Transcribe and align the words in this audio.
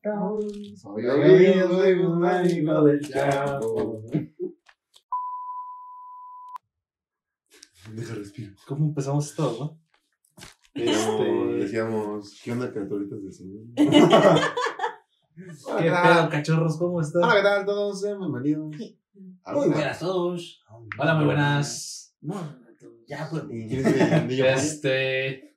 Soy 0.00 1.08
amigo, 1.08 1.68
soy 1.68 1.92
un 1.94 2.24
amigo 2.24 2.84
del 2.84 3.00
chavo. 3.00 4.00
Deja 7.92 8.14
respiro. 8.14 8.52
¿Cómo 8.66 8.86
empezamos 8.86 9.30
esto, 9.30 9.56
no? 9.58 9.80
Este... 10.74 11.56
Decíamos, 11.58 12.40
¿qué 12.44 12.52
onda, 12.52 12.70
criaturitas 12.70 13.24
de 13.24 13.32
señor? 13.32 13.62
¿Qué 13.76 13.90
pedo, 15.90 16.28
cachorros? 16.30 16.78
¿Cómo 16.78 17.00
están? 17.00 17.24
Hola, 17.24 17.34
¿qué 17.34 17.42
tal 17.42 17.66
todos? 17.66 18.00
Sean 18.00 18.20
bienvenidos. 18.20 18.76
a 19.42 19.52
Muy 19.52 19.68
buenas 19.68 19.98
todos. 19.98 20.62
Hola, 20.98 21.14
muy 21.14 21.24
buenas. 21.24 22.14
Ya, 23.08 23.28
pues. 23.28 23.42
Este. 24.62 25.56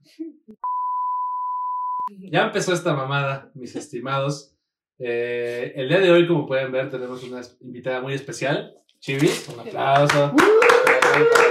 Ya 2.20 2.46
empezó 2.46 2.74
esta 2.74 2.94
mamada, 2.94 3.52
mis 3.54 3.76
estimados. 3.76 4.56
Eh, 5.00 5.74
el 5.76 5.90
día 5.90 6.00
de 6.00 6.12
hoy, 6.12 6.28
como 6.28 6.46
pueden 6.46 6.72
ver, 6.72 6.90
tenemos 6.90 7.24
una 7.24 7.42
invitada 7.62 8.02
muy 8.02 8.14
especial, 8.14 8.76
Chivis. 9.00 9.50
Un 9.50 9.62
aplauso. 9.62 10.34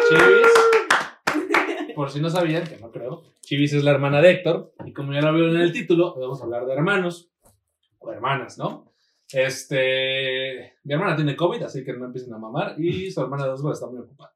Chivis. 0.09 1.95
Por 1.95 2.11
si 2.11 2.21
no 2.21 2.31
sabían, 2.31 2.65
que 2.65 2.79
no 2.79 2.91
creo, 2.91 3.23
Chivis 3.41 3.73
es 3.73 3.85
la 3.85 3.91
hermana 3.91 4.21
de 4.21 4.31
Héctor. 4.31 4.75
Y 4.85 4.93
como 4.93 5.13
ya 5.13 5.21
lo 5.21 5.35
vieron 5.35 5.57
en 5.57 5.63
el 5.63 5.73
título, 5.73 6.15
vamos 6.19 6.41
a 6.41 6.45
hablar 6.45 6.67
de 6.67 6.75
hermanos 6.75 7.31
o 7.99 8.13
hermanas, 8.13 8.59
¿no? 8.59 8.93
Este. 9.33 10.75
Mi 10.85 10.95
hermana 10.95 11.17
tiene 11.17 11.37
COVID, 11.37 11.63
así 11.63 11.85
que 11.85 11.93
no 11.93 12.07
empiecen 12.07 12.33
a 12.35 12.39
mamar. 12.39 12.75
Y 12.79 13.11
su 13.11 13.21
hermana 13.21 13.45
de 13.45 13.51
Osvaldo 13.51 13.75
está 13.75 13.87
muy 13.87 13.99
ocupada. 13.99 14.33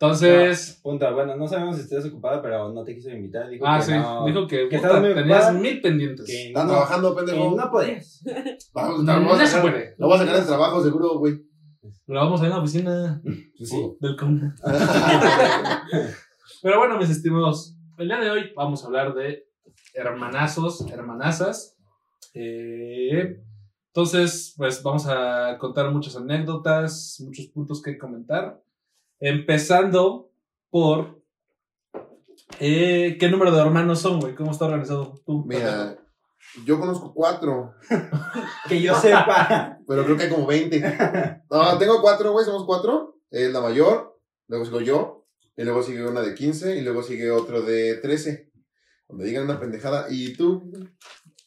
Entonces. 0.00 0.78
Punto. 0.80 1.12
Bueno, 1.12 1.34
no 1.36 1.48
sabemos 1.48 1.76
si 1.76 1.82
estás 1.82 2.06
ocupada, 2.06 2.40
pero 2.40 2.72
no 2.72 2.84
te 2.84 2.94
quiso 2.94 3.10
invitar. 3.10 3.48
Dijo 3.50 3.66
Ah, 3.66 3.78
que 3.78 3.84
sí. 3.84 3.92
no, 3.92 4.26
Dijo 4.26 4.46
que, 4.46 4.56
que 4.68 4.76
puta, 4.76 4.76
estaba 4.76 5.00
muy 5.00 5.14
tenías 5.14 5.38
ocupada. 5.44 5.52
mil 5.60 5.80
pendientes. 5.80 6.26
que 6.26 6.46
Están 6.48 6.66
no- 6.66 6.72
trabajando, 6.74 7.16
pendejo. 7.16 7.56
no 7.56 7.70
podías. 7.70 8.24
Vamos, 8.74 9.04
No, 9.04 9.12
vamos 9.14 9.38
a 9.38 9.42
no 9.42 9.46
se 9.48 9.60
puede. 9.60 9.94
Lo 9.98 10.08
vas 10.08 10.20
a 10.20 10.24
sacar 10.24 10.36
del 10.38 10.46
trabajo, 10.46 10.82
seguro, 10.84 11.18
güey. 11.18 11.42
Lo 12.06 12.20
vamos 12.20 12.40
a 12.40 12.44
ver 12.44 12.50
en 12.52 12.56
la 12.56 12.62
oficina 12.62 13.22
Pues 13.56 13.56
sí. 13.70 13.96
del 14.00 14.16
CON. 14.16 14.54
Pero 16.62 16.78
bueno, 16.78 16.98
mis 16.98 17.10
estimados, 17.10 17.76
el 17.98 18.08
día 18.08 18.18
de 18.20 18.30
hoy 18.30 18.52
vamos 18.56 18.82
a 18.82 18.86
hablar 18.86 19.14
de 19.14 19.46
hermanazos, 19.94 20.86
hermanazas. 20.92 21.76
Eh, 22.34 23.40
entonces, 23.88 24.54
pues 24.56 24.82
vamos 24.82 25.06
a 25.08 25.56
contar 25.58 25.90
muchas 25.90 26.16
anécdotas, 26.16 27.20
muchos 27.24 27.46
puntos 27.46 27.82
que 27.82 27.98
comentar. 27.98 28.60
Empezando 29.20 30.30
por. 30.70 31.22
eh, 32.60 33.16
¿Qué 33.18 33.28
número 33.28 33.50
de 33.52 33.60
hermanos 33.60 34.00
son, 34.00 34.20
güey? 34.20 34.34
¿Cómo 34.34 34.52
está 34.52 34.66
organizado 34.66 35.20
tú? 35.26 35.44
Mira, 35.46 35.98
yo 36.64 36.78
conozco 36.78 37.12
cuatro, 37.14 37.74
Que 38.68 38.80
yo 38.80 38.94
sepa. 38.94 39.78
pero 39.88 40.04
creo 40.04 40.16
que 40.16 40.24
hay 40.24 40.30
como 40.30 40.46
20. 40.46 40.80
No, 41.50 41.78
tengo 41.78 42.00
cuatro, 42.00 42.32
güey, 42.32 42.44
somos 42.44 42.64
cuatro. 42.64 43.16
Es 43.30 43.52
la 43.52 43.60
mayor, 43.60 44.18
luego 44.46 44.64
sigo 44.64 44.80
yo, 44.80 45.26
y 45.56 45.64
luego 45.64 45.82
sigue 45.82 46.06
una 46.06 46.22
de 46.22 46.34
15, 46.34 46.76
y 46.76 46.80
luego 46.82 47.02
sigue 47.02 47.30
otro 47.30 47.60
de 47.62 47.96
13. 47.96 48.50
Donde 49.08 49.24
digan 49.26 49.44
una 49.44 49.58
pendejada. 49.60 50.06
¿Y 50.10 50.34
tú? 50.34 50.70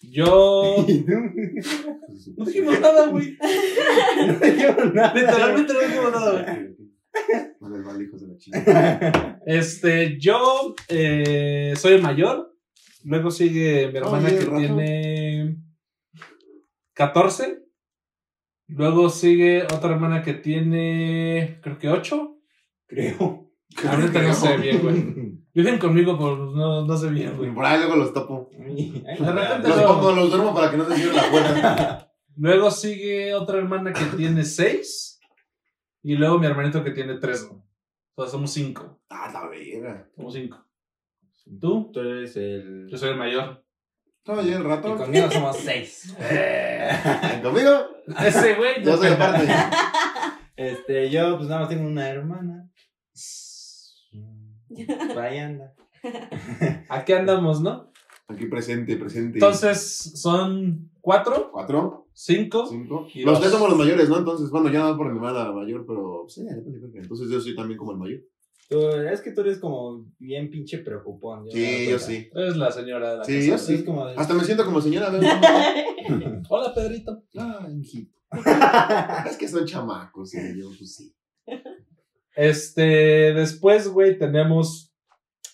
Yo. 0.01 0.75
No 2.37 2.45
dijimos 2.45 2.79
nada, 2.79 3.07
güey. 3.07 3.37
no 4.27 4.33
dijeron 4.33 4.93
nada. 4.93 5.13
Literalmente 5.13 5.73
no 5.73 5.79
dijimos 5.79 6.11
nada, 6.11 6.43
güey. 6.43 6.75
Vale, 7.59 8.03
hijos 8.03 8.21
de 8.21 8.27
la 8.27 8.37
chingada. 8.37 9.39
Este, 9.45 10.17
yo 10.19 10.75
eh, 10.87 11.73
soy 11.75 11.93
el 11.93 12.01
mayor. 12.01 12.55
Luego 13.03 13.31
sigue 13.31 13.89
mi 13.91 13.97
hermana 13.97 14.27
Oye, 14.27 14.37
que 14.39 14.45
Rafa. 14.45 14.57
tiene 14.57 15.57
14. 16.93 17.63
Luego 18.67 19.09
sigue 19.09 19.63
otra 19.63 19.91
hermana 19.91 20.21
que 20.21 20.33
tiene, 20.33 21.59
creo 21.61 21.77
que 21.79 21.89
8. 21.89 22.37
Creo. 22.87 23.51
Ahorita 23.87 24.21
no 24.21 24.33
sé 24.33 24.57
bien, 24.57 24.79
güey. 24.81 25.41
Viven 25.53 25.79
conmigo, 25.79 26.17
pero 26.17 26.37
no, 26.51 26.85
no 26.85 26.97
sé 26.97 27.09
bien, 27.09 27.35
güey. 27.35 27.53
Por 27.53 27.65
ahí 27.65 27.79
luego 27.79 27.95
los 27.97 28.13
tapo. 28.13 28.49
Ay, 28.57 29.03
De 29.19 29.31
repente 29.31 29.67
Los 29.67 29.77
no. 29.77 29.87
pongo, 29.87 30.11
los 30.13 30.29
duermo 30.31 30.53
para 30.53 30.71
que 30.71 30.77
no 30.77 30.85
se 30.87 30.95
cierre 30.95 31.13
la 31.15 31.29
puerta. 31.31 32.11
Luego 32.37 32.71
sigue 32.71 33.33
otra 33.33 33.57
hermana 33.57 33.91
que 33.91 34.05
tiene 34.15 34.43
6. 34.45 35.10
Y 36.03 36.15
luego 36.15 36.39
mi 36.39 36.47
hermanito 36.47 36.83
que 36.83 36.91
tiene 36.91 37.15
3. 37.17 37.49
O 38.15 38.23
sea, 38.23 38.31
somos 38.31 38.51
5. 38.51 39.01
Ah, 39.09 39.29
la 39.33 39.47
verga. 39.47 40.09
Somos 40.15 40.33
5. 40.33 40.65
¿Tú? 41.59 41.91
Tú 41.91 41.99
eres 41.99 42.35
el. 42.37 42.87
Yo 42.89 42.97
soy 42.97 43.09
el 43.09 43.17
mayor. 43.17 43.63
¿Estaba 44.17 44.43
ya 44.43 44.57
el 44.57 44.61
Y 44.61 44.67
rato? 44.67 44.95
conmigo 44.97 45.31
somos 45.31 45.57
seis. 45.65 46.15
¿Conmigo? 47.41 47.71
Ese 48.23 48.53
güey. 48.55 48.83
Yo 48.83 48.95
soy 48.97 49.09
aparte. 49.09 49.47
Este, 50.55 51.09
yo 51.09 51.37
pues 51.37 51.49
nada 51.49 51.61
más 51.61 51.69
tengo 51.69 51.87
una 51.87 52.07
hermana. 52.07 52.69
Por 55.07 55.19
ahí 55.23 55.39
anda. 55.39 55.73
Aquí 56.87 57.13
andamos, 57.13 57.61
¿no? 57.61 57.90
Aquí 58.33 58.45
presente, 58.45 58.95
presente. 58.97 59.37
Entonces, 59.37 59.79
son 60.15 60.89
cuatro, 61.01 61.49
¿Cuatro? 61.51 62.07
cinco. 62.13 62.65
¿Cinco? 62.67 63.07
Y 63.13 63.23
Los 63.23 63.33
dos. 63.33 63.39
tres 63.41 63.51
somos 63.51 63.69
los 63.69 63.77
mayores, 63.77 64.09
¿no? 64.09 64.17
Entonces, 64.19 64.49
bueno, 64.49 64.71
ya 64.71 64.79
no 64.83 64.97
por 64.97 65.07
mi 65.09 65.15
hermana 65.17 65.51
mayor, 65.51 65.85
pero... 65.87 66.25
Sí. 66.27 66.41
Entonces 66.93 67.29
yo 67.29 67.39
soy 67.41 67.55
también 67.55 67.77
como 67.77 67.91
el 67.93 67.97
mayor. 67.97 68.21
Tú, 68.69 68.79
es 68.89 69.19
que 69.21 69.31
tú 69.33 69.41
eres 69.41 69.59
como 69.59 70.05
bien 70.17 70.49
pinche 70.49 70.77
preocupón. 70.77 71.45
Sí, 71.51 71.87
yo 71.89 71.99
sí. 71.99 72.29
Es 72.33 72.55
la 72.55 72.71
señora 72.71 73.11
de 73.11 73.17
la 73.17 73.23
Sí, 73.25 73.49
casa. 73.49 73.71
yo 73.71 73.77
sí. 73.79 73.83
como 73.83 74.07
de- 74.07 74.15
Hasta 74.15 74.33
me 74.33 74.43
siento 74.45 74.63
como 74.63 74.79
señora. 74.79 75.11
Hola, 76.49 76.73
Pedrito. 76.73 77.23
Ay, 77.37 77.79
hijito. 77.81 78.17
Es 79.29 79.35
que 79.37 79.47
son 79.49 79.65
chamacos, 79.65 80.33
y 80.35 80.57
yo, 80.57 80.69
pues 80.77 80.95
sí. 80.95 81.13
Este, 82.35 83.33
después, 83.33 83.89
güey, 83.89 84.17
tenemos. 84.17 84.93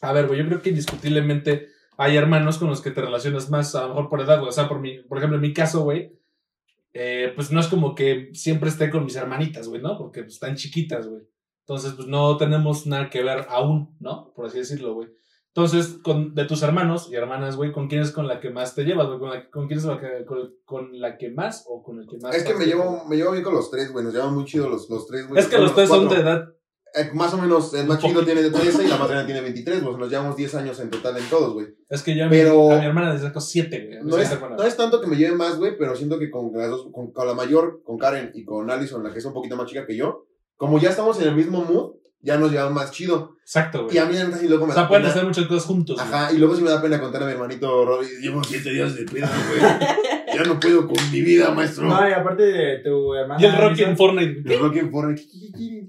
A 0.01 0.13
ver, 0.13 0.27
güey, 0.27 0.39
yo 0.39 0.45
creo 0.47 0.61
que 0.61 0.69
indiscutiblemente 0.69 1.67
hay 1.97 2.15
hermanos 2.15 2.57
con 2.57 2.69
los 2.69 2.81
que 2.81 2.91
te 2.91 3.01
relacionas 3.01 3.49
más, 3.49 3.73
a 3.75 3.81
lo 3.83 3.89
mejor 3.89 4.09
por 4.09 4.21
edad, 4.21 4.37
güey. 4.39 4.49
O 4.49 4.53
sea, 4.53 4.67
por, 4.69 4.79
mi, 4.79 4.99
por 5.03 5.17
ejemplo, 5.17 5.35
en 5.37 5.41
mi 5.41 5.53
caso, 5.53 5.81
güey, 5.81 6.13
eh, 6.93 7.31
pues 7.35 7.51
no 7.51 7.59
es 7.59 7.67
como 7.67 7.93
que 7.95 8.29
siempre 8.33 8.69
esté 8.69 8.89
con 8.89 9.03
mis 9.05 9.15
hermanitas, 9.15 9.67
güey, 9.67 9.81
¿no? 9.81 9.97
Porque 9.97 10.21
pues, 10.23 10.33
están 10.35 10.55
chiquitas, 10.55 11.07
güey. 11.07 11.23
Entonces, 11.61 11.93
pues 11.93 12.07
no 12.07 12.37
tenemos 12.37 12.87
nada 12.87 13.09
que 13.09 13.21
ver 13.23 13.45
aún, 13.49 13.95
¿no? 13.99 14.31
Por 14.35 14.45
así 14.45 14.59
decirlo, 14.59 14.93
güey. 14.93 15.09
Entonces, 15.49 15.97
con, 16.03 16.35
de 16.35 16.45
tus 16.45 16.61
hermanos 16.61 17.09
y 17.11 17.15
hermanas, 17.15 17.55
güey, 17.55 17.71
¿con 17.71 17.87
quién 17.87 18.01
es 18.03 18.11
con 18.11 18.27
la 18.27 18.39
que 18.39 18.51
más 18.51 18.75
te 18.75 18.83
llevas, 18.83 19.07
güey? 19.07 19.19
¿Con, 19.19 19.29
la- 19.31 19.49
con 19.49 19.67
quién 19.67 19.79
es 19.79 19.85
la 19.85 19.99
que, 19.99 20.23
con, 20.23 20.53
con 20.65 20.99
la 20.99 21.17
que 21.17 21.31
más 21.31 21.65
o 21.67 21.81
con 21.81 21.99
el 21.99 22.07
que 22.07 22.17
más? 22.19 22.35
Es 22.35 22.43
que 22.43 22.53
me 22.53 22.65
llevo, 22.65 23.05
me 23.09 23.15
llevo 23.17 23.31
bien 23.31 23.43
con 23.43 23.55
los 23.55 23.69
tres, 23.71 23.91
güey. 23.91 24.05
Nos 24.05 24.13
llevan 24.13 24.35
muy 24.35 24.45
chido 24.45 24.69
los, 24.69 24.87
los 24.89 25.07
tres, 25.07 25.27
güey. 25.27 25.41
Es 25.41 25.47
que 25.47 25.57
los 25.57 25.73
tres 25.73 25.89
son 25.89 26.07
de 26.09 26.15
edad. 26.17 26.47
Eh, 26.95 27.11
más 27.13 27.33
o 27.33 27.37
menos, 27.37 27.73
el 27.73 27.85
más 27.85 27.97
poquito. 27.99 28.23
tiene 28.25 28.49
13 28.49 28.83
y 28.83 28.87
la 28.87 28.97
más 28.97 29.07
grande 29.09 29.25
tiene 29.25 29.41
23, 29.41 29.83
güey. 29.83 29.97
Nos 29.97 30.09
llevamos 30.09 30.35
10 30.35 30.55
años 30.55 30.79
en 30.79 30.89
total 30.89 31.17
en 31.17 31.25
todos, 31.29 31.53
güey. 31.53 31.67
Es 31.89 32.01
que 32.01 32.15
yo 32.15 32.25
a, 32.25 32.29
Pero- 32.29 32.67
mi, 32.69 32.73
a 32.75 32.79
mi 32.79 32.85
hermana 32.85 33.13
le 33.13 33.19
saco 33.19 33.39
siete, 33.41 33.85
güey. 33.85 33.97
a 33.99 34.03
mi 34.03 34.09
No 34.09 34.17
es, 34.17 34.29
no 34.57 34.63
es 34.63 34.75
tanto 34.77 34.99
que 35.01 35.07
me 35.07 35.15
lleve 35.17 35.35
más, 35.35 35.57
güey, 35.57 35.77
pero 35.77 35.95
siento 35.95 36.17
que 36.17 36.31
con 36.31 36.51
las 36.53 36.69
dos, 36.69 36.87
con, 36.91 37.11
con 37.11 37.27
la 37.27 37.33
mayor, 37.33 37.81
con 37.83 37.97
Karen 37.97 38.31
y 38.33 38.43
con 38.45 38.69
Allison, 38.71 39.03
la 39.03 39.11
que 39.13 39.19
es 39.19 39.25
un 39.25 39.33
poquito 39.33 39.55
más 39.55 39.67
chica 39.67 39.85
que 39.85 39.95
yo, 39.95 40.25
como 40.55 40.79
ya 40.79 40.89
estamos 40.89 41.19
en 41.21 41.27
el 41.27 41.35
mismo 41.35 41.63
mood, 41.63 41.97
ya 42.21 42.37
nos 42.37 42.51
llevamos 42.51 42.73
más 42.73 42.91
chido. 42.91 43.35
Exacto, 43.43 43.83
güey. 43.83 43.95
Y 43.95 43.99
a 43.99 44.05
mí, 44.05 44.13
neta, 44.15 44.37
sí 44.37 44.47
luego 44.47 44.65
me 44.65 44.71
O 44.71 44.73
sea, 44.73 44.83
da 44.83 44.87
pueden 44.89 45.03
pena. 45.03 45.13
hacer 45.13 45.25
muchas 45.25 45.45
cosas 45.45 45.65
juntos. 45.65 45.99
Ajá, 45.99 46.31
y 46.33 46.37
luego 46.37 46.55
sí 46.55 46.61
me 46.63 46.69
da 46.71 46.81
pena 46.81 46.99
contar 46.99 47.21
a 47.23 47.25
mi 47.27 47.31
hermanito 47.33 47.85
Robbie, 47.85 48.07
llevo 48.21 48.43
siete 48.43 48.71
días 48.71 48.95
de 48.95 49.05
peda, 49.05 49.29
güey. 49.49 49.61
ya 50.37 50.43
no 50.43 50.59
puedo 50.59 50.87
con 50.87 50.97
mi 51.11 51.21
vida, 51.21 51.51
maestro. 51.53 51.87
No, 51.87 52.07
y 52.09 52.11
aparte 52.13 52.43
de 52.43 52.79
tu 52.79 53.13
hermana. 53.13 53.41
Y 53.41 53.45
el 53.45 53.57
Rocky 53.57 53.83
en 53.83 53.97
Fortnite. 53.97 54.53
El 54.53 54.59
Rocky 54.59 54.79
en 54.79 54.91
Fortnite. 54.91 55.21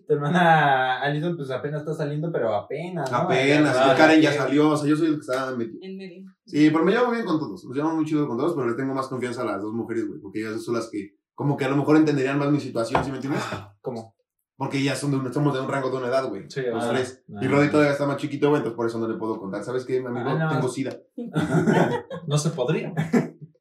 Tu 0.06 0.12
hermana 0.14 1.00
Alison, 1.00 1.36
pues 1.36 1.50
apenas 1.50 1.80
está 1.82 1.94
saliendo, 1.94 2.30
pero 2.32 2.54
apenas. 2.54 3.10
¿no? 3.10 3.16
Apenas, 3.18 3.76
Ah, 3.78 3.94
Karen 3.96 4.20
ya 4.20 4.32
salió, 4.32 4.70
o 4.70 4.76
sea, 4.76 4.88
yo 4.88 4.96
soy 4.96 5.08
el 5.08 5.14
que 5.14 5.20
estaba 5.20 5.54
metido. 5.56 5.78
En 5.82 5.96
medio. 5.96 6.24
Sí, 6.46 6.70
pero 6.70 6.84
me 6.84 6.92
llevo 6.92 7.10
bien 7.10 7.24
con 7.24 7.38
todos, 7.38 7.64
nos 7.64 7.74
llevamos 7.76 7.96
muy 7.96 8.04
chido 8.06 8.26
con 8.26 8.38
todos, 8.38 8.54
pero 8.54 8.68
le 8.68 8.74
tengo 8.74 8.94
más 8.94 9.08
confianza 9.08 9.42
a 9.42 9.46
las 9.46 9.62
dos 9.62 9.72
mujeres, 9.74 10.06
güey, 10.08 10.20
porque 10.20 10.40
ellas 10.40 10.62
son 10.64 10.74
las 10.74 10.88
que, 10.90 11.14
como 11.34 11.56
que 11.56 11.64
a 11.66 11.68
lo 11.68 11.76
mejor 11.76 11.96
entenderían 11.96 12.38
más 12.38 12.50
mi 12.50 12.60
situación, 12.60 13.04
¿sí 13.04 13.10
me 13.10 13.16
entiendes? 13.18 13.42
¿Cómo? 13.82 14.14
Porque 14.56 14.78
ellas 14.78 14.98
son 14.98 15.12
de 15.12 15.18
un, 15.18 15.32
somos 15.32 15.54
de 15.54 15.60
un 15.60 15.68
rango 15.68 15.88
de 15.90 15.98
una 15.98 16.08
edad, 16.08 16.28
güey. 16.28 16.46
Sí, 16.48 16.62
Los 16.62 16.82
sea, 16.82 16.92
tres. 16.92 17.22
Y 17.40 17.46
Roddy 17.46 17.68
todavía 17.70 17.92
está 17.92 18.06
más 18.06 18.16
chiquito, 18.16 18.48
güey, 18.48 18.58
entonces 18.58 18.76
por 18.76 18.86
eso 18.86 18.98
no 18.98 19.06
le 19.06 19.14
puedo 19.16 19.38
contar. 19.38 19.62
¿Sabes 19.62 19.84
qué, 19.84 20.00
mi 20.00 20.06
amigo? 20.06 20.30
Ah, 20.30 20.34
no. 20.34 20.50
Tengo 20.50 20.68
sida. 20.68 20.96
no 22.26 22.38
se 22.38 22.50
podría. 22.50 22.92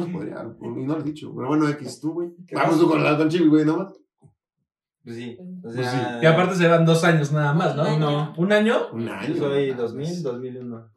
No 0.00 0.06
se 0.06 0.12
podría, 0.12 0.46
y 0.60 0.68
no 0.84 0.94
lo 0.94 1.00
he 1.00 1.04
dicho. 1.04 1.32
Pero 1.34 1.48
bueno, 1.48 1.68
X, 1.70 2.00
tú, 2.00 2.12
güey. 2.12 2.30
¿Qué 2.46 2.54
Vamos 2.54 2.78
tú 2.78 2.88
con 2.88 3.02
la 3.02 3.16
con 3.16 3.28
Chibi, 3.28 3.48
güey, 3.48 3.64
¿no 3.64 3.76
más? 3.78 3.92
Pues 5.04 5.16
sí. 5.16 5.38
O 5.40 5.62
Pues 5.62 5.74
sea, 5.76 6.20
Y 6.22 6.26
aparte 6.26 6.54
serán 6.54 6.84
dos 6.84 7.02
años 7.04 7.32
nada 7.32 7.52
más, 7.54 7.74
¿no? 7.76 7.82
Un 7.82 7.88
año. 8.02 8.34
¿Un 8.36 8.52
año? 8.52 8.76
Un 8.92 9.06
Yo 9.06 9.12
año. 9.12 9.36
soy 9.36 9.70
Ah, 9.70 9.76
2000, 9.76 10.22
2001. 10.22 10.90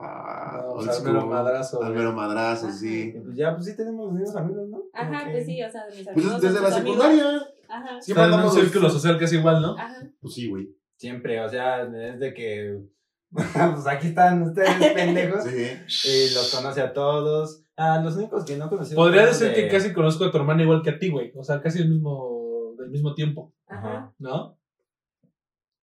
Ah, 0.00 0.60
No, 0.62 0.68
o 0.68 0.72
old 0.78 0.90
sea, 0.90 1.06
almero 1.06 1.26
madrazo. 1.26 1.82
Almero 1.82 2.12
madrazo, 2.12 2.70
sí. 2.70 3.14
Pues 3.24 3.36
ya, 3.36 3.52
pues 3.54 3.66
sí 3.66 3.76
tenemos 3.76 4.12
mismos 4.12 4.36
amigos, 4.36 4.68
¿no? 4.68 4.82
Ajá, 4.94 5.28
pues 5.30 5.44
sí, 5.44 5.62
o 5.62 5.70
sea, 5.70 5.82
mis 5.90 6.04
Pues 6.04 6.16
amigos. 6.24 6.40
desde 6.40 6.54
son 6.54 6.62
la 6.62 6.68
tus 6.70 6.78
amigos. 6.78 7.04
secundaria. 7.04 7.42
Ajá. 7.68 8.00
Siempre 8.00 8.24
Están 8.24 8.40
en 8.40 8.46
un 8.46 8.52
círculo 8.52 8.90
social 8.90 9.18
que 9.18 9.24
es 9.24 9.32
igual, 9.32 9.60
¿no? 9.60 9.76
Ajá. 9.76 9.94
Pues 10.20 10.34
sí, 10.34 10.48
güey. 10.48 10.68
Siempre, 10.96 11.40
o 11.44 11.48
sea, 11.48 11.82
es 11.82 12.20
de 12.20 12.32
que. 12.32 12.78
pues 13.30 13.86
aquí 13.86 14.06
están 14.08 14.42
ustedes 14.42 14.70
pendejos. 14.94 15.44
Sí. 15.44 15.66
Y 16.08 16.34
los 16.34 16.54
conoce 16.54 16.80
a 16.80 16.92
todos. 16.92 17.62
A 17.78 18.00
los 18.02 18.16
únicos 18.16 18.44
que 18.44 18.56
no 18.56 18.68
conocí. 18.68 18.94
Podría 18.94 19.26
decir 19.26 19.48
de- 19.48 19.54
que 19.54 19.68
casi 19.68 19.92
conozco 19.92 20.24
a 20.24 20.30
tu 20.30 20.36
hermana 20.36 20.62
igual 20.62 20.82
que 20.82 20.90
a 20.90 20.98
ti, 20.98 21.08
güey. 21.10 21.32
O 21.36 21.44
sea, 21.44 21.60
casi 21.62 21.78
el 21.80 21.88
mismo, 21.88 22.74
del 22.76 22.90
mismo 22.90 23.14
tiempo, 23.14 23.52
Ajá. 23.68 24.12
¿no? 24.18 24.57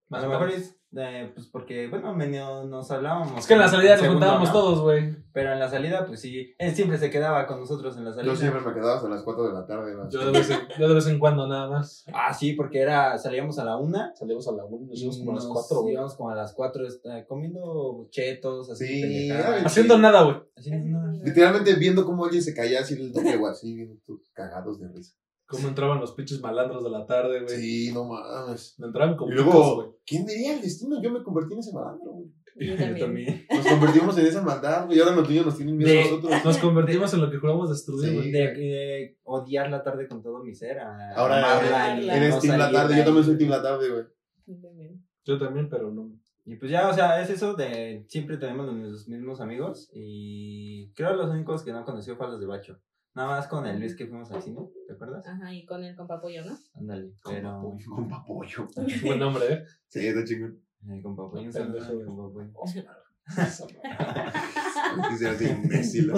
A 0.08 0.20
lo 0.20 0.28
mejor 0.28 0.50
es, 0.50 0.76
eh, 0.96 1.32
pues 1.34 1.48
porque, 1.48 1.88
bueno, 1.88 2.14
medio 2.14 2.64
nos 2.64 2.90
hablábamos. 2.92 3.36
Es 3.38 3.46
que 3.46 3.54
en 3.54 3.58
la 3.60 3.68
salida 3.68 3.96
nos 3.96 4.06
juntábamos 4.06 4.48
¿no? 4.48 4.52
todos, 4.54 4.80
güey. 4.80 5.16
Pero 5.32 5.52
en 5.52 5.58
la 5.58 5.68
salida, 5.68 6.06
pues 6.06 6.20
sí, 6.20 6.54
él 6.58 6.74
siempre 6.74 6.96
se 6.96 7.10
quedaba 7.10 7.46
con 7.46 7.58
nosotros 7.58 7.96
en 7.96 8.04
la 8.04 8.12
salida. 8.14 8.32
Yo 8.32 8.38
siempre 8.38 8.60
me 8.60 8.72
quedaba 8.72 8.94
hasta 8.96 9.08
las 9.08 9.22
4 9.22 9.48
de 9.48 9.52
la 9.52 9.66
tarde. 9.66 9.94
¿no? 9.94 10.08
Yo 10.08 10.24
de, 10.24 10.30
vez 10.30 10.48
en, 10.48 10.60
yo 10.78 10.88
de 10.88 10.94
vez 10.94 11.06
en 11.08 11.18
cuando 11.18 11.48
nada 11.48 11.68
más. 11.68 12.04
Ah, 12.14 12.32
sí, 12.32 12.52
porque 12.52 12.80
era, 12.80 13.18
salíamos 13.18 13.58
a 13.58 13.64
la 13.64 13.76
una. 13.76 14.14
Salimos 14.14 14.46
a 14.46 14.52
la 14.52 14.64
1, 14.64 14.86
nos 14.86 14.98
íbamos 14.98 15.18
como 15.18 15.32
a 15.32 15.34
las 15.34 15.44
nos 15.44 15.52
4, 15.52 15.80
güey. 15.82 15.94
íbamos 15.94 16.14
como 16.14 16.30
a 16.30 16.34
las 16.36 16.52
cuatro, 16.54 16.86
está, 16.86 17.26
comiendo 17.26 18.06
chetos, 18.10 18.70
así. 18.70 18.86
Sí, 18.86 19.30
Haciendo 19.30 19.96
Sí. 19.96 20.00
nada, 20.00 20.22
güey. 20.22 20.36
Haciendo 20.56 20.98
nada. 21.00 21.12
Literalmente 21.24 21.74
viendo 21.74 22.06
cómo 22.06 22.24
alguien 22.24 22.42
se 22.42 22.54
caía 22.54 22.80
así 22.80 22.94
el 22.94 23.12
toque, 23.12 23.36
güey, 23.36 23.52
así, 23.52 24.00
cagados 24.32 24.78
de 24.80 24.88
risa. 24.88 25.16
Cómo 25.46 25.68
entraban 25.68 26.00
los 26.00 26.12
pinches 26.12 26.40
malandros 26.40 26.82
de 26.82 26.90
la 26.90 27.06
tarde, 27.06 27.40
güey. 27.42 27.56
Sí, 27.60 27.90
no 27.92 28.04
mames. 28.04 28.74
Entraban 28.78 29.16
como 29.16 29.30
Y 29.30 29.34
luego, 29.36 29.76
güey. 29.76 29.88
¿quién 30.04 30.26
diría 30.26 30.54
el 30.54 30.60
destino? 30.60 31.00
Yo 31.00 31.10
me 31.10 31.22
convertí 31.22 31.54
en 31.54 31.60
ese 31.60 31.72
malandro, 31.72 32.10
güey. 32.12 32.26
Yo 32.58 32.74
Yo 32.96 32.96
también. 33.06 33.46
Nos 33.54 33.66
convertimos 33.66 34.18
en 34.18 34.26
esa 34.26 34.42
maldad, 34.42 34.86
güey. 34.86 34.98
Y 34.98 35.00
ahora 35.00 35.14
los 35.14 35.28
niños 35.28 35.46
nos 35.46 35.56
tienen 35.56 35.76
miedo 35.76 35.90
De- 35.90 36.00
a 36.00 36.04
nosotros. 36.04 36.44
Nos 36.44 36.58
convertimos 36.58 37.14
en 37.14 37.20
lo 37.20 37.30
que 37.30 37.36
juramos 37.38 37.68
destruir, 37.70 38.08
Sí. 38.08 38.14
güey. 38.16 38.30
De, 38.32 38.38
de 38.54 39.18
odiar 39.24 39.70
la 39.70 39.82
tarde 39.84 40.08
con 40.08 40.22
todo 40.22 40.42
mi 40.42 40.54
ser. 40.54 40.78
A 40.80 41.14
Ahora 41.14 41.38
amarla 41.58 42.00
y 42.00 42.08
Eres 42.10 42.34
no 42.34 42.40
Team 42.40 42.58
La 42.58 42.70
Tarde. 42.72 42.94
de 42.94 42.98
Yo 43.00 43.04
también 43.04 43.24
soy 43.26 43.38
Team 43.38 43.50
La 43.50 43.62
Tarde, 43.62 43.88
güey. 43.90 44.04
Yo 44.46 44.54
también. 44.60 45.06
Yo 45.24 45.38
también, 45.38 45.68
pero 45.68 45.90
no. 45.92 46.10
Y 46.44 46.56
pues 46.56 46.70
ya, 46.70 46.88
o 46.88 46.94
sea, 46.94 47.20
es 47.20 47.28
eso 47.30 47.54
de 47.54 48.04
siempre 48.08 48.36
tenemos 48.36 48.66
los 48.72 49.08
mismos 49.08 49.40
amigos 49.40 49.90
y 49.92 50.92
creo 50.94 51.14
los 51.14 51.28
únicos 51.30 51.62
que 51.64 51.72
no 51.72 51.84
conoció 51.84 52.16
fue 52.16 52.26
a 52.26 52.30
los 52.30 52.40
de 52.40 52.46
Bacho. 52.46 52.78
Nada 53.16 53.28
más 53.28 53.48
con 53.48 53.66
el 53.66 53.80
Luis 53.80 53.96
que 53.96 54.06
fuimos 54.06 54.30
al 54.30 54.42
cine, 54.42 54.60
¿te 54.86 54.92
acuerdas? 54.92 55.26
Ajá, 55.26 55.50
y 55.50 55.64
con 55.64 55.82
el 55.82 55.96
compa 55.96 56.20
pollo, 56.20 56.44
¿no? 56.44 56.54
Ándale, 56.74 57.14
pero... 57.24 57.74
Con 57.88 58.10
papollo. 58.10 58.68
Buen 59.02 59.18
nombre, 59.18 59.54
¿eh? 59.54 59.64
Sí, 59.86 60.06
está 60.06 60.22
chingón. 60.22 60.60
Eh, 60.86 61.00
con 61.02 61.18
un 61.18 61.50
saludo, 61.50 62.04
con 62.04 62.52
Papo. 62.52 62.64
Quisiera 65.08 65.34
ser 65.34 65.50
imbécil. 65.50 66.12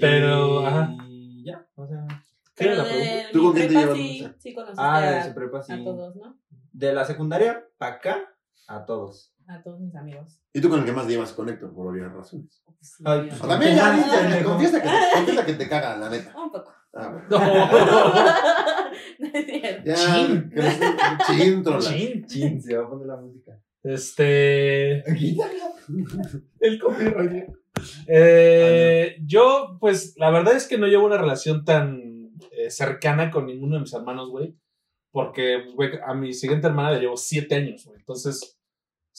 Pero, 0.00 0.62
Y 0.62 0.66
ajá. 0.66 0.96
ya, 1.44 1.68
o 1.74 1.84
sea... 1.84 2.06
¿Qué 2.54 2.64
era 2.66 2.74
Pero 2.74 2.76
la 2.76 2.84
pregunta? 2.84 3.16
de 3.16 3.24
¿Tú 3.32 3.42
con 3.42 3.52
quién 3.52 3.66
te 3.66 3.74
prepa 3.74 3.94
llevas 3.94 3.96
sí, 3.96 4.28
sí 4.38 4.54
conociste 4.54 4.82
Ah, 4.84 5.10
de 5.10 5.24
su 5.24 5.34
prepa 5.34 5.62
sí. 5.62 5.72
a 5.72 5.82
todos, 5.84 6.14
¿no? 6.14 6.38
De 6.72 6.92
la 6.92 7.04
secundaria 7.04 7.66
para 7.76 7.96
acá, 7.96 8.18
a 8.68 8.84
todos. 8.84 9.34
A 9.50 9.60
todos 9.64 9.80
mis 9.80 9.96
amigos. 9.96 10.40
¿Y 10.52 10.60
tú 10.60 10.68
con 10.68 10.78
el 10.78 10.84
que 10.84 10.92
más 10.92 11.08
llevas 11.08 11.32
con 11.32 11.48
Héctor, 11.48 11.74
por 11.74 11.88
obvias 11.88 12.12
razones? 12.12 12.62
Sí, 12.80 13.02
Ay, 13.04 13.18
obvio. 13.18 13.28
pues, 13.30 13.42
O 13.42 13.48
también 13.48 13.74
ya, 13.74 14.28
ya, 14.30 14.44
confiesa 14.44 14.80
que, 14.80 14.88
confiesa 15.16 15.44
que 15.46 15.52
te 15.54 15.68
caga, 15.68 15.96
la 15.96 16.08
neta. 16.08 16.32
Un 16.40 16.52
poco. 16.52 16.72
Ah, 16.94 17.08
bueno. 17.08 17.26
No. 17.30 17.38
no 19.18 19.26
es 19.38 19.44
cierto. 19.46 19.84
Ya, 19.84 19.94
Chin. 19.96 20.52
chin, 21.26 21.62
trola. 21.64 21.80
Chin. 21.80 22.26
Chin, 22.26 22.62
se 22.62 22.76
va 22.76 22.84
a 22.86 22.88
poner 22.88 23.06
la 23.08 23.16
música. 23.16 23.58
Este. 23.82 25.02
El 26.60 26.78
copyright. 26.80 27.48
Eh, 28.06 29.16
yo, 29.24 29.78
pues, 29.80 30.14
la 30.16 30.30
verdad 30.30 30.54
es 30.54 30.68
que 30.68 30.78
no 30.78 30.86
llevo 30.86 31.06
una 31.06 31.18
relación 31.18 31.64
tan 31.64 32.30
eh, 32.52 32.70
cercana 32.70 33.32
con 33.32 33.46
ninguno 33.46 33.74
de 33.74 33.80
mis 33.80 33.94
hermanos, 33.94 34.30
güey. 34.30 34.56
Porque, 35.10 35.64
güey, 35.74 35.90
a 36.06 36.14
mi 36.14 36.32
siguiente 36.32 36.68
hermana 36.68 36.92
le 36.92 37.00
llevo 37.00 37.16
siete 37.16 37.56
años, 37.56 37.84
güey. 37.84 37.98
Entonces, 37.98 38.59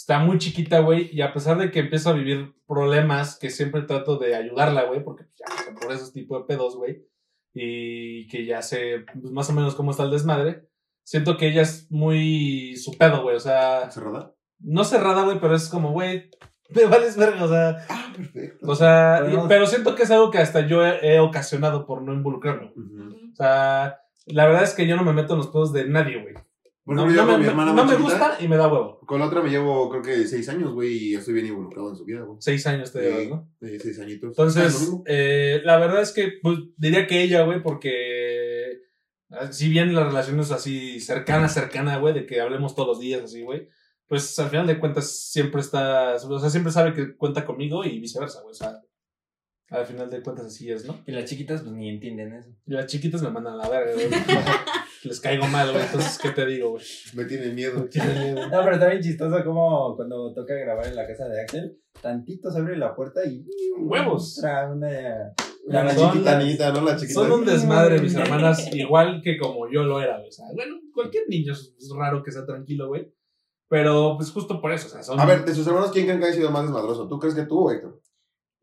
está 0.01 0.19
muy 0.19 0.37
chiquita, 0.37 0.79
güey. 0.79 1.09
Y 1.13 1.21
a 1.21 1.33
pesar 1.33 1.57
de 1.57 1.71
que 1.71 1.79
empiezo 1.79 2.09
a 2.09 2.13
vivir 2.13 2.53
problemas, 2.67 3.37
que 3.39 3.49
siempre 3.49 3.83
trato 3.83 4.17
de 4.17 4.35
ayudarla, 4.35 4.83
güey, 4.85 5.03
porque 5.03 5.25
ya 5.35 5.73
por 5.79 5.91
esos 5.91 6.11
tipos 6.13 6.39
de 6.41 6.45
pedos, 6.47 6.75
güey. 6.75 7.05
Y 7.53 8.27
que 8.27 8.45
ya 8.45 8.61
sé 8.61 9.05
pues, 9.19 9.31
más 9.31 9.49
o 9.49 9.53
menos 9.53 9.75
cómo 9.75 9.91
está 9.91 10.03
el 10.03 10.11
desmadre. 10.11 10.67
Siento 11.03 11.37
que 11.37 11.47
ella 11.47 11.61
es 11.63 11.91
muy 11.91 12.75
su 12.77 12.91
pedo, 12.97 13.23
güey. 13.23 13.35
O 13.35 13.39
sea, 13.39 13.89
¿Cerrada? 13.91 14.33
no 14.59 14.83
cerrada, 14.83 15.23
güey, 15.23 15.39
pero 15.39 15.55
es 15.55 15.67
como, 15.69 15.91
güey, 15.91 16.29
me 16.69 16.85
vales 16.85 17.17
verga, 17.17 17.43
o 17.43 17.47
sea, 17.49 17.77
Ah, 17.89 18.13
perfecto. 18.15 18.65
o 18.69 18.75
sea, 18.75 19.23
y- 19.29 19.47
pero 19.49 19.65
siento 19.65 19.95
que 19.95 20.03
es 20.03 20.11
algo 20.11 20.29
que 20.31 20.37
hasta 20.37 20.65
yo 20.67 20.85
he, 20.85 21.15
he 21.15 21.19
ocasionado 21.19 21.85
por 21.85 22.01
no 22.03 22.13
involucrarme. 22.13 22.71
O 23.31 23.35
sea, 23.35 23.99
la 24.27 24.45
verdad 24.45 24.63
es 24.63 24.73
que 24.73 24.87
yo 24.87 24.95
no 24.95 25.03
me 25.03 25.13
meto 25.13 25.33
en 25.33 25.39
los 25.39 25.47
pedos 25.47 25.73
de 25.73 25.87
nadie, 25.87 26.21
güey. 26.21 26.35
Por 26.83 26.95
No, 26.95 27.05
no 27.05 27.15
con 27.25 27.33
me, 27.33 27.37
mi 27.37 27.45
hermana 27.45 27.73
no 27.73 27.85
me 27.85 27.95
gusta 27.95 28.37
y 28.39 28.47
me 28.47 28.57
da 28.57 28.67
huevo. 28.67 28.99
Con 29.05 29.19
la 29.19 29.27
otra 29.27 29.41
me 29.41 29.49
llevo, 29.49 29.89
creo 29.89 30.01
que 30.01 30.25
seis 30.27 30.49
años, 30.49 30.73
güey, 30.73 31.09
y 31.09 31.15
estoy 31.15 31.35
bien 31.35 31.45
involucrado 31.47 31.89
en 31.91 31.95
su 31.95 32.05
vida, 32.05 32.21
güey. 32.21 32.37
Seis 32.41 32.65
años 32.65 32.91
te 32.91 32.99
Sí, 32.99 33.05
llevas, 33.05 33.27
¿no? 33.29 33.49
sí, 33.61 33.79
seis 33.79 33.99
añitos. 33.99 34.29
Entonces, 34.29 34.91
eh, 35.05 35.61
la 35.63 35.77
verdad 35.77 36.01
es 36.01 36.11
que 36.11 36.33
pues, 36.41 36.57
diría 36.77 37.05
que 37.05 37.21
ella, 37.21 37.43
güey, 37.43 37.61
porque 37.61 38.79
ah, 39.29 39.51
si 39.51 39.69
bien 39.69 39.93
la 39.93 40.05
relación 40.05 40.39
es 40.39 40.51
así 40.51 40.99
cercana, 40.99 41.49
cercana, 41.49 41.97
güey, 41.97 42.13
de 42.15 42.25
que 42.25 42.41
hablemos 42.41 42.73
todos 42.73 42.87
los 42.87 42.99
días, 42.99 43.21
así, 43.21 43.43
güey, 43.43 43.69
pues 44.07 44.37
al 44.39 44.49
final 44.49 44.65
de 44.65 44.79
cuentas 44.79 45.11
siempre 45.29 45.61
está, 45.61 46.15
o 46.15 46.39
sea, 46.39 46.49
siempre 46.49 46.71
sabe 46.71 46.93
que 46.93 47.15
cuenta 47.15 47.45
conmigo 47.45 47.85
y 47.85 47.99
viceversa, 47.99 48.41
güey, 48.41 48.51
o 48.51 48.55
sea, 48.55 48.81
al 49.69 49.85
final 49.85 50.09
de 50.09 50.21
cuentas 50.21 50.47
así 50.47 50.69
es, 50.69 50.83
¿no? 50.85 50.99
Y 51.07 51.11
las 51.13 51.25
chiquitas 51.25 51.61
pues 51.61 51.73
ni 51.73 51.89
entienden 51.89 52.33
eso. 52.33 52.49
Y 52.65 52.73
las 52.73 52.87
chiquitas 52.87 53.21
me 53.21 53.29
mandan 53.29 53.53
a 53.53 53.57
la 53.57 53.69
verga, 53.69 53.93
güey. 53.93 54.07
Les 55.03 55.19
caigo 55.19 55.47
mal, 55.47 55.71
güey, 55.71 55.83
entonces, 55.83 56.19
¿qué 56.21 56.29
te 56.29 56.45
digo, 56.45 56.71
güey? 56.71 56.83
Me 57.15 57.25
tiene 57.25 57.47
miedo. 57.53 57.79
No, 57.79 58.59
pero 58.63 58.73
está 58.73 58.87
bien 58.89 59.01
chistoso 59.01 59.43
como 59.43 59.95
cuando 59.95 60.33
toca 60.33 60.53
grabar 60.53 60.85
en 60.87 60.95
la 60.95 61.07
casa 61.07 61.27
de 61.27 61.41
Axel, 61.41 61.77
tantito 62.01 62.51
se 62.51 62.59
abre 62.59 62.77
la 62.77 62.95
puerta 62.95 63.21
y... 63.25 63.45
Huevos. 63.79 64.39
Una... 64.43 65.33
La, 65.67 65.83
la 65.83 65.93
Son- 65.93 66.11
chiquita 66.11 66.37
niñita, 66.39 66.71
¿no? 66.71 66.81
La 66.81 66.95
chiquita. 66.95 67.19
Son 67.19 67.31
un 67.31 67.45
desmadre, 67.45 67.99
mis 67.99 68.13
hermanas, 68.15 68.67
igual 68.73 69.21
que 69.23 69.37
como 69.37 69.69
yo 69.71 69.83
lo 69.83 70.01
era, 70.01 70.17
güey. 70.17 70.27
O 70.29 70.31
sea, 70.31 70.45
bueno, 70.55 70.75
cualquier 70.93 71.27
niño 71.29 71.53
es 71.53 71.73
raro 71.97 72.23
que 72.23 72.31
sea 72.31 72.45
tranquilo, 72.45 72.87
güey. 72.87 73.11
Pero, 73.69 74.15
pues, 74.17 74.31
justo 74.31 74.59
por 74.61 74.71
eso, 74.73 74.87
o 74.87 74.89
sea, 74.89 75.01
son... 75.03 75.19
A 75.19 75.25
ver, 75.25 75.45
de 75.45 75.55
sus 75.55 75.65
hermanos, 75.65 75.91
¿quién 75.91 76.05
creen 76.05 76.19
que 76.19 76.27
ha 76.27 76.33
sido 76.33 76.51
más 76.51 76.63
desmadroso? 76.63 77.07
¿Tú 77.07 77.17
crees 77.19 77.35
que 77.35 77.45
tú 77.45 77.59
o 77.67 77.71
Héctor? 77.71 78.01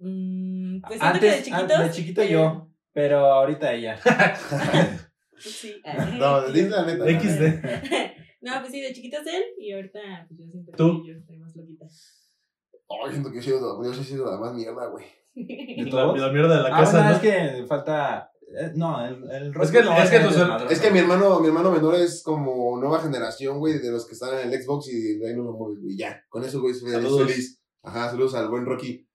Mm, 0.00 0.80
pues 0.82 1.00
siento 1.00 1.20
que 1.20 1.26
de 1.26 1.32
Antes, 1.52 1.52
an- 1.76 1.86
de 1.86 1.90
chiquito 1.90 2.22
yo, 2.24 2.68
pero 2.92 3.18
ahorita 3.26 3.72
ella. 3.72 3.98
Sí. 5.40 5.80
No, 6.18 6.42
dime 6.50 6.70
la 6.70 6.84
neta. 6.86 7.04
XD. 7.04 7.42
No, 8.40 8.52
pues 8.60 8.70
sí, 8.70 8.80
de 8.80 8.92
chiquitos 8.92 9.26
él 9.26 9.42
y 9.58 9.72
ahorita 9.72 9.98
pues 10.28 10.38
yo 10.38 10.46
siento 10.52 10.72
¿Tú? 10.76 11.02
que 11.02 11.08
yo 11.08 11.18
estoy 11.18 11.38
más 11.38 11.56
loquita. 11.56 11.86
Ay, 11.86 13.10
siento 13.10 13.30
que 13.30 13.34
yo 13.36 13.40
he 13.40 13.44
sido, 13.44 13.84
yo 13.84 13.92
sí 13.92 14.00
he 14.00 14.04
sido 14.04 14.30
la 14.30 14.38
más 14.38 14.54
mierda, 14.54 14.86
güey. 14.86 15.04
La, 15.90 16.06
la 16.06 16.32
mierda 16.32 16.56
de 16.56 16.62
la 16.68 16.76
Ah, 16.76 16.80
casa, 16.80 16.92
bueno, 16.98 17.10
¿no? 17.10 17.16
es 17.16 17.20
que 17.20 17.66
falta... 17.66 18.30
eh, 18.56 18.72
No, 18.76 19.04
el, 19.04 19.28
el 19.30 19.52
Es 19.60 19.70
que- 19.72 19.82
no 19.82 19.90
a 19.90 20.04
es 20.04 20.10
que 20.10 20.18
desmadroso. 20.20 20.68
Es 20.72 20.80
que 20.80 20.90
mi 20.92 21.00
hermano, 21.00 21.40
mi 21.40 21.48
hermano 21.48 21.70
menor 21.72 21.96
es 21.96 22.22
como 22.22 22.78
nueva 22.80 23.00
generación, 23.00 23.58
güey, 23.58 23.78
de 23.80 23.90
los 23.90 24.06
que 24.06 24.14
están 24.14 24.38
en 24.38 24.52
el 24.52 24.62
Xbox 24.62 24.88
y 24.88 25.18
de 25.18 25.28
ahí 25.28 25.34
no 25.36 25.42
lo 25.42 25.52
mueves, 25.54 25.80
güey. 25.82 25.96
Ya, 25.96 26.22
con 26.28 26.44
eso, 26.44 26.60
güey, 26.60 26.74
feliz. 26.74 27.60
Ajá, 27.82 28.10
saludos 28.10 28.34
al 28.36 28.48
buen 28.48 28.64
Rocky. 28.66 29.07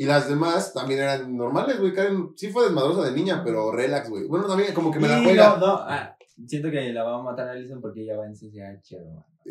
Y 0.00 0.06
las 0.06 0.28
demás 0.28 0.72
también 0.72 1.00
eran 1.00 1.36
normales, 1.36 1.80
güey. 1.80 1.92
Karen 1.92 2.30
sí 2.36 2.50
fue 2.50 2.62
desmadrosa 2.66 3.04
de 3.10 3.16
niña, 3.16 3.42
pero 3.44 3.72
relax, 3.72 4.08
güey. 4.08 4.26
Bueno, 4.28 4.46
también 4.46 4.72
como 4.72 4.92
que 4.92 5.00
me 5.00 5.08
la 5.08 5.18
Y 5.18 5.24
juega. 5.24 5.56
No, 5.58 5.66
no, 5.66 5.74
ah, 5.80 6.16
siento 6.46 6.70
que 6.70 6.92
la 6.92 7.02
va 7.02 7.18
a 7.18 7.22
matar 7.24 7.48
a 7.48 7.50
Alison 7.52 7.80
porque 7.80 8.02
ella 8.02 8.16
va 8.16 8.26
en 8.26 8.32
CCH, 8.34 8.92
hermano. 8.92 9.26
Sí. 9.44 9.50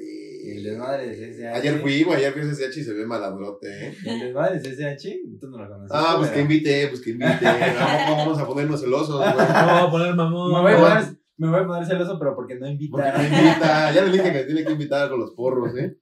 El 0.56 0.64
desmadre 0.64 1.10
de 1.10 1.16
CCH. 1.34 1.54
Ayer 1.54 1.82
fui, 1.82 2.02
güey, 2.04 2.18
ayer 2.20 2.32
fui 2.32 2.44
a 2.44 2.46
CCH 2.46 2.78
y 2.78 2.84
se 2.86 2.94
ve 2.94 3.06
maladrote, 3.06 3.68
¿eh? 3.68 3.94
El 4.06 4.20
desmadre 4.22 4.60
de 4.60 4.70
CCH, 4.70 5.40
tú 5.42 5.50
no 5.50 5.58
lo 5.58 5.68
conoces. 5.68 5.92
Ah, 5.94 6.16
pues 6.18 6.30
que 6.30 6.36
pero- 6.36 6.42
invite, 6.44 6.88
pues 6.88 7.02
que 7.02 7.10
invite. 7.10 7.40
Vamos, 7.44 8.18
vamos 8.18 8.40
a 8.40 8.48
ponernos 8.48 8.80
celosos, 8.80 9.18
güey. 9.18 9.30
No, 9.30 9.36
voy 9.36 9.88
a 9.88 9.92
poner 9.92 10.16
mamón. 10.16 10.54
Me 10.54 10.62
voy 10.62 10.72
a 10.72 10.78
poner, 10.78 11.18
me 11.36 11.50
voy 11.50 11.60
a 11.60 11.68
poner 11.68 11.86
celoso, 11.86 12.18
pero 12.18 12.34
porque 12.36 12.56
no 12.56 12.70
invita. 12.70 12.92
Porque 12.92 13.12
no 13.12 13.24
invita. 13.38 13.92
Ya 13.92 14.02
le 14.06 14.12
dije 14.14 14.32
que 14.32 14.44
tiene 14.46 14.64
que 14.64 14.72
invitar 14.72 15.10
con 15.10 15.20
los 15.20 15.32
porros, 15.32 15.76
¿eh? 15.78 15.98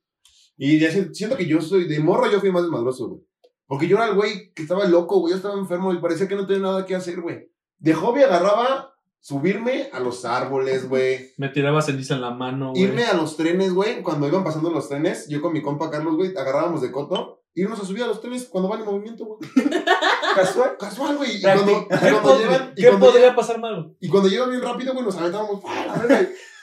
Y 0.55 0.77
ya 0.79 0.91
si- 0.91 1.13
siento 1.15 1.35
que 1.35 1.47
yo 1.47 1.59
soy, 1.61 1.87
de 1.87 1.99
morro 1.99 2.31
yo 2.31 2.39
fui 2.39 2.51
más 2.51 2.61
desmadroso, 2.61 3.09
güey. 3.09 3.21
Porque 3.67 3.87
yo 3.87 3.97
era 3.97 4.07
el 4.07 4.15
güey 4.15 4.51
que 4.53 4.61
estaba 4.61 4.85
loco, 4.85 5.19
güey. 5.19 5.31
Yo 5.31 5.37
estaba 5.37 5.55
enfermo 5.55 5.91
y 5.93 5.97
parecía 5.99 6.27
que 6.27 6.35
no 6.35 6.45
tenía 6.45 6.63
nada 6.63 6.85
que 6.85 6.95
hacer, 6.95 7.21
güey. 7.21 7.49
De 7.77 7.93
hobby 7.93 8.21
agarraba 8.23 8.93
subirme 9.19 9.89
a 9.91 9.99
los 9.99 10.23
árboles, 10.25 10.87
güey. 10.87 11.31
Me 11.37 11.49
tiraba 11.49 11.81
ceniza 11.81 12.15
en 12.15 12.21
la 12.21 12.31
mano, 12.31 12.71
güey. 12.71 12.83
Irme 12.83 13.05
a 13.05 13.13
los 13.13 13.35
trenes, 13.37 13.73
güey. 13.73 14.01
Cuando 14.03 14.27
iban 14.27 14.43
pasando 14.43 14.69
los 14.69 14.87
trenes, 14.87 15.27
yo 15.27 15.41
con 15.41 15.51
mi 15.53 15.61
compa 15.61 15.89
Carlos, 15.89 16.15
güey, 16.15 16.35
agarrábamos 16.37 16.81
de 16.81 16.91
coto. 16.91 17.41
Irnos 17.57 17.79
a 17.79 17.85
subir 17.85 18.03
a 18.03 18.07
los 18.07 18.19
trenes 18.19 18.45
cuando 18.49 18.67
van 18.69 18.81
en 18.81 18.85
movimiento, 18.85 19.25
güey. 19.25 19.39
Casual. 20.35 20.75
Casual, 20.77 21.15
güey. 21.17 21.37
Y 21.37 21.41
cuando, 21.41 21.71
y 21.71 21.75
¿Qué, 21.87 22.11
cuando 22.11 22.21
pod- 22.21 22.37
llegan. 22.39 22.73
Y 22.75 22.81
¿qué 22.81 22.87
cuando, 22.89 23.05
podría 23.07 23.35
pasar 23.35 23.59
mal? 23.59 23.95
y 23.99 24.09
cuando 24.09 24.27
llegan 24.29 24.49
bien 24.49 24.61
rápido, 24.61 24.91
güey, 24.93 25.05
nos 25.05 25.15
aventábamos. 25.17 25.61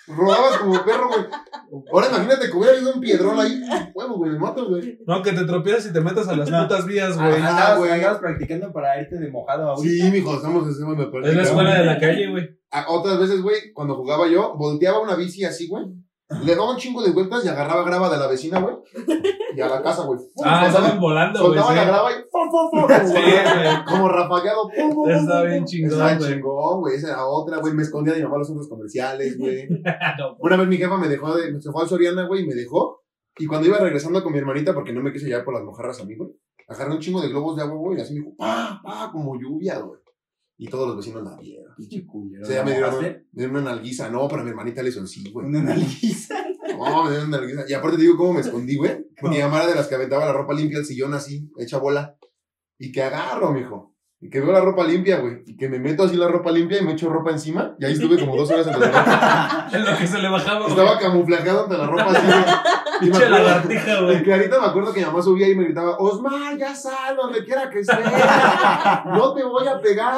¡Ah! 0.08 0.14
Rodabas 0.16 0.58
como 0.58 0.84
perro, 0.84 1.08
güey. 1.08 1.84
Ahora 1.92 2.08
imagínate 2.08 2.50
que 2.50 2.56
hubiera 2.56 2.74
habido 2.74 2.94
un 2.94 3.00
piedrón 3.00 3.38
ahí. 3.38 3.62
Huevo, 3.94 4.16
güey, 4.16 4.32
me 4.32 4.38
mato, 4.38 4.68
güey. 4.68 4.98
No, 5.06 5.22
que 5.22 5.32
te 5.32 5.44
tropieces 5.44 5.86
y 5.86 5.92
te 5.92 6.00
metas 6.00 6.28
a 6.28 6.36
las 6.36 6.50
putas 6.50 6.86
vías, 6.86 7.16
güey. 7.16 7.34
Andabas, 7.34 7.78
güey. 7.78 7.90
andabas 7.90 8.18
practicando 8.18 8.72
para 8.72 9.00
irte 9.00 9.16
de 9.18 9.30
mojado 9.30 9.72
a 9.72 9.76
Sí, 9.76 10.02
mijo, 10.10 10.34
estamos 10.34 10.68
estamos 10.68 10.98
de 10.98 11.28
Es 11.28 11.36
la 11.36 11.42
escuela 11.42 11.78
de 11.78 11.86
la 11.86 11.98
calle, 11.98 12.30
güey. 12.30 12.58
Otras 12.88 13.18
veces, 13.18 13.42
güey, 13.42 13.72
cuando 13.72 13.96
jugaba 13.96 14.28
yo, 14.28 14.54
volteaba 14.56 15.00
una 15.00 15.14
bici 15.14 15.44
así, 15.44 15.68
güey. 15.68 15.84
Le 16.44 16.54
daba 16.54 16.70
un 16.70 16.76
chingo 16.76 17.02
de 17.02 17.10
vueltas 17.12 17.44
y 17.44 17.48
agarraba 17.48 17.84
grava 17.84 18.08
de 18.10 18.18
la 18.18 18.26
vecina, 18.26 18.60
güey. 18.60 18.76
Y 19.54 19.60
a 19.60 19.68
la 19.68 19.82
casa, 19.82 20.04
güey. 20.04 20.18
Ah, 20.44 20.66
estaban 20.66 20.98
volando, 20.98 21.38
güey. 21.40 21.58
Soltaba 21.58 21.74
la 21.74 21.84
grava 21.84 22.10
y 22.12 22.14
¡fum, 22.30 22.50
fum, 22.50 22.70
fum! 22.70 23.06
Sí, 23.06 23.12
güey. 23.12 23.84
Como 23.86 24.08
rafagueado. 24.08 24.68
pum, 24.68 24.94
pum, 24.94 25.10
Está 25.10 25.42
bien 25.42 25.64
chingón, 25.64 26.18
güey. 26.18 26.32
chingón, 26.32 26.80
güey. 26.80 26.96
Esa 26.96 27.08
era 27.08 27.26
otra, 27.26 27.58
güey. 27.58 27.74
Me 27.74 27.82
escondía 27.82 28.14
de 28.14 28.20
mi 28.20 28.24
mamá 28.24 28.38
los 28.38 28.46
centros 28.46 28.68
comerciales, 28.68 29.38
güey. 29.38 29.68
Una 30.38 30.56
vez 30.56 30.68
mi 30.68 30.76
jefa 30.76 30.96
me 30.96 31.08
dejó, 31.08 31.34
de, 31.36 31.60
se 31.60 31.70
fue 31.70 31.82
al 31.82 31.88
Soriana, 31.88 32.26
güey, 32.26 32.42
y 32.42 32.46
me 32.46 32.54
dejó. 32.54 33.02
Y 33.38 33.46
cuando 33.46 33.66
iba 33.66 33.78
regresando 33.78 34.22
con 34.22 34.32
mi 34.32 34.38
hermanita, 34.38 34.74
porque 34.74 34.92
no 34.92 35.02
me 35.02 35.12
quise 35.12 35.26
llevar 35.26 35.44
por 35.44 35.54
las 35.54 35.62
mojarras 35.64 36.00
a 36.00 36.04
mí, 36.04 36.14
güey, 36.16 36.30
agarré 36.68 36.92
un 36.92 37.00
chingo 37.00 37.20
de 37.22 37.28
globos 37.28 37.56
de 37.56 37.62
agua, 37.62 37.76
güey, 37.76 37.98
y 37.98 38.02
así 38.02 38.12
me 38.12 38.20
dijo, 38.20 38.36
pa, 38.36 38.80
pa, 38.84 39.10
como 39.10 39.40
lluvia, 39.40 39.78
güey. 39.78 39.98
Y 40.58 40.68
todos 40.68 40.86
los 40.86 40.96
vecinos 40.96 41.22
la 41.24 41.36
vieron. 41.36 41.74
Pinche 41.76 42.06
culero. 42.06 42.42
O 42.44 42.46
sea, 42.46 42.56
ya 42.56 42.64
me 42.64 42.72
dieron, 42.72 42.90
¿Mojaste? 42.90 43.26
me 43.32 43.42
dieron 43.42 43.56
una 43.56 43.70
nalguiza. 43.74 44.10
No, 44.10 44.28
pero 44.28 44.42
a 44.42 44.44
mi 44.44 44.50
hermanita 44.50 44.82
le 44.82 44.90
hizo 44.90 45.06
sí, 45.06 45.30
güey. 45.32 45.46
Una 45.46 45.62
nalguiza. 45.62 46.34
No, 46.78 47.04
me 47.04 47.10
dieron 47.10 47.28
una 47.28 47.38
nalguiza. 47.38 47.64
Y 47.68 47.72
aparte 47.74 47.96
te 47.96 48.02
digo 48.02 48.16
cómo 48.16 48.32
me 48.34 48.40
escondí, 48.40 48.76
güey. 48.76 49.04
Porque 49.20 49.36
mi 49.36 49.42
mamá 49.42 49.58
era 49.58 49.68
de 49.68 49.74
las 49.74 49.88
que 49.88 49.94
aventaba 49.94 50.24
la 50.24 50.32
ropa 50.32 50.54
limpia 50.54 50.78
al 50.78 50.84
sillón 50.84 51.12
así, 51.14 51.50
hecha 51.58 51.78
bola. 51.78 52.16
Y 52.78 52.92
que 52.92 53.02
agarro, 53.02 53.52
mijo. 53.52 53.94
Y 54.20 54.30
que 54.30 54.40
veo 54.40 54.52
la 54.52 54.60
ropa 54.60 54.84
limpia, 54.86 55.18
güey. 55.18 55.42
Y 55.46 55.56
que 55.56 55.68
me 55.68 55.78
meto 55.80 56.04
así 56.04 56.16
la 56.16 56.28
ropa 56.28 56.52
limpia 56.52 56.80
y 56.80 56.84
me 56.84 56.92
echo 56.92 57.08
ropa 57.10 57.30
encima. 57.32 57.74
Y 57.80 57.84
ahí 57.84 57.92
estuve 57.94 58.18
como 58.20 58.36
dos 58.36 58.50
horas 58.50 58.66
entre 58.68 58.80
la 58.80 58.86
ropa. 59.68 59.68
Es 59.76 59.90
lo 59.90 59.98
que 59.98 60.06
se 60.06 60.18
le 60.20 60.28
bajaba, 60.28 60.60
güey. 60.60 60.70
Estaba 60.70 60.98
camuflajeado 60.98 61.64
ante 61.64 61.76
la 61.78 61.86
ropa 61.88 62.10
así, 62.10 62.26
güey. 62.26 62.44
Y 63.02 63.06
me 63.06 63.10
Pinche 63.10 63.24
acuerdo- 63.26 63.44
lagartija, 63.46 63.98
Y 64.00 64.04
güey. 64.04 64.22
clarita 64.22 64.60
me 64.60 64.66
acuerdo 64.66 64.92
que 64.92 65.00
mi 65.00 65.06
mamá 65.06 65.22
subía 65.22 65.48
y 65.48 65.54
me 65.56 65.64
gritaba, 65.64 65.96
Osmar, 65.98 66.56
ya 66.56 66.74
sal, 66.74 67.16
donde 67.16 67.44
quiera 67.44 67.68
que 67.68 67.80
estés. 67.80 67.98
No 69.06 69.34
te 69.34 69.42
voy 69.44 69.66
a 69.66 69.80
pegar. 69.80 70.14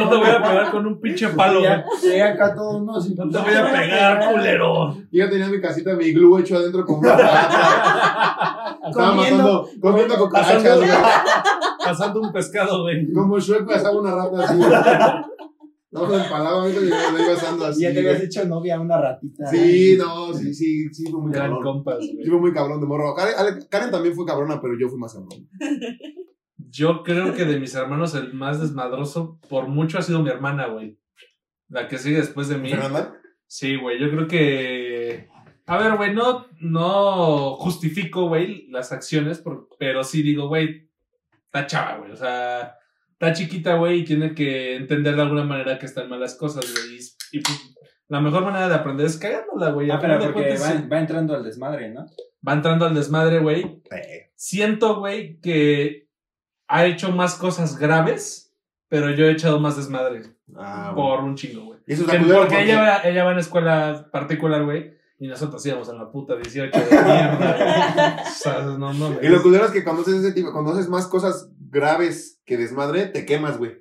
No 0.00 0.08
te 0.08 0.16
voy 0.16 0.28
a 0.30 0.42
pegar 0.42 0.70
con 0.70 0.86
un 0.86 1.00
pinche 1.00 1.28
palo, 1.28 1.60
güey. 1.60 1.72
Sí, 2.00 2.18
acá 2.20 2.54
todos 2.54 2.82
no. 2.82 2.92
No 2.92 3.30
te 3.30 3.38
voy 3.38 3.54
a 3.54 3.70
pegar, 3.72 4.32
culero. 4.32 4.96
Y 5.10 5.18
yo 5.18 5.28
tenía 5.28 5.46
mi 5.48 5.60
casita, 5.60 5.92
mi 5.94 6.12
glue 6.12 6.40
hecho 6.40 6.56
adentro 6.56 6.84
con 6.86 7.00
una 7.00 7.16
rata. 7.16 8.78
Estaba 8.86 9.10
Comiendo. 9.10 9.36
matando, 9.42 9.68
comiendo 9.80 10.18
cucarachas, 10.18 10.62
Pasando- 10.62 10.76
güey. 10.86 10.90
Pasando 11.84 12.20
un 12.20 12.32
pescado, 12.32 12.82
güey. 12.82 13.12
Como 13.12 13.38
Shrek 13.38 13.66
me 13.66 13.74
asaba 13.74 13.98
una 14.00 14.14
rata 14.14 14.44
así. 14.44 15.29
No 15.92 16.06
me 16.06 16.16
empalaba, 16.22 16.62
amigo, 16.64 16.80
y 16.82 16.84
me 16.84 16.90
lo 17.18 17.24
iba 17.24 17.32
asando 17.32 17.64
así. 17.66 17.82
Ya 17.82 17.92
te 17.92 17.98
habías 17.98 18.22
hecho 18.22 18.44
novia 18.46 18.78
una 18.80 19.00
ratita. 19.00 19.46
Sí, 19.46 19.96
no, 19.98 20.32
sí, 20.32 20.54
sí, 20.54 20.88
sí, 20.92 21.10
fue 21.10 21.20
muy 21.20 21.32
Gran 21.32 21.50
cabrón. 21.50 21.62
compas, 21.64 21.98
Sí, 22.00 22.16
fue 22.28 22.38
muy 22.38 22.52
cabrón 22.52 22.80
de 22.80 22.86
morro. 22.86 23.14
Karen, 23.14 23.66
Karen 23.68 23.90
también 23.90 24.14
fue 24.14 24.24
cabrona, 24.24 24.60
pero 24.60 24.78
yo 24.78 24.88
fui 24.88 24.98
más 25.00 25.12
cabrón. 25.14 25.48
Yo 26.56 27.02
creo 27.02 27.34
que 27.34 27.44
de 27.44 27.58
mis 27.58 27.74
hermanos 27.74 28.14
el 28.14 28.32
más 28.34 28.60
desmadroso 28.60 29.38
por 29.48 29.66
mucho 29.66 29.98
ha 29.98 30.02
sido 30.02 30.22
mi 30.22 30.30
hermana, 30.30 30.66
güey. 30.68 30.98
La 31.68 31.88
que 31.88 31.98
sigue 31.98 32.18
después 32.18 32.48
de 32.48 32.58
mí. 32.58 32.70
¿Fernanda? 32.70 33.14
Sí, 33.46 33.76
güey, 33.76 33.98
yo 34.00 34.10
creo 34.10 34.28
que... 34.28 35.28
A 35.66 35.78
ver, 35.78 35.96
güey, 35.96 36.14
no, 36.14 36.46
no 36.60 37.54
justifico, 37.56 38.28
güey, 38.28 38.66
las 38.70 38.92
acciones, 38.92 39.38
por- 39.38 39.68
pero 39.78 40.02
sí 40.04 40.22
digo, 40.22 40.48
güey, 40.48 40.88
está 41.46 41.66
chava, 41.66 41.98
güey, 41.98 42.10
o 42.12 42.16
sea, 42.16 42.74
está 43.20 43.32
chiquita, 43.34 43.74
güey, 43.76 44.00
y 44.00 44.04
tiene 44.04 44.34
que 44.34 44.76
entender 44.76 45.14
de 45.14 45.22
alguna 45.22 45.44
manera 45.44 45.78
que 45.78 45.84
están 45.86 46.08
malas 46.08 46.34
cosas, 46.36 46.64
güey, 46.72 46.96
y, 46.98 47.36
y, 47.38 47.40
pues, 47.42 47.74
la 48.08 48.20
mejor 48.20 48.44
manera 48.44 48.68
de 48.68 48.74
aprender 48.74 49.06
es 49.06 49.18
cagándola, 49.18 49.70
güey. 49.72 49.90
Ah, 49.90 49.98
pero 50.00 50.18
porque 50.18 50.32
cuentas, 50.56 50.62
va, 50.84 50.88
va 50.88 50.98
entrando 50.98 51.34
al 51.36 51.44
desmadre, 51.44 51.90
¿no? 51.90 52.06
va 52.46 52.54
entrando 52.54 52.86
al 52.86 52.94
desmadre, 52.94 53.38
güey, 53.40 53.82
Eh. 53.90 54.30
siento, 54.34 54.98
güey, 54.98 55.38
que 55.40 56.08
ha 56.68 56.86
hecho 56.86 57.12
más 57.12 57.34
cosas 57.34 57.76
graves, 57.78 58.54
pero 58.88 59.10
yo 59.10 59.26
he 59.26 59.32
echado 59.32 59.60
más 59.60 59.76
desmadre 59.76 60.22
Ah, 60.56 60.92
bueno. 60.94 61.10
por 61.16 61.24
un 61.24 61.34
chingo, 61.36 61.64
güey. 61.66 61.80
Eso 61.86 62.02
está 62.04 62.16
Porque 62.18 62.32
porque- 62.32 62.62
ella 62.62 62.80
va, 62.80 62.96
ella 63.04 63.24
va 63.24 63.32
en 63.32 63.38
escuela 63.38 64.08
particular, 64.10 64.64
güey, 64.64 64.94
y 65.18 65.28
nosotros 65.28 65.64
íbamos 65.66 65.88
en 65.90 65.98
la 65.98 66.10
puta 66.10 66.34
18 66.36 66.78
de 66.78 66.84
mierda. 66.90 68.16
O 68.26 68.30
sea, 68.42 68.62
no 68.62 68.78
mames. 68.94 69.18
Y 69.22 69.28
lo 69.28 69.42
culero 69.42 69.66
es 69.66 69.70
que 69.72 69.84
cuando 69.84 70.00
haces 70.02 70.14
ese 70.24 70.32
tipo, 70.32 70.50
cuando 70.52 70.72
haces 70.72 70.88
más 70.88 71.06
cosas 71.06 71.50
graves 71.70 72.40
que 72.44 72.56
desmadre, 72.56 73.06
te 73.06 73.24
quemas, 73.24 73.58
güey. 73.58 73.72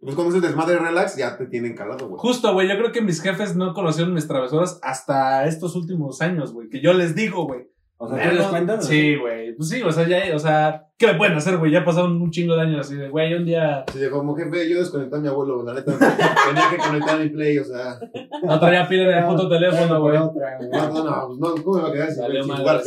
Pues 0.00 0.14
cuando 0.14 0.30
haces 0.30 0.48
desmadre 0.48 0.78
relax, 0.78 1.16
ya 1.16 1.36
te 1.36 1.46
tienen 1.46 1.74
calado, 1.74 2.08
güey. 2.08 2.18
Justo, 2.18 2.52
güey, 2.54 2.68
yo 2.68 2.76
creo 2.76 2.92
que 2.92 3.02
mis 3.02 3.20
jefes 3.20 3.54
no 3.54 3.74
conocieron 3.74 4.14
mis 4.14 4.26
travesuras 4.26 4.78
hasta 4.82 5.46
estos 5.46 5.76
últimos 5.76 6.22
años, 6.22 6.52
güey, 6.52 6.68
que 6.68 6.80
yo 6.80 6.92
les 6.94 7.14
digo, 7.14 7.46
güey. 7.46 7.68
O 8.02 8.08
sea, 8.08 8.30
¿tú 8.30 8.34
les 8.34 8.46
cuentas? 8.46 8.86
Sí, 8.86 9.14
güey. 9.16 9.54
Pues 9.54 9.68
sí, 9.68 9.82
o 9.82 9.92
sea, 9.92 10.08
ya, 10.08 10.34
o 10.34 10.38
sea, 10.38 10.86
¿qué 10.96 11.06
me 11.06 11.16
pueden 11.16 11.36
hacer, 11.36 11.58
güey? 11.58 11.70
Ya 11.70 11.84
pasaron 11.84 12.22
un 12.22 12.30
chingo 12.30 12.56
de 12.56 12.62
años 12.62 12.86
así 12.86 12.96
de, 12.96 13.10
güey, 13.10 13.34
un 13.34 13.44
día 13.44 13.84
Sí, 13.92 14.00
como 14.10 14.34
jefe, 14.34 14.70
yo 14.70 14.78
desconecté 14.78 15.16
a 15.16 15.20
mi 15.20 15.28
abuelo, 15.28 15.62
la 15.62 15.74
neta. 15.74 15.98
Tenía 15.98 16.70
que 16.70 16.78
conectar 16.78 17.20
mi 17.20 17.28
play, 17.28 17.58
o 17.58 17.64
sea. 17.64 18.00
no 18.42 18.58
traía 18.58 18.88
pila 18.88 19.02
en 19.02 19.18
el 19.24 19.26
puto 19.26 19.50
teléfono, 19.50 20.00
güey. 20.00 20.18
No, 20.18 20.32
no, 20.32 21.04
no, 21.04 21.26
pues 21.26 21.38
no, 21.40 21.62
¿cómo 21.62 21.76
me 21.76 21.82
va 21.82 21.88
a 21.90 21.92
quedar 21.92 22.10
sin, 22.10 22.42
jugar? 22.42 22.82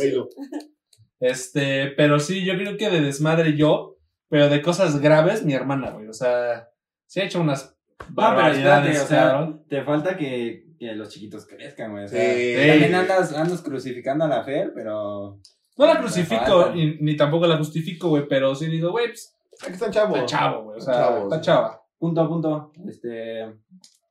Este, 1.20 1.92
pero 1.96 2.18
sí, 2.18 2.44
yo 2.44 2.54
creo 2.54 2.76
que 2.76 2.90
de 2.90 3.00
desmadre 3.00 3.56
yo, 3.56 3.98
pero 4.28 4.48
de 4.48 4.62
cosas 4.62 5.00
graves, 5.00 5.44
mi 5.44 5.52
hermana, 5.54 5.90
güey. 5.90 6.08
O 6.08 6.12
sea, 6.12 6.68
sí 7.06 7.20
ha 7.20 7.24
hecho 7.24 7.40
unas 7.40 7.76
barbaridades, 8.08 8.96
espérate, 8.96 9.04
o 9.04 9.06
sea, 9.06 9.30
cabrón. 9.32 9.64
te 9.68 9.82
falta 9.82 10.16
que, 10.16 10.66
que 10.78 10.94
los 10.94 11.08
chiquitos 11.10 11.46
crezcan, 11.46 11.92
güey. 11.92 12.04
O 12.04 12.08
sea, 12.08 12.20
Sí. 12.34 12.68
También 12.68 12.94
andas, 12.94 13.32
andas 13.34 13.62
crucificando 13.62 14.24
a 14.24 14.28
la 14.28 14.42
Fer, 14.44 14.72
pero. 14.74 15.38
No 15.76 15.86
la 15.86 15.98
crucifico, 15.98 16.72
y- 16.74 16.98
ni 17.00 17.16
tampoco 17.16 17.46
la 17.46 17.56
justifico, 17.58 18.08
güey, 18.08 18.28
pero 18.28 18.54
sí 18.54 18.66
digo, 18.66 18.90
güey, 18.92 19.08
pues, 19.08 19.36
Aquí 19.62 19.72
están 19.72 19.90
chavos. 19.92 20.18
está 20.18 20.26
chavo, 20.26 20.64
güey. 20.64 20.78
O 20.78 20.80
sea, 20.80 20.94
Chavos, 20.94 21.22
está 21.24 21.36
sí. 21.36 21.42
chava. 21.42 21.82
Punto 21.98 22.20
a 22.20 22.28
punto. 22.28 22.72
Este. 22.88 23.54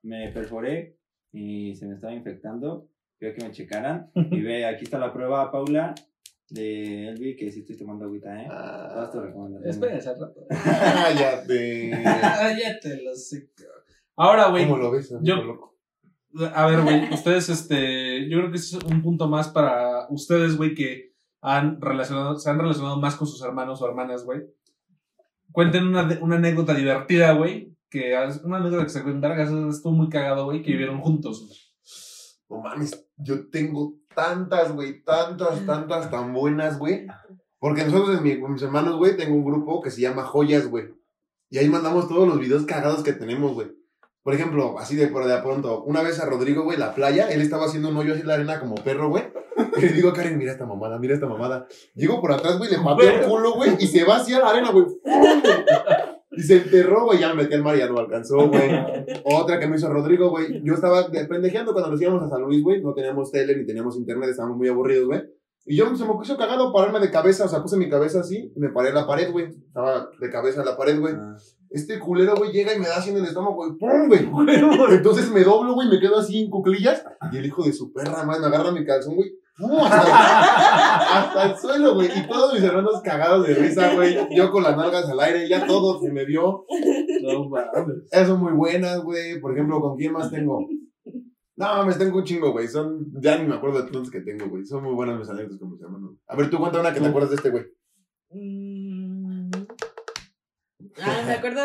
Me 0.04 0.30
perforé 0.34 0.98
y 1.32 1.76
se 1.76 1.86
me 1.86 1.96
estaba 1.96 2.14
infectando. 2.14 2.88
Creo 3.20 3.34
que 3.36 3.44
me 3.44 3.52
checaran. 3.52 4.10
Y 4.32 4.42
ve, 4.42 4.66
aquí 4.66 4.84
está 4.86 4.98
la 5.00 5.14
prueba, 5.14 5.52
Paula, 5.52 5.94
de 6.50 7.08
Elvi, 7.10 7.36
que 7.36 7.52
sí 7.52 7.62
estoy 7.62 7.78
tomando 7.78 8.06
agüita, 8.06 8.42
¿eh? 8.42 8.48
Todas 8.48 9.12
tus 9.12 9.22
Ah, 9.22 9.26
recomendaciones. 9.26 9.76
Espérense 9.76 10.10
al 10.10 10.20
rato. 10.20 10.46
cállate. 10.50 11.92
Cállate, 12.04 13.02
lo 13.04 13.16
sé. 13.16 13.50
Ahora, 14.16 14.50
güey, 14.50 14.66
¿Cómo 14.66 14.78
lo 14.78 14.92
ves? 14.92 15.12
amigo 15.12 15.24
yo- 15.38 15.44
loco? 15.44 15.74
A 16.56 16.66
ver, 16.66 16.82
güey, 16.82 17.14
ustedes, 17.14 17.50
este, 17.50 18.28
yo 18.28 18.40
creo 18.40 18.50
que 18.50 18.58
ese 18.58 18.78
es 18.78 18.84
un 18.86 19.04
punto 19.04 19.28
más 19.28 19.50
para 19.50 20.08
ustedes, 20.10 20.58
güey, 20.58 20.74
que 20.74 21.14
han 21.42 21.80
relacionado, 21.80 22.38
se 22.40 22.50
han 22.50 22.58
relacionado 22.58 23.00
más 23.00 23.16
con 23.16 23.28
sus 23.28 23.44
hermanos 23.44 23.82
o 23.82 23.88
hermanas, 23.88 24.24
güey. 24.24 24.42
Cuenten 25.52 25.86
una, 25.88 26.18
una 26.22 26.38
anécdota 26.38 26.74
divertida, 26.74 27.34
güey, 27.34 27.76
que 27.90 28.16
es 28.24 28.38
una 28.44 28.58
anécdota 28.58 28.84
que 28.84 28.90
se 28.90 29.04
cuenta, 29.04 29.36
que 29.36 29.44
estuvo 29.44 29.92
muy 29.94 30.10
cagado, 30.10 30.46
güey, 30.46 30.64
que 30.64 30.72
vivieron 30.72 31.02
juntos, 31.02 31.46
güey. 31.48 31.60
No 32.50 32.62
mames, 32.68 33.08
yo 33.18 33.50
tengo 33.50 34.00
tantas, 34.14 34.74
güey, 34.74 35.04
tantas, 35.04 35.66
tantas 35.66 36.10
tan 36.12 36.34
buenas, 36.34 36.78
güey. 36.80 37.08
Porque 37.60 37.84
nosotros, 37.86 38.18
en 38.18 38.24
mi- 38.24 38.36
mis 38.50 38.62
hermanos, 38.62 38.98
güey, 38.98 39.16
tengo 39.16 39.36
un 39.36 39.46
grupo 39.46 39.82
que 39.82 39.92
se 39.92 40.02
llama 40.02 40.24
Joyas, 40.24 40.68
güey. 40.68 40.94
Y 41.50 41.58
ahí 41.60 41.70
mandamos 41.70 42.08
todos 42.10 42.28
los 42.28 42.40
videos 42.40 42.66
cagados 42.66 43.04
que 43.04 43.14
tenemos, 43.14 43.54
güey. 43.54 43.72
Por 44.24 44.34
ejemplo, 44.34 44.80
así 44.80 44.96
de 44.96 45.08
por 45.08 45.26
de 45.26 45.38
pronto, 45.42 45.84
una 45.84 46.02
vez 46.02 46.20
a 46.20 46.26
Rodrigo, 46.26 46.64
güey, 46.64 46.78
la 46.78 46.96
playa, 46.96 47.28
él 47.30 47.42
estaba 47.42 47.66
haciendo 47.66 47.90
un 47.90 47.98
hoyo 47.98 48.14
así 48.14 48.22
en 48.22 48.28
la 48.28 48.36
arena 48.36 48.60
como 48.60 48.76
perro, 48.76 49.10
güey. 49.10 49.24
Y 49.78 49.82
le 49.82 49.90
digo 49.90 50.10
a 50.10 50.14
Karen, 50.14 50.38
mira 50.38 50.52
esta 50.54 50.66
mamada, 50.66 50.98
mira 50.98 51.14
esta 51.14 51.28
mamada. 51.28 51.68
Llego 51.94 52.20
por 52.22 52.32
atrás, 52.32 52.58
güey, 52.58 52.72
le 52.72 52.78
pateo 52.80 53.10
el 53.10 53.26
culo, 53.28 53.54
güey, 53.54 53.76
y 53.80 53.88
se 53.88 54.04
va 54.04 54.18
hacia 54.18 54.40
la 54.40 54.50
arena, 54.50 54.72
güey. 54.72 54.86
Y 56.36 56.42
se 56.42 56.58
enterró, 56.58 57.06
güey, 57.06 57.20
ya 57.20 57.30
me 57.34 57.44
metí 57.44 57.54
al 57.56 57.64
mar 57.64 57.76
y 57.76 57.80
ya 57.80 57.88
no 57.88 57.98
alcanzó, 58.00 58.48
güey. 58.48 58.70
Otra 59.26 59.60
que 59.60 59.68
me 59.68 59.76
hizo 59.78 59.88
Rodrigo, 59.90 60.30
güey. 60.30 60.62
Yo 60.64 60.74
estaba 60.74 61.08
de- 61.10 61.26
pendejeando 61.26 61.74
cuando 61.74 61.92
nos 61.92 62.02
íbamos 62.02 62.24
a 62.24 62.30
San 62.30 62.42
Luis, 62.42 62.64
güey. 62.64 62.82
No 62.82 62.94
teníamos 62.94 63.32
tele 63.32 63.56
ni 63.56 63.66
teníamos 63.66 63.96
internet, 63.98 64.30
estábamos 64.30 64.58
muy 64.58 64.68
aburridos, 64.68 65.06
güey. 65.06 65.22
Y 65.66 65.78
yo 65.78 65.96
se 65.96 66.04
me 66.06 66.14
puso 66.14 66.36
cagado 66.38 66.74
pararme 66.74 67.00
de 67.00 67.10
cabeza, 67.10 67.46
o 67.46 67.48
sea, 67.48 67.62
puse 67.62 67.78
mi 67.78 67.90
cabeza 67.90 68.20
así 68.20 68.52
y 68.54 68.60
me 68.60 68.70
paré 68.70 68.90
en 68.90 68.96
la 68.96 69.08
pared, 69.08 69.32
güey. 69.32 69.46
Estaba 69.66 70.10
de 70.20 70.30
cabeza 70.30 70.60
en 70.60 70.66
la 70.66 70.76
pared, 70.76 71.00
güey. 71.00 71.14
Ah. 71.18 71.38
Este 71.70 71.98
culero, 72.00 72.36
güey, 72.36 72.52
llega 72.52 72.74
y 72.76 72.80
me 72.80 72.88
da 72.88 72.98
así 72.98 73.12
en 73.12 73.18
el 73.18 73.24
estómago, 73.26 73.56
güey. 73.56 73.72
¡Pum, 73.78 74.08
güey! 74.08 74.28
Entonces 74.96 75.32
me 75.32 75.44
doblo, 75.44 75.74
güey, 75.74 75.88
me 75.88 76.00
quedo 76.00 76.18
así 76.20 76.42
en 76.44 76.50
cuclillas. 76.50 77.04
Y 77.32 77.38
el 77.38 77.46
hijo 77.46 77.64
de 77.64 77.74
su 77.74 77.94
perra, 77.94 78.24
madre, 78.26 78.42
me 78.42 78.48
agarra 78.48 78.72
mi 78.72 78.86
calzón, 78.86 79.16
güey. 79.16 79.32
Hasta, 79.56 81.20
hasta 81.20 81.52
el 81.52 81.58
suelo, 81.58 81.96
güey. 81.96 82.10
Y 82.16 82.28
todos 82.28 82.54
mis 82.54 82.64
hermanos 82.64 83.02
cagados 83.04 83.48
de 83.48 83.54
risa, 83.54 83.94
güey. 83.94 84.18
Yo 84.36 84.52
con 84.52 84.64
las 84.64 84.76
nalgas 84.76 85.08
al 85.10 85.20
aire, 85.20 85.48
ya 85.48 85.66
todo 85.68 86.00
se 86.02 86.12
me 86.12 86.26
vio. 86.26 86.66
No 87.22 87.50
mames. 87.50 88.28
Son 88.28 88.40
muy 88.40 88.54
buenas, 88.54 89.02
güey. 89.04 89.40
Por 89.40 89.54
ejemplo, 89.54 89.80
¿con 89.80 89.96
quién 89.96 90.14
más 90.14 90.32
tengo? 90.32 90.68
No, 91.56 91.66
mames, 91.66 92.00
tengo 92.00 92.18
un 92.18 92.24
chingo, 92.24 92.52
güey. 92.52 92.68
Son, 92.68 93.06
ya 93.22 93.38
ni 93.38 93.48
me 93.48 93.56
acuerdo 93.56 93.78
de 93.78 93.84
tantos 93.84 94.10
que 94.10 94.22
tengo, 94.22 94.50
güey. 94.50 94.66
Son 94.66 94.84
muy 94.84 94.94
buenas 94.96 95.20
mis 95.20 95.30
anécdotas 95.30 95.60
con 95.60 95.72
mis 95.72 95.82
hermanos. 95.82 96.16
A 96.28 96.36
ver, 96.36 96.50
tú 96.50 96.58
cuenta 96.58 96.80
una 96.80 96.94
que 96.94 97.00
te 97.00 97.08
acuerdas 97.08 97.30
de 97.30 97.36
este, 97.36 97.50
güey. 97.52 97.66
Mm. 98.32 98.73
Ah, 101.02 101.24
me 101.26 101.34
acuerdo, 101.34 101.62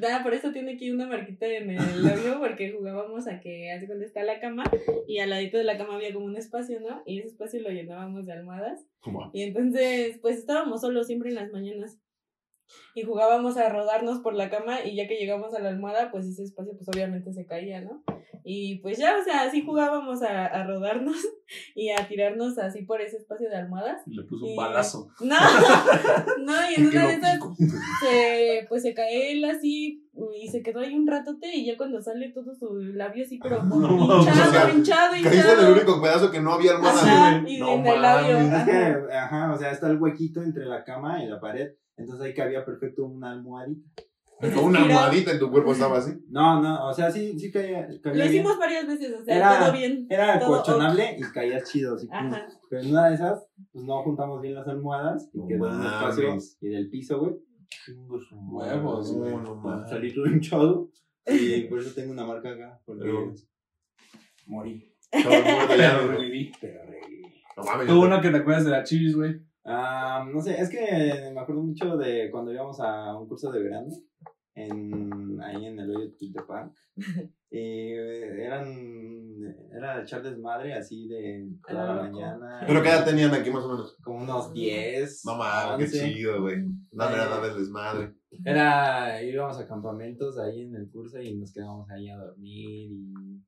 nada, 0.00 0.22
por 0.22 0.34
eso 0.34 0.52
tiene 0.52 0.74
aquí 0.74 0.90
una 0.90 1.06
marquita 1.06 1.46
en 1.46 1.70
el 1.70 2.02
labio, 2.04 2.38
porque 2.38 2.72
jugábamos 2.72 3.26
a 3.26 3.40
que 3.40 3.72
así 3.72 3.86
cuando 3.86 4.04
está 4.04 4.22
la 4.22 4.40
cama, 4.40 4.64
y 5.06 5.18
al 5.18 5.30
ladito 5.30 5.58
de 5.58 5.64
la 5.64 5.78
cama 5.78 5.96
había 5.96 6.12
como 6.12 6.26
un 6.26 6.36
espacio, 6.36 6.80
¿no? 6.80 7.02
Y 7.06 7.18
ese 7.18 7.28
espacio 7.28 7.60
lo 7.60 7.70
llenábamos 7.70 8.26
de 8.26 8.32
almohadas. 8.32 8.86
Y 9.32 9.42
entonces, 9.42 10.18
pues 10.20 10.38
estábamos 10.38 10.80
solos 10.80 11.06
siempre 11.06 11.30
en 11.30 11.36
las 11.36 11.52
mañanas. 11.52 11.98
Y 12.94 13.02
jugábamos 13.02 13.56
a 13.56 13.70
rodarnos 13.70 14.18
por 14.18 14.34
la 14.34 14.50
cama 14.50 14.84
y 14.84 14.94
ya 14.94 15.08
que 15.08 15.16
llegamos 15.16 15.54
a 15.54 15.58
la 15.58 15.70
almohada, 15.70 16.10
pues 16.10 16.26
ese 16.26 16.42
espacio 16.42 16.74
pues 16.76 16.88
obviamente 16.88 17.32
se 17.32 17.46
caía, 17.46 17.80
¿no? 17.80 18.04
Y 18.50 18.76
pues 18.76 18.96
ya, 18.96 19.14
o 19.20 19.22
sea, 19.22 19.42
así 19.42 19.62
jugábamos 19.62 20.22
a, 20.22 20.46
a 20.46 20.66
rodarnos 20.66 21.16
y 21.74 21.90
a 21.90 22.08
tirarnos 22.08 22.56
así 22.56 22.80
por 22.82 23.02
ese 23.02 23.18
espacio 23.18 23.50
de 23.50 23.56
almohadas. 23.56 24.00
Y 24.06 24.14
le 24.16 24.22
puso 24.22 24.46
Y- 24.46 24.50
un 24.52 24.56
balazo. 24.56 25.10
No, 25.20 25.36
no, 26.38 26.52
y 26.70 26.80
en 26.80 26.86
una 26.86 27.06
de 27.08 27.12
esas 27.14 27.38
se, 28.00 28.66
pues 28.70 28.82
se 28.82 28.94
cae 28.94 29.32
él 29.32 29.44
así 29.44 30.02
y 30.40 30.48
se 30.48 30.62
quedó 30.62 30.80
ahí 30.80 30.94
un 30.94 31.06
ratote 31.06 31.54
y 31.54 31.66
ya 31.66 31.76
cuando 31.76 32.00
sale 32.00 32.30
todo 32.30 32.54
su 32.54 32.74
labio 32.78 33.22
así, 33.24 33.38
pero 33.38 33.62
No, 33.64 33.76
hinchado, 34.20 34.48
o 34.48 34.52
sea, 34.52 34.70
hinchado, 34.72 35.10
Caíste 35.12 35.28
en 35.28 35.34
el 35.34 35.50
hinchado. 35.50 35.72
único 35.74 36.00
pedazo 36.02 36.30
que 36.30 36.40
no 36.40 36.54
había 36.54 36.72
almohada. 36.72 37.42
Y 37.46 37.58
No 37.58 37.68
en 37.74 37.86
el 37.86 38.00
labio. 38.02 38.38
Es 38.38 38.64
que, 38.64 39.14
ajá, 39.14 39.52
o 39.52 39.58
sea, 39.58 39.72
está 39.72 39.88
el 39.90 39.98
huequito 40.00 40.42
entre 40.42 40.64
la 40.64 40.84
cama 40.84 41.22
y 41.22 41.28
la 41.28 41.38
pared. 41.38 41.72
Entonces 41.98 42.24
ahí 42.24 42.32
cabía 42.34 42.64
perfecto 42.64 43.04
una 43.04 43.30
almohadita. 43.32 44.02
Con 44.40 44.64
una 44.66 44.82
almohadita 44.84 45.32
en 45.32 45.38
tu 45.40 45.50
cuerpo 45.50 45.72
estaba 45.72 45.98
así. 45.98 46.12
No, 46.30 46.60
no, 46.62 46.86
o 46.88 46.92
sea, 46.94 47.10
sí, 47.10 47.38
sí 47.38 47.50
caía. 47.50 47.86
cabía 48.02 48.24
Lo 48.24 48.30
bien. 48.30 48.34
hicimos 48.34 48.58
varias 48.58 48.86
veces, 48.86 49.14
o 49.20 49.24
sea, 49.24 49.36
Era- 49.36 49.58
todo 49.60 49.72
bien. 49.72 50.06
Era 50.10 50.38
todo 50.38 50.48
colchonable 50.56 51.16
y 51.18 51.22
caía 51.32 51.62
chido. 51.64 51.94
Así. 51.96 52.08
Ajá. 52.12 52.46
Pero 52.70 52.82
en 52.82 52.90
una 52.90 53.08
de 53.08 53.14
esas, 53.16 53.48
pues 53.72 53.84
no 53.84 54.02
juntamos 54.02 54.40
bien 54.40 54.54
las 54.54 54.68
almohadas 54.68 55.28
y 55.32 55.46
quedó 55.48 55.68
un 55.68 55.84
espacio. 55.84 56.36
Y 56.60 56.68
del 56.68 56.88
piso, 56.90 57.18
güey. 57.18 57.32
Huevos, 58.50 59.12
güey. 59.12 59.34
Salí 59.88 60.14
todo 60.14 60.26
hinchado. 60.26 60.90
Y 61.26 61.62
por 61.64 61.78
eso 61.80 61.92
tengo 61.94 62.12
una 62.12 62.24
marca 62.26 62.50
acá. 62.50 62.80
Porque 62.84 63.02
Pero- 63.04 63.32
morí. 64.46 64.84
Estaba 65.10 65.40
muerto 65.40 65.76
ya, 65.78 65.98
Pero 65.98 66.12
reviví. 66.12 66.52
No 67.56 67.64
mames. 67.64 67.86
Qué 67.86 67.92
bueno 67.92 68.20
que 68.20 68.30
te 68.30 68.36
acuerdas 68.36 68.64
de 68.64 68.70
la 68.70 68.84
chivis, 68.84 69.16
güey. 69.16 69.40
Ah, 69.70 70.26
no 70.32 70.40
sé, 70.40 70.58
es 70.58 70.70
que 70.70 71.30
me 71.34 71.40
acuerdo 71.40 71.62
mucho 71.62 71.96
de 71.98 72.30
cuando 72.30 72.52
íbamos 72.52 72.80
a 72.80 73.14
un 73.18 73.28
curso 73.28 73.52
de 73.52 73.62
verano 73.62 73.90
en, 74.54 75.38
ahí 75.42 75.66
en 75.66 75.78
el 75.78 75.90
hoyo 75.90 76.06
de 76.08 76.16
Tultepec. 76.18 76.72
Y 77.50 77.56
eh, 77.94 78.44
eran, 78.44 78.66
era 79.74 80.02
echar 80.02 80.22
desmadre 80.22 80.74
así 80.74 81.08
de 81.08 81.48
toda 81.66 81.94
la 81.94 82.02
mañana. 82.02 82.62
¿Pero 82.66 82.82
qué 82.82 82.90
edad 82.90 83.06
tenían 83.06 83.32
aquí 83.32 83.50
más 83.50 83.64
o 83.64 83.70
menos? 83.70 83.96
Como 84.04 84.18
unos 84.18 84.52
10. 84.52 85.22
No 85.24 85.36
mames, 85.36 85.90
qué 85.90 85.98
11. 85.98 86.12
chido, 86.14 86.42
güey. 86.42 86.56
Dame, 86.92 87.14
Eh. 87.16 87.18
dame 87.18 87.46
el 87.48 87.54
desmadre. 87.58 88.14
Era, 88.44 89.22
íbamos 89.22 89.58
a 89.58 89.66
campamentos 89.66 90.38
ahí 90.38 90.60
en 90.60 90.74
el 90.74 90.90
curso 90.90 91.18
y 91.22 91.34
nos 91.38 91.54
quedábamos 91.54 91.88
ahí 91.90 92.10
a 92.10 92.18
dormir 92.18 92.90
y... 92.92 93.42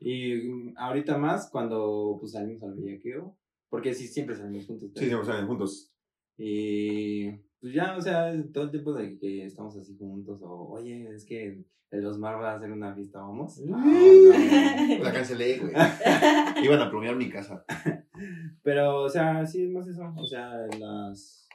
Y 0.00 0.72
ahorita 0.76 1.18
más 1.18 1.50
cuando 1.50 2.16
pues 2.18 2.32
salimos 2.32 2.62
al 2.62 2.74
bellaqueo, 2.76 3.36
porque 3.68 3.94
sí, 3.94 4.06
siempre 4.06 4.36
salimos 4.36 4.66
juntos. 4.66 4.90
Sí, 4.94 5.06
siempre 5.06 5.26
salen 5.26 5.46
juntos. 5.46 5.92
Y 6.38 7.30
pues 7.60 7.72
ya, 7.72 7.96
o 7.96 8.00
sea, 8.00 8.32
todo 8.52 8.64
el 8.64 8.70
tiempo 8.70 8.92
de 8.92 9.18
que 9.18 9.44
estamos 9.44 9.76
así 9.76 9.96
juntos, 9.96 10.40
o 10.42 10.68
oye, 10.68 11.08
es 11.14 11.24
que 11.24 11.64
el 11.90 12.06
Osmar 12.06 12.40
va 12.40 12.52
a 12.52 12.56
hacer 12.56 12.70
una 12.70 12.94
fiesta, 12.94 13.20
vamos. 13.20 13.58
No, 13.60 13.78
no, 13.78 15.02
La 15.02 15.12
cancelé, 15.12 15.58
güey. 15.58 15.72
Iban 16.64 16.80
a 16.80 16.90
plomear 16.90 17.16
mi 17.16 17.30
casa. 17.30 17.64
Pero, 18.62 19.02
o 19.02 19.08
sea, 19.08 19.46
sí 19.46 19.64
es 19.64 19.70
más 19.70 19.86
eso, 19.86 20.12
o 20.16 20.26
sea, 20.26 20.66
las 20.78 21.48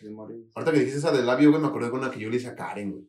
de 0.00 0.10
morir. 0.10 0.46
Ahorita 0.54 0.72
que 0.72 0.78
dijiste 0.78 0.98
esa 0.98 1.12
del 1.12 1.26
labio, 1.26 1.50
güey, 1.50 1.60
me 1.60 1.68
acordé 1.68 1.86
de 1.90 1.92
una 1.92 2.10
que 2.10 2.20
yo 2.20 2.28
le 2.28 2.36
hice 2.36 2.48
a 2.48 2.56
Karen, 2.56 2.92
güey. 2.92 3.08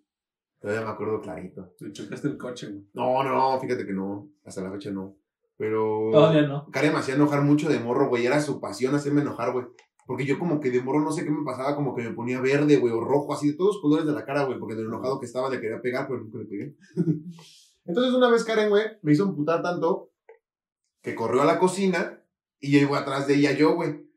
Todavía 0.59 0.85
me 0.85 0.91
acuerdo 0.91 1.21
clarito. 1.21 1.75
Le 1.79 1.91
chocaste 1.91 2.27
el 2.27 2.37
coche, 2.37 2.67
güey. 2.67 2.87
No, 2.93 3.23
no, 3.23 3.59
fíjate 3.59 3.85
que 3.85 3.93
no. 3.93 4.29
Hasta 4.43 4.61
la 4.61 4.71
fecha 4.71 4.91
no. 4.91 5.17
Pero. 5.57 6.09
Todavía 6.11 6.43
no. 6.43 6.67
Karen 6.71 6.93
me 6.93 6.99
hacía 6.99 7.15
enojar 7.15 7.41
mucho 7.41 7.69
de 7.69 7.79
morro, 7.79 8.09
güey. 8.09 8.25
Era 8.25 8.39
su 8.41 8.61
pasión 8.61 8.95
hacerme 8.95 9.21
enojar, 9.21 9.51
güey. 9.51 9.65
Porque 10.05 10.25
yo 10.25 10.39
como 10.39 10.61
que 10.61 10.71
de 10.71 10.81
morro 10.81 11.01
no 11.01 11.11
sé 11.11 11.25
qué 11.25 11.31
me 11.31 11.43
pasaba, 11.43 11.75
como 11.75 11.93
que 11.93 12.01
me 12.01 12.13
ponía 12.13 12.39
verde, 12.39 12.77
güey, 12.77 12.93
o 12.93 13.01
rojo, 13.01 13.33
así 13.33 13.49
de 13.49 13.57
todos 13.57 13.75
los 13.75 13.81
colores 13.81 14.05
de 14.05 14.13
la 14.13 14.23
cara, 14.23 14.45
güey, 14.45 14.57
porque 14.57 14.75
de 14.75 14.83
lo 14.83 14.87
enojado 14.87 15.19
que 15.19 15.25
estaba 15.25 15.49
le 15.49 15.59
quería 15.59 15.81
pegar, 15.81 16.07
pero 16.07 16.21
nunca 16.21 16.37
le 16.37 16.45
pegué. 16.45 16.75
Entonces 17.85 18.13
una 18.13 18.29
vez 18.29 18.45
Karen, 18.45 18.69
güey, 18.69 18.85
me 19.01 19.11
hizo 19.11 19.23
emputar 19.23 19.61
tanto 19.61 20.11
que 21.01 21.13
corrió 21.13 21.41
a 21.41 21.45
la 21.45 21.59
cocina 21.59 22.23
y 22.59 22.77
iba 22.77 22.97
atrás 22.97 23.27
de 23.27 23.35
ella 23.35 23.51
yo, 23.51 23.75
güey. 23.75 24.07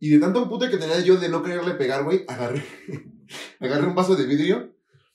Y 0.00 0.10
de 0.10 0.18
tanto 0.18 0.42
empute 0.42 0.70
que 0.70 0.76
tenía 0.76 1.00
yo 1.00 1.16
de 1.16 1.28
no 1.28 1.42
quererle 1.42 1.74
pegar, 1.74 2.02
güey, 2.02 2.24
agarré, 2.26 2.64
agarré 3.60 3.86
un 3.86 3.94
vaso 3.94 4.16
de 4.16 4.26
vidrio 4.26 4.74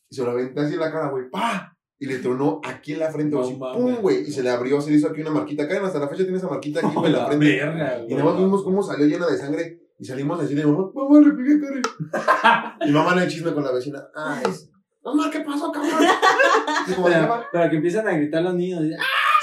y 0.10 0.16
se 0.16 0.24
lo 0.24 0.32
aventé 0.32 0.62
así 0.62 0.74
en 0.74 0.80
la 0.80 0.92
cara, 0.92 1.10
güey, 1.10 1.30
¡pa! 1.30 1.78
Y 2.04 2.06
le 2.06 2.20
tronó 2.20 2.60
aquí 2.66 2.92
en 2.94 3.00
la 3.00 3.10
frente, 3.12 3.34
No 3.34 3.44
así. 3.44 3.54
¡pum, 3.54 3.96
güey! 4.02 4.24
Y 4.28 4.32
se 4.34 4.44
le 4.44 4.50
abrió, 4.50 4.82
se 4.82 4.92
le 4.92 4.98
hizo 4.98 5.08
aquí 5.08 5.22
una 5.22 5.32
marquita. 5.32 5.66
Karen 5.68 5.86
hasta 5.86 6.00
la 6.00 6.10
fecha 6.10 6.24
tiene 6.24 6.38
esa 6.38 6.50
marquita 6.50 6.82
aquí, 6.86 6.98
en 6.98 7.04
la 7.14 7.20
La 7.20 7.26
frente. 7.28 7.46
verga, 7.46 8.02
Y 8.10 8.14
nada 8.14 8.26
más 8.26 8.38
vimos 8.38 8.62
cómo 8.64 8.84
salió 8.84 9.06
llena 9.06 9.26
de 9.28 9.38
sangre. 9.38 9.80
Y 9.98 10.04
salimos 10.04 10.38
así 10.42 10.54
de 10.54 10.66
mamá, 10.66 10.90
mamá, 10.94 11.20
le 11.22 11.32
pegué 11.32 11.62
Karen. 11.62 11.82
y 12.90 12.92
mamá 12.92 13.24
el 13.24 13.30
chisme 13.30 13.54
con 13.54 13.64
la 13.64 13.72
vecina. 13.72 14.04
Ay, 14.14 14.44
mamá, 15.02 15.30
¿qué 15.32 15.40
pasó, 15.40 15.72
cabrón? 15.72 15.92
Pero, 17.52 17.70
que 17.70 17.76
empiezan 17.78 18.08
a 18.08 18.12
gritar 18.18 18.44
los 18.44 18.56
niños. 18.56 18.84
y, 18.84 18.94
¡ah! 18.94 18.98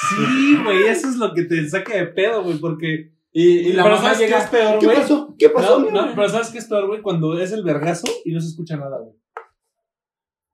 Sí, 0.08 0.58
güey, 0.64 0.82
eso 0.86 1.08
es 1.08 1.16
lo 1.16 1.32
que 1.32 1.44
te 1.44 1.68
saca 1.68 1.94
de 1.96 2.06
pedo, 2.08 2.42
güey, 2.42 2.58
porque... 2.58 3.12
Y, 3.32 3.42
y 3.68 3.72
la 3.74 3.84
pero 3.84 3.94
mamá 3.94 4.08
¿sabes 4.12 4.18
qué 4.18 4.24
llega. 4.26 4.38
es 4.42 4.50
peor, 4.50 4.78
¿Qué 4.80 4.86
güey? 4.86 4.98
pasó? 4.98 5.34
¿Qué 5.38 5.48
pasó? 5.50 5.78
No, 5.78 5.90
no, 6.06 6.14
pero 6.16 6.28
¿sabes 6.28 6.48
qué 6.48 6.58
es 6.58 6.66
peor, 6.66 6.88
güey? 6.88 7.00
Cuando 7.00 7.38
es 7.40 7.52
el 7.52 7.62
vergazo 7.62 8.06
y 8.24 8.32
no 8.32 8.40
se 8.40 8.48
escucha 8.48 8.76
nada, 8.76 8.98
güey. 8.98 9.14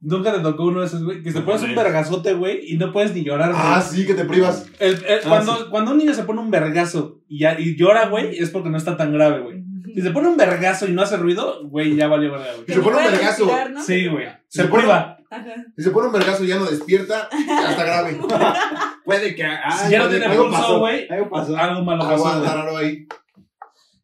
Nunca 0.08 0.32
te 0.32 0.38
tocó 0.40 0.64
uno 0.66 0.80
de 0.80 0.86
esos, 0.86 1.02
güey, 1.02 1.20
que 1.22 1.32
te 1.32 1.40
pones 1.40 1.62
un 1.62 1.74
vergazote, 1.74 2.32
güey, 2.34 2.60
y 2.72 2.76
no 2.76 2.92
puedes 2.92 3.12
ni 3.12 3.24
llorar, 3.24 3.50
güey. 3.50 3.62
Ah, 3.64 3.80
sí, 3.82 4.06
que 4.06 4.14
te 4.14 4.24
privas. 4.24 4.66
El- 4.78 5.04
el- 5.04 5.18
Ah, 5.24 5.28
cuando, 5.28 5.56
sí. 5.56 5.64
cuando 5.68 5.90
un 5.90 5.98
niño 5.98 6.14
se 6.14 6.22
pone 6.22 6.40
un 6.40 6.50
vergazo 6.50 7.20
y, 7.28 7.40
ya, 7.40 7.58
y 7.58 7.76
llora, 7.76 8.08
güey, 8.08 8.38
es 8.38 8.50
porque 8.50 8.68
no 8.70 8.76
está 8.76 8.96
tan 8.96 9.12
grave, 9.12 9.40
güey. 9.40 9.64
Si 9.94 10.02
se 10.02 10.10
pone 10.10 10.28
un 10.28 10.36
vergazo 10.36 10.86
y 10.86 10.92
no 10.92 11.02
hace 11.02 11.16
ruido, 11.16 11.66
güey, 11.68 11.96
ya 11.96 12.06
valió 12.06 12.30
verga, 12.32 12.52
güey. 12.52 12.66
Que 12.66 12.74
se 12.74 12.80
pone 12.80 12.98
un 12.98 13.04
vergazo. 13.04 13.50
Sí, 13.84 14.06
güey. 14.06 14.26
Se 14.48 14.64
priva. 14.64 15.16
Ajá. 15.28 15.44
Si 15.76 15.82
se 15.82 15.90
pone 15.90 16.06
un 16.06 16.12
vergazo 16.12 16.44
y 16.44 16.48
ya 16.48 16.58
no 16.58 16.66
despierta, 16.66 17.28
ya 17.32 17.70
está 17.70 17.84
grave. 17.84 18.20
Puede 19.04 19.34
que. 19.34 19.42
ah, 19.44 19.72
Si 19.76 19.90
ya 19.90 20.04
no 20.04 20.08
tiene 20.08 20.26
algo 20.26 20.44
pulso, 20.44 20.60
pasó, 20.60 20.78
güey, 20.78 21.08
Algo 21.08 21.30
pasó. 21.30 21.56
algo 21.56 21.82
malo 21.82 22.04
Algo 22.04 22.22
pasó, 22.24 22.44
raro 22.44 22.76
ahí. 22.76 23.06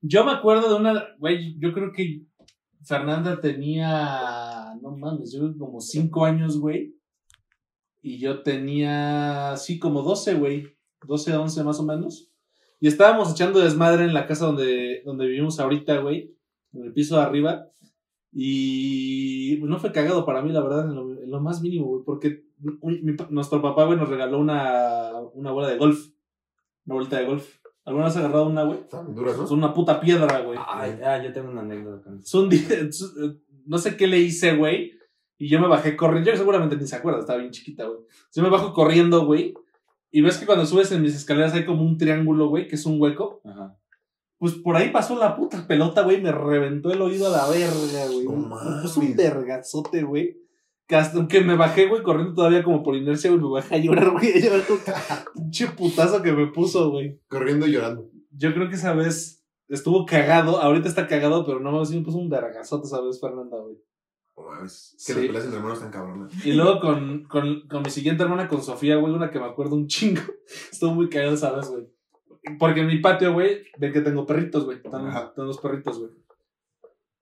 Yo 0.01 0.25
me 0.25 0.33
acuerdo 0.33 0.69
de 0.69 0.75
una, 0.81 1.05
güey, 1.19 1.57
yo 1.61 1.73
creo 1.73 1.93
que 1.93 2.23
Fernanda 2.85 3.41
tenía, 3.41 4.62
no 4.83 4.97
mames, 4.97 5.33
yo 5.33 5.57
como 5.57 5.81
5 5.81 6.25
años, 6.25 6.59
güey. 6.59 6.95
Y 8.03 8.19
yo 8.19 8.43
tenía, 8.43 9.55
sí, 9.57 9.79
como 9.79 10.03
12, 10.03 10.35
güey. 10.35 10.67
12, 11.07 11.37
11 11.37 11.65
más 11.65 11.79
o 11.81 11.85
menos. 11.85 12.29
Y 12.81 12.89
estábamos 12.89 13.31
echando 13.31 13.61
desmadre 13.61 14.05
en 14.05 14.13
la 14.13 14.27
casa 14.27 14.47
donde, 14.47 15.03
donde 15.05 15.27
vivimos 15.27 15.61
ahorita, 15.61 15.99
güey. 15.99 16.35
En 16.73 16.83
el 16.85 16.93
piso 16.93 17.17
de 17.17 17.23
arriba. 17.23 17.69
Y 18.33 19.57
pues, 19.59 19.71
no 19.71 19.79
fue 19.79 19.93
cagado 19.93 20.25
para 20.25 20.43
mí, 20.43 20.51
la 20.53 20.63
verdad, 20.63 20.89
en 20.89 20.95
lo, 20.97 21.23
en 21.23 21.31
lo 21.31 21.41
más 21.41 21.63
mínimo, 21.63 21.87
güey. 21.87 22.03
Porque 22.05 22.45
mi- 22.59 23.01
mi 23.03 23.13
pa- 23.13 23.29
nuestro 23.31 23.63
papá, 23.63 23.85
güey, 23.85 23.99
nos 23.99 24.09
regaló 24.09 24.39
una, 24.39 25.13
una 25.35 25.53
bola 25.53 25.69
de 25.69 25.77
golf. 25.79 26.09
Una 26.87 26.95
bolita 26.97 27.19
de 27.19 27.27
golf. 27.27 27.59
¿Alguna 27.85 28.07
vez 28.07 28.17
has 28.17 28.25
agarrado 28.25 28.47
una, 28.49 28.65
güey? 28.65 28.81
Están 28.81 29.15
duras, 29.15 29.37
¿no? 29.37 29.45
Es 29.45 29.51
una 29.51 29.73
puta 29.75 30.01
piedra, 30.01 30.41
güey. 30.41 30.59
Ay, 30.67 30.99
ah, 31.05 31.23
yo 31.23 31.33
tengo 31.33 31.51
una 31.51 31.61
anécdota 31.61 32.03
con 32.03 32.19
eso. 32.19 32.47
Día, 32.49 32.59
es- 32.89 33.15
no 33.67 33.79
sé 33.79 33.97
qué 33.97 34.07
le 34.07 34.19
hice, 34.19 34.57
güey. 34.57 34.93
Y 35.39 35.49
yo 35.49 35.61
me 35.61 35.69
bajé 35.69 35.97
corriendo. 35.97 36.31
Yo 36.31 36.37
seguramente 36.37 36.77
ni 36.77 36.87
se 36.87 36.97
acuerda, 36.97 37.21
estaba 37.21 37.39
bien 37.39 37.51
chiquita, 37.51 37.85
güey. 37.85 38.01
Yo 38.35 38.43
me 38.43 38.51
bajo 38.51 38.73
corriendo, 38.73 39.25
güey. 39.27 39.55
Y 40.11 40.21
ves 40.21 40.39
que 40.39 40.47
cuando 40.47 40.67
subes 40.67 40.93
en 40.93 41.03
mis 41.03 41.17
escaleras 41.17 41.55
hay 41.55 41.65
como 41.65 41.83
un 41.83 41.97
triángulo, 41.97 42.49
güey, 42.49 42.69
que 42.69 42.77
es 42.77 42.87
un 42.87 43.01
hueco. 43.01 43.41
Ajá. 43.45 43.77
Pues 44.39 44.55
por 44.55 44.77
ahí 44.77 44.91
pasó 44.91 45.17
la 45.17 45.37
puta 45.37 45.67
pelota, 45.67 46.03
güey. 46.03 46.21
Me 46.21 46.33
reventó 46.33 46.93
el 46.93 47.01
oído 47.01 47.29
a 47.29 47.31
la 47.31 47.49
verga, 47.49 48.07
güey. 48.07 48.25
No 48.25 48.37
Me 48.37 48.83
puso 48.83 49.01
un 49.01 49.15
vergazote, 49.15 50.03
güey. 50.03 50.37
Que 50.87 50.97
hasta 50.97 51.27
que 51.29 51.41
me 51.43 51.55
bajé, 51.55 51.87
güey, 51.87 52.03
corriendo 52.03 52.35
todavía 52.35 52.63
como 52.63 52.83
por 52.83 52.97
inercia, 52.97 53.31
güey. 53.31 53.43
Me 53.43 53.49
bajé 53.49 53.77
a 53.77 53.79
llorar, 53.79 54.11
güey. 54.11 54.33
A 54.33 54.41
llorar 54.41 54.67
con 54.67 54.79
pinche 55.35 55.69
putazo 55.69 56.23
que 56.23 56.33
me 56.33 56.49
puso, 56.49 56.91
güey. 56.91 57.21
Corriendo 57.29 57.67
y 57.67 57.73
llorando. 57.73 58.11
Yo 58.33 58.53
creo 58.53 58.69
que 58.69 58.75
esa 58.75 58.93
vez 58.95 59.42
estuvo 59.75 60.07
cagado. 60.07 60.61
Ahorita 60.61 60.89
está 60.89 61.07
cagado, 61.07 61.45
pero 61.45 61.61
no 61.61 61.73
mames, 61.73 61.89
sí 61.89 61.99
me 61.99 62.05
puso 62.05 62.19
un 62.19 62.29
vergazote 62.29 62.87
esa 62.87 63.01
vez, 63.01 63.21
Fernanda, 63.21 63.59
güey. 63.59 63.77
Mames. 64.37 64.95
Que 65.07 65.13
Sí. 65.13 65.19
las 65.19 65.27
peleas 65.27 65.45
entre 65.45 65.57
hermanos 65.59 65.79
están 65.79 65.93
cabronas. 65.93 66.47
Y 66.47 66.53
luego 66.53 66.81
con, 66.81 67.25
con, 67.25 67.67
con 67.69 67.83
mi 67.83 67.91
siguiente 67.91 68.23
hermana, 68.23 68.49
con 68.49 68.63
Sofía, 68.63 68.97
güey, 68.97 69.13
una 69.13 69.31
que 69.31 69.39
me 69.39 69.47
acuerdo 69.47 69.77
un 69.77 69.87
chingo. 69.87 70.23
Estuvo 70.73 70.95
muy 70.95 71.09
cagado 71.09 71.35
esa 71.35 71.53
vez, 71.53 71.69
güey. 71.71 71.87
Porque 72.59 72.81
en 72.81 72.89
mi 72.89 72.99
patio, 72.99 73.33
güey, 73.33 73.63
ven 73.79 73.93
que 73.93 74.01
tengo 74.01 74.27
perritos, 74.27 74.65
güey. 74.65 74.81
Ajá. 74.93 75.33
tengo 75.35 75.47
dos 75.47 75.59
perritos, 75.61 75.99
güey. 75.99 76.11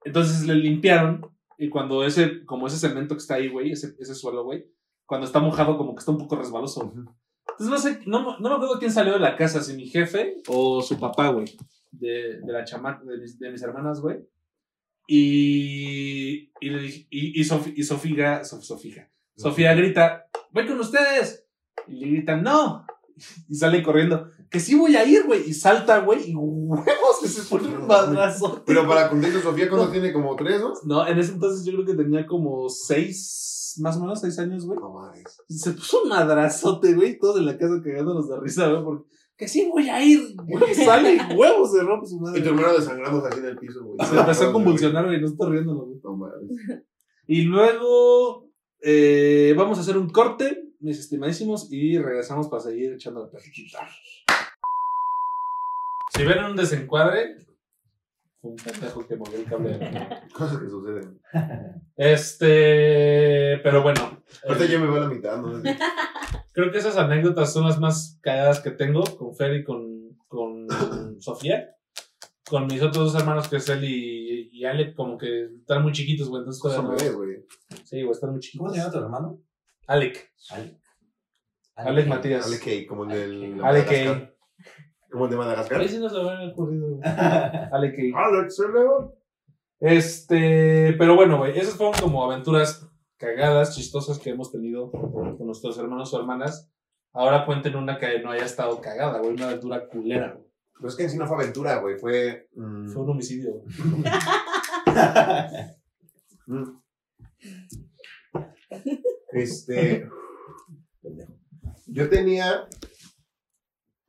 Entonces 0.03 0.45
le 0.47 0.55
limpiaron. 0.55 1.25
Y 1.57 1.69
cuando 1.69 2.03
ese, 2.03 2.43
como 2.45 2.65
ese 2.65 2.77
cemento 2.77 3.13
que 3.13 3.19
está 3.19 3.35
ahí, 3.35 3.47
güey, 3.47 3.71
ese, 3.71 3.95
ese 3.99 4.15
suelo, 4.15 4.43
güey, 4.43 4.65
cuando 5.05 5.27
está 5.27 5.39
mojado, 5.39 5.77
como 5.77 5.93
que 5.93 5.99
está 5.99 6.09
un 6.11 6.17
poco 6.17 6.35
resbaloso. 6.37 6.91
Entonces 7.51 7.67
no 7.69 7.77
sé, 7.77 7.99
no, 8.07 8.39
no 8.39 8.49
me 8.49 8.55
acuerdo 8.55 8.79
quién 8.79 8.91
salió 8.91 9.13
de 9.13 9.19
la 9.19 9.35
casa, 9.35 9.61
si 9.61 9.75
mi 9.75 9.85
jefe 9.85 10.37
o 10.47 10.81
su 10.81 10.97
papá, 10.99 11.29
güey, 11.29 11.45
de, 11.91 12.39
de 12.41 12.51
la 12.53 12.63
chamaca, 12.63 13.03
de 13.03 13.17
mis, 13.17 13.37
de 13.39 13.51
mis 13.51 13.61
hermanas, 13.61 14.01
güey. 14.01 14.17
Y, 15.07 16.51
y, 16.61 16.69
le 16.69 16.81
dije- 16.81 17.07
y, 17.09 17.41
y, 17.41 17.43
Sofi- 17.43 17.73
y 17.75 17.83
Sofía, 17.83 18.41
Sof- 18.43 18.61
Sofía, 18.61 19.11
Sofía 19.35 19.73
grita, 19.73 20.25
voy 20.51 20.65
con 20.67 20.79
ustedes. 20.79 21.45
Y 21.87 21.95
le 21.95 22.07
gritan, 22.07 22.43
no. 22.43 22.85
Y 23.49 23.55
sale 23.55 23.83
corriendo. 23.83 24.29
Que 24.49 24.59
sí 24.59 24.73
voy 24.75 24.95
a 24.95 25.05
ir, 25.05 25.25
güey. 25.25 25.47
Y 25.47 25.53
salta, 25.53 25.99
güey. 25.99 26.31
Y 26.31 26.35
huevos, 26.35 26.85
que 27.21 27.27
se 27.27 27.43
pone 27.43 27.67
un 27.67 27.85
madrazo. 27.87 28.63
Pero 28.65 28.87
para 28.87 29.09
contexto, 29.09 29.41
Sofía, 29.41 29.69
¿cuándo 29.69 29.91
tiene? 29.91 30.11
Como 30.13 30.35
tres, 30.35 30.59
¿no? 30.61 30.73
No, 30.85 31.07
en 31.07 31.19
ese 31.19 31.33
entonces 31.33 31.63
yo 31.65 31.73
creo 31.73 31.85
que 31.85 32.01
tenía 32.03 32.25
como 32.25 32.67
seis, 32.69 33.75
más 33.79 33.97
o 33.97 34.01
menos 34.01 34.21
seis 34.21 34.39
años, 34.39 34.65
güey. 34.65 34.79
No 34.79 34.91
mames. 34.93 35.23
Se 35.49 35.71
puso 35.71 36.03
un 36.03 36.09
madrazote, 36.09 36.93
güey. 36.95 37.19
Todos 37.19 37.37
en 37.37 37.45
la 37.45 37.57
casa 37.57 37.79
cagándonos 37.83 38.27
de 38.29 38.39
risa, 38.39 38.67
güey. 38.69 38.83
Porque 38.83 39.05
que 39.41 39.47
sí 39.47 39.67
voy 39.67 39.89
a 39.89 39.99
ir. 40.03 40.19
Güey, 40.35 40.75
sale 40.85 41.15
y 41.15 41.35
huevos 41.35 41.71
se 41.71 41.81
rompe 41.81 42.05
su 42.05 42.17
Y 42.17 42.19
madre. 42.19 42.41
tu 42.41 42.49
hermano 42.49 42.73
desangrando 42.73 43.25
así 43.25 43.39
en 43.39 43.45
el 43.45 43.57
piso, 43.57 43.83
güey. 43.83 44.07
Se 44.07 44.15
empezó 44.19 44.49
a 44.49 44.53
convulsionar, 44.53 45.05
güey. 45.07 45.19
No 45.19 45.25
está 45.25 45.49
riendo, 45.49 45.73
güey. 45.75 45.99
No 46.03 46.15
mames. 46.15 46.83
Y 47.25 47.41
luego 47.41 48.47
eh, 48.81 49.55
vamos 49.57 49.79
a 49.79 49.81
hacer 49.81 49.97
un 49.97 50.11
corte, 50.11 50.63
mis 50.79 50.99
estimadísimos, 50.99 51.73
y 51.73 51.97
regresamos 51.97 52.49
para 52.49 52.61
seguir 52.61 52.93
echando 52.93 53.23
la 53.23 53.31
platiquita. 53.31 53.79
Si 56.13 56.23
ven 56.23 56.43
un 56.43 56.55
desencuadre, 56.55 57.37
fue 58.41 58.51
un 58.51 58.57
pendejo 58.57 59.07
que 59.07 59.15
movió 59.15 59.37
el 59.39 59.45
cable. 59.45 59.75
de. 59.75 60.07
Cosas 60.33 60.59
que 60.59 60.69
suceden. 60.69 61.19
Este, 61.95 63.57
pero 63.63 63.81
bueno. 63.81 64.21
Ahorita 64.47 64.65
eh, 64.65 64.69
yo 64.69 64.79
me 64.79 64.87
voy 64.87 64.97
a 64.97 65.01
la 65.01 65.09
mitad, 65.09 65.37
¿no? 65.41 65.63
creo 66.53 66.71
que 66.71 66.77
esas 66.77 66.97
anécdotas 66.97 67.51
son 67.53 67.65
las 67.65 67.79
más 67.79 68.19
cagadas 68.21 68.59
que 68.59 68.71
tengo 68.71 69.03
con 69.17 69.35
Fer 69.35 69.55
y 69.55 69.63
con, 69.63 70.17
con 70.27 70.67
Sofía. 71.21 71.75
Con 72.49 72.67
mis 72.67 72.81
otros 72.81 73.13
dos 73.13 73.21
hermanos, 73.21 73.47
que 73.47 73.57
es 73.57 73.69
él 73.69 73.83
y, 73.85 74.49
y 74.51 74.65
Alec, 74.65 74.93
como 74.95 75.17
que 75.17 75.45
están 75.61 75.83
muy 75.83 75.93
chiquitos, 75.93 76.27
güey. 76.27 76.39
Entonces, 76.41 76.61
Son 76.61 76.85
todavía 76.85 76.91
no- 76.91 76.97
bebés, 76.97 77.15
güey. 77.15 77.45
Sí, 77.85 78.01
güey, 78.01 78.11
están 78.11 78.31
muy 78.31 78.39
¿Cómo 78.39 78.41
chiquitos. 78.41 78.73
se 78.73 78.77
llama 78.79 78.91
tu 78.91 78.97
hermano? 78.97 79.41
Alec. 79.87 80.31
Alec. 80.49 80.77
Alec 81.75 82.07
Matías. 82.07 82.45
Ale 82.45 82.59
Kay, 82.59 82.85
como 82.85 83.03
el 83.05 83.09
del. 83.09 83.39
de 83.39 83.45
Alec 83.63 83.85
Madagascar. 83.87 84.35
Como 85.09 85.25
el 85.25 85.31
de 85.31 85.37
Madagascar. 85.37 85.79
Ahí 85.81 85.87
sí 85.87 85.99
nos 85.99 86.11
lo 86.11 86.29
habían 86.29 86.51
ocurrido, 86.51 86.87
güey. 86.89 87.01
Alec. 87.71 87.95
Alex 88.15 88.59
el 88.59 88.73
León. 88.73 89.11
Este, 89.79 90.93
pero 90.99 91.15
bueno, 91.15 91.37
güey, 91.39 91.57
esas 91.57 91.75
fueron 91.75 91.93
como 91.99 92.23
aventuras 92.23 92.87
cagadas, 93.21 93.75
chistosas 93.75 94.17
que 94.19 94.31
hemos 94.31 94.51
tenido 94.51 94.91
con 94.91 95.37
nuestros 95.45 95.77
hermanos 95.77 96.13
o 96.13 96.19
hermanas. 96.19 96.69
Ahora 97.13 97.45
cuenten 97.45 97.75
una 97.75 97.97
que 97.99 98.19
no 98.19 98.31
haya 98.31 98.45
estado 98.45 98.81
cagada, 98.81 99.19
güey, 99.19 99.33
una 99.33 99.49
aventura 99.49 99.87
culera, 99.87 100.33
güey. 100.33 100.47
Pero 100.73 100.87
es 100.89 100.95
que 100.95 101.03
en 101.03 101.09
sí 101.11 101.17
no 101.17 101.27
fue 101.27 101.37
aventura, 101.37 101.79
güey. 101.79 101.97
Fue. 101.99 102.47
mm, 102.55 102.89
Fue 102.89 103.03
un 103.03 103.09
homicidio. 103.11 103.61
Este. 109.33 110.07
Yo 111.87 112.09
tenía 112.09 112.67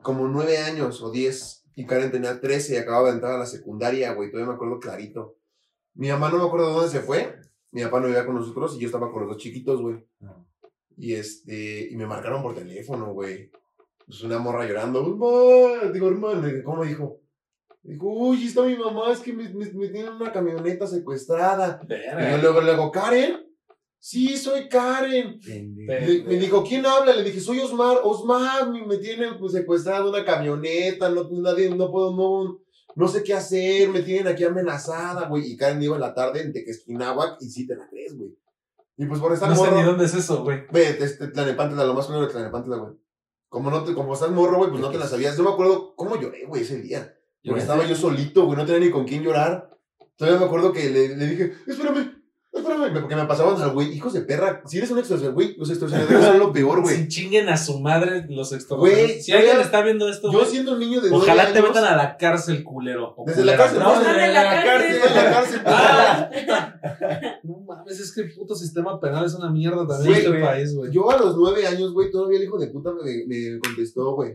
como 0.02 0.28
nueve 0.28 0.58
años 0.58 1.02
o 1.02 1.10
diez 1.10 1.64
y 1.74 1.86
Karen 1.86 2.10
tenía 2.10 2.40
trece 2.40 2.74
y 2.74 2.76
acababa 2.76 3.08
de 3.08 3.14
entrar 3.14 3.34
a 3.34 3.38
la 3.38 3.46
secundaria, 3.46 4.12
güey. 4.14 4.30
Todavía 4.30 4.50
me 4.50 4.54
acuerdo 4.54 4.78
clarito. 4.78 5.36
Mi 5.94 6.08
mamá 6.08 6.30
no 6.30 6.38
me 6.38 6.44
acuerdo 6.44 6.72
dónde 6.72 6.90
se 6.90 7.00
fue. 7.00 7.36
Mi 7.72 7.82
papá 7.82 8.00
no 8.00 8.06
vivía 8.06 8.24
con 8.26 8.34
nosotros 8.36 8.76
y 8.76 8.80
yo 8.80 8.86
estaba 8.86 9.10
con 9.10 9.22
los 9.22 9.30
dos 9.30 9.42
chiquitos, 9.42 9.80
güey. 9.80 9.96
Y 10.96 11.14
este, 11.14 11.88
y 11.90 11.96
me 11.96 12.06
marcaron 12.06 12.42
por 12.42 12.54
teléfono, 12.54 13.12
güey. 13.12 13.50
Pues 14.06 14.22
una 14.22 14.38
morra 14.38 14.66
llorando. 14.66 15.02
"Mamá", 15.02 15.90
Digo, 15.92 16.08
hermano, 16.08 16.46
¿cómo 16.64 16.84
dijo? 16.84 17.18
Dijo, 17.82 18.06
uy, 18.08 18.46
está 18.46 18.62
mi 18.62 18.76
mamá, 18.76 19.10
es 19.12 19.18
que 19.20 19.32
me, 19.32 19.48
me, 19.48 19.66
me 19.72 19.88
tienen 19.88 20.12
una 20.12 20.30
camioneta 20.32 20.86
secuestrada. 20.86 21.80
Y 22.28 22.30
yo 22.32 22.38
luego, 22.42 22.60
luego, 22.60 22.90
¿Karen? 22.92 23.44
Sí, 23.98 24.36
soy 24.36 24.68
Karen. 24.68 25.38
Le- 25.86 26.22
me 26.24 26.36
dijo, 26.36 26.62
¿quién 26.62 26.84
habla? 26.86 27.14
Le 27.16 27.24
dije, 27.24 27.40
soy 27.40 27.58
Osmar. 27.60 27.98
Osmar, 28.04 28.70
me, 28.70 28.84
me 28.86 28.98
tienen 28.98 29.38
pues, 29.38 29.52
secuestrada 29.52 30.08
una 30.08 30.24
camioneta, 30.24 31.08
no, 31.08 31.28
nadie, 31.30 31.70
no 31.70 31.90
puedo, 31.90 32.14
no, 32.14 32.60
no 32.94 33.08
sé 33.08 33.22
qué 33.22 33.34
hacer, 33.34 33.88
me 33.88 34.02
tienen 34.02 34.28
aquí 34.28 34.44
amenazada, 34.44 35.28
güey. 35.28 35.50
Y 35.52 35.56
Karen 35.56 35.82
iba 35.82 35.94
en 35.96 36.00
la 36.00 36.14
tarde 36.14 36.42
en 36.42 36.52
Tequesquinahuac 36.52 37.36
y 37.40 37.48
sí 37.50 37.66
te 37.66 37.76
la 37.76 37.88
crees, 37.88 38.16
güey. 38.16 38.30
Y 38.96 39.06
pues 39.06 39.20
por 39.20 39.32
estar 39.32 39.48
No 39.48 39.56
sé 39.56 39.62
morro- 39.62 39.76
ni 39.78 39.82
dónde 39.84 40.04
es 40.04 40.14
eso, 40.14 40.42
güey. 40.44 40.64
Ve, 40.72 40.96
este, 41.00 41.28
Tlanepantla, 41.28 41.84
lo 41.84 41.94
más 41.94 42.06
primero 42.06 42.26
de 42.26 42.32
Tlanepantla, 42.32 42.76
güey. 42.76 42.92
Como, 43.48 43.70
no 43.70 43.84
te, 43.84 43.94
como 43.94 44.14
estás 44.14 44.30
morro, 44.30 44.58
güey, 44.58 44.70
pues 44.70 44.80
no 44.82 44.90
te 44.90 44.98
la 44.98 45.06
sabías. 45.06 45.36
Yo 45.36 45.42
me 45.44 45.50
acuerdo 45.50 45.94
cómo 45.96 46.16
lloré, 46.20 46.44
güey, 46.46 46.62
ese 46.62 46.80
día. 46.80 47.14
Porque 47.44 47.60
estaba 47.60 47.84
yo 47.86 47.94
solito, 47.96 48.44
güey, 48.46 48.56
no 48.56 48.64
tenía 48.64 48.80
ni 48.80 48.90
con 48.90 49.04
quién 49.04 49.22
llorar. 49.22 49.76
Todavía 50.16 50.38
me 50.40 50.46
acuerdo 50.46 50.72
que 50.72 50.88
le, 50.90 51.16
le 51.16 51.26
dije, 51.26 51.52
espérame, 51.66 52.21
espérame, 52.74 53.00
porque 53.00 53.16
me 53.16 53.24
pasaban 53.26 53.60
al 53.60 53.70
güey, 53.72 53.92
hijos 53.92 54.12
de 54.12 54.22
perra, 54.22 54.62
si 54.66 54.78
eres 54.78 54.90
un 54.90 54.98
extorsionador, 54.98 55.34
güey, 55.34 55.54
los 55.56 55.70
extorsionadores 55.70 56.24
son 56.26 56.38
lo 56.38 56.52
peor, 56.52 56.82
güey. 56.82 56.96
Si 56.96 57.08
chinguen 57.08 57.48
a 57.48 57.56
su 57.56 57.80
madre 57.80 58.26
los 58.28 58.52
extorsionadores. 58.52 59.06
Güey, 59.08 59.22
Si 59.22 59.32
alguien 59.32 59.60
está 59.60 59.82
viendo 59.82 60.08
esto, 60.08 60.32
Yo 60.32 60.38
güey, 60.40 60.50
siendo 60.50 60.72
un 60.72 60.78
niño 60.80 61.00
de 61.00 61.10
ojalá 61.10 61.52
te 61.52 61.62
metan 61.62 61.84
a 61.84 61.96
la 61.96 62.16
cárcel, 62.16 62.62
culero. 62.64 63.14
o 63.16 63.24
Desde 63.26 63.44
la 63.44 63.56
cárcel, 63.56 63.78
No, 63.80 63.94
no, 63.94 64.00
desde 64.00 64.12
desde 64.12 64.32
la 64.32 64.42
la 64.42 64.64
cárcel. 64.64 64.96
En 64.96 65.14
la 65.14 65.30
cárcel, 65.30 65.60
Ah. 65.66 66.30
No 67.44 67.58
mames, 67.66 67.98
es 68.00 68.14
que 68.14 68.22
el 68.22 68.34
puto 68.34 68.54
sistema 68.54 69.00
penal 69.00 69.24
es 69.24 69.34
una 69.34 69.50
mierda 69.50 69.86
también 69.86 70.12
en 70.12 70.18
este 70.18 70.28
güey. 70.30 70.42
país, 70.42 70.74
güey. 70.74 70.92
Yo 70.92 71.10
a 71.10 71.16
los 71.18 71.36
nueve 71.36 71.66
años, 71.66 71.92
güey, 71.92 72.10
todavía 72.10 72.38
el 72.38 72.44
hijo 72.44 72.58
de 72.58 72.68
puta 72.68 72.90
me, 72.92 73.24
me 73.26 73.58
contestó, 73.60 74.14
güey. 74.14 74.34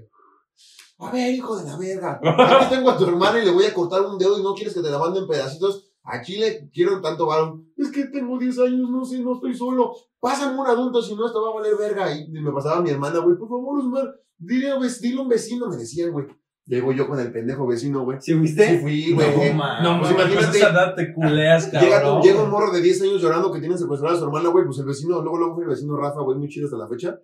A 1.00 1.12
ver, 1.12 1.32
hijo 1.34 1.56
de 1.58 1.65
la 1.69 1.78
verga. 1.78 2.19
Aquí 2.23 2.76
tengo 2.76 2.89
a 2.89 2.97
tu 2.97 3.06
hermana 3.06 3.39
y 3.39 3.45
le 3.45 3.52
voy 3.52 3.65
a 3.65 3.73
cortar 3.73 4.02
un 4.02 4.17
dedo 4.17 4.39
y 4.39 4.41
no 4.43 4.56
quieres 4.56 4.73
que 4.73 4.82
te 4.82 4.89
la 4.89 4.97
mande 4.97 5.19
en 5.19 5.28
pedacitos. 5.28 5.87
A 6.10 6.22
Chile 6.22 6.70
quiero 6.74 7.02
tanto 7.02 7.26
varón. 7.26 7.67
Es 7.76 7.91
que 7.91 8.06
tengo 8.06 8.38
10 8.39 8.60
años, 8.60 8.89
no 8.89 9.04
sé, 9.04 9.20
no 9.20 9.34
estoy 9.34 9.54
solo. 9.54 9.91
Pásame 10.20 10.58
un 10.60 10.65
adulto, 10.65 11.02
si 11.02 11.15
no, 11.15 11.26
esto 11.28 11.41
va 11.43 11.50
a 11.52 11.56
valer 11.56 11.76
verga. 11.78 12.12
Y 12.15 12.30
me 12.32 12.52
pasaba 12.52 12.82
mi 12.82 12.89
hermana, 12.89 13.20
güey, 13.20 13.38
por 13.38 13.50
favor, 13.50 13.80
Osmar, 13.80 14.06
dile, 14.38 14.67
dile 15.02 15.17
a 15.20 15.22
un 15.22 15.28
vecino, 15.30 15.67
me 15.67 15.76
decían, 15.78 16.12
güey. 16.12 16.26
Llego 16.65 16.91
yo 16.91 17.08
con 17.08 17.17
el 17.20 17.32
pendejo 17.32 17.65
vecino, 17.65 18.04
güey. 18.04 18.20
¿Sí 18.20 18.34
fuiste? 18.34 18.67
Sí 18.70 18.78
fui, 18.80 19.13
güey. 19.13 19.54
No. 19.54 19.82
No, 19.84 20.00
Pues 20.02 20.12
imagínate, 20.12 20.58
esa 20.58 20.70
edad 20.72 20.96
te 20.96 21.13
culeas, 21.13 21.67
cabrón. 21.67 21.82
Llega, 21.89 22.02
tu- 22.04 22.22
llega 22.28 22.43
un 22.43 22.50
morro 22.50 22.72
de 22.74 22.82
10 22.82 23.02
años 23.04 23.22
llorando 23.22 23.54
que 23.54 23.60
tiene 23.62 23.78
secuestrada 23.78 24.15
a 24.15 24.20
su 24.20 24.26
hermana, 24.26 24.50
güey. 24.50 24.65
Pues 24.65 24.78
el 24.80 24.86
vecino, 24.86 25.22
luego, 25.22 25.38
luego 25.38 25.56
fue 25.56 25.63
el 25.63 25.70
vecino 25.70 25.96
Rafa, 25.96 26.20
güey, 26.22 26.38
muy 26.38 26.50
chido 26.50 26.65
hasta 26.65 26.78
la 26.78 26.88
fecha. 26.89 27.17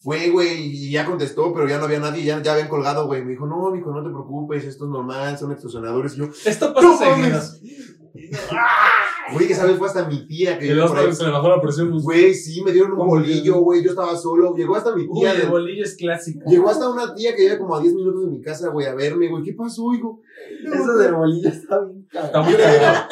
Fue, 0.00 0.30
güey, 0.30 0.62
y 0.62 0.90
ya 0.90 1.06
contestó, 1.06 1.52
pero 1.54 1.68
ya 1.68 1.78
no 1.78 1.84
había 1.84 2.00
nadie, 2.00 2.24
ya, 2.24 2.42
ya 2.42 2.54
habían 2.54 2.68
colgado, 2.68 3.06
güey. 3.06 3.24
Me 3.24 3.30
dijo, 3.32 3.46
no, 3.46 3.70
mijo, 3.70 3.92
no 3.92 4.02
te 4.02 4.08
preocupes, 4.10 4.64
esto 4.64 4.86
es 4.86 4.90
normal, 4.90 5.38
son 5.38 5.52
extorsionadores. 5.52 6.14
Y 6.14 6.18
yo, 6.18 6.24
Esto 6.44 6.74
pasa 6.74 6.86
¡No 6.88 6.98
seguido. 6.98 7.40
güey, 9.32 9.48
que 9.48 9.54
sabes, 9.54 9.76
fue 9.78 9.86
hasta 9.88 10.06
mi 10.08 10.26
tía 10.26 10.58
que 10.58 10.66
se 10.66 10.74
le 10.74 10.80
bajó 11.30 11.48
la 11.48 11.60
presión. 11.60 11.90
pues, 11.90 12.02
Güey, 12.02 12.34
sí, 12.34 12.62
me 12.62 12.72
dieron 12.72 12.92
un 12.92 12.98
¿Cómo 12.98 13.10
bolillo, 13.10 13.60
güey, 13.60 13.82
yo 13.82 13.90
estaba 13.90 14.16
solo. 14.16 14.54
Llegó 14.54 14.76
hasta 14.76 14.94
mi 14.94 15.02
Uy, 15.08 15.20
tía. 15.20 15.32
el 15.32 15.40
de- 15.42 15.46
bolillo 15.46 15.84
es 15.84 15.96
clásico. 15.96 16.48
Llegó 16.50 16.68
hasta 16.68 16.88
una 16.90 17.14
tía 17.14 17.34
que 17.34 17.42
vive 17.42 17.58
como 17.58 17.74
a 17.76 17.80
10 17.80 17.94
minutos 17.94 18.24
de 18.24 18.30
mi 18.30 18.40
casa, 18.42 18.68
güey, 18.68 18.86
a 18.86 18.94
verme, 18.94 19.28
güey. 19.28 19.42
¿Qué 19.42 19.54
pasó, 19.54 19.92
hijo? 19.94 20.20
Eso 20.64 20.96
del 20.98 21.14
bolillo 21.14 21.48
está 21.48 21.80
bien 21.84 22.06
Está 22.12 22.30
cabrón. 22.32 22.52
muy 22.52 22.60
cagado. 22.60 23.08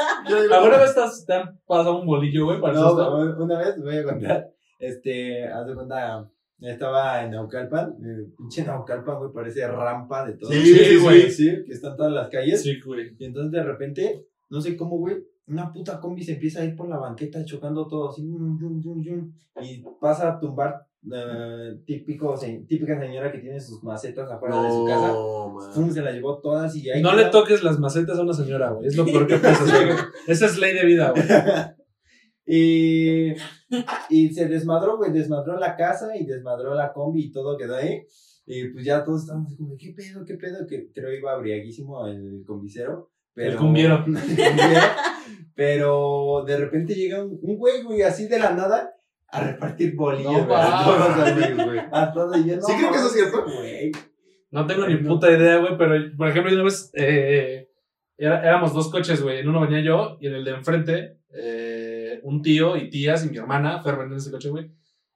¿Alguna 0.55 0.79
vez 0.79 0.95
te 1.27 1.33
han 1.35 1.59
pasado 1.67 2.01
un 2.01 2.07
bolillo, 2.07 2.45
güey? 2.45 2.61
No, 2.61 2.95
una- 3.39 3.59
vez 3.59 3.81
voy 3.83 3.97
a 3.97 4.05
contar. 4.05 4.47
Este, 4.79 5.47
haz 5.47 5.67
de 5.67 5.75
cuenta, 5.75 6.29
estaba 6.61 7.23
en 7.25 7.31
Naucalpan. 7.33 7.91
eh, 8.03 8.31
Pinche 8.37 8.65
Naucalpan, 8.65 9.19
güey, 9.19 9.31
parece 9.33 9.67
rampa 9.67 10.27
de 10.27 10.35
todo. 10.35 10.51
Sí, 10.51 10.61
sí, 10.63 10.85
sí, 10.85 10.97
güey. 10.97 11.31
Sí, 11.31 11.51
que 11.67 11.73
están 11.73 11.97
todas 11.97 12.13
las 12.13 12.29
calles. 12.29 12.63
Sí, 12.63 12.81
güey. 12.85 13.15
Y 13.19 13.25
entonces 13.27 13.53
de 13.53 13.63
repente, 13.63 14.27
no 14.51 14.61
sé 14.61 14.77
cómo, 14.77 14.99
güey, 14.99 15.17
una 15.47 15.73
puta 15.73 15.99
combi 16.01 16.23
se 16.23 16.35
empieza 16.35 16.61
a 16.61 16.65
ir 16.65 16.77
por 16.77 16.89
la 16.89 16.99
banqueta 16.99 17.45
chocando 17.45 17.87
todo 17.89 18.11
así. 18.11 18.23
yum, 18.23 18.59
yum, 18.61 18.81
yum, 18.81 19.03
yum, 19.03 19.33
y 19.63 19.83
pasa 20.01 20.29
a 20.35 20.39
tumbar 20.39 20.87
eh, 21.13 21.81
típico, 21.87 22.37
se- 22.37 22.65
típica 22.69 23.01
señora 23.01 23.33
que 23.33 23.39
tiene 23.39 23.59
sus 23.59 23.83
macetas 23.83 24.31
afuera 24.31 24.63
de 24.63 24.71
su 24.71 24.85
casa. 24.85 25.15
Se 25.93 26.03
las 26.03 26.15
llevó 26.15 26.41
todas 26.41 26.77
y 26.77 26.91
ahí 26.91 27.01
No 27.03 27.15
le 27.17 27.27
toques 27.27 27.63
las 27.65 27.79
macetas 27.79 28.19
a 28.19 28.23
una 28.23 28.35
señora, 28.35 28.71
güey. 28.71 28.87
Es 28.87 28.97
lo 28.97 29.05
peor 29.07 29.27
que 29.27 29.39
güey. 29.39 29.97
Esa 30.27 30.47
es 30.47 30.59
ley 30.59 30.75
de 30.75 30.85
vida, 30.85 31.11
güey. 31.13 31.25
Y, 32.53 33.33
y 34.09 34.35
se 34.35 34.49
desmadró, 34.49 34.97
güey, 34.97 35.13
desmadró 35.13 35.57
la 35.59 35.77
casa 35.77 36.17
y 36.17 36.27
desmadró 36.27 36.75
la 36.75 36.93
combi 36.93 37.27
y 37.27 37.31
todo 37.31 37.57
quedó 37.57 37.77
ahí. 37.77 38.03
Y 38.45 38.71
pues 38.71 38.85
ya 38.85 39.05
todos 39.05 39.21
estábamos 39.21 39.47
así 39.49 39.57
como, 39.57 39.77
¿qué 39.79 39.95
pedo, 39.97 40.25
qué 40.25 40.35
pedo? 40.35 40.67
Que 40.67 40.91
creo 40.93 41.13
iba 41.17 41.37
briaguísimo 41.39 42.09
el 42.09 42.43
combicero. 42.45 43.13
Pero, 43.41 43.53
El 43.53 43.57
cumbiero. 43.57 44.05
Pero 45.55 46.45
de 46.47 46.57
repente 46.57 46.95
llega 46.95 47.23
un, 47.25 47.39
un 47.43 47.57
güey, 47.57 47.83
güey, 47.83 48.03
así 48.03 48.29
de 48.29 48.39
la 48.39 48.51
nada 48.53 48.95
a 49.29 49.41
repartir 49.41 49.95
bolillos, 49.95 50.47
No 50.47 50.57
a 50.57 50.85
todos 50.85 50.99
los 51.17 51.29
amigos, 51.29 51.65
güey. 51.67 51.81
A 51.93 52.13
todos. 52.13 52.37
Y 52.39 52.49
yo, 52.49 52.57
no, 52.57 52.63
¿Sí 52.63 52.73
creen 52.75 52.91
que 52.91 52.97
eso 52.99 53.07
es 53.07 53.13
cierto? 53.13 53.45
Güey. 53.45 53.93
No 54.51 54.67
tengo 54.67 54.87
ni 54.87 54.97
puta 54.97 55.31
idea, 55.31 55.57
güey, 55.59 55.79
pero 55.79 55.95
por 56.17 56.29
ejemplo, 56.29 56.53
una 56.53 56.65
vez 56.65 56.91
eh, 56.95 57.69
era- 58.19 58.43
éramos 58.43 58.75
dos 58.75 58.91
coches, 58.91 59.23
güey. 59.23 59.39
En 59.39 59.49
uno 59.49 59.61
venía 59.61 59.81
yo 59.81 60.19
y 60.21 60.27
en 60.27 60.35
el 60.35 60.45
de 60.45 60.51
enfrente, 60.51 61.19
eh, 61.33 62.21
un 62.25 62.43
tío 62.43 62.77
y 62.77 62.91
tías 62.91 63.25
y 63.25 63.31
mi 63.31 63.39
hermana, 63.39 63.83
Fer 63.83 63.95
en 64.01 64.13
ese 64.15 64.31
coche, 64.31 64.51
güey. 64.51 64.71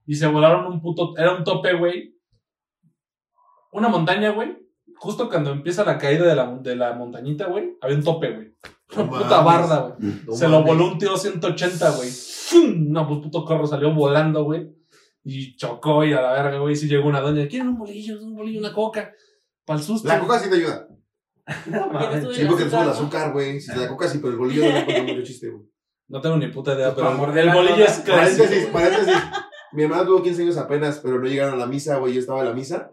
Y 0.06 0.14
se 0.14 0.26
volaron 0.28 0.66
un 0.72 0.80
puto. 0.80 1.14
Era 1.18 1.34
un 1.34 1.44
tope, 1.44 1.74
güey. 1.74 2.14
Una 3.72 3.88
montaña, 3.88 4.30
güey. 4.30 4.56
Justo 5.04 5.28
cuando 5.28 5.50
empieza 5.52 5.84
la 5.84 5.98
caída 5.98 6.24
de 6.26 6.34
la, 6.34 6.46
de 6.62 6.76
la 6.76 6.94
montañita, 6.94 7.46
güey, 7.46 7.76
había 7.82 7.96
un 7.96 8.02
tope, 8.04 8.32
güey. 8.32 8.56
Una 8.96 9.04
No 9.04 9.10
puta 9.10 9.42
mames. 9.42 9.44
barda, 9.68 9.80
güey. 9.98 10.14
No 10.26 10.34
se 10.34 10.48
lo 10.48 10.62
voló 10.62 10.86
un 10.86 10.98
tío 10.98 11.14
180, 11.16 11.90
güey. 11.90 12.08
¡Fum! 12.10 12.90
No, 12.90 13.06
pues 13.06 13.20
puto 13.20 13.44
carro 13.44 13.66
salió 13.66 13.92
volando, 13.92 14.44
güey. 14.44 14.70
Y 15.24 15.56
chocó 15.56 16.04
y 16.04 16.12
a 16.14 16.22
la 16.22 16.32
verga, 16.32 16.58
güey. 16.58 16.74
Sí 16.74 16.88
llegó 16.88 17.06
una 17.08 17.20
doña. 17.20 17.46
¿Quieren 17.48 17.68
un 17.68 17.78
bolillo? 17.78 18.18
Un 18.22 18.34
bolillo, 18.34 18.60
una 18.60 18.72
coca. 18.72 19.12
Para 19.66 19.78
el 19.78 19.84
susto. 19.84 20.08
La 20.08 20.18
coca 20.20 20.38
sí 20.38 20.48
te 20.48 20.56
ayuda. 20.56 20.88
No 21.66 21.88
mames. 21.90 22.26
Sí, 22.34 22.46
porque 22.48 22.64
te 22.64 22.70
sube 22.70 22.82
el 22.82 22.88
azúcar, 22.88 23.32
güey. 23.32 23.60
Si 23.60 23.78
la 23.78 23.86
coca 23.88 24.08
sí, 24.08 24.18
pero 24.18 24.32
el 24.32 24.38
bolillo 24.38 24.62
no 24.64 24.72
le 24.72 24.78
encuentro 24.80 25.04
mucho 25.04 25.22
chiste, 25.22 25.50
güey. 25.50 25.64
No 26.08 26.20
tengo 26.22 26.36
ni 26.38 26.46
puta 26.48 26.74
idea, 26.74 26.94
pero 26.94 27.10
el 27.10 27.50
bolillo 27.50 27.84
es 27.84 27.98
clásico. 27.98 28.44
Paréntesis, 28.44 28.66
paréntesis. 28.66 29.14
Mi 29.72 29.82
hermana 29.82 30.06
tuvo 30.06 30.22
15 30.22 30.42
años 30.42 30.56
apenas, 30.56 31.00
pero 31.02 31.18
no 31.18 31.26
llegaron 31.26 31.54
a 31.54 31.56
la 31.56 31.66
misa, 31.66 31.96
güey. 31.96 32.14
Yo 32.14 32.20
estaba 32.20 32.40
en 32.40 32.46
la 32.46 32.54
misa. 32.54 32.92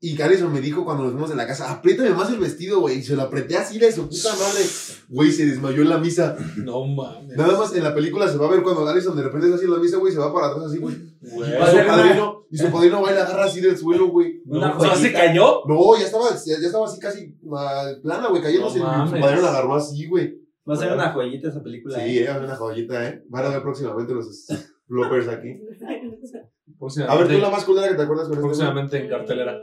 Y 0.00 0.14
Carison 0.14 0.52
me 0.52 0.60
dijo 0.60 0.84
cuando 0.84 1.02
nos 1.02 1.12
fuimos 1.12 1.30
de 1.30 1.34
la 1.34 1.46
casa, 1.46 1.72
apriétame 1.72 2.10
más 2.10 2.30
el 2.30 2.38
vestido, 2.38 2.78
güey. 2.78 2.98
Y 2.98 3.02
se 3.02 3.16
lo 3.16 3.22
apreté 3.22 3.56
así 3.56 3.80
de 3.80 3.90
su 3.90 4.08
puta 4.08 4.30
madre. 4.30 4.64
Güey, 5.08 5.32
se 5.32 5.44
desmayó 5.44 5.82
en 5.82 5.88
la 5.88 5.98
misa. 5.98 6.36
No 6.56 6.84
mames. 6.86 7.36
Nada 7.36 7.58
más 7.58 7.74
en 7.74 7.82
la 7.82 7.92
película 7.92 8.28
se 8.28 8.38
va 8.38 8.46
a 8.46 8.50
ver 8.50 8.62
cuando 8.62 8.86
Alison 8.86 9.16
de 9.16 9.24
repente 9.24 9.46
está 9.46 9.56
así 9.56 9.64
en 9.64 9.72
la 9.72 9.78
misa, 9.78 9.96
güey, 9.96 10.12
se 10.12 10.20
va 10.20 10.32
para 10.32 10.48
atrás 10.48 10.66
así, 10.66 10.78
güey. 10.78 10.94
Y 11.20 11.36
Va 11.36 11.64
a 11.64 11.70
su 11.70 11.76
ser 11.76 11.86
padrino, 11.88 12.46
y 12.48 12.58
su 12.58 12.70
padrino 12.70 13.02
va 13.02 13.10
y 13.10 13.14
la 13.16 13.24
agarra 13.24 13.44
así 13.46 13.60
del 13.60 13.76
suelo, 13.76 14.06
güey. 14.06 14.40
Una 14.46 14.76
o 14.76 14.80
sea, 14.80 14.94
se 14.94 15.12
cayó. 15.12 15.62
No, 15.66 15.98
ya 15.98 16.04
estaba, 16.04 16.28
ya, 16.30 16.60
ya 16.60 16.66
estaba 16.66 16.86
así 16.86 17.00
casi 17.00 17.36
ah, 17.52 17.90
plana, 18.00 18.28
güey, 18.28 18.40
cayéndose. 18.40 18.78
No 18.78 19.04
y 19.04 19.08
su 19.08 19.20
padrino 19.20 19.42
la 19.42 19.48
agarró 19.48 19.74
así, 19.74 20.06
güey. 20.06 20.38
Va 20.68 20.74
a 20.74 20.76
ser 20.76 20.92
una 20.92 21.12
joyita 21.12 21.48
esa 21.48 21.62
película. 21.62 21.98
Sí, 21.98 22.18
¿eh? 22.18 22.22
era 22.22 22.38
una 22.38 22.54
joyita, 22.54 23.08
¿eh? 23.08 23.24
Van 23.28 23.46
a 23.46 23.48
ver 23.48 23.62
próximamente 23.62 24.14
los 24.14 24.46
bloopers 24.86 25.26
aquí. 25.26 25.60
A 27.08 27.16
ver, 27.16 27.26
tú 27.26 27.38
la 27.38 27.50
más 27.50 27.64
culera 27.64 27.88
que 27.88 27.94
te 27.94 28.02
acuerdas 28.02 28.28
con 28.28 28.36
este, 28.36 28.46
próximamente 28.46 28.98
en 28.98 29.08
cartelera. 29.08 29.60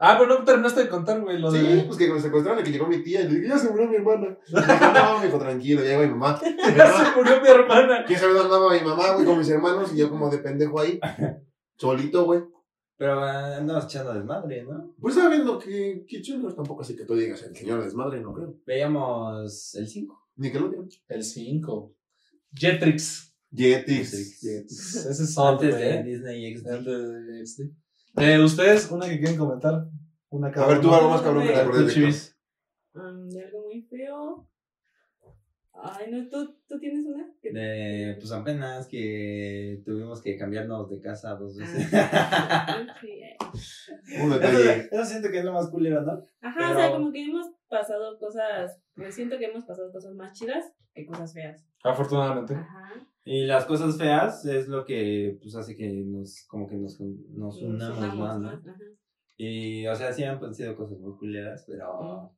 Ah, 0.00 0.16
pero 0.18 0.38
no 0.38 0.44
terminaste 0.44 0.84
de 0.84 0.88
contar, 0.88 1.20
güey, 1.20 1.38
lo 1.40 1.50
Sí, 1.50 1.58
de. 1.58 1.82
pues 1.82 1.98
que 1.98 2.12
me 2.12 2.20
secuestraron 2.20 2.60
y 2.60 2.64
que 2.64 2.70
llegó 2.70 2.86
mi 2.86 3.02
tía 3.02 3.22
y 3.22 3.24
le 3.28 3.34
dije, 3.34 3.48
ya 3.48 3.58
se 3.58 3.70
murió 3.70 3.88
mi 3.88 3.96
hermana. 3.96 4.38
Y 4.48 4.54
dije, 4.54 4.92
no, 4.94 5.18
mijo, 5.20 5.38
tranquilo, 5.38 5.82
ya 5.82 5.88
llegó 5.90 6.02
mi 6.02 6.08
mamá. 6.10 6.40
Mi 6.40 6.54
Ya 6.76 6.86
mamá, 6.86 7.04
se 7.10 7.16
murió 7.16 7.40
mi 7.42 7.48
hermana. 7.48 8.04
¿Quién 8.06 8.18
sabe 8.20 8.32
dónde 8.34 8.54
andaba 8.54 8.72
mi 8.72 8.80
mamá, 8.80 9.12
güey, 9.14 9.26
con 9.26 9.38
mis 9.38 9.48
hermanos? 9.50 9.92
Y 9.92 9.98
yo 9.98 10.08
como 10.08 10.30
de 10.30 10.38
pendejo 10.38 10.78
ahí, 10.80 11.00
solito, 11.76 12.24
güey. 12.26 12.42
Pero 12.96 13.20
andamos 13.20 13.84
echando 13.84 14.12
desmadre, 14.14 14.64
¿no? 14.64 14.92
Pues 15.00 15.14
estaba 15.16 15.32
viendo 15.32 15.58
que 15.58 16.04
Kitchener 16.06 16.52
tampoco 16.54 16.82
así 16.82 16.96
que 16.96 17.04
tú 17.04 17.14
digas 17.14 17.42
el 17.44 17.54
señor 17.56 17.82
desmadre, 17.84 18.20
no 18.20 18.32
creo. 18.34 18.56
Veíamos 18.66 19.74
el 19.76 19.86
5. 19.86 20.28
Nickelodeon. 20.36 20.88
El 21.08 21.22
5. 21.24 21.94
Jetrix. 22.54 23.34
Jetix. 23.54 24.12
Ese 24.14 25.10
es 25.10 25.38
otro, 25.38 25.66
Antes 25.68 25.76
de 25.78 25.92
güey. 25.92 26.02
Disney 26.04 26.56
XD. 26.56 26.66
Antes 26.68 27.56
de. 27.56 27.70
Eh, 28.16 28.38
¿Ustedes, 28.42 28.90
una 28.90 29.06
que 29.08 29.18
quieren 29.18 29.36
comentar? 29.36 29.86
Una 30.30 30.50
cada 30.50 30.66
A 30.66 30.68
ver, 30.70 30.80
tú 30.80 30.88
uno. 30.88 30.96
algo 30.96 31.10
más 31.10 31.22
cabrón 31.22 31.46
que 31.46 31.52
te 31.52 31.60
acuerdas 31.60 31.86
de 31.86 31.92
Chivis. 31.92 32.36
mm, 32.94 33.28
de 33.28 33.44
algo 33.44 33.62
muy 33.66 33.82
feo. 33.82 34.48
Ay, 35.80 36.10
no, 36.10 36.28
¿tú, 36.28 36.56
tú 36.66 36.78
tienes 36.80 37.06
una? 37.06 37.24
De, 37.40 38.16
pues 38.18 38.32
apenas 38.32 38.88
que 38.88 39.80
tuvimos 39.84 40.20
que 40.20 40.36
cambiarnos 40.36 40.90
de 40.90 41.00
casa 41.00 41.36
dos 41.36 41.56
veces. 41.56 41.88
Ah, 41.94 42.84
sí, 43.00 43.10
eh. 43.10 43.36
Un 44.20 44.32
eso, 44.32 44.40
detalle. 44.40 44.88
eso 44.90 45.04
siento 45.04 45.30
que 45.30 45.38
es 45.38 45.44
lo 45.44 45.52
más 45.52 45.70
culero, 45.70 46.02
¿no? 46.02 46.12
Ajá, 46.42 46.54
Pero- 46.58 46.70
o 46.72 46.74
sea, 46.74 46.90
como 46.90 47.12
que 47.12 47.22
hemos 47.24 47.46
pasado 47.68 48.18
cosas, 48.18 48.80
pues 48.96 49.14
siento 49.14 49.38
que 49.38 49.44
hemos 49.46 49.64
pasado 49.66 49.92
cosas 49.92 50.14
más 50.14 50.32
chidas 50.32 50.64
que 50.94 51.06
cosas 51.06 51.32
feas. 51.32 51.64
Afortunadamente. 51.84 52.54
Ajá. 52.54 52.94
Y 53.30 53.44
las 53.46 53.66
cosas 53.66 53.98
feas 53.98 54.44
es 54.46 54.68
lo 54.68 54.84
que 54.86 55.38
pues 55.42 55.54
hace 55.54 55.76
que 55.76 55.86
nos 56.06 56.46
como 56.48 56.66
que 56.66 56.76
nos, 56.76 56.98
nos 57.00 57.60
unamos 57.62 58.00
Nos 58.00 58.16
más, 58.16 58.40
¿no? 58.40 58.48
Ajá. 58.48 58.76
Y 59.36 59.86
o 59.86 59.94
sea, 59.94 60.12
sí 60.12 60.24
han 60.24 60.38
pues, 60.38 60.56
sido 60.56 60.74
cosas 60.74 60.98
muy 60.98 61.14
culeras, 61.18 61.64
pero 61.66 62.32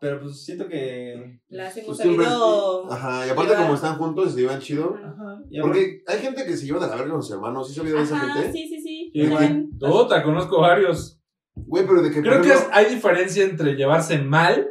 pero 0.00 0.20
pues 0.20 0.44
siento 0.44 0.68
que 0.68 1.40
Las 1.48 1.76
hemos 1.76 1.86
Pues 1.96 1.98
siempre-. 2.00 2.26
Ajá, 2.26 3.26
y 3.26 3.30
aparte 3.30 3.50
llevar. 3.50 3.62
como 3.64 3.74
están 3.74 3.96
juntos 3.96 4.30
y 4.30 4.34
se 4.34 4.40
llevan 4.40 4.60
chido. 4.60 4.94
Ajá. 4.96 5.40
Y 5.50 5.60
Porque 5.60 6.02
hay 6.06 6.18
gente 6.18 6.44
que 6.44 6.56
se 6.56 6.66
lleva 6.66 6.80
de 6.80 6.88
la 6.88 6.96
verga 6.96 7.12
con 7.12 7.22
sus 7.22 7.34
hermanos, 7.34 7.68
¿sí 7.68 7.74
sabía 7.74 7.94
de 7.94 8.02
esa 8.02 8.18
gente? 8.18 8.52
sí, 8.52 8.68
sí, 8.68 8.80
sí. 8.80 9.12
También. 9.28 9.70
Puta, 9.78 10.22
conozco 10.22 10.60
varios. 10.60 11.20
Güey, 11.54 11.86
pero 11.86 12.02
de 12.02 12.10
que... 12.10 12.22
Creo 12.22 12.40
que 12.42 12.52
es- 12.52 12.68
hay 12.72 12.94
diferencia 12.94 13.44
entre 13.44 13.74
llevarse 13.74 14.18
mal 14.18 14.68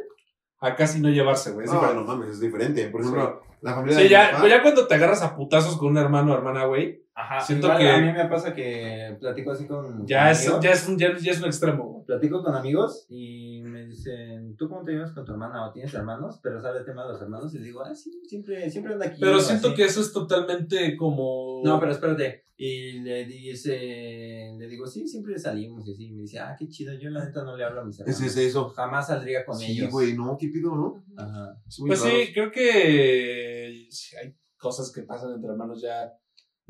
a 0.60 0.74
casi 0.74 1.00
no 1.00 1.08
llevarse, 1.08 1.52
güey. 1.52 1.66
Es 1.66 1.72
No, 1.72 1.80
diferente. 1.80 2.04
no 2.04 2.06
mames, 2.14 2.30
es 2.30 2.40
diferente. 2.40 2.88
Por 2.88 3.00
ejemplo, 3.00 3.42
la 3.60 3.74
familia 3.74 3.96
Sí, 3.96 4.02
de 4.04 4.08
mi 4.08 4.12
ya, 4.12 4.26
papá- 4.30 4.38
pues 4.40 4.52
ya 4.52 4.62
cuando 4.62 4.86
te 4.86 4.94
agarras 4.94 5.22
a 5.22 5.36
putazos 5.36 5.76
con 5.76 5.88
un 5.88 5.98
hermano 5.98 6.32
o 6.32 6.36
hermana, 6.36 6.64
güey, 6.64 7.02
Ajá, 7.14 7.40
siento 7.40 7.66
igual 7.66 7.78
que- 7.80 7.90
a 7.90 7.98
mí 7.98 8.12
me 8.12 8.24
pasa 8.26 8.52
que 8.54 9.16
platico 9.20 9.50
así 9.52 9.66
con 9.66 10.06
ya 10.06 10.22
con 10.24 10.28
es, 10.30 10.60
ya, 10.60 10.70
es 10.72 10.88
un, 10.88 10.98
ya, 10.98 11.16
ya 11.18 11.32
es 11.32 11.38
un 11.40 11.46
extremo, 11.46 11.84
güey. 11.84 11.97
Platico 12.08 12.42
con 12.42 12.54
amigos 12.54 13.04
y 13.10 13.60
me 13.64 13.84
dicen, 13.84 14.56
¿tú 14.56 14.66
cómo 14.66 14.82
te 14.82 14.92
llevas 14.92 15.12
con 15.12 15.26
tu 15.26 15.32
hermana 15.32 15.68
o 15.68 15.72
tienes 15.72 15.92
hermanos? 15.92 16.40
Pero 16.42 16.58
sale 16.58 16.78
el 16.78 16.86
tema 16.86 17.04
de 17.04 17.12
los 17.12 17.20
hermanos 17.20 17.54
y 17.54 17.58
digo, 17.58 17.82
ah, 17.82 17.94
sí, 17.94 18.10
siempre, 18.26 18.70
siempre 18.70 18.94
anda 18.94 19.06
aquí. 19.08 19.20
Pero 19.20 19.38
siento 19.38 19.68
así". 19.68 19.76
que 19.76 19.84
eso 19.84 20.00
es 20.00 20.10
totalmente 20.10 20.96
como. 20.96 21.60
No, 21.62 21.78
pero 21.78 21.92
espérate. 21.92 22.46
Y 22.56 23.00
le 23.00 23.26
dice, 23.26 24.54
le 24.58 24.66
digo, 24.66 24.86
sí, 24.86 25.06
siempre 25.06 25.38
salimos 25.38 25.86
y 25.86 25.92
así. 25.92 26.06
Y 26.06 26.12
me 26.12 26.22
dice, 26.22 26.38
ah, 26.38 26.56
qué 26.58 26.66
chido, 26.66 26.94
yo 26.94 27.10
la 27.10 27.26
neta 27.26 27.44
no 27.44 27.54
le 27.58 27.62
hablo 27.62 27.82
a 27.82 27.84
mis 27.84 28.00
hermanos. 28.00 28.22
Es, 28.22 28.26
es 28.26 28.36
eso. 28.38 28.70
Jamás 28.70 29.08
saldría 29.08 29.44
con 29.44 29.58
Sí, 29.58 29.72
ellos. 29.72 29.90
güey, 29.90 30.14
no, 30.14 30.38
¿qué 30.40 30.48
pido, 30.48 30.74
no? 30.74 31.04
Ajá. 31.14 31.60
Pues 31.86 32.00
raro. 32.00 32.10
sí, 32.10 32.32
creo 32.32 32.50
que 32.50 33.86
sí, 33.90 34.16
hay 34.16 34.34
cosas 34.56 34.90
que 34.90 35.02
pasan 35.02 35.34
entre 35.34 35.50
hermanos 35.50 35.82
ya 35.82 36.10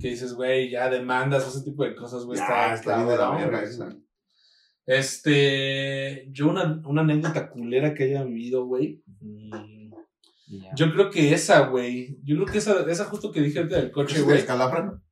que 0.01 0.09
dices, 0.09 0.35
güey, 0.35 0.69
ya 0.69 0.91
demandas, 0.91 1.47
ese 1.47 1.65
tipo 1.65 1.85
de 1.85 1.95
cosas, 1.95 2.25
güey, 2.25 2.39
está, 2.41 2.75
está 2.75 2.97
bien 2.97 3.09
de 3.09 3.17
la 3.17 3.31
verga 3.31 3.63
esa. 3.63 3.97
Este, 4.89 6.27
yo 6.33 6.49
una, 6.49 6.81
una 6.87 7.03
anécdota 7.03 7.51
culera 7.51 7.93
que 7.93 8.05
haya 8.05 8.25
vivido, 8.25 8.65
güey. 8.65 9.03
mm. 9.21 9.93
Yo 10.75 10.91
creo 10.95 11.11
que 11.11 11.35
esa, 11.35 11.67
güey. 11.67 12.19
Yo 12.25 12.37
creo 12.37 12.47
que 12.47 12.57
esa, 12.57 12.81
esa 12.91 13.05
justo 13.05 13.31
que 13.31 13.43
dije 13.43 13.59
ahorita 13.59 13.77
del 13.77 13.91
coche, 13.93 14.15
¿Coche, 14.15 14.23
güey. 14.23 14.39
escalafran? 14.39 15.03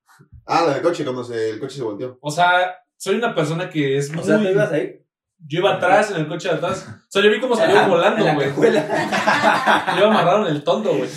Ah, 0.47 0.65
la 0.67 0.75
del 0.75 0.83
coche, 0.83 1.05
cuando 1.05 1.23
se, 1.23 1.51
el 1.51 1.61
coche 1.61 1.77
se 1.77 1.83
volteó. 1.83 2.17
O 2.23 2.31
sea, 2.31 2.75
soy 2.97 3.17
una 3.17 3.35
persona 3.35 3.69
que 3.69 3.99
es 3.99 4.09
O 4.11 4.15
muy... 4.15 4.25
sea, 4.25 4.39
¿te 4.39 4.51
ibas 4.51 4.73
ahí? 4.73 5.03
Yo 5.47 5.59
iba 5.59 5.75
atrás 5.75 6.11
en 6.11 6.17
el 6.23 6.29
coche 6.29 6.49
de 6.49 6.55
atrás. 6.55 6.89
O 6.89 7.11
sea, 7.11 7.23
yo 7.23 7.31
vi 7.31 7.39
cómo 7.39 7.55
salió 7.57 7.87
volando, 7.87 8.25
güey. 8.33 8.49
Yo 8.55 9.99
iba 9.99 10.07
amarrado 10.11 10.49
en 10.49 10.57
el 10.57 10.65
tondo, 10.65 10.97
güey. 10.97 11.11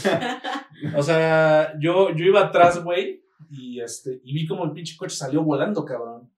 O 0.98 1.02
sea, 1.02 1.80
yo, 1.80 2.14
yo 2.14 2.26
iba 2.26 2.42
atrás, 2.42 2.84
güey. 2.84 3.24
Y, 3.50 3.80
este, 3.80 4.20
y 4.22 4.34
vi 4.34 4.46
como 4.46 4.66
el 4.66 4.72
pinche 4.74 4.98
coche 4.98 5.16
salió 5.16 5.44
volando, 5.44 5.86
cabrón. 5.86 6.30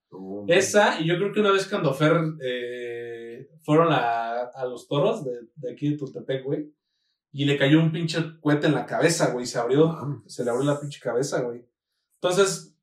Esa, 0.47 0.99
y 0.99 1.07
yo 1.07 1.15
creo 1.17 1.31
que 1.31 1.39
una 1.39 1.51
vez 1.51 1.67
cuando 1.67 1.93
Fer 1.93 2.17
eh, 2.43 3.49
fueron 3.63 3.91
a, 3.91 4.41
a 4.43 4.65
los 4.65 4.87
toros 4.87 5.23
de, 5.23 5.31
de 5.55 5.71
aquí 5.71 5.89
de 5.89 5.97
Tultepec, 5.97 6.43
güey. 6.43 6.73
Y 7.33 7.45
le 7.45 7.57
cayó 7.57 7.79
un 7.79 7.93
pinche 7.93 8.39
cohete 8.41 8.67
en 8.67 8.73
la 8.73 8.85
cabeza, 8.85 9.31
güey. 9.31 9.45
Se 9.45 9.57
abrió, 9.57 10.23
se 10.27 10.43
le 10.43 10.51
abrió 10.51 10.65
la 10.65 10.79
pinche 10.79 10.99
cabeza, 10.99 11.41
güey. 11.41 11.65
Entonces, 12.15 12.75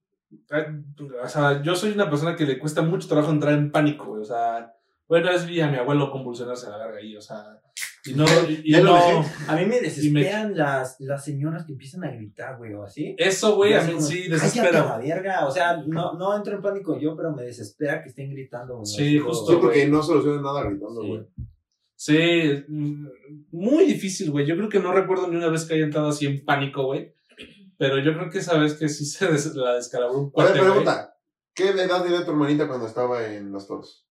o 1.22 1.28
sea, 1.28 1.62
yo 1.62 1.74
soy 1.76 1.92
una 1.92 2.08
persona 2.08 2.34
que 2.34 2.46
le 2.46 2.58
cuesta 2.58 2.82
mucho 2.82 3.08
trabajo 3.08 3.30
entrar 3.30 3.52
en 3.52 3.70
pánico, 3.70 4.06
güey. 4.06 4.22
O 4.22 4.24
sea, 4.24 4.74
bueno, 5.06 5.30
es 5.30 5.46
vi 5.46 5.60
a 5.60 5.68
mi 5.70 5.76
abuelo 5.76 6.10
convulsionarse 6.10 6.66
a 6.66 6.70
la 6.70 6.78
verga 6.78 6.98
ahí, 6.98 7.16
o 7.16 7.20
sea. 7.20 7.60
Y 8.04 8.14
no, 8.14 8.24
y, 8.48 8.70
Ya 8.72 8.80
no. 8.80 9.24
A 9.48 9.56
mí 9.56 9.66
me 9.66 9.80
desesperan 9.80 10.56
las, 10.56 11.00
las 11.00 11.24
señoras 11.24 11.64
que 11.66 11.72
empiezan 11.72 12.04
a 12.04 12.10
gritar, 12.10 12.56
güey, 12.56 12.72
o 12.74 12.84
así. 12.84 13.14
Eso, 13.18 13.56
güey, 13.56 13.74
a 13.74 13.78
así 13.80 13.88
mí 13.88 13.94
como, 13.94 14.06
sí 14.06 14.28
"Cállate 14.30 14.34
a 14.34 14.38
la 14.38 14.44
desespera. 14.44 14.98
verga. 14.98 15.46
O 15.46 15.50
sea, 15.50 15.76
no, 15.86 16.12
no 16.14 16.36
entro 16.36 16.54
en 16.54 16.62
pánico 16.62 16.98
yo, 16.98 17.16
pero 17.16 17.32
me 17.34 17.42
desespera 17.42 18.02
que 18.02 18.08
estén 18.10 18.30
gritando. 18.30 18.76
güey. 18.76 18.86
Sí, 18.86 19.18
justo, 19.18 19.52
Sí, 19.52 19.58
porque 19.60 19.86
no 19.88 20.02
soluciona 20.02 20.40
nada 20.40 20.62
gritando, 20.64 21.02
güey. 21.04 21.26
Sí, 21.96 22.64
mm, 22.68 23.06
muy 23.52 23.84
difícil, 23.84 24.30
güey. 24.30 24.46
Yo 24.46 24.56
creo 24.56 24.68
que 24.68 24.78
no 24.78 24.92
recuerdo 24.92 25.26
ni 25.28 25.36
una 25.36 25.48
vez 25.48 25.64
que 25.64 25.74
haya 25.74 25.84
entrado 25.84 26.08
así 26.08 26.26
en 26.26 26.44
pánico, 26.44 26.84
güey. 26.84 27.12
Pero 27.76 27.98
yo 27.98 28.12
creo 28.14 28.30
que 28.30 28.38
esa 28.38 28.56
vez 28.58 28.74
que 28.74 28.88
sí 28.88 29.04
se 29.04 29.26
des- 29.30 29.54
la 29.54 29.74
descalabró 29.74 30.18
un 30.18 30.32
A 30.36 30.44
ver, 30.44 30.52
cuate, 30.52 30.60
pregunta. 30.60 31.14
¿Qué 31.54 31.70
edad 31.70 32.02
tenía 32.04 32.24
tu 32.24 32.30
hermanita 32.30 32.68
cuando 32.68 32.86
estaba 32.86 33.26
en 33.26 33.50
los 33.50 33.66
toros? 33.66 34.07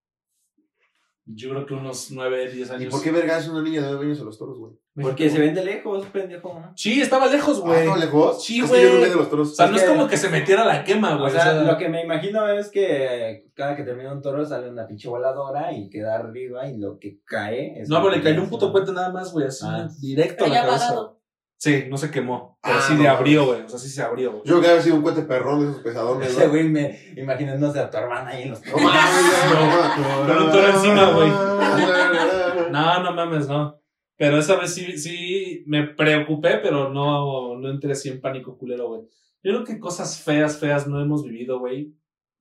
Yo 1.29 1.49
creo 1.49 1.65
que 1.65 1.73
unos 1.73 2.09
9, 2.11 2.51
10 2.51 2.69
¿Y 2.69 2.73
años. 2.73 2.91
por 2.91 3.03
qué 3.03 3.11
verga 3.11 3.37
es 3.37 3.47
una 3.49 3.61
niña 3.61 3.81
de 3.81 3.87
9 3.91 4.05
años 4.05 4.21
a 4.21 4.23
los 4.23 4.37
toros, 4.39 4.57
güey? 4.57 4.73
Porque 4.99 5.29
se 5.29 5.37
ven 5.39 5.53
de 5.53 5.63
lejos, 5.63 6.05
pendejo. 6.07 6.59
Sí, 6.75 7.01
estaba 7.01 7.27
lejos, 7.27 7.59
Ah, 7.63 7.67
güey. 7.67 7.85
¿no 7.85 7.97
lejos? 7.97 8.43
Sí, 8.43 8.59
Es 8.61 8.63
que 8.65 8.69
güey. 8.69 8.83
yo 8.83 8.97
nunca 9.05 9.15
los 9.17 9.29
toros. 9.29 9.51
O 9.51 9.53
sea, 9.53 9.65
Es 9.65 9.71
no 9.71 9.77
es 9.77 9.83
como 9.83 10.07
que 10.07 10.17
se 10.17 10.29
metiera 10.29 10.63
la 10.65 10.83
quema, 10.83 11.15
O 11.15 11.19
güey. 11.19 11.31
sea, 11.33 11.53
lo 11.61 11.77
que 11.77 11.89
me 11.89 12.01
imagino 12.03 12.47
es 12.49 12.69
que 12.69 13.49
cada 13.53 13.75
que 13.75 13.83
termina 13.83 14.11
un 14.13 14.21
toro 14.21 14.43
sale 14.45 14.69
una 14.69 14.87
pinche 14.87 15.09
voladora 15.09 15.71
y 15.73 15.89
queda 15.89 16.15
arriba 16.15 16.67
y 16.67 16.77
lo 16.77 16.97
que 16.97 17.19
cae 17.25 17.81
es. 17.81 17.89
No, 17.89 18.01
pero 18.01 18.15
le 18.15 18.23
cayó 18.23 18.37
un 18.37 18.45
es 18.45 18.49
puto 18.49 18.71
puente 18.71 18.91
nada 18.93 19.11
más, 19.11 19.31
güey, 19.33 19.47
así, 19.47 19.65
Ah. 19.67 19.87
directo 19.99 20.45
a 20.45 20.47
la 20.47 20.61
cabeza. 20.61 20.75
apagado. 20.87 21.16
Sí, 21.59 21.85
no 21.89 21.97
se 21.97 22.11
quemó. 22.11 22.59
Pero 22.61 22.75
Ah, 22.77 22.81
sí 22.87 22.93
no 22.93 23.01
le 23.03 23.07
abrió, 23.09 23.45
güey. 23.45 23.61
O 23.61 23.69
sea, 23.69 23.79
sí 23.79 23.89
se 23.89 24.01
abrió, 24.03 24.31
güey. 24.31 24.43
Yo 24.45 24.53
creo 24.53 24.61
que 24.61 24.67
había 24.69 24.81
sido 24.81 24.95
un 24.97 25.01
cohete 25.01 25.23
perrón 25.23 25.59
de 25.61 25.69
esos 25.71 25.81
pesadones, 25.81 26.29
Ese 26.29 26.45
¿no? 26.45 26.49
güey 26.51 26.69
me 26.69 26.99
imaginándose 27.17 27.79
a 27.79 27.89
tu 27.89 27.97
hermana 27.97 28.29
ahí 28.29 28.43
en 28.43 28.51
los 28.51 28.63
No 28.65 28.77
mames, 28.77 30.27
No, 30.27 30.45
un 30.45 30.51
toro 30.51 30.67
encima, 30.69 31.11
güey. 31.13 31.29
güey. 31.29 32.71
No, 32.71 33.03
no 33.03 33.13
mames, 33.13 33.47
no. 33.47 33.79
Pero 34.17 34.37
esa 34.39 34.55
vez 34.55 34.73
sí, 34.73 34.97
sí 34.97 35.63
me 35.67 35.83
preocupé, 35.87 36.57
pero 36.61 36.89
no, 36.89 37.57
no 37.57 37.69
entré 37.69 37.91
así 37.91 38.09
en 38.09 38.21
pánico 38.21 38.57
culero, 38.57 38.87
güey. 38.89 39.01
Yo 39.43 39.53
creo 39.53 39.63
que 39.63 39.79
cosas 39.79 40.21
feas, 40.21 40.59
feas 40.59 40.87
no 40.87 41.01
hemos 41.01 41.23
vivido, 41.23 41.59
güey. 41.59 41.93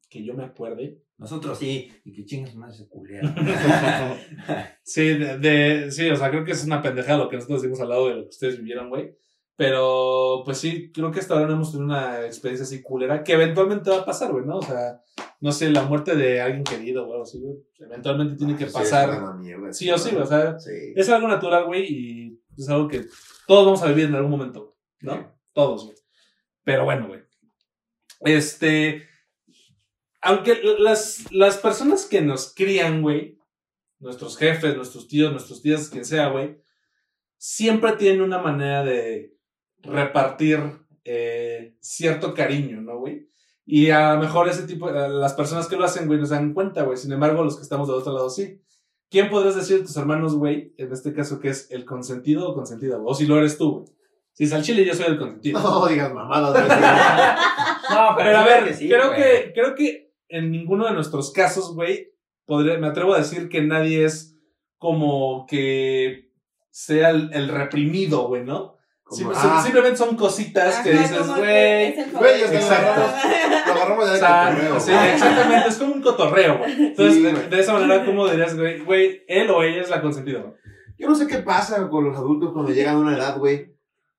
Que 0.08 0.24
yo 0.24 0.34
me 0.34 0.44
acuerde. 0.44 1.02
Nosotros 1.18 1.58
sí, 1.58 1.90
y 2.04 2.12
que 2.12 2.24
chingas 2.24 2.54
más 2.54 2.74
ese 2.74 2.88
culero. 2.88 3.28
Sí, 4.82 5.14
de, 5.14 5.38
de- 5.38 5.90
sí, 5.90 6.08
o 6.10 6.16
sea, 6.16 6.30
creo 6.30 6.44
que 6.44 6.52
es 6.52 6.64
una 6.64 6.82
pendejada 6.82 7.18
lo 7.24 7.28
que 7.28 7.36
nosotros 7.36 7.62
decimos 7.62 7.80
al 7.80 7.88
lado 7.88 8.08
de 8.08 8.14
lo 8.16 8.22
que 8.22 8.28
ustedes 8.28 8.58
vivieron, 8.58 8.88
güey. 8.88 9.16
Pero, 9.56 10.42
pues 10.44 10.58
sí, 10.58 10.92
creo 10.92 11.10
que 11.10 11.18
hasta 11.20 11.32
ahora 11.34 11.46
no 11.46 11.54
hemos 11.54 11.72
tenido 11.72 11.86
una 11.86 12.26
experiencia 12.26 12.64
así 12.64 12.82
culera, 12.82 13.24
que 13.24 13.32
eventualmente 13.32 13.88
va 13.90 14.00
a 14.00 14.04
pasar, 14.04 14.30
güey, 14.30 14.44
¿no? 14.44 14.58
O 14.58 14.62
sea, 14.62 15.00
no 15.40 15.50
sé, 15.50 15.70
la 15.70 15.82
muerte 15.82 16.14
de 16.14 16.42
alguien 16.42 16.62
querido 16.62 17.02
o 17.08 17.12
algo 17.12 17.22
así, 17.24 17.40
güey. 17.40 17.56
Eventualmente 17.78 18.36
tiene 18.36 18.54
que 18.54 18.66
Sí, 18.66 18.72
pasar. 18.74 19.08
es 19.10 19.16
una 19.18 19.32
mierda. 19.32 19.72
Sí 19.72 19.90
o 19.90 19.96
sí, 19.96 20.14
o 20.14 20.26
sea, 20.26 20.58
Sí. 20.58 20.92
es 20.94 21.08
algo 21.08 21.26
natural, 21.26 21.64
güey, 21.64 21.86
y 21.90 22.40
es 22.56 22.68
algo 22.68 22.86
que 22.86 23.06
todos 23.46 23.64
vamos 23.64 23.82
a 23.82 23.88
vivir 23.88 24.04
en 24.04 24.14
algún 24.14 24.30
momento, 24.32 24.76
¿no? 25.00 25.14
Sí. 25.14 25.20
Todos, 25.54 25.84
güey. 25.86 25.96
Pero 26.62 26.84
bueno, 26.84 27.08
güey. 27.08 27.20
Este. 28.20 29.02
Aunque 30.26 30.60
las, 30.78 31.30
las 31.32 31.56
personas 31.58 32.04
que 32.06 32.20
nos 32.20 32.52
crían, 32.54 33.02
güey, 33.02 33.38
nuestros 33.98 34.36
jefes, 34.36 34.76
nuestros 34.76 35.08
tíos, 35.08 35.32
nuestros 35.32 35.62
tías, 35.62 35.88
quien 35.88 36.04
sea, 36.04 36.28
güey, 36.28 36.58
siempre 37.38 37.92
tienen 37.92 38.22
una 38.22 38.38
manera 38.38 38.84
de 38.84 39.34
repartir 39.78 40.60
eh, 41.04 41.76
cierto 41.80 42.34
cariño, 42.34 42.80
¿no, 42.80 42.98
güey? 42.98 43.28
Y 43.64 43.90
a 43.90 44.14
lo 44.14 44.20
mejor 44.20 44.48
ese 44.48 44.62
tipo, 44.66 44.88
eh, 44.90 45.08
las 45.08 45.34
personas 45.34 45.66
que 45.66 45.76
lo 45.76 45.84
hacen, 45.84 46.06
güey, 46.06 46.18
no 46.20 46.26
se 46.26 46.34
dan 46.34 46.54
cuenta, 46.54 46.82
güey. 46.82 46.96
Sin 46.96 47.12
embargo, 47.12 47.42
los 47.42 47.56
que 47.56 47.62
estamos 47.62 47.88
del 47.88 47.96
otro 47.96 48.12
lado, 48.12 48.30
sí. 48.30 48.60
¿Quién 49.10 49.28
podrías 49.30 49.56
decir 49.56 49.78
de 49.78 49.84
tus 49.86 49.96
hermanos, 49.96 50.34
güey, 50.36 50.74
en 50.78 50.92
este 50.92 51.12
caso, 51.12 51.38
que 51.40 51.48
es 51.48 51.70
el 51.70 51.84
consentido 51.84 52.48
o 52.50 52.54
consentida? 52.54 52.96
güey? 52.96 53.12
O 53.12 53.14
si 53.14 53.26
lo 53.26 53.38
eres 53.38 53.56
tú, 53.58 53.70
güey. 53.80 53.96
Si 54.32 54.44
es 54.44 54.52
al 54.52 54.62
chile, 54.62 54.84
yo 54.84 54.94
soy 54.94 55.06
el 55.06 55.18
consentido. 55.18 55.60
No 55.62 55.86
digas 55.86 56.12
mamadas. 56.12 56.52
güey. 56.52 56.78
No, 57.88 58.14
Pero 58.16 58.38
a 58.38 58.42
sí, 58.42 58.48
ver, 58.48 58.74
sí, 58.74 58.88
creo, 58.88 59.06
güey. 59.08 59.16
que, 59.22 59.52
creo 59.54 59.74
que 59.76 60.05
en 60.28 60.50
ninguno 60.50 60.86
de 60.86 60.92
nuestros 60.92 61.32
casos, 61.32 61.74
güey, 61.74 62.12
podría- 62.46 62.78
me 62.78 62.86
atrevo 62.88 63.14
a 63.14 63.18
decir 63.18 63.48
que 63.48 63.62
nadie 63.62 64.04
es 64.04 64.36
como 64.78 65.46
que 65.48 66.30
sea 66.70 67.10
el, 67.10 67.30
el 67.32 67.48
reprimido, 67.48 68.28
güey, 68.28 68.44
¿no? 68.44 68.76
Como, 69.04 69.32
Sim- 69.32 69.32
ah. 69.36 69.60
simplemente 69.62 69.96
son 69.98 70.16
cositas 70.16 70.80
que 70.80 70.90
dices, 70.90 71.26
güey. 71.28 71.84
es 71.86 71.98
el 71.98 72.10
Güey, 72.10 72.42
es 72.42 72.50
que 72.50 72.56
Exacto. 72.56 73.00
Lo 73.66 73.72
agarramos 73.72 74.10
de 74.12 74.18
sea, 74.18 74.48
cotorreo, 74.50 74.80
sí, 74.80 74.92
exactamente, 74.92 75.68
es 75.68 75.76
como 75.76 75.94
un 75.94 76.02
cotorreo, 76.02 76.58
güey. 76.58 76.72
Entonces, 76.86 77.14
Sí, 77.14 77.48
de, 77.50 77.60
esa 77.60 77.72
manera, 77.72 78.04
¿cómo 78.04 78.28
dirías, 78.28 78.56
güey? 78.56 78.80
Güey, 78.80 79.22
él 79.28 79.48
o 79.50 79.62
ella 79.62 79.80
es 79.80 79.90
la 79.90 80.02
consentida, 80.02 80.40
güey? 80.40 80.54
Yo 80.98 81.08
no 81.08 81.14
sé 81.14 81.26
qué 81.28 81.38
pasa 81.38 81.88
con 81.88 82.04
los 82.04 82.16
adultos 82.16 82.52
cuando 82.52 82.72
llegan 82.72 82.96
a 82.96 82.98
una 82.98 83.16
edad, 83.16 83.38
güey. 83.38 83.74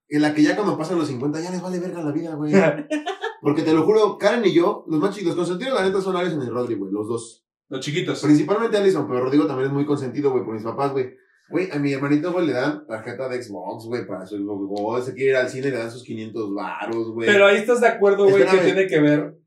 En 0.09 0.21
la 0.21 0.33
que 0.33 0.41
ya 0.41 0.55
cuando 0.55 0.77
pasan 0.77 0.97
los 0.97 1.07
50 1.09 1.41
ya 1.41 1.51
les 1.51 1.61
vale 1.61 1.79
verga 1.79 2.01
la 2.01 2.11
vida, 2.11 2.33
güey. 2.35 2.53
Porque 3.41 3.63
te 3.63 3.73
lo 3.73 3.83
juro, 3.83 4.17
Karen 4.17 4.45
y 4.45 4.53
yo, 4.53 4.85
los 4.87 4.99
más 4.99 5.15
chicos, 5.15 5.35
consentidos, 5.35 5.73
la 5.73 5.85
neta 5.85 6.01
son 6.01 6.15
Alison 6.15 6.43
y 6.43 6.49
Rodri, 6.49 6.75
güey, 6.75 6.91
los 6.91 7.07
dos. 7.07 7.45
Los 7.69 7.81
chiquitos. 7.81 8.21
Principalmente 8.21 8.77
Alison, 8.77 9.07
pero 9.07 9.21
Rodrigo 9.21 9.45
también 9.45 9.67
es 9.67 9.73
muy 9.73 9.85
consentido, 9.85 10.31
güey, 10.31 10.43
por 10.43 10.53
mis 10.53 10.63
papás, 10.63 10.91
güey. 10.91 11.15
Güey, 11.49 11.71
a 11.71 11.79
mi 11.79 11.93
hermanito, 11.93 12.33
güey, 12.33 12.47
le 12.47 12.53
dan 12.53 12.85
tarjeta 12.87 13.29
de 13.29 13.41
Xbox, 13.41 13.85
güey, 13.85 14.05
para 14.05 14.25
su 14.25 14.37
Xbox. 14.37 15.05
Se 15.05 15.13
quiere 15.13 15.31
ir 15.31 15.35
al 15.37 15.49
cine, 15.49 15.69
le 15.69 15.77
dan 15.77 15.91
sus 15.91 16.03
500 16.03 16.53
varos, 16.53 17.11
güey. 17.13 17.27
Pero 17.27 17.45
ahí 17.45 17.57
estás 17.57 17.79
de 17.79 17.87
acuerdo, 17.87 18.27
güey, 18.29 18.45
que 18.45 18.57
tiene 18.57 18.87
que 18.87 18.99
ver 18.99 19.37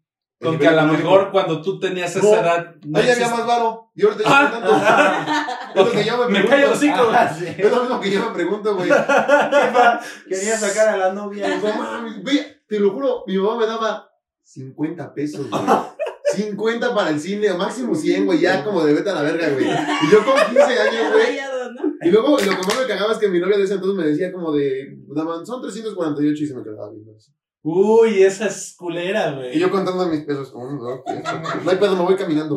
con 0.40 0.58
que 0.58 0.66
a 0.66 0.72
lo 0.72 0.92
mejor 0.92 1.30
cuando 1.30 1.60
tú 1.60 1.78
tenías 1.78 2.16
esa 2.16 2.24
No, 2.26 2.34
edad. 2.34 2.74
no 2.86 2.98
Ahí 2.98 3.10
había 3.10 3.28
más 3.28 3.46
varo. 3.46 3.90
Y 3.94 4.04
ahorita 4.04 4.22
ya 4.24 4.30
Ah. 4.30 4.42
no 4.44 4.50
tanto. 4.50 5.50
Es 5.80 5.86
lo 5.86 5.90
que 5.92 6.04
yo 6.04 6.18
me 6.18 6.24
Me 6.26 6.30
pregunto. 6.40 6.50
callo 6.50 6.68
los 6.70 6.80
güey. 6.80 6.90
Ah, 7.14 7.36
sí. 7.38 7.44
Es 7.58 7.70
lo 7.70 7.80
mismo 7.82 8.00
que 8.00 8.10
yo 8.10 8.20
me 8.26 8.30
pregunto, 8.34 8.74
güey. 8.76 8.88
Quería 10.28 10.56
sacar 10.58 10.88
a 10.88 10.96
la 10.96 11.12
novia. 11.12 11.56
No 11.58 11.74
mames, 11.74 12.22
güey, 12.22 12.40
te 12.66 12.80
lo 12.80 12.90
juro, 12.92 13.24
mi 13.26 13.36
mamá 13.38 13.58
me 13.58 13.66
daba 13.66 14.10
50 14.42 15.12
pesos, 15.14 15.48
güey. 15.50 15.62
50 16.34 16.94
para 16.94 17.10
el 17.10 17.20
cine, 17.20 17.52
máximo 17.54 17.94
100, 17.94 18.24
güey, 18.24 18.40
ya 18.40 18.62
como 18.64 18.84
de 18.84 18.94
vete 18.94 19.10
a 19.10 19.14
la 19.14 19.22
verga, 19.22 19.48
güey. 19.50 19.66
Y 19.66 20.10
yo 20.12 20.24
con 20.24 20.34
15 20.46 20.62
años, 20.62 21.12
güey. 21.12 21.38
¿no? 21.74 21.92
Y 22.02 22.10
luego 22.10 22.30
lo 22.30 22.36
que 22.36 22.46
más 22.50 22.80
me 22.80 22.86
cagaba 22.86 23.12
es 23.12 23.18
que 23.18 23.28
mi 23.28 23.40
novia 23.40 23.58
de 23.58 23.64
ese 23.64 23.74
entonces 23.74 23.96
me 23.98 24.08
decía 24.08 24.32
como 24.32 24.52
de, 24.52 24.96
daban, 25.14 25.44
son 25.44 25.60
348 25.60 26.44
y 26.44 26.46
se 26.46 26.54
me 26.54 26.62
quedaba 26.62 26.88
viendo 26.90 27.12
así. 27.16 27.32
Uy, 27.62 28.22
esa 28.22 28.46
es 28.46 28.74
culera, 28.74 29.32
güey. 29.32 29.56
Y 29.56 29.60
yo 29.60 29.70
contando 29.70 30.06
mis 30.06 30.20
pesos, 30.20 30.50
tres, 30.50 31.22
cuatro. 31.22 31.60
no 31.62 31.70
hay 31.70 31.76
pedo, 31.76 31.96
me 31.96 32.02
voy 32.02 32.16
caminando. 32.16 32.56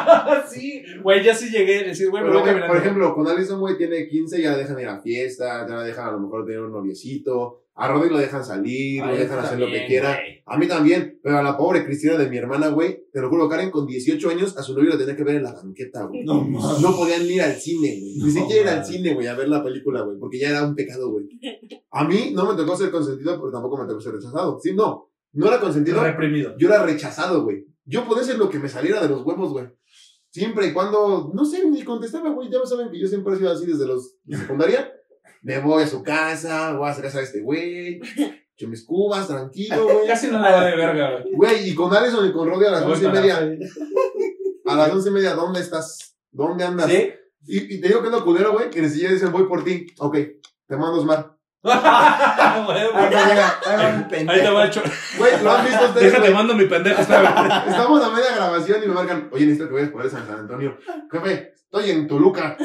sí, 0.48 0.84
güey, 1.02 1.24
ya 1.24 1.34
sí 1.34 1.50
llegué 1.50 1.80
a 1.80 1.88
decir, 1.88 2.08
güey, 2.08 2.22
me 2.22 2.30
voy 2.30 2.42
caminando. 2.42 2.68
por 2.68 2.76
ejemplo, 2.76 3.14
con 3.14 3.26
Alison, 3.26 3.58
güey, 3.58 3.76
tiene 3.76 4.06
15, 4.06 4.40
ya 4.40 4.52
la 4.52 4.58
dejan 4.58 4.78
ir 4.78 4.88
a 4.88 5.00
fiesta, 5.00 5.66
ya 5.68 5.74
la 5.74 5.82
dejan 5.82 6.08
a 6.08 6.12
lo 6.12 6.20
mejor 6.20 6.46
tener 6.46 6.60
un 6.60 6.70
noviecito. 6.70 7.63
A 7.76 7.88
Rodri 7.88 8.08
lo 8.08 8.18
dejan 8.18 8.44
salir, 8.44 9.04
lo 9.04 9.16
dejan 9.16 9.38
hacer 9.40 9.58
lo 9.58 9.66
que 9.66 9.86
quiera. 9.86 10.10
güey. 10.14 10.42
A 10.46 10.56
mí 10.56 10.68
también, 10.68 11.18
pero 11.22 11.38
a 11.38 11.42
la 11.42 11.56
pobre 11.56 11.84
Cristina 11.84 12.16
de 12.16 12.28
mi 12.28 12.36
hermana, 12.36 12.68
güey, 12.68 13.04
te 13.12 13.20
lo 13.20 13.28
juro, 13.28 13.48
Karen, 13.48 13.70
con 13.72 13.84
18 13.86 14.30
años, 14.30 14.56
a 14.56 14.62
su 14.62 14.74
novio 14.74 14.90
lo 14.90 14.98
tenía 14.98 15.16
que 15.16 15.24
ver 15.24 15.36
en 15.36 15.42
la 15.42 15.52
banqueta, 15.54 16.04
güey. 16.04 16.24
No 16.24 16.96
podían 16.96 17.26
ir 17.26 17.42
al 17.42 17.54
cine, 17.54 17.98
güey. 18.00 18.14
Ni 18.18 18.18
No, 18.18 18.30
siquiera 18.30 18.62
ir 18.62 18.68
al 18.78 18.84
cine, 18.86 19.14
güey, 19.14 19.26
a 19.26 19.34
ver 19.34 19.48
la 19.48 19.64
película, 19.64 20.02
güey, 20.02 20.18
porque 20.20 20.38
ya 20.38 20.50
era 20.50 20.62
un 20.64 20.74
pecado, 20.76 21.10
güey. 21.10 21.26
A 21.90 22.04
mí 22.04 22.30
no 22.32 22.48
me 22.48 22.56
tocó 22.56 22.76
ser 22.76 22.90
consentido, 22.92 23.38
pero 23.40 23.50
tampoco 23.50 23.76
me 23.82 23.88
tocó 23.88 24.00
ser 24.00 24.12
rechazado. 24.14 24.58
Sí, 24.62 24.72
no. 24.74 25.10
No 25.32 25.48
era 25.48 25.58
consentido, 25.58 26.00
Reprimido. 26.00 26.54
yo 26.56 26.68
era 26.68 26.84
rechazado, 26.84 27.42
güey. 27.42 27.66
Yo 27.84 28.04
podía 28.06 28.22
hacer 28.22 28.38
lo 28.38 28.48
que 28.48 28.60
me 28.60 28.68
saliera 28.68 29.00
de 29.02 29.08
los 29.08 29.24
huevos, 29.26 29.50
güey. 29.50 29.66
Siempre 30.30 30.68
y 30.68 30.72
cuando, 30.72 31.32
no 31.34 31.44
sé, 31.44 31.68
ni 31.68 31.82
contestaba, 31.82 32.30
güey. 32.30 32.48
Ya 32.50 32.58
saben 32.64 32.90
que 32.90 33.00
yo 33.00 33.06
siempre 33.08 33.34
he 33.34 33.36
sido 33.38 33.50
así 33.50 33.66
desde 33.66 33.86
los 33.86 34.14
de 34.24 34.36
secundaria. 34.36 34.92
Me 35.44 35.58
voy 35.58 35.82
a 35.82 35.86
su 35.86 36.02
casa, 36.02 36.72
voy 36.72 36.88
a 36.88 36.90
hacer 36.92 37.04
casa 37.04 37.18
de 37.18 37.24
este 37.24 37.40
güey. 37.42 38.00
Yo 38.56 38.66
mis 38.68 38.84
cubas, 38.86 39.28
tranquilo, 39.28 39.84
güey. 39.84 40.06
Casi 40.06 40.28
no 40.28 40.38
la 40.38 40.64
de 40.64 40.76
verga, 40.76 41.20
güey. 41.20 41.34
Güey, 41.34 41.68
y 41.68 41.74
con 41.74 41.94
Alison 41.94 42.26
y 42.26 42.32
con 42.32 42.48
Rodri 42.48 42.66
a 42.66 42.70
las 42.70 42.82
once 42.84 43.04
y 43.04 43.08
media. 43.08 43.38
A 44.64 44.74
las 44.74 44.90
once 44.90 45.10
y 45.10 45.12
media, 45.12 45.34
¿dónde 45.34 45.60
estás? 45.60 46.16
¿Dónde 46.30 46.64
andas? 46.64 46.90
¿Sí? 46.90 47.12
Y, 47.46 47.74
y 47.74 47.80
te 47.80 47.88
digo 47.88 48.00
que 48.00 48.06
es 48.06 48.12
lo 48.12 48.24
culero, 48.24 48.52
güey, 48.52 48.70
que 48.70 48.80
ni 48.80 48.88
siquiera 48.88 49.12
dicen 49.12 49.32
voy 49.32 49.46
por 49.46 49.62
ti. 49.64 49.86
Ok, 49.98 50.16
te 50.66 50.76
mando 50.76 50.98
Osmar. 51.00 51.36
Ahí 51.64 52.64
güey. 52.64 53.10
te 53.10 53.16
llega, 53.16 53.54
ahí 53.66 53.76
va 53.76 54.08
te 54.08 54.16
pendejo. 54.16 54.52
voy 54.52 54.62
a 54.62 54.66
echar. 54.66 54.84
Güey, 55.18 55.42
lo 55.42 55.50
han 55.50 55.64
visto 55.64 55.84
ustedes, 55.86 56.12
Déjate, 56.12 56.30
mando 56.30 56.54
mi 56.54 56.66
pendejo. 56.66 57.00
Estamos 57.02 58.04
a 58.04 58.10
media 58.10 58.34
grabación 58.36 58.82
y 58.84 58.86
me 58.86 58.94
marcan, 58.94 59.28
oye, 59.32 59.46
necesito 59.46 59.68
que 59.68 59.74
vayas 59.74 59.90
por 59.90 60.06
eso 60.06 60.16
San 60.16 60.38
Antonio. 60.40 60.78
Jefe, 61.10 61.52
estoy 61.54 61.90
en 61.90 62.06
Toluca. 62.06 62.56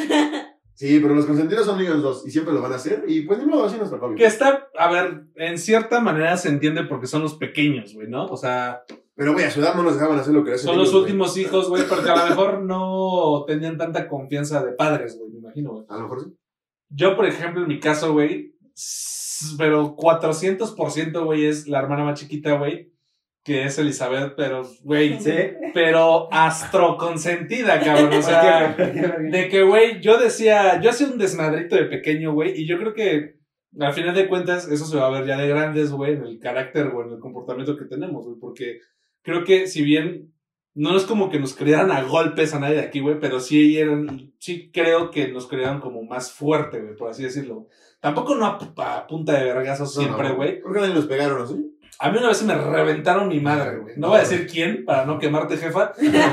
Sí, 0.80 1.02
pero 1.02 1.14
los 1.14 1.26
consentidos 1.26 1.66
son 1.66 1.82
ellos 1.82 2.02
dos 2.02 2.26
y 2.26 2.32
siempre 2.32 2.54
lo 2.54 2.62
van 2.62 2.72
a 2.72 2.78
hacer. 2.78 3.04
Y 3.06 3.24
pues 3.24 3.38
ni 3.38 3.46
modo, 3.46 3.66
así 3.66 3.78
nos 3.78 3.90
tocó. 3.90 4.16
Que 4.16 4.26
está, 4.26 4.70
a 4.78 4.90
ver, 4.90 5.26
en 5.36 5.58
cierta 5.58 6.00
manera 6.00 6.38
se 6.38 6.48
entiende 6.48 6.86
porque 6.86 7.06
son 7.06 7.22
los 7.22 7.36
pequeños, 7.36 7.94
güey, 7.94 8.08
¿no? 8.08 8.28
O 8.28 8.38
sea, 8.38 8.84
Pero, 9.14 9.34
güey, 9.34 9.44
a 9.44 9.52
su 9.52 9.60
edad 9.60 9.76
no 9.76 9.84
nos 9.84 9.96
dejaban 9.96 10.18
hacer 10.18 10.34
lo 10.34 10.42
que 10.46 10.54
hacen 10.54 10.68
son 10.68 10.78
los 10.78 10.88
ellos, 10.88 10.94
güey. 10.94 11.04
últimos 11.04 11.36
hijos, 11.36 11.68
güey, 11.68 11.84
porque 11.84 12.10
a 12.10 12.16
lo 12.24 12.30
mejor 12.30 12.62
no 12.62 13.44
tenían 13.46 13.78
tanta 13.78 14.08
confianza 14.08 14.64
de 14.64 14.72
padres, 14.72 15.18
güey, 15.20 15.32
me 15.32 15.40
imagino, 15.40 15.72
güey. 15.72 15.86
A 15.90 15.98
lo 15.98 16.04
mejor 16.04 16.24
sí. 16.24 16.34
Yo, 16.88 17.14
por 17.18 17.26
ejemplo, 17.26 17.64
en 17.64 17.68
mi 17.68 17.82
caso, 17.82 18.14
güey, 18.14 18.56
pero 19.58 19.98
400%, 19.98 21.26
güey, 21.26 21.46
es 21.46 21.68
la 21.68 21.80
hermana 21.80 22.06
más 22.06 22.18
chiquita, 22.22 22.54
güey, 22.58 22.94
que 23.44 23.64
es 23.64 23.78
Elizabeth, 23.80 24.34
pero, 24.36 24.64
güey, 24.84 25.20
¿Sí? 25.20 25.32
pero 25.74 26.28
astroconsentida, 26.32 27.80
cabrón, 27.80 28.14
o 28.14 28.22
sea... 28.22 28.76
De 29.32 29.48
que, 29.50 29.64
güey, 29.64 30.02
yo 30.02 30.18
decía, 30.18 30.80
yo 30.82 30.90
hacía 30.90 31.08
un 31.08 31.18
desmadrito 31.18 31.76
de 31.76 31.86
pequeño, 31.86 32.34
güey, 32.34 32.54
y 32.60 32.68
yo 32.68 32.78
creo 32.78 32.94
que 32.94 33.36
al 33.80 33.94
final 33.94 34.16
de 34.16 34.28
cuentas 34.28 34.68
eso 34.70 34.86
se 34.86 34.98
va 34.98 35.08
a 35.08 35.12
ver 35.12 35.26
ya 35.28 35.38
de 35.38 35.48
grandes, 35.48 35.92
güey, 35.92 36.14
en 36.14 36.24
el 36.26 36.40
carácter 36.40 36.88
o 36.88 37.04
en 37.04 37.12
el 37.14 37.20
comportamiento 37.20 37.78
que 37.78 37.86
tenemos, 37.86 38.26
güey, 38.26 38.38
porque 38.40 38.80
creo 39.22 39.44
que 39.44 39.68
si 39.68 39.84
bien 39.84 40.34
no 40.76 40.96
es 40.96 41.04
como 41.04 41.30
que 41.30 41.40
nos 41.40 41.56
crearan 41.56 41.92
a 41.92 42.04
golpes 42.04 42.54
a 42.54 42.60
nadie 42.60 42.76
de 42.76 42.82
aquí, 42.82 43.00
güey, 43.00 43.20
pero 43.20 43.40
sí 43.40 43.78
eran, 43.78 44.34
sí 44.40 44.72
creo 44.72 45.12
que 45.12 45.28
nos 45.30 45.48
crearon 45.48 45.82
como 45.82 46.04
más 46.04 46.32
fuerte, 46.32 46.80
güey, 46.80 46.96
por 46.96 47.10
así 47.10 47.24
decirlo. 47.24 47.68
Tampoco 48.00 48.36
no 48.36 48.46
a, 48.46 48.60
pu- 48.60 48.74
a 48.78 49.06
punta 49.08 49.34
de 49.34 49.44
vergazos 49.46 49.96
No, 49.98 50.04
siempre, 50.04 50.30
no. 50.30 50.36
güey. 50.36 50.62
¿Por 50.62 50.74
qué 50.74 50.80
nadie 50.80 50.94
nos 50.94 51.06
pegaron 51.08 51.42
así? 51.42 51.56
A 52.02 52.10
mí 52.10 52.18
una 52.18 52.30
vez 52.30 52.42
me 52.44 52.56
reventaron 52.56 53.28
mi 53.28 53.40
madre, 53.42 53.78
güey. 53.78 53.94
No 53.98 54.08
voy 54.10 54.18
a 54.18 54.22
decir 54.22 54.48
quién, 54.50 54.86
para 54.86 55.06
no 55.06 55.20
quemarte, 55.20 55.58
jefa, 55.58 55.92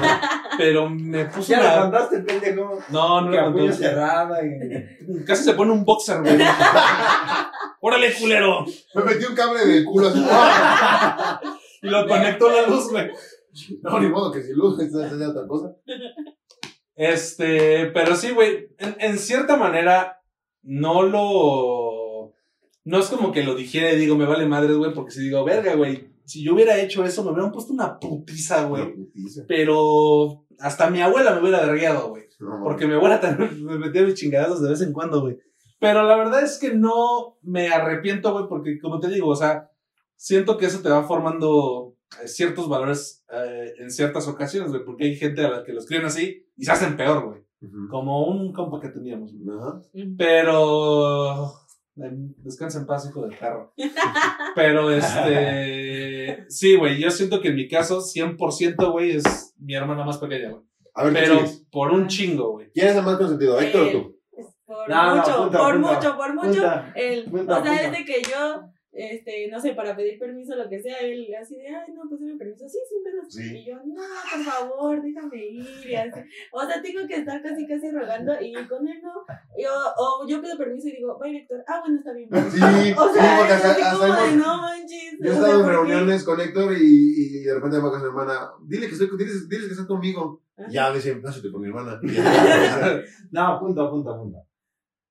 pero 0.59 0.88
me 0.88 1.24
puso 1.24 1.50
Ya 1.52 1.59
una... 1.61 1.76
lo 1.76 1.83
contaste, 1.83 2.20
pendejo. 2.20 2.79
No, 2.90 3.20
no 3.22 3.31
Que 3.33 3.37
lo 3.37 3.42
a 3.46 3.52
puño 3.52 3.62
conté. 3.70 3.76
cerrada. 3.76 4.38
y- 4.46 5.24
Casi 5.24 5.42
se 5.42 5.55
pone 5.55 5.72
un 5.72 5.85
boxer, 5.85 6.20
güey. 6.22 6.38
¡Órale, 7.81 8.14
culero! 8.14 8.64
Me 8.94 9.02
metí 9.02 9.24
un 9.24 9.35
cable 9.35 9.66
de 9.66 9.85
culo 9.85 10.09
así. 10.09 10.24
Y 11.83 11.88
lo 11.88 12.07
conectó 12.07 12.48
la 12.48 12.62
luz, 12.68 12.90
güey. 12.90 13.11
No, 13.83 13.98
ni 13.98 14.09
modo 14.09 14.31
que 14.31 14.42
si 14.42 14.52
luz, 14.52 14.79
es 14.81 14.94
otra 14.94 15.46
cosa. 15.48 15.72
Este, 16.94 17.87
pero 17.87 18.14
sí, 18.16 18.31
güey. 18.31 18.68
En, 18.79 18.96
en 19.00 19.18
cierta 19.18 19.57
manera, 19.57 20.20
no 20.62 21.02
lo. 21.02 21.75
No 22.87 22.99
es 22.99 23.09
como 23.09 23.33
que 23.33 23.42
lo 23.44 23.55
dijera 23.55 23.92
y 23.92 23.99
digo, 23.99 24.16
me 24.16 24.25
vale 24.27 24.46
madres, 24.46 24.77
güey, 24.77 24.94
porque 24.94 25.11
si 25.11 25.20
digo, 25.22 25.44
verga, 25.44 25.75
güey. 25.75 26.09
Si 26.25 26.42
yo 26.42 26.55
hubiera 26.55 26.79
hecho 26.81 27.05
eso, 27.05 27.22
me 27.25 27.33
hubieran 27.33 27.53
puesto 27.53 27.72
una 27.72 27.99
putiza, 28.01 28.66
Una 28.66 28.68
güey. 28.85 28.94
putiza. 28.94 29.42
Pero 29.46 30.44
hasta 30.59 30.88
mi 30.90 31.01
abuela 31.03 31.35
me 31.35 31.40
hubiera 31.40 31.66
vergueado, 31.66 32.09
güey. 32.11 32.25
No, 32.40 32.61
Porque 32.62 32.87
mi 32.87 32.94
abuela 32.94 33.20
también 33.20 33.64
me 33.64 33.77
metía 33.79 34.03
mis 34.03 34.14
chingadazos 34.14 34.62
de 34.62 34.70
vez 34.70 34.81
en 34.83 34.92
cuando, 34.92 35.20
güey. 35.20 35.37
Pero 35.79 36.05
la 36.05 36.16
verdad 36.16 36.42
es 36.42 36.59
que 36.59 36.75
no 36.75 37.38
me 37.42 37.68
arrepiento, 37.68 38.32
güey, 38.32 38.47
porque 38.49 38.78
como 38.78 38.99
te 38.99 39.09
digo, 39.09 39.28
o 39.28 39.37
sea, 39.37 39.70
siento 40.16 40.57
que 40.57 40.66
eso 40.66 40.80
te 40.80 40.89
va 40.89 41.03
formando 41.05 41.97
eh, 42.22 42.28
ciertos 42.28 42.68
valores 42.68 43.24
eh, 43.32 43.72
en 43.78 43.91
ciertas 43.91 44.26
ocasiones, 44.28 44.70
güey, 44.70 44.84
porque 44.84 45.05
hay 45.05 45.16
gente 45.16 45.45
a 45.45 45.51
la 45.51 45.64
que 45.64 45.72
los 45.72 45.87
crían 45.87 46.05
así 46.07 46.47
y 46.57 46.64
se 46.64 46.72
hacen 46.72 46.97
peor, 46.97 47.24
güey. 47.26 47.41
Como 47.91 48.26
un 48.26 48.53
compa 48.53 48.80
que 48.80 48.89
teníamos, 48.91 49.32
güey. 49.34 50.14
Pero 50.16 51.53
Descansa 51.97 52.78
en 52.78 52.86
paz, 52.86 53.09
hijo 53.09 53.26
de 53.26 53.34
perro. 53.34 53.72
Pero 54.55 54.90
este. 54.90 56.44
Sí, 56.49 56.76
güey, 56.76 57.01
yo 57.01 57.11
siento 57.11 57.40
que 57.40 57.49
en 57.49 57.57
mi 57.57 57.68
caso, 57.68 58.01
100%, 58.01 58.92
güey, 58.92 59.16
es 59.16 59.55
mi 59.59 59.74
hermana 59.74 60.05
más 60.05 60.18
pequeña, 60.18 60.51
güey. 60.51 60.62
A 60.94 61.05
ver, 61.05 61.14
¿qué 61.14 61.20
Pero 61.20 61.40
por 61.70 61.90
un 61.92 62.07
chingo, 62.07 62.53
güey. 62.53 62.70
¿Quién 62.72 62.88
es 62.88 62.97
el 62.97 63.03
más 63.03 63.16
consentido, 63.16 63.59
Héctor 63.59 63.82
o 63.82 63.90
tú? 63.90 64.16
Por 64.66 64.88
No, 64.88 65.07
no, 65.07 65.16
mucho, 65.16 65.36
punta, 65.38 65.59
por 65.59 65.74
punta, 65.74 65.94
mucho, 65.94 66.16
por 66.16 66.34
mucho. 66.34 66.49
o 66.49 66.53
sea, 66.53 66.94
punta. 67.30 67.82
es 67.82 67.92
de 67.92 68.05
que 68.05 68.22
yo, 68.22 68.62
este, 68.97 69.49
no 69.49 69.61
sé, 69.61 69.72
para 69.74 69.94
pedir 69.94 70.18
permiso, 70.18 70.57
lo 70.57 70.68
que 70.68 70.80
sea, 70.80 70.99
él 71.01 71.28
así 71.38 71.57
de, 71.57 71.68
ay, 71.68 71.92
no, 71.94 72.03
pues 72.09 72.20
dame 72.20 72.36
permiso, 72.36 72.68
sí, 72.68 72.78
sí, 72.88 72.97
pero 73.05 73.16
Sí. 73.28 73.59
Y 73.59 73.66
yo, 73.66 73.76
no, 73.84 74.03
por 74.32 74.44
favor, 74.44 75.03
déjame 75.03 75.47
ir, 75.47 75.66
y 75.86 75.94
así. 75.94 76.20
O 76.53 76.64
sea, 76.64 76.80
tengo 76.80 77.07
que 77.07 77.16
estar 77.16 77.42
casi, 77.42 77.66
casi 77.66 77.90
rogando, 77.90 78.32
y 78.40 78.53
con 78.66 78.86
él 78.88 79.01
no. 79.03 79.12
Yo, 79.59 79.70
o 79.99 80.26
yo 80.28 80.40
pido 80.40 80.57
permiso 80.57 80.88
y 80.88 80.92
digo, 80.92 81.18
va, 81.18 81.26
director, 81.26 81.62
ah, 81.66 81.80
bueno, 81.80 81.99
está 81.99 82.12
bien. 82.12 82.28
Sí, 82.30 82.36
O 82.36 82.51
sí, 82.51 82.59
sea, 82.59 83.36
porque 83.38 83.53
hasta, 83.53 83.70
hasta 83.72 83.92
como 83.92 84.14
de, 84.14 84.36
no 84.36 84.61
manches. 84.62 85.18
Yo 85.20 85.30
he 85.30 85.34
estado 85.34 85.61
en 85.61 85.68
reuniones 85.68 86.24
con 86.24 86.40
Héctor 86.40 86.72
y, 86.78 87.40
y 87.40 87.42
de 87.44 87.55
repente 87.55 87.76
me 87.78 87.82
va 87.84 87.90
con 87.90 88.01
su 88.01 88.07
hermana. 88.07 88.51
Dile 88.64 88.86
que 88.86 88.92
estoy, 88.92 89.09
diles, 89.18 89.49
diles 89.49 89.66
que 89.66 89.72
estás 89.72 89.86
conmigo. 89.86 90.42
Ajá. 90.57 90.68
Ya, 90.70 90.92
dice, 90.92 91.16
pásate 91.16 91.51
por 91.51 91.61
mi 91.61 91.68
hermana. 91.68 92.01
No, 93.30 93.59
punto, 93.59 93.90
punto, 93.90 94.16
punto. 94.16 94.38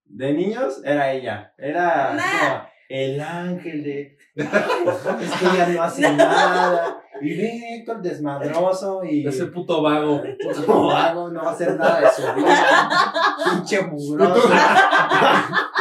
De 0.05 0.33
niños 0.33 0.81
era 0.83 1.11
ella. 1.11 1.53
Era 1.57 2.71
el 2.89 3.19
ángel 3.19 3.83
de. 3.83 4.17
es 4.36 5.31
que 5.39 5.45
ella 5.45 5.67
no 5.73 5.83
hace 5.83 6.01
nada. 6.13 7.01
Y 7.21 7.38
ve 7.38 7.75
Héctor 7.75 8.01
desmadroso 8.01 9.03
y. 9.03 9.25
Ese 9.25 9.45
puto 9.45 9.81
vago. 9.81 10.21
No 10.67 10.91
hago, 10.91 11.29
no 11.29 11.43
va 11.43 11.51
a 11.51 11.53
hacer 11.53 11.75
nada 11.75 12.01
de 12.01 12.07
su 12.09 12.21
vida. 12.33 13.13
Pinche 13.53 13.77
Y 13.77 13.79
tú, 13.79 13.95
mugroso. 13.95 14.49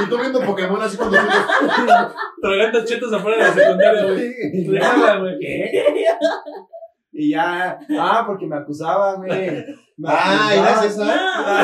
y 0.05 0.09
tú 0.09 0.19
viendo 0.19 0.41
Pokémon 0.41 0.81
así 0.81 0.97
cuando 0.97 1.19
Tragando 2.41 2.85
chetos 2.85 3.13
afuera 3.13 3.37
de 3.37 3.43
la 3.43 3.53
secundaria, 3.53 4.05
güey. 4.05 4.35
Y 4.53 4.69
Déjala, 4.69 5.17
güey. 5.19 5.39
¿Qué? 5.41 6.07
Y 7.17 7.31
ya, 7.31 7.79
ah, 7.99 8.25
porque 8.27 8.47
me 8.47 8.57
acusaba, 8.57 9.15
güey. 9.15 9.31
Me 9.97 10.09
Ah. 10.09 10.51
¿eras 10.53 10.85
esa? 10.85 11.05
No, 11.05 11.59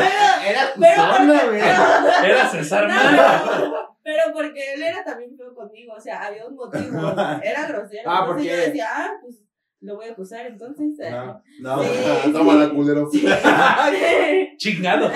Era 0.45 0.62
acusona, 0.62 1.45
güey. 1.47 1.61
Era 1.61 2.49
César 2.49 2.86
Mano. 2.88 3.89
Pero 4.11 4.32
porque 4.32 4.72
él 4.74 4.82
era 4.82 5.04
también 5.04 5.36
feo 5.36 5.54
conmigo, 5.54 5.92
o 5.96 6.00
sea, 6.00 6.26
había 6.26 6.44
un 6.46 6.56
motivo, 6.56 6.98
era 7.42 7.68
grosero. 7.68 8.02
Ah, 8.11 8.20
entonces 8.22 8.26
¿por 8.26 8.40
yo 8.42 8.56
decía, 8.66 8.86
ah, 8.90 9.11
pues 9.22 9.44
lo 9.82 9.94
voy 9.96 10.08
a 10.08 10.12
acusar, 10.12 10.46
entonces. 10.46 10.98
eh, 10.98 11.11
No, 11.11 11.42
no. 11.61 11.82
Sí. 11.82 11.88
Ah, 12.24 12.30
toma 12.32 12.54
la 12.54 12.70
culero. 12.70 13.08
Sí. 13.11 13.24
Chingado. 14.56 15.08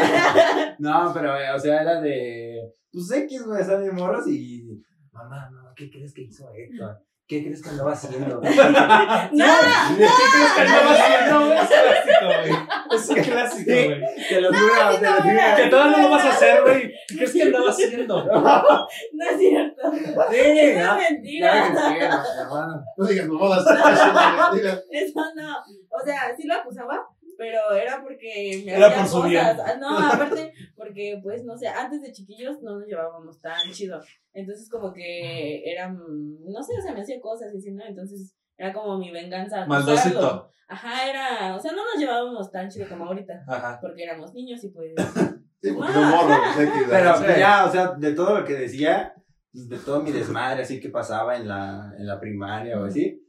No, 0.78 1.10
pero, 1.12 1.36
eh, 1.36 1.50
o 1.54 1.58
sea, 1.58 1.82
era 1.82 2.00
de. 2.00 2.60
Pues 2.92 3.10
X, 3.10 3.42
güey, 3.44 3.60
están 3.60 3.82
bien 3.82 3.94
morros 3.94 4.26
y. 4.28 4.64
Mamá, 5.12 5.50
no, 5.50 5.72
¿qué 5.74 5.90
crees 5.90 6.14
que 6.14 6.22
hizo 6.22 6.48
Héctor? 6.54 6.98
¿Qué 7.26 7.42
crees 7.42 7.62
que 7.62 7.70
andaba 7.70 7.92
haciendo? 7.92 8.38
Nada, 8.42 9.32
¿Qué 9.32 9.96
crees 9.96 10.52
que 10.54 10.60
andaba 10.60 10.90
haciendo? 10.92 11.54
Es 11.54 11.68
clásico, 11.70 12.26
güey. 12.26 12.52
Es 12.94 13.08
un 13.08 13.16
clásico, 13.16 13.70
güey. 13.72 14.00
Te 14.28 14.40
lo 14.42 14.48
juro, 14.52 14.98
te 15.00 15.06
lo 15.06 15.12
juro. 15.22 15.56
Que 15.56 15.66
todavía 15.70 15.96
no 15.96 16.02
lo 16.02 16.10
vas 16.10 16.24
a 16.26 16.30
hacer, 16.30 16.62
güey. 16.62 16.92
¿Qué 17.08 17.16
crees 17.16 17.32
que 17.32 17.42
andaba 17.44 17.70
haciendo? 17.70 18.24
no 18.26 19.24
es 19.30 19.38
cierto. 19.38 19.82
Sí, 20.30 20.36
Es 20.38 20.84
no. 20.86 20.96
mentira. 20.96 21.70
No, 21.70 22.40
hermano. 22.42 22.84
No 22.96 23.06
digas 23.06 23.26
mamadas. 23.26 23.66
Es 23.66 23.74
mentira. 24.52 24.80
Eso 24.90 25.20
no. 25.34 25.58
O 25.90 26.04
sea, 26.04 26.34
sí 26.36 26.46
lo 26.46 26.54
acusaba, 26.54 27.08
pero 27.44 27.74
era 27.74 28.02
porque 28.02 28.62
me 28.64 28.72
Era 28.74 28.86
hacía 28.86 28.98
por 29.00 29.06
su 29.06 29.16
cosas. 29.16 29.30
bien. 29.30 29.44
Ah, 29.44 29.76
No, 29.78 29.98
aparte, 30.12 30.52
porque 30.74 31.20
pues 31.22 31.44
no 31.44 31.56
sé, 31.58 31.68
antes 31.68 32.00
de 32.00 32.10
chiquillos 32.10 32.62
no 32.62 32.78
nos 32.78 32.86
llevábamos 32.88 33.38
tan 33.40 33.70
chido. 33.70 34.00
Entonces 34.32 34.70
como 34.70 34.94
que 34.94 35.62
eran, 35.70 35.98
no 35.98 36.62
sé, 36.62 36.72
o 36.78 36.82
sea, 36.82 36.94
me 36.94 37.02
hacía 37.02 37.20
cosas 37.20 37.52
y 37.52 37.58
así, 37.58 37.70
¿no? 37.72 37.84
Entonces 37.84 38.34
era 38.56 38.72
como 38.72 38.96
mi 38.98 39.10
venganza. 39.10 39.66
Maldosito. 39.66 40.50
Ajá, 40.68 41.10
era, 41.10 41.54
o 41.54 41.60
sea, 41.60 41.72
no 41.72 41.84
nos 41.84 41.98
llevábamos 41.98 42.50
tan 42.50 42.70
chido 42.70 42.88
como 42.88 43.04
ahorita, 43.04 43.44
Ajá. 43.46 43.78
porque 43.82 44.04
éramos 44.04 44.32
niños 44.32 44.64
y 44.64 44.70
pues... 44.70 44.94
Sí, 45.60 45.72
porque 45.72 45.92
pues, 45.94 46.68
X, 46.68 46.82
Pero 46.90 47.14
pues, 47.16 47.38
ya, 47.38 47.64
o 47.64 47.72
sea, 47.72 47.92
de 47.92 48.12
todo 48.12 48.38
lo 48.40 48.44
que 48.44 48.52
decía, 48.52 49.14
pues, 49.50 49.66
de 49.66 49.78
todo 49.78 50.02
mi 50.02 50.12
desmadre 50.12 50.60
así 50.62 50.78
que 50.78 50.90
pasaba 50.90 51.36
en 51.36 51.48
la, 51.48 51.94
en 51.98 52.06
la 52.06 52.20
primaria 52.20 52.78
o 52.78 52.84
así. 52.84 53.23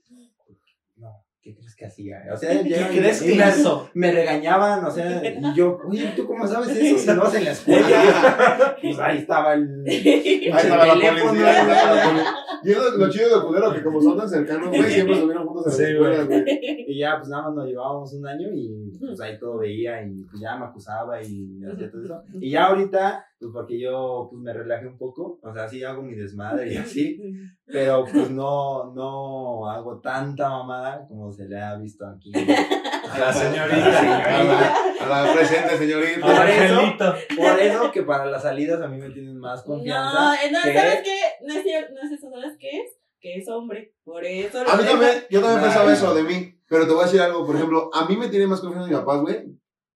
¿Qué 1.46 1.54
crees 1.56 1.76
que 1.76 1.86
hacía? 1.86 2.24
O 2.34 2.36
sea, 2.38 2.64
¿Qué 2.64 2.70
ya- 2.70 2.90
crees 2.90 3.22
que 3.22 3.36
me- 3.36 3.48
hizo? 3.50 3.88
Me 3.94 4.12
regañaban, 4.12 4.84
o 4.84 4.90
sea, 4.90 5.22
y 5.40 5.54
yo, 5.56 5.78
oye, 5.88 6.12
¿tú 6.16 6.26
cómo 6.26 6.48
sabes 6.48 6.70
eso 6.76 6.98
si 7.12 7.16
no 7.16 7.22
vas 7.22 7.36
en 7.36 7.46
la 7.46 7.52
escuela? 7.52 7.88
Pues 8.82 9.00
ahí 9.00 9.18
estaba 9.20 9.54
el. 9.54 9.84
Ahí 9.88 10.42
estaba 10.44 10.86
la 10.88 10.94
teléfono, 10.94 11.26
policía. 11.30 11.64
la. 11.68 12.36
Y 12.64 12.72
es 12.72 12.78
lo, 12.78 12.98
lo 12.98 13.10
chido 13.10 13.40
de 13.42 13.46
culero, 13.46 13.74
que 13.74 13.84
como 13.84 14.02
son 14.02 14.18
tan 14.18 14.28
cercanos, 14.30 14.70
güey, 14.70 14.84
siempre 14.84 15.16
estuvieron 15.16 15.46
juntos 15.48 15.68
en 15.68 15.72
Sí, 15.74 15.82
la 15.84 15.90
escuela, 16.14 16.24
güey. 16.24 16.86
Y 16.88 17.00
ya, 17.00 17.18
pues 17.18 17.30
nada 17.30 17.44
más 17.44 17.56
nos 17.56 17.68
llevábamos 17.68 18.14
un 18.14 18.28
año 18.28 18.48
y 18.54 18.92
pues 19.00 19.20
ahí 19.22 19.38
todo 19.40 19.58
veía 19.60 20.02
y 20.04 20.24
pues 20.24 20.42
ya 20.42 20.56
me 20.58 20.66
acusaba 20.66 21.22
y 21.22 21.60
hacía 21.72 21.92
todo 21.92 22.04
eso. 22.04 22.24
Y 22.40 22.52
ya 22.52 22.66
ahorita, 22.68 23.26
pues 23.40 23.52
porque 23.54 23.80
yo 23.80 24.28
pues 24.32 24.42
me 24.42 24.54
relajé 24.54 24.88
un 24.88 24.98
poco, 24.98 25.40
o 25.42 25.54
sea, 25.54 25.68
sí 25.68 25.84
hago 25.84 26.02
mi 26.02 26.16
desmadre 26.16 26.74
y 26.74 26.78
así, 26.78 27.20
pero 27.66 28.04
pues 28.12 28.30
no, 28.32 28.94
no 28.94 29.70
hago 29.70 30.00
tanta 30.00 30.50
mamada 30.50 31.06
como 31.08 31.32
se 31.36 31.46
le 31.46 31.62
ha 31.62 31.76
visto 31.76 32.06
aquí. 32.08 32.32
A 32.36 33.18
la 33.20 33.30
A 33.30 33.34
señorita. 33.34 34.02
la, 34.04 34.76
a 35.00 35.24
la 35.26 35.34
presente, 35.34 35.78
señorita. 35.78 36.26
Por 36.26 36.50
eso-. 36.50 37.16
Por 37.38 37.60
eso 37.60 37.92
que 37.92 38.04
para 38.04 38.26
las 38.26 38.42
salidas 38.44 38.82
a 38.82 38.88
mí 38.88 38.98
me 38.98 39.10
tienen 39.12 39.38
más 39.40 39.62
confianza. 39.64 40.14
No, 40.20 40.34
eh, 40.34 40.52
no, 40.52 40.60
que- 40.64 40.74
¿sabes 40.74 41.02
qué? 41.04 41.18
No 41.46 41.54
es 41.54 41.64
cierto, 41.64 41.94
no 41.94 42.02
es 42.02 42.12
eso, 42.20 42.30
¿sabes 42.32 42.58
qué 42.60 42.70
es? 42.70 42.92
Que 43.20 43.38
es 43.38 43.48
hombre, 43.50 43.94
por 44.04 44.24
eso. 44.26 44.64
lo 44.64 44.70
A 44.70 44.76
mí 44.78 44.84
también, 44.84 45.24
yo 45.30 45.40
también 45.42 45.62
Nah. 45.62 45.64
pensaba 45.68 45.94
eso 45.94 46.14
de 46.14 46.24
mí, 46.24 46.60
pero 46.68 46.86
te 46.88 46.94
voy 46.94 47.02
a 47.02 47.06
decir 47.06 47.22
algo, 47.22 47.46
por 47.46 47.56
ejemplo, 47.56 47.90
a 47.94 48.06
mí 48.06 48.18
me 48.18 48.28
tiene 48.30 48.46
más 48.48 48.60
confianza 48.62 48.88
mi 48.90 48.96
papá, 48.96 49.18
güey, 49.18 49.46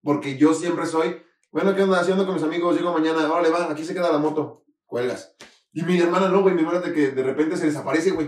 porque 0.04 0.38
yo 0.38 0.54
siempre 0.54 0.86
soy, 0.86 1.22
bueno, 1.52 1.76
¿qué 1.76 1.84
onda? 1.84 2.00
Haciendo 2.00 2.26
con 2.26 2.36
mis 2.36 2.44
amigos, 2.44 2.76
llego 2.76 2.92
mañana, 2.94 3.32
órale, 3.32 3.50
va, 3.50 3.70
aquí 3.72 3.84
se 3.86 3.94
queda 3.94 4.12
la 4.12 4.18
moto, 4.18 4.64
cuelgas. 4.86 5.36
Y 5.74 5.84
mi 5.84 6.00
hermana 6.00 6.30
no, 6.30 6.42
güey, 6.42 6.56
mi 6.56 6.62
hermana 6.62 6.80
de 6.80 6.92
que 6.94 7.10
de 7.12 7.22
repente 7.24 7.56
se 7.58 7.68
desaparece, 7.68 8.12
güey. 8.12 8.28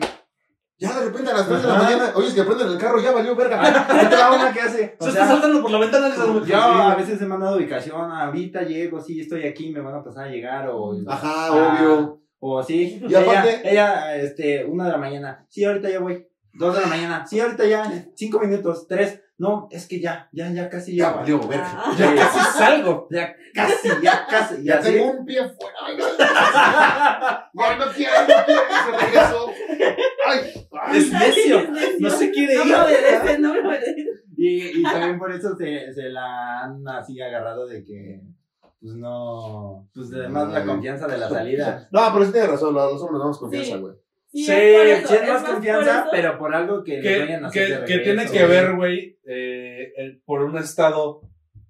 Ya 0.82 0.99
de 0.99 1.05
repente 1.05 1.29
a 1.29 1.36
las 1.36 1.47
3 1.47 1.61
de 1.61 1.67
la 1.67 1.75
mañana, 1.75 2.11
oye, 2.15 2.27
es 2.27 2.34
que 2.34 2.43
prenden 2.43 2.69
el 2.69 2.77
carro, 2.79 2.99
ya 2.99 3.11
valió 3.11 3.36
verga. 3.36 3.61
Otra 4.07 4.32
una 4.32 4.51
que 4.51 4.61
hace. 4.61 4.77
Se 4.77 4.95
O 4.99 5.07
está 5.07 5.11
sea, 5.11 5.27
saltando 5.27 5.61
por 5.61 5.69
la 5.69 5.77
ventana 5.77 6.09
de 6.09 6.47
yo 6.47 6.57
a 6.57 6.95
veces 6.95 7.21
he 7.21 7.25
mandado 7.27 7.57
ubicación, 7.57 8.11
ahorita 8.11 8.63
llego, 8.63 8.99
sí, 8.99 9.21
estoy 9.21 9.43
aquí, 9.45 9.69
me 9.71 9.79
van 9.79 9.93
a 9.93 10.03
pasar 10.03 10.27
a 10.27 10.32
llegar 10.32 10.67
o... 10.69 10.93
Ajá, 11.07 11.47
Ah, 11.47 11.51
obvio. 11.79 12.21
O 12.39 12.59
así. 12.59 12.99
Y 13.07 13.13
aparte- 13.13 13.61
ella, 13.63 14.15
este, 14.15 14.65
una 14.65 14.86
de 14.86 14.91
la 14.91 14.97
mañana. 14.97 15.45
Sí, 15.49 15.63
ahorita 15.63 15.88
ya 15.88 15.99
voy. 15.99 16.27
Dos 16.53 16.73
de 16.75 16.82
la 16.82 16.88
mañana. 16.88 17.27
Sí, 17.27 17.39
ahorita 17.39 17.65
ya. 17.67 18.05
Cinco 18.15 18.39
minutos. 18.39 18.88
Tres. 18.88 19.21
No, 19.41 19.67
es 19.71 19.87
que 19.87 19.99
ya, 19.99 20.29
ya, 20.31 20.51
ya 20.51 20.69
casi 20.69 20.95
Ya 20.95 21.05
ya. 21.09 21.13
valió 21.17 21.39
verga. 21.47 21.71
Ah. 21.75 21.95
Ya 21.97 22.13
casi 22.15 22.39
salgo. 22.59 23.07
Ya 23.09 23.35
casi, 23.55 23.89
ya 24.03 24.27
casi. 24.29 24.63
Ya 24.63 24.75
Ya 24.75 24.79
tengo 24.81 25.11
un 25.13 25.25
pie 25.25 25.39
fuera. 25.49 25.77
Ay, 25.87 27.77
no 27.79 27.85
quiero, 27.95 28.13
no 28.21 28.27
se 28.85 29.05
regresó. 29.05 29.47
Ay, 30.27 30.39
ay. 30.83 30.97
Es 30.97 31.11
necio. 31.11 31.57
No 31.99 32.09
se 32.11 32.29
quiere 32.31 32.55
No 32.55 32.65
ir. 32.65 32.75
obedece, 32.75 33.39
no 33.39 33.53
me 33.53 33.67
obedece. 33.67 34.05
Y, 34.37 34.79
y 34.79 34.83
también 34.83 35.17
por 35.17 35.31
eso 35.31 35.55
se, 35.55 35.91
se 35.93 36.09
la 36.09 36.61
han 36.63 36.87
así 36.87 37.19
agarrado 37.21 37.65
de 37.67 37.83
que, 37.83 38.21
pues 38.79 38.93
no, 38.95 39.87
pues 39.93 40.11
además 40.13 40.49
la 40.53 40.59
Ay. 40.59 40.65
confianza 40.67 41.07
de 41.07 41.17
la 41.17 41.29
salida. 41.29 41.87
No, 41.91 42.01
pero 42.13 42.25
sí 42.25 42.31
tienes 42.31 42.49
razón, 42.51 42.75
hombres 42.77 43.01
nos 43.11 43.19
damos 43.19 43.39
confianza, 43.39 43.77
güey. 43.77 43.93
Sí, 43.93 43.99
Sí, 44.34 44.49
es 44.49 44.99
eso, 44.99 45.07
Sí 45.09 45.15
es 45.15 45.27
más 45.29 45.43
confianza, 45.43 46.07
pero 46.11 46.38
por 46.38 46.55
algo 46.55 46.84
que, 46.84 47.01
que, 47.01 47.19
vayan 47.19 47.43
a 47.43 47.47
hacer 47.49 47.84
que, 47.86 47.97
tiene 47.99 48.25
que 48.27 48.45
ver, 48.45 48.75
güey, 48.75 49.17
eh, 49.25 49.91
el- 49.97 50.21
por 50.25 50.41
un 50.43 50.57
estado 50.57 51.21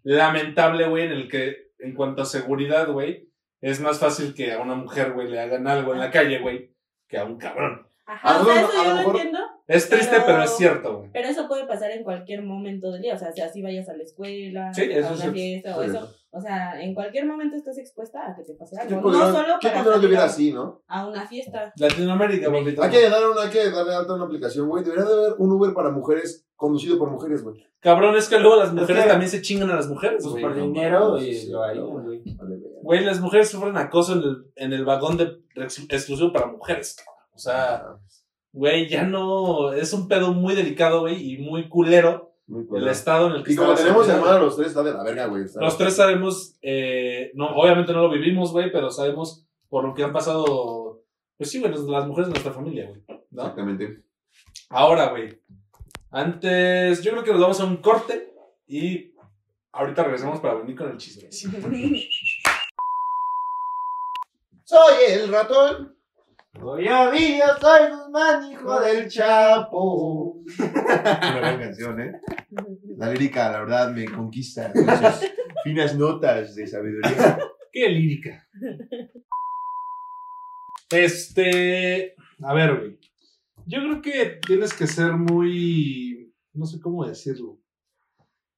lamentable, 0.03 0.87
güey, 0.87 1.05
en 1.05 1.11
el 1.11 1.27
que, 1.27 1.69
en 1.79 1.93
cuanto 1.95 2.21
a 2.21 2.25
seguridad, 2.25 2.87
güey, 2.91 3.27
es 3.61 3.79
más 3.79 3.99
fácil 3.99 4.33
que 4.33 4.51
a 4.51 4.59
una 4.59 4.75
mujer, 4.75 5.13
güey, 5.13 5.27
le 5.29 5.39
hagan 5.39 5.67
algo 5.67 5.93
en 5.93 5.99
la 5.99 6.11
calle, 6.11 6.39
güey, 6.39 6.71
que 7.07 7.17
a 7.17 7.25
un 7.25 7.37
cabrón. 7.37 7.87
Ajá, 8.05 8.29
A 8.37 8.41
o 8.41 8.45
sea, 8.45 8.61
eso 8.61 8.69
a 8.71 8.75
yo 8.75 8.83
lo 8.83 8.89
lo 8.89 8.95
mejor- 8.97 9.15
entiendo, 9.15 9.39
Es 9.67 9.87
triste, 9.87 10.11
Pero- 10.11 10.25
pero, 10.25 10.43
es 10.43 10.57
cierto, 10.57 10.97
güey. 10.97 11.09
pero 11.13 11.29
eso 11.29 11.47
puede 11.47 11.65
pasar 11.65 11.91
en 11.91 12.03
cualquier 12.03 12.41
momento 12.41 12.91
del 12.91 13.01
día. 13.03 13.13
O 13.15 13.17
sea, 13.17 13.31
si 13.31 13.39
así 13.39 13.61
vayas 13.61 13.87
a 13.87 13.95
la 13.95 14.03
escuela, 14.03 14.73
Sí, 14.73 14.81
eso 14.81 14.91
a 14.91 14.99
es 14.99 15.05
una 15.05 15.15
cierto. 15.15 15.33
fiesta 15.33 15.77
o 15.77 15.83
Sí. 15.83 15.89
eso. 15.89 16.15
O 16.33 16.39
sea, 16.39 16.81
en 16.81 16.93
cualquier 16.93 17.25
momento 17.25 17.57
estás 17.57 17.77
expuesta 17.77 18.19
a 18.25 18.33
que 18.35 18.43
te 18.43 18.53
pase 18.53 18.77
¿Qué 18.87 18.93
algo. 18.95 19.11
No 19.11 19.31
solo 19.31 19.55
¿Qué 19.59 19.67
para 19.69 19.83
culero 19.83 20.21
a- 20.21 20.25
así, 20.25 20.53
no? 20.53 20.81
a 20.87 21.05
una 21.07 21.27
fiesta. 21.27 21.73
Latinoamérica, 21.75 22.49
papito. 22.51 22.81
Hay 22.83 22.89
que, 22.89 23.09
dar 23.09 23.27
una, 23.29 23.41
hay 23.43 23.49
que 23.49 23.69
darle 23.69 23.93
alta 23.93 24.13
una 24.13 24.25
aplicación, 24.25 24.69
güey. 24.69 24.83
Debería 24.83 25.03
de 25.05 25.13
haber 25.13 25.33
un 25.39 25.51
Uber 25.51 25.73
para 25.73 25.89
mujeres 25.91 26.45
conducido 26.55 26.97
por 26.97 27.09
mujeres, 27.11 27.43
güey. 27.43 27.67
Cabrón, 27.81 28.15
es 28.15 28.29
que 28.29 28.39
luego 28.39 28.55
las 28.57 28.71
mujeres 28.73 29.07
también 29.07 29.29
se 29.29 29.41
chingan 29.41 29.71
a 29.71 29.75
las 29.75 29.87
mujeres, 29.89 30.19
Pues 30.21 30.31
güey. 30.31 30.43
por 30.43 30.55
no 30.55 30.63
dinero 30.63 31.17
y 31.17 31.33
sí, 31.33 31.49
lo 31.49 31.63
güey. 32.81 33.03
Las 33.03 33.19
mujeres 33.19 33.49
sufren 33.49 33.75
acoso 33.75 34.13
en 34.13 34.19
el, 34.19 34.45
en 34.55 34.73
el 34.73 34.85
vagón 34.85 35.17
de 35.17 35.37
ex- 35.55 35.85
exclusivo 35.89 36.31
para 36.31 36.47
mujeres. 36.47 36.95
cabrón. 36.95 37.25
O 37.33 37.39
sea, 37.39 37.85
güey, 38.53 38.87
ya 38.87 39.03
no. 39.03 39.73
Es 39.73 39.93
un 39.93 40.07
pedo 40.07 40.31
muy 40.33 40.55
delicado, 40.55 41.01
güey, 41.01 41.33
y 41.33 41.37
muy 41.39 41.67
culero 41.69 42.30
Muy 42.51 42.67
el 42.75 42.87
estado 42.89 43.29
en 43.29 43.37
el 43.37 43.43
que 43.43 43.53
Y 43.53 43.55
como 43.55 43.73
tenemos 43.73 44.09
hermanos 44.09 44.41
los 44.41 44.55
tres, 44.57 44.67
está 44.67 44.83
de 44.83 44.91
la 44.91 45.03
verga, 45.03 45.27
güey. 45.27 45.45
Los 45.55 45.77
tres 45.77 45.95
sabemos, 45.95 46.57
eh, 46.61 47.31
no, 47.33 47.55
obviamente 47.55 47.93
no 47.93 48.01
lo 48.01 48.09
vivimos, 48.09 48.51
güey, 48.51 48.69
pero 48.69 48.91
sabemos 48.91 49.47
por 49.69 49.85
lo 49.85 49.93
que 49.93 50.03
han 50.03 50.11
pasado 50.11 51.01
Pues 51.37 51.49
sí, 51.49 51.61
güey, 51.61 51.71
las 51.71 52.07
mujeres 52.07 52.27
de 52.27 52.33
nuestra 52.33 52.51
familia, 52.51 52.89
güey. 52.89 53.01
¿no? 53.29 53.43
Exactamente. 53.43 54.03
Ahora, 54.69 55.11
güey. 55.11 55.41
Antes, 56.09 57.01
yo 57.01 57.11
creo 57.11 57.23
que 57.23 57.31
nos 57.31 57.39
vamos 57.39 57.61
a 57.61 57.63
un 57.63 57.77
corte 57.77 58.33
y 58.67 59.13
ahorita 59.71 60.03
regresamos 60.03 60.41
para 60.41 60.55
venir 60.55 60.75
con 60.75 60.91
el 60.91 60.97
chisme. 60.97 61.31
Soy 64.65 64.95
el 65.07 65.31
ratón. 65.31 65.95
Oye, 66.59 66.85
yo 67.37 67.45
soy 67.59 67.89
Guzmán, 67.89 68.51
hijo 68.51 68.79
del 68.81 69.07
Chapo. 69.07 70.33
Una 70.59 71.39
gran 71.39 71.59
canción, 71.59 72.01
¿eh? 72.01 72.11
La 72.97 73.09
lírica, 73.11 73.49
la 73.51 73.59
verdad, 73.61 73.91
me 73.91 74.05
conquista 74.05 74.71
con 74.73 74.83
sus 74.85 75.29
finas 75.63 75.95
notas 75.95 76.53
de 76.55 76.67
sabiduría. 76.67 77.39
Qué 77.71 77.87
lírica. 77.89 78.47
Este, 80.91 82.15
a 82.43 82.53
ver, 82.53 82.77
güey. 82.77 82.99
Yo 83.65 83.79
creo 83.79 84.01
que 84.01 84.39
tienes 84.45 84.73
que 84.73 84.87
ser 84.87 85.13
muy, 85.13 86.33
no 86.53 86.65
sé 86.65 86.81
cómo 86.81 87.05
decirlo, 87.05 87.59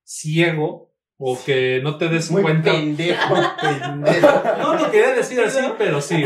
ciego 0.04 0.92
o 1.18 1.38
que 1.46 1.80
no 1.84 1.98
te 1.98 2.10
des 2.10 2.32
Muy 2.32 2.42
cuenta. 2.42 2.72
pendejo, 2.72 3.36
pendejo. 3.62 4.28
No 4.58 4.74
lo 4.76 4.90
quería 4.90 5.14
decir 5.14 5.40
así, 5.42 5.60
pero 5.78 6.02
sí. 6.02 6.24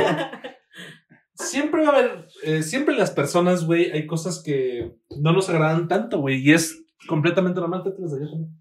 Siempre 1.38 1.84
va 1.84 1.90
a 1.90 1.98
haber, 1.98 2.28
eh, 2.44 2.64
siempre 2.64 2.96
las 2.96 3.12
personas, 3.12 3.66
güey, 3.66 3.92
hay 3.92 4.08
cosas 4.08 4.42
que 4.44 4.96
no 5.20 5.34
nos 5.34 5.50
agradan 5.50 5.88
tanto, 5.88 6.20
güey, 6.20 6.42
y 6.42 6.52
es 6.52 6.84
completamente 7.08 7.60
normal. 7.60 7.84
Te 7.84 8.02
las 8.02 8.12
también. 8.12 8.58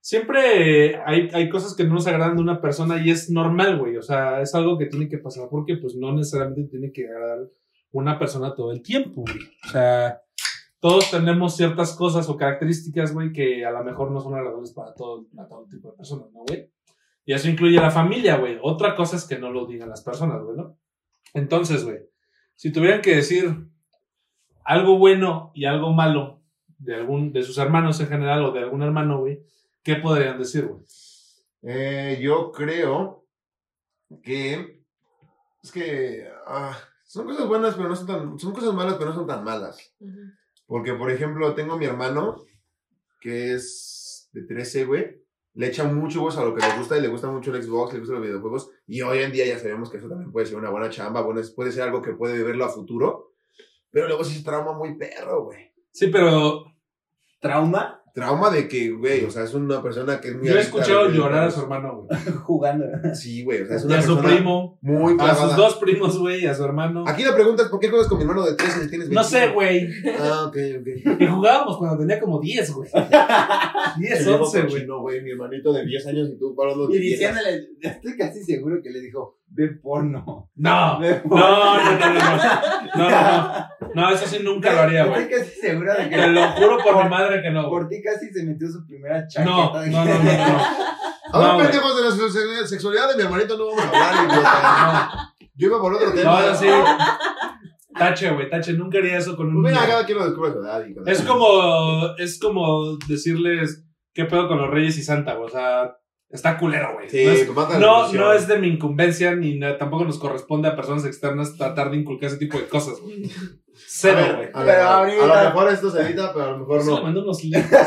Siempre 0.00 0.96
hay, 1.04 1.28
hay 1.32 1.48
cosas 1.48 1.74
que 1.74 1.84
no 1.84 1.94
nos 1.94 2.06
agradan 2.06 2.36
de 2.36 2.42
una 2.42 2.60
persona 2.60 3.04
y 3.04 3.10
es 3.10 3.28
normal, 3.30 3.78
güey. 3.78 3.96
O 3.96 4.02
sea, 4.02 4.40
es 4.40 4.54
algo 4.54 4.78
que 4.78 4.86
tiene 4.86 5.08
que 5.08 5.18
pasar 5.18 5.48
porque, 5.48 5.76
pues, 5.76 5.96
no 5.96 6.12
necesariamente 6.12 6.64
tiene 6.70 6.92
que 6.92 7.08
agradar 7.08 7.48
una 7.90 8.18
persona 8.18 8.54
todo 8.54 8.72
el 8.72 8.82
tiempo, 8.82 9.22
güey. 9.22 9.38
O 9.64 9.68
sea, 9.68 10.20
todos 10.80 11.10
tenemos 11.10 11.56
ciertas 11.56 11.94
cosas 11.96 12.28
o 12.28 12.36
características, 12.36 13.12
güey, 13.12 13.32
que 13.32 13.64
a 13.64 13.70
lo 13.70 13.82
mejor 13.82 14.10
no 14.10 14.20
son 14.20 14.34
agradables 14.34 14.72
para 14.72 14.94
todo, 14.94 15.26
para 15.34 15.48
todo 15.48 15.66
tipo 15.66 15.90
de 15.90 15.96
personas, 15.96 16.32
¿no, 16.32 16.40
güey? 16.46 16.70
Y 17.26 17.34
eso 17.34 17.50
incluye 17.50 17.78
a 17.78 17.82
la 17.82 17.90
familia, 17.90 18.36
güey. 18.36 18.56
Otra 18.62 18.94
cosa 18.94 19.16
es 19.16 19.24
que 19.24 19.36
no 19.36 19.50
lo 19.50 19.66
digan 19.66 19.90
las 19.90 20.02
personas, 20.02 20.40
güey, 20.42 20.56
¿no? 20.56 20.78
Entonces, 21.34 21.84
güey, 21.84 21.98
si 22.54 22.72
tuvieran 22.72 23.02
que 23.02 23.16
decir 23.16 23.68
algo 24.64 24.96
bueno 24.96 25.50
y 25.52 25.64
algo 25.64 25.92
malo 25.92 26.40
de 26.78 26.94
algún 26.94 27.32
de 27.32 27.42
sus 27.42 27.58
hermanos 27.58 28.00
en 28.00 28.06
general 28.06 28.44
o 28.44 28.52
de 28.52 28.60
algún 28.60 28.82
hermano, 28.82 29.18
güey, 29.18 29.42
¿qué 29.82 29.96
podrían 29.96 30.38
decir, 30.38 30.66
güey? 30.66 30.84
Eh, 31.62 32.20
yo 32.22 32.52
creo 32.52 33.26
que 34.22 34.84
es 35.62 35.72
que 35.72 36.28
ah, 36.46 36.78
son 37.04 37.26
cosas 37.26 37.48
buenas, 37.48 37.74
pero 37.74 37.88
no 37.88 37.96
son 37.96 38.06
tan, 38.06 38.38
son 38.38 38.52
cosas 38.52 38.72
malas, 38.72 38.94
pero 38.94 39.10
no 39.10 39.16
son 39.16 39.26
tan 39.26 39.42
malas. 39.42 39.92
Porque, 40.64 40.92
por 40.94 41.10
ejemplo, 41.10 41.54
tengo 41.54 41.74
a 41.74 41.78
mi 41.78 41.86
hermano 41.86 42.36
que 43.20 43.54
es 43.54 44.28
de 44.32 44.42
13, 44.42 44.84
güey. 44.84 45.25
Le 45.56 45.66
echa 45.66 45.84
mucho 45.84 46.20
huevos 46.20 46.38
a 46.38 46.44
lo 46.44 46.54
que 46.54 46.64
le 46.64 46.78
gusta 46.78 46.96
y 46.96 47.00
le 47.00 47.08
gusta 47.08 47.28
mucho 47.28 47.54
el 47.54 47.62
Xbox, 47.62 47.92
le 47.92 47.98
gustan 47.98 48.16
los 48.16 48.26
videojuegos. 48.26 48.70
Y 48.86 49.02
hoy 49.02 49.18
en 49.18 49.32
día 49.32 49.46
ya 49.46 49.58
sabemos 49.58 49.90
que 49.90 49.96
eso 49.96 50.08
también 50.08 50.30
puede 50.30 50.46
ser 50.46 50.56
una 50.56 50.70
buena 50.70 50.88
chamba, 50.88 51.22
bueno, 51.22 51.40
puede 51.54 51.72
ser 51.72 51.82
algo 51.82 52.00
que 52.00 52.12
puede 52.12 52.42
verlo 52.42 52.64
a 52.64 52.68
futuro. 52.68 53.32
Pero 53.90 54.06
luego 54.06 54.22
sí 54.22 54.36
es 54.36 54.44
trauma 54.44 54.72
muy 54.72 54.96
perro, 54.96 55.44
güey. 55.44 55.72
Sí, 55.90 56.08
pero 56.08 56.66
Trauma 57.40 58.02
Trauma 58.16 58.48
de 58.48 58.66
que, 58.66 58.92
güey, 58.92 59.24
o 59.26 59.30
sea, 59.30 59.44
es 59.44 59.52
una 59.52 59.82
persona 59.82 60.18
que 60.22 60.28
es 60.28 60.36
muy 60.36 60.46
yo 60.48 60.54
he 60.54 60.60
adicta 60.60 60.78
escuchado 60.78 61.10
llorar 61.10 61.44
a 61.48 61.50
su 61.50 61.60
hermano, 61.60 62.06
güey. 62.08 62.18
jugando. 62.44 62.86
Sí, 63.14 63.44
güey, 63.44 63.60
o 63.60 63.66
sea, 63.66 63.76
es 63.76 63.82
Y 63.82 63.86
una 63.88 63.98
a 63.98 64.02
su 64.02 64.14
persona 64.16 64.34
primo, 64.36 64.78
muy 64.80 65.12
a 65.12 65.16
clavada. 65.16 65.48
sus 65.48 65.56
dos 65.56 65.74
primos, 65.76 66.18
güey, 66.18 66.46
a 66.46 66.54
su 66.54 66.64
hermano. 66.64 67.04
Aquí 67.06 67.22
la 67.22 67.34
pregunta 67.34 67.64
es, 67.64 67.68
¿por 67.68 67.78
qué 67.78 67.90
juegas 67.90 68.08
con 68.08 68.16
mi 68.16 68.24
hermano 68.24 68.46
de 68.46 68.54
13 68.54 68.84
y 68.86 68.88
tienes 68.88 69.10
21? 69.10 69.20
No 69.20 69.22
sé, 69.22 69.48
güey. 69.52 69.86
Ah, 70.18 70.44
ok, 70.48 70.56
ok. 70.80 71.20
Y 71.20 71.26
jugábamos 71.26 71.76
cuando 71.76 71.98
tenía 71.98 72.18
como 72.18 72.40
10, 72.40 72.72
güey. 72.72 72.88
10, 72.90 74.18
Te 74.18 74.24
llevo 74.24 74.44
11, 74.44 74.60
güey. 74.62 74.72
cochino, 74.72 75.00
güey, 75.02 75.20
mi 75.22 75.32
hermanito 75.32 75.72
de 75.74 75.84
10 75.84 76.06
años 76.06 76.28
y 76.32 76.38
tú 76.38 76.56
hablando 76.58 76.86
de 76.88 76.96
Y 76.96 77.00
10. 77.00 77.12
diciéndole, 77.18 77.68
estoy 77.82 78.16
casi 78.16 78.42
seguro 78.42 78.80
que 78.82 78.90
le 78.90 79.00
dijo, 79.00 79.38
ve 79.48 79.68
porno. 79.82 80.50
No, 80.56 80.98
no, 81.00 81.22
porno. 81.22 81.46
no, 81.48 81.76
no, 81.76 81.98
no, 81.98 82.14
no. 82.14 82.36
No, 82.96 83.10
no, 83.10 83.20
no. 83.20 83.68
No, 83.94 84.10
eso 84.10 84.26
sí 84.26 84.38
nunca 84.42 84.72
lo 84.72 84.80
haría, 84.80 85.04
güey. 85.06 85.22
Estoy 85.22 85.38
casi 85.38 85.50
segura 85.60 85.94
de 85.94 86.10
que 86.10 86.16
Te 86.16 86.26
lo 86.28 86.48
juro 86.52 86.78
por 86.82 87.02
mi 87.04 87.08
madre 87.10 87.40
que 87.42 87.50
no, 87.50 87.68
por 87.70 87.88
ti 87.88 88.02
casi 88.02 88.30
se 88.32 88.44
metió 88.44 88.68
su 88.68 88.86
primera 88.86 89.26
chaqueta. 89.26 89.50
No, 89.50 89.72
no, 89.74 89.86
no, 89.86 90.04
no, 90.04 90.14
no. 90.14 90.58
A 91.32 91.38
ver, 91.38 91.48
No, 91.48 91.54
güey. 91.54 91.66
pendejos 91.66 91.96
de 91.96 92.02
la 92.04 92.10
se- 92.10 92.68
sexualidad 92.68 93.08
de 93.10 93.16
mi 93.16 93.22
hermanito 93.22 93.56
no 93.56 93.66
vamos 93.68 93.82
a 93.82 93.88
hablar, 93.88 94.24
idiota. 94.28 95.32
Yo 95.54 95.68
iba 95.68 95.80
por 95.80 95.94
otro 95.94 96.12
tema. 96.12 96.40
No, 96.42 96.46
no, 96.50 96.54
sí. 96.54 96.66
Tache, 97.98 98.30
güey, 98.30 98.50
tache. 98.50 98.74
Nunca 98.74 98.98
haría 98.98 99.16
eso 99.18 99.36
con 99.36 99.48
un 99.48 99.62
Pues 99.62 99.72
mira, 99.74 99.86
cada 99.86 100.04
quien 100.04 100.18
lo 100.18 100.24
descubre 100.26 100.50
a 100.50 100.52
su 100.52 100.60
edad. 100.60 100.84
y 100.86 100.94
cada 100.94 101.10
Es 101.10 101.22
como, 101.22 102.14
es 102.18 102.38
como 102.38 102.96
decirles 103.08 103.84
qué 104.12 104.26
pedo 104.26 104.48
con 104.48 104.58
los 104.58 104.70
reyes 104.70 104.98
y 104.98 105.02
Santa, 105.02 105.34
güey. 105.34 105.46
O 105.46 105.50
sea, 105.50 105.96
está 106.30 106.58
culero, 106.58 106.94
güey. 106.94 107.08
Sí, 107.08 107.24
no, 107.24 107.32
es, 107.32 107.78
no, 107.80 108.12
no 108.12 108.32
es 108.32 108.46
de 108.48 108.58
mi 108.58 108.68
incumbencia 108.68 109.34
ni 109.34 109.58
na- 109.58 109.78
tampoco 109.78 110.04
nos 110.04 110.18
corresponde 110.18 110.68
a 110.68 110.76
personas 110.76 111.04
externas 111.04 111.56
tratar 111.56 111.90
de 111.90 111.96
inculcar 111.98 112.28
ese 112.28 112.38
tipo 112.38 112.58
de 112.58 112.66
cosas, 112.68 113.00
güey. 113.00 113.30
Cero, 113.88 114.20
güey. 114.36 114.48
a 114.54 115.26
lo 115.44 115.50
mejor 115.50 115.72
esto 115.72 115.90
se 115.90 116.00
edita, 116.02 116.32
pero 116.32 116.46
a 116.46 116.50
lo 116.52 116.58
mejor 116.58 116.84
no. 116.84 117.02
mando 117.02 117.22
unos 117.22 117.42
links. 117.44 117.68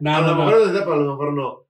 No, 0.00 0.16
a 0.16 0.20
lo 0.20 0.34
mejor 0.34 0.54
no. 0.54 0.64
se 0.64 0.70
edita, 0.70 0.80
pero 0.84 0.94
a 0.94 0.96
lo 0.96 1.10
mejor 1.12 1.32
no. 1.32 1.66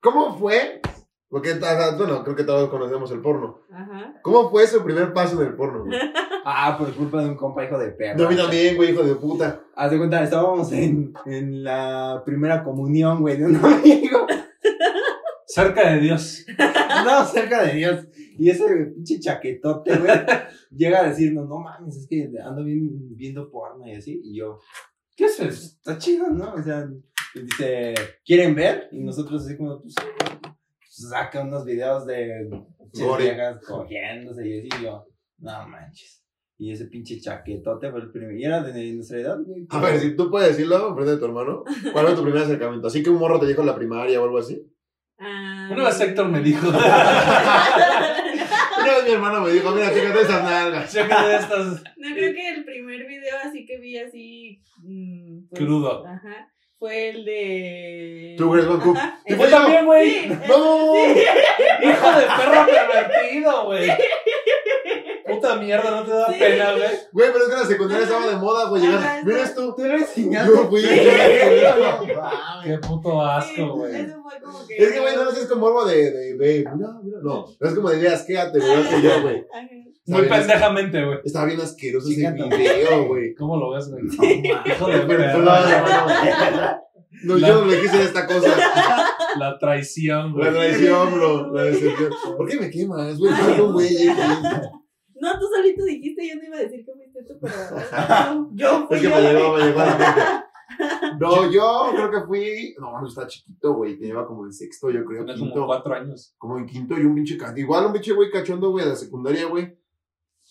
¿Cómo 0.00 0.36
fue? 0.36 0.80
Porque, 1.28 1.54
bueno, 1.96 2.24
creo 2.24 2.34
que 2.34 2.42
todos 2.44 2.68
conocemos 2.70 3.10
el 3.12 3.20
porno. 3.20 3.60
Ajá. 3.72 4.14
¿Cómo 4.22 4.50
fue 4.50 4.66
su 4.66 4.82
primer 4.82 5.12
paso 5.12 5.40
en 5.40 5.48
el 5.48 5.54
porno, 5.54 5.84
güey? 5.84 5.98
Ah, 6.48 6.76
por 6.78 6.92
culpa 6.94 7.20
de 7.22 7.28
un 7.30 7.34
compa 7.34 7.64
hijo 7.64 7.76
de 7.76 7.88
perro. 7.90 8.18
No, 8.20 8.26
a 8.26 8.30
mí 8.30 8.36
también, 8.36 8.76
güey, 8.76 8.92
hijo 8.92 9.02
de 9.02 9.16
puta. 9.16 9.62
Haz 9.74 9.90
de 9.90 9.98
cuenta, 9.98 10.22
estábamos 10.22 10.70
en, 10.70 11.12
en 11.24 11.64
la 11.64 12.22
primera 12.24 12.62
comunión, 12.62 13.20
güey, 13.20 13.36
de 13.36 13.46
un 13.46 13.56
amigo. 13.64 14.26
Cerca 15.56 15.90
de 15.90 16.00
Dios. 16.00 16.44
No, 17.06 17.24
cerca 17.24 17.62
de 17.62 17.74
Dios. 17.74 18.06
Y 18.38 18.50
ese 18.50 18.64
pinche 18.94 19.20
chaquetote, 19.20 19.96
güey, 19.96 20.10
llega 20.70 21.00
a 21.00 21.08
decirnos, 21.08 21.48
no 21.48 21.58
mames, 21.60 21.96
es 21.96 22.06
que 22.08 22.28
ando 22.44 22.64
bien, 22.64 23.16
viendo 23.16 23.50
porno 23.50 23.86
y 23.86 23.94
así. 23.94 24.20
Y 24.24 24.38
yo, 24.38 24.58
¿qué 25.14 25.26
es 25.26 25.38
eso? 25.40 25.66
Está 25.76 25.98
chido, 25.98 26.28
¿no? 26.28 26.54
O 26.54 26.62
sea, 26.62 26.88
dice, 27.34 27.94
¿quieren 28.24 28.54
ver? 28.54 28.88
Y 28.92 29.00
nosotros 29.00 29.44
así 29.44 29.56
como, 29.56 29.80
pues, 29.80 29.94
saca 30.88 31.42
unos 31.42 31.64
videos 31.64 32.06
de 32.06 32.50
viejas 33.18 33.60
cogiéndose 33.64 34.48
y 34.48 34.58
así. 34.58 34.68
Y 34.80 34.84
yo, 34.84 35.06
no 35.38 35.68
manches. 35.68 36.24
Y 36.58 36.72
ese 36.72 36.86
pinche 36.86 37.20
chaquetote 37.20 37.90
fue 37.90 38.00
el 38.00 38.10
primero. 38.10 38.36
Y 38.36 38.44
era 38.44 38.62
de 38.62 38.92
nuestra 38.94 39.20
edad, 39.20 39.38
güey. 39.44 39.66
A 39.70 39.80
ver, 39.80 40.00
si 40.00 40.16
tú 40.16 40.30
puedes 40.30 40.48
decirlo 40.48 40.94
frente 40.94 41.12
de 41.12 41.18
tu 41.18 41.26
hermano, 41.26 41.62
¿cuál 41.92 42.06
fue 42.06 42.16
tu 42.16 42.22
primer 42.22 42.42
acercamiento? 42.42 42.88
Así 42.88 43.02
que 43.02 43.10
un 43.10 43.18
morro 43.18 43.38
te 43.38 43.46
dijo 43.46 43.60
en 43.60 43.68
la 43.68 43.76
primaria 43.76 44.20
o 44.20 44.24
algo 44.24 44.38
así. 44.38 44.66
Ah. 45.18 45.68
Una 45.72 45.84
vez 45.84 46.00
Héctor 46.00 46.28
me 46.28 46.40
dijo, 46.40 46.68
Una 46.68 46.76
vez 48.94 49.04
mi 49.06 49.12
hermano 49.12 49.40
me 49.40 49.50
dijo, 49.50 49.70
mira, 49.72 49.92
chécate 49.92 50.20
esas 50.20 50.44
nalgas. 50.44 50.92
checa 50.92 51.26
de 51.26 51.36
estas 51.36 51.66
No 51.96 52.14
creo 52.14 52.34
que 52.34 52.48
el 52.50 52.64
primer 52.64 53.06
video 53.06 53.36
así 53.44 53.64
que 53.64 53.78
vi 53.78 53.98
así 53.98 54.60
mm, 54.82 55.48
pues, 55.50 55.58
Crudo. 55.62 56.06
Ajá. 56.06 56.48
Fue 56.78 57.08
el 57.08 57.24
de. 57.24 58.34
Tú. 58.36 58.52
Ajá, 58.54 59.18
¿Qué 59.24 59.32
ese- 59.32 59.36
fue 59.42 59.48
también, 59.48 59.86
güey. 59.86 60.10
Sí, 60.10 60.28
¡No! 60.46 60.94
Hijo 60.94 62.12
de 62.12 62.26
perro 62.26 62.66
pervertido, 62.66 63.64
güey. 63.64 63.88
Puta 65.46 65.56
mierda, 65.60 65.90
no 65.90 66.04
te 66.04 66.10
da 66.12 66.26
Sí. 66.32 66.38
pena, 66.38 66.72
güey. 66.72 66.88
Güey, 67.12 67.28
pero 67.32 67.38
es 67.44 67.44
que 67.48 67.54
en 67.54 67.60
la 67.60 67.66
secundaria 67.66 68.04
estaba 68.04 68.26
de 68.26 68.36
moda, 68.36 68.68
güey. 68.68 68.82
Llegar, 68.82 69.24
mira 69.24 69.42
esto. 69.42 69.74
Tú 69.74 69.84
lo 69.84 69.94
enseñaste. 69.96 70.52
Yo 70.52 70.68
fui. 70.68 70.82
Qué 72.64 72.78
puto 72.78 73.22
asco, 73.22 73.74
güey. 73.76 73.94
Eso 73.96 74.22
fue 74.22 74.40
como 74.42 74.66
que. 74.66 74.76
Es 74.76 74.92
que, 74.92 75.00
güey, 75.00 75.14
no 75.16 75.30
es 75.30 75.46
como 75.46 75.66
algo 75.68 75.84
de, 75.86 76.10
de, 76.10 76.34
de, 76.36 76.64
mira, 76.74 76.90
mira, 77.02 77.18
no. 77.22 77.44
No 77.60 77.68
es 77.68 77.74
como 77.74 77.90
de 77.90 77.98
ideas, 77.98 78.22
quédate, 78.26 78.58
güey, 78.58 78.88
que 78.88 79.02
yo, 79.02 79.22
güey. 79.22 79.44
Ajá. 79.52 79.68
Muy 80.08 80.20
bien- 80.22 80.32
pendejamente, 80.34 81.04
güey. 81.04 81.18
Estaba 81.24 81.46
bien 81.46 81.60
asqueroso 81.60 82.08
ese 82.08 82.30
video, 82.32 83.06
güey. 83.08 83.34
¿Cómo 83.34 83.56
lo 83.56 83.70
ves, 83.72 83.90
güey? 83.90 84.04
Hijo 84.04 84.86
de 84.88 84.98
no, 87.24 87.34
La- 87.38 87.48
yo 87.48 87.60
no 87.64 87.66
le 87.70 87.80
quise 87.80 88.02
esta 88.02 88.26
cosa. 88.26 88.54
La 89.38 89.58
traición, 89.58 90.28
La 90.38 90.50
güey. 90.50 90.52
traición, 90.52 91.12
bro. 91.14 91.52
La 91.52 91.62
decepción. 91.64 92.10
¿Por 92.36 92.48
qué 92.48 92.60
me 92.60 92.70
quemas, 92.70 93.18
güey? 93.18 93.32
Güey. 93.72 94.08
No, 95.20 95.38
tú 95.38 95.46
solito 95.54 95.84
dijiste, 95.84 96.28
yo 96.28 96.34
no 96.36 96.44
iba 96.44 96.56
a 96.56 96.60
decir 96.60 96.84
que 96.84 96.92
fuiste 96.92 97.22
tú, 97.24 97.38
pero. 97.40 98.50
Yo 98.54 98.86
fui 98.86 98.96
Es 98.96 99.02
que 99.02 99.08
yo. 99.08 99.14
me 99.16 99.22
llegó, 99.22 99.52
me 99.56 99.64
llegó 99.64 99.80
a 99.80 99.86
la 99.86 99.96
mente. 99.98 101.16
No, 101.20 101.50
yo 101.50 101.90
creo 101.92 102.10
que 102.10 102.20
fui. 102.26 102.74
No, 102.78 103.00
no 103.00 103.06
estaba 103.06 103.26
chiquito, 103.28 103.74
güey. 103.74 103.98
Te 103.98 104.06
lleva 104.06 104.26
como 104.26 104.44
en 104.44 104.52
sexto, 104.52 104.90
yo 104.90 105.04
creo. 105.04 105.20
Tenía 105.20 105.34
como 105.38 105.52
Quinto. 105.52 105.66
cuatro 105.66 105.94
años. 105.94 106.34
Como 106.38 106.58
en 106.58 106.66
quinto 106.66 106.98
y 106.98 107.04
un 107.04 107.14
pinche 107.14 107.38
Igual 107.56 107.86
un 107.86 107.92
pinche 107.92 108.12
güey 108.12 108.30
cachondo, 108.30 108.70
güey, 108.70 108.84
de 108.84 108.90
la 108.90 108.96
secundaria, 108.96 109.46
güey. 109.46 109.78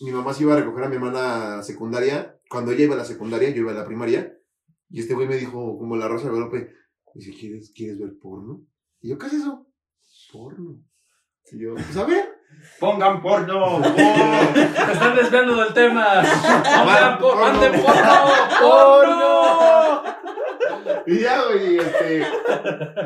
Mi 0.01 0.11
mamá 0.11 0.34
se 0.34 0.43
iba 0.43 0.53
a 0.53 0.57
recoger 0.57 0.86
a 0.86 0.89
mi 0.89 0.95
hermana 0.95 1.53
a 1.53 1.57
la 1.57 1.63
secundaria. 1.63 2.39
Cuando 2.49 2.72
ella 2.72 2.86
iba 2.86 2.95
a 2.95 2.97
la 2.97 3.05
secundaria, 3.05 3.49
yo 3.49 3.61
iba 3.61 3.72
a 3.72 3.76
la 3.76 3.86
primaria. 3.86 4.38
Y 4.89 5.01
este 5.01 5.13
güey 5.13 5.28
me 5.28 5.36
dijo, 5.36 5.78
como 5.78 5.95
la 5.97 6.07
Rosa 6.07 6.26
de 6.26 6.32
Guadalupe, 6.32 6.72
dice, 7.13 7.34
¿quieres, 7.38 7.72
¿quieres 7.76 7.99
ver 7.99 8.18
porno? 8.20 8.66
Y 9.01 9.09
yo, 9.09 9.18
¿qué 9.18 9.28
es 9.28 9.34
eso? 9.34 9.68
Porno. 10.32 10.82
Y 11.51 11.59
yo, 11.59 11.74
pues 11.76 11.97
a 11.97 12.05
ver. 12.05 12.35
Pongan 12.80 13.22
porno. 13.22 13.82
Te 13.95 14.91
están 14.91 15.16
desviando 15.16 15.56
del 15.56 15.74
tema. 15.74 16.06
Manden 16.86 17.18
por- 17.20 17.32
porno. 17.32 17.45
manden 17.45 17.82
porno. 17.82 18.12
¡Porno! 18.62 20.03
Y 21.08 21.20
ya, 21.20 21.43
güey, 21.45 21.76
y 21.76 21.78
este. 21.78 22.24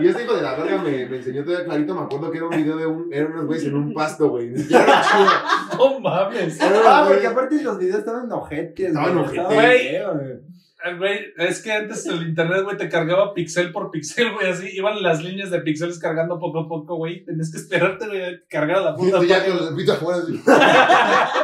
Y 0.01 0.07
este 0.07 0.23
hijo 0.23 0.33
de 0.35 0.41
la 0.41 0.55
verga 0.55 0.77
me, 0.81 1.05
me 1.05 1.17
enseñó 1.17 1.43
todavía 1.43 1.65
clarito. 1.65 1.93
Me 1.95 2.01
acuerdo 2.01 2.31
que 2.31 2.37
era 2.37 2.47
un 2.47 2.55
video 2.55 2.77
de 2.77 2.85
un. 2.87 3.13
Eran 3.13 3.33
unos 3.33 3.45
güeyes 3.45 3.65
en 3.67 3.75
un 3.75 3.93
pasto, 3.93 4.29
güey. 4.29 4.53
Era 4.69 5.01
chido. 5.01 5.77
No 5.77 5.99
mames. 5.99 6.59
Unos 6.61 6.81
Ah, 6.85 7.05
porque 7.07 7.27
aparte 7.27 7.61
los 7.61 7.77
videos 7.77 7.99
estaban 7.99 8.31
ojetes. 8.31 8.87
Estaban 8.87 9.17
ojetes. 9.17 9.45
Güey. 9.45 10.48
Güey. 10.97 11.33
Es 11.37 11.61
que 11.61 11.71
antes 11.71 12.05
el 12.05 12.21
internet, 12.27 12.63
güey, 12.63 12.77
te 12.77 12.89
cargaba 12.89 13.33
pixel 13.33 13.71
por 13.71 13.91
pixel, 13.91 14.33
güey, 14.33 14.49
así. 14.49 14.69
Iban 14.73 15.01
las 15.03 15.23
líneas 15.23 15.51
de 15.51 15.59
píxeles 15.61 15.99
cargando 15.99 16.39
poco 16.39 16.59
a 16.59 16.67
poco, 16.67 16.95
güey. 16.95 17.23
Tenías 17.25 17.51
que 17.51 17.57
esperarte, 17.57 18.07
güey, 18.07 18.41
cargara 18.47 18.81
la 18.81 18.95
puta 18.95 19.23
ya 19.25 19.43
así. 20.23 20.41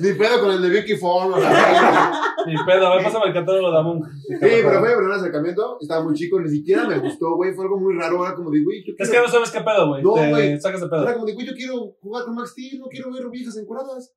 Ni 0.00 0.12
pedo 0.12 0.40
con 0.40 0.50
el 0.52 0.62
de 0.62 0.68
Vicky 0.70 0.94
la 1.00 1.38
verga. 1.38 2.12
Ni 2.46 2.54
pedo, 2.64 2.86
a 2.86 2.94
ver, 2.96 3.04
pásame 3.04 3.26
el 3.26 3.32
catálogo 3.34 3.70
de 3.72 3.78
Among. 3.78 4.04
Sí, 4.04 4.36
pero 4.40 4.78
fue 4.80 4.88
mi 4.90 4.96
primer 4.96 5.12
acercamiento. 5.12 5.78
Estaba 5.80 6.04
muy 6.04 6.14
chico, 6.14 6.40
ni 6.40 6.48
siquiera 6.48 6.84
me 6.86 6.98
gustó, 6.98 7.34
güey. 7.34 7.52
Fue 7.54 7.64
algo 7.64 7.78
muy 7.78 7.94
raro. 7.94 8.24
Era 8.24 8.34
como 8.34 8.50
de, 8.50 8.62
güey, 8.62 8.84
yo 8.86 8.92
Es 8.96 9.08
quiero- 9.10 9.24
que 9.24 9.26
no 9.28 9.32
sabes 9.32 9.50
qué 9.50 9.60
pedo, 9.60 9.88
güey. 9.88 10.02
No, 10.02 10.10
güey. 10.12 10.60
sacas 10.60 10.80
de 10.80 10.86
Era 10.86 11.04
pedo. 11.04 11.14
como 11.14 11.26
de, 11.26 11.34
güey, 11.34 11.46
yo 11.46 11.54
quiero 11.54 11.74
jugar 12.00 12.24
con 12.24 12.34
Max 12.36 12.50
Steel, 12.50 12.78
no 12.78 12.86
quiero 12.86 13.12
ver 13.12 13.28
viejas 13.30 13.56
encuradas. 13.56 14.14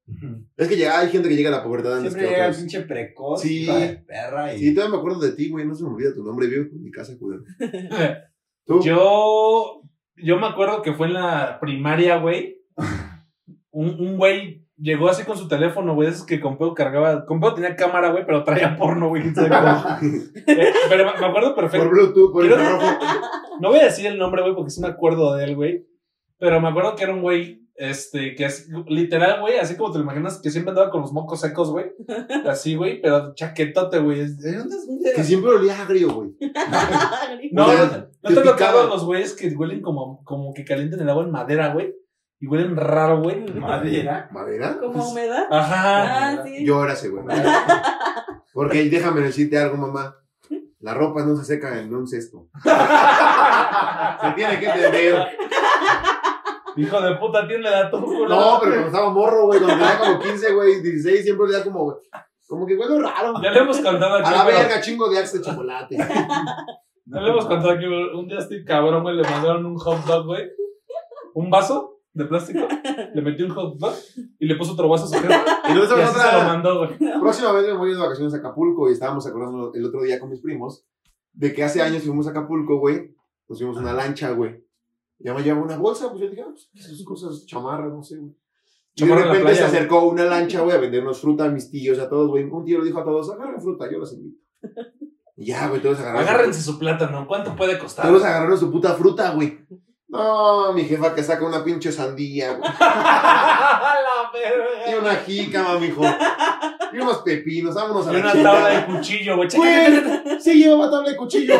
Es 0.58 0.68
que 0.68 0.78
llega, 0.78 1.00
hay 1.00 1.10
gente 1.10 1.28
que 1.28 1.36
llega 1.36 1.50
a 1.50 1.58
la 1.58 1.64
pubertad 1.64 1.98
antes 1.98 2.14
Siempre 2.14 2.30
que 2.30 2.36
llega 2.36 2.48
el 2.48 2.56
pinche 2.56 2.82
precoz. 2.82 3.42
Sí. 3.42 3.66
de 3.66 4.04
Perra 4.08 4.54
y... 4.54 4.60
Sí, 4.60 4.74
todavía 4.76 4.96
me 4.96 5.00
acuerdo 5.00 5.20
de 5.20 5.32
ti, 5.32 5.50
güey. 5.50 5.66
No 5.68 5.74
se 5.76 5.84
me 5.84 5.90
olvida 5.90 6.14
tu 6.14 6.24
nombre, 6.24 6.48
vivo 6.48 6.66
en 6.72 6.84
mi 6.84 6.92
casa, 6.92 7.14
culero. 7.20 7.44
¿Tú? 8.66 8.82
Yo, 8.84 9.82
yo 10.18 10.38
me 10.38 10.48
acuerdo 10.48 10.82
que 10.84 10.94
fue 10.94 11.08
en 11.08 11.14
la 11.16 11.58
primaria, 11.60 12.18
güey. 12.18 12.62
Un, 13.72 13.90
un 14.00 14.18
güey 14.18 14.66
llegó 14.78 15.08
así 15.10 15.24
con 15.24 15.38
su 15.38 15.48
teléfono, 15.48 15.94
güey, 15.96 16.08
de 16.10 16.14
esos 16.16 16.26
que 16.26 16.40
Compeo 16.40 16.74
cargaba. 16.74 17.26
Compeo 17.26 17.54
tenía 17.54 17.76
cámara, 17.76 18.10
güey, 18.12 18.26
pero 18.26 18.44
traía 18.44 18.76
porno, 18.76 19.10
güey. 19.10 19.24
Eh, 19.34 20.74
pero 20.90 21.06
me 21.06 21.12
acuerdo 21.28 21.54
Por 21.56 21.64
perfecto. 21.64 21.90
Bluetooth, 21.90 22.32
por 22.34 22.42
Quiero- 22.46 22.62
infrarrojo. 22.62 23.00
No 23.62 23.70
voy 23.70 23.80
a 23.80 23.86
decir 23.86 24.08
el 24.08 24.18
nombre, 24.18 24.42
güey, 24.42 24.56
porque 24.56 24.72
sí 24.72 24.82
me 24.82 24.88
acuerdo 24.88 25.36
de 25.36 25.44
él, 25.46 25.56
güey. 25.56 25.86
Pero 26.40 26.60
me 26.60 26.68
acuerdo 26.70 26.96
que 26.96 27.04
era 27.04 27.14
un 27.14 27.22
güey, 27.22 27.62
este, 27.76 28.34
que 28.36 28.46
es 28.46 28.68
literal, 28.88 29.40
güey, 29.42 29.58
así 29.60 29.76
como 29.78 29.92
te 29.92 30.00
lo 30.00 30.04
imaginas, 30.04 30.42
que 30.42 30.50
siempre 30.50 30.72
andaba 30.72 30.90
con 30.90 31.02
los 31.02 31.14
mocos 31.14 31.40
secos, 31.42 31.70
güey. 31.72 31.86
Así, 32.48 32.76
güey, 32.76 33.00
pero 33.02 33.34
chaquetote, 33.36 34.00
güey. 34.00 34.20
Es- 34.22 34.40
¿de 34.40 34.58
dónde 34.58 34.76
es? 34.76 35.16
Que 35.16 35.24
siempre 35.24 35.52
olía 35.52 35.82
agrio, 35.82 36.12
güey. 36.12 36.32
No, 37.52 37.68
no, 37.68 37.86
¿no 38.24 38.30
te 38.30 38.36
te 38.36 38.42
picaba. 38.42 38.86
los 38.86 39.06
güeyes 39.06 39.34
que 39.36 39.48
huelen 39.50 39.82
como, 39.82 40.24
como 40.24 40.54
que 40.54 40.64
calientan 40.66 41.00
el 41.02 41.10
agua 41.10 41.24
en 41.24 41.32
madera, 41.32 41.74
güey? 41.74 41.94
Y 42.42 42.48
huelen 42.48 42.76
raro, 42.76 43.22
güey. 43.22 43.46
Madera. 43.54 44.28
¿Madera? 44.32 44.76
Como 44.80 45.12
humedad. 45.12 45.46
Ajá. 45.52 46.32
Ah, 46.32 46.44
sí. 46.44 46.66
Yo 46.66 46.84
era 46.84 46.94
ese, 46.94 47.10
güey. 47.10 47.24
Porque 48.54 48.90
déjame 48.90 49.22
decirte 49.22 49.60
algo, 49.60 49.78
mamá. 49.78 50.18
La 50.80 50.96
ropa 50.96 51.24
no 51.24 51.36
se 51.36 51.46
seca 51.46 51.78
en 51.80 51.94
un 51.94 52.08
cesto. 52.08 52.48
Se 52.64 54.32
tiene 54.32 54.60
que 54.60 54.66
entender. 54.66 55.28
Hijo 56.76 57.02
de 57.02 57.16
puta, 57.18 57.48
tiene 57.48 57.70
la 57.70 57.92
tu 57.92 58.04
culo. 58.04 58.28
No, 58.28 58.58
pero 58.60 58.72
cuando 58.72 58.88
estaba 58.88 59.10
morro, 59.12 59.46
güey, 59.46 59.60
cuando 59.60 59.78
tenía 59.78 60.00
como 60.00 60.20
15, 60.20 60.54
güey, 60.54 60.82
16, 60.82 61.24
siempre 61.24 61.46
olía 61.46 61.64
como, 61.64 61.84
güey, 61.84 61.98
como 62.48 62.66
que 62.66 62.76
huele 62.76 63.00
raro. 63.00 63.36
Ya 63.44 63.52
le 63.52 63.60
hemos 63.60 63.80
contado 63.80 64.16
aquí. 64.16 64.34
A 64.34 64.38
la 64.38 64.46
verga, 64.46 64.82
chingo 64.82 65.08
de 65.10 65.20
axe 65.20 65.38
de 65.38 65.44
chocolate. 65.44 65.96
Ya 65.96 67.20
le 67.20 67.30
hemos 67.30 67.46
contado 67.46 67.72
aquí. 67.72 67.86
Un 67.86 68.28
día 68.28 68.40
estoy 68.40 68.66
cabrón, 68.66 69.04
güey, 69.04 69.16
le 69.16 69.24
mandaron 69.24 69.64
un 69.68 69.78
hot 69.78 70.04
dog, 70.06 70.26
güey. 70.26 70.50
Un 71.36 71.52
vaso 71.52 72.01
de 72.14 72.26
plástico. 72.26 72.60
Le 73.14 73.22
metió 73.22 73.46
un 73.46 73.52
hot 73.54 73.78
dog 73.78 73.94
y 74.40 74.46
le 74.46 74.56
puso 74.56 74.74
otro 74.74 74.90
vaso 74.90 75.06
a 75.06 75.08
su 75.08 75.14
jefe. 75.16 75.34
Y 75.70 75.74
luego 75.74 75.98
Y 75.98 76.02
así 76.02 76.14
se 76.14 76.22
lo 76.22 76.28
otra. 76.28 76.48
mandó, 76.48 76.78
güey. 76.80 77.20
Próxima 77.20 77.52
vez 77.54 77.66
me 77.68 77.74
voy 77.74 77.92
de 77.94 77.98
vacaciones 77.98 78.34
a 78.34 78.38
Acapulco 78.38 78.90
y 78.90 78.94
estábamos 78.94 79.26
acordando 79.28 79.74
el 79.74 79.86
otro 79.86 80.02
día 80.04 80.20
con 80.20 80.30
mis 80.30 80.42
primos 80.42 80.86
de 81.34 81.54
que 81.54 81.64
hace 81.64 81.82
años 81.82 82.04
fuimos 82.04 82.28
a 82.28 82.32
Acapulco, 82.32 82.78
güey. 82.80 83.16
Nos 83.48 83.58
fuimos 83.60 83.78
una 83.78 83.94
lancha, 83.94 84.32
güey. 84.32 84.64
Ya 85.20 85.34
me 85.34 85.44
llevaba 85.44 85.66
una 85.66 85.78
bolsa, 85.78 86.10
pues 86.10 86.22
yo 86.24 86.30
dije, 86.30 86.42
ah, 86.42 86.50
pues 86.50 86.70
esas 86.74 87.06
cosas 87.06 87.46
chamarras, 87.46 87.92
no 87.94 88.02
sé, 88.04 88.18
güey. 88.18 88.36
Y 88.96 89.06
de 89.06 89.16
repente 89.16 89.38
se 89.38 89.42
playa, 89.44 89.68
acercó 89.68 90.04
una 90.10 90.26
lancha, 90.26 90.62
güey, 90.62 90.76
a 90.76 90.80
vendernos 90.80 91.22
fruta 91.22 91.46
a 91.46 91.50
mis 91.50 91.70
tíos, 91.70 92.00
a 92.00 92.10
todos, 92.10 92.28
güey. 92.30 92.44
Un 92.44 92.66
tío 92.66 92.80
le 92.80 92.86
dijo 92.86 93.00
a 93.00 93.06
todos, 93.06 93.30
agarren 93.32 93.62
fruta, 93.62 93.90
yo 93.90 94.00
los 94.00 94.14
invito. 94.14 94.40
Y 95.38 95.46
ya, 95.46 95.70
güey, 95.70 95.82
todos 95.82 95.98
agarraron. 96.00 96.28
Agárrense 96.28 96.62
su 96.62 96.78
plátano. 96.78 97.26
¿Cuánto 97.28 97.56
puede 97.56 97.80
costar? 97.80 98.06
Todos 98.06 98.24
agarraron 98.24 98.60
su 98.60 98.70
puta 98.70 98.94
fruta, 98.94 99.32
güey. 99.34 99.66
No, 100.12 100.74
mi 100.74 100.84
jefa 100.84 101.16
que 101.16 101.24
saca 101.24 101.46
una 101.46 101.64
pinche 101.64 101.90
sandía, 101.90 102.52
güey. 102.52 102.70
la 102.80 104.30
verga. 104.34 104.92
Y 104.92 104.94
una 104.96 105.16
jícama, 105.16 105.80
mijo. 105.80 106.04
Y 106.92 106.98
unos 106.98 107.20
pepinos, 107.20 107.74
vámonos 107.74 108.06
a 108.08 108.12
Y 108.12 108.22
la 108.22 108.34
una 108.34 108.44
tabla 108.44 108.68
de 108.68 108.86
cuchillo, 108.88 109.38
güey. 109.38 109.48
Güey, 109.56 110.04
sí 110.42 110.54
llevaba 110.56 110.92
tabla 110.92 111.12
de 111.12 111.16
cuchillo. 111.16 111.56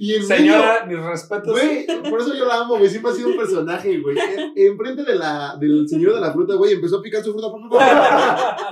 Y 0.00 0.14
en 0.14 0.22
Señora, 0.24 0.86
mis 0.86 0.96
respetos. 1.02 1.50
Güey, 1.52 1.84
por 2.08 2.20
eso 2.20 2.32
yo 2.32 2.44
la 2.46 2.60
amo, 2.60 2.76
güey. 2.78 2.88
Siempre 2.88 3.10
ha 3.10 3.14
sido 3.14 3.30
un 3.30 3.36
personaje, 3.36 3.98
güey. 3.98 4.16
En- 4.16 4.52
Enfrente 4.70 5.02
de 5.02 5.16
la, 5.16 5.56
del 5.58 5.88
señor 5.88 6.14
de 6.14 6.20
la 6.20 6.32
fruta, 6.32 6.54
güey, 6.54 6.74
empezó 6.74 6.98
a 6.98 7.02
picar 7.02 7.20
su 7.22 7.32
fruta. 7.32 7.48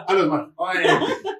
A 0.06 0.12
los. 0.14 0.26
Oye, 0.56 0.88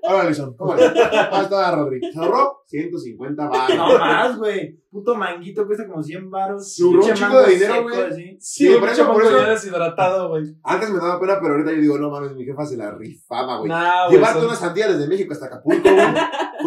Ahora, 0.09 0.23
Alison, 0.23 0.57
¿cómo 0.57 0.75
le? 0.75 0.87
Está 0.87 1.71
Rodri. 1.77 2.01
¿Se 2.13 2.19
ahorró? 2.19 2.63
150 2.67 3.49
baros. 3.49 3.77
no 3.77 3.99
más, 3.99 4.37
güey. 4.39 4.77
Puto 4.91 5.15
manguito 5.15 5.65
cuesta 5.67 5.87
como 5.87 6.03
100 6.03 6.31
baros. 6.31 6.75
Sobró 6.75 7.05
un 7.05 7.21
mango 7.21 7.41
de 7.43 7.55
dinero, 7.55 7.83
güey. 7.85 8.13
Sí, 8.41 8.67
Sí, 8.67 8.75
por 8.81 8.89
eso, 8.89 9.13
por 9.13 9.23
eso- 9.25 9.37
deshidratado, 9.43 10.29
güey. 10.31 10.45
Antes 10.65 10.91
me 10.91 10.99
daba 10.99 11.21
pena, 11.21 11.39
pero 11.41 11.55
ahorita 11.55 11.73
yo 11.73 11.81
digo, 11.81 11.99
no 11.99 12.11
mames, 12.11 12.35
mi 12.35 12.45
jefa 12.45 12.65
se 12.67 12.77
la 12.77 12.91
rifaba, 12.93 13.59
güey. 13.59 13.71
Llevarte 14.11 14.45
una 14.45 14.55
sandía 14.57 14.89
desde 14.89 15.07
México 15.07 15.33
hasta 15.33 15.47
Acapulco, 15.47 15.89
güey. 15.89 16.07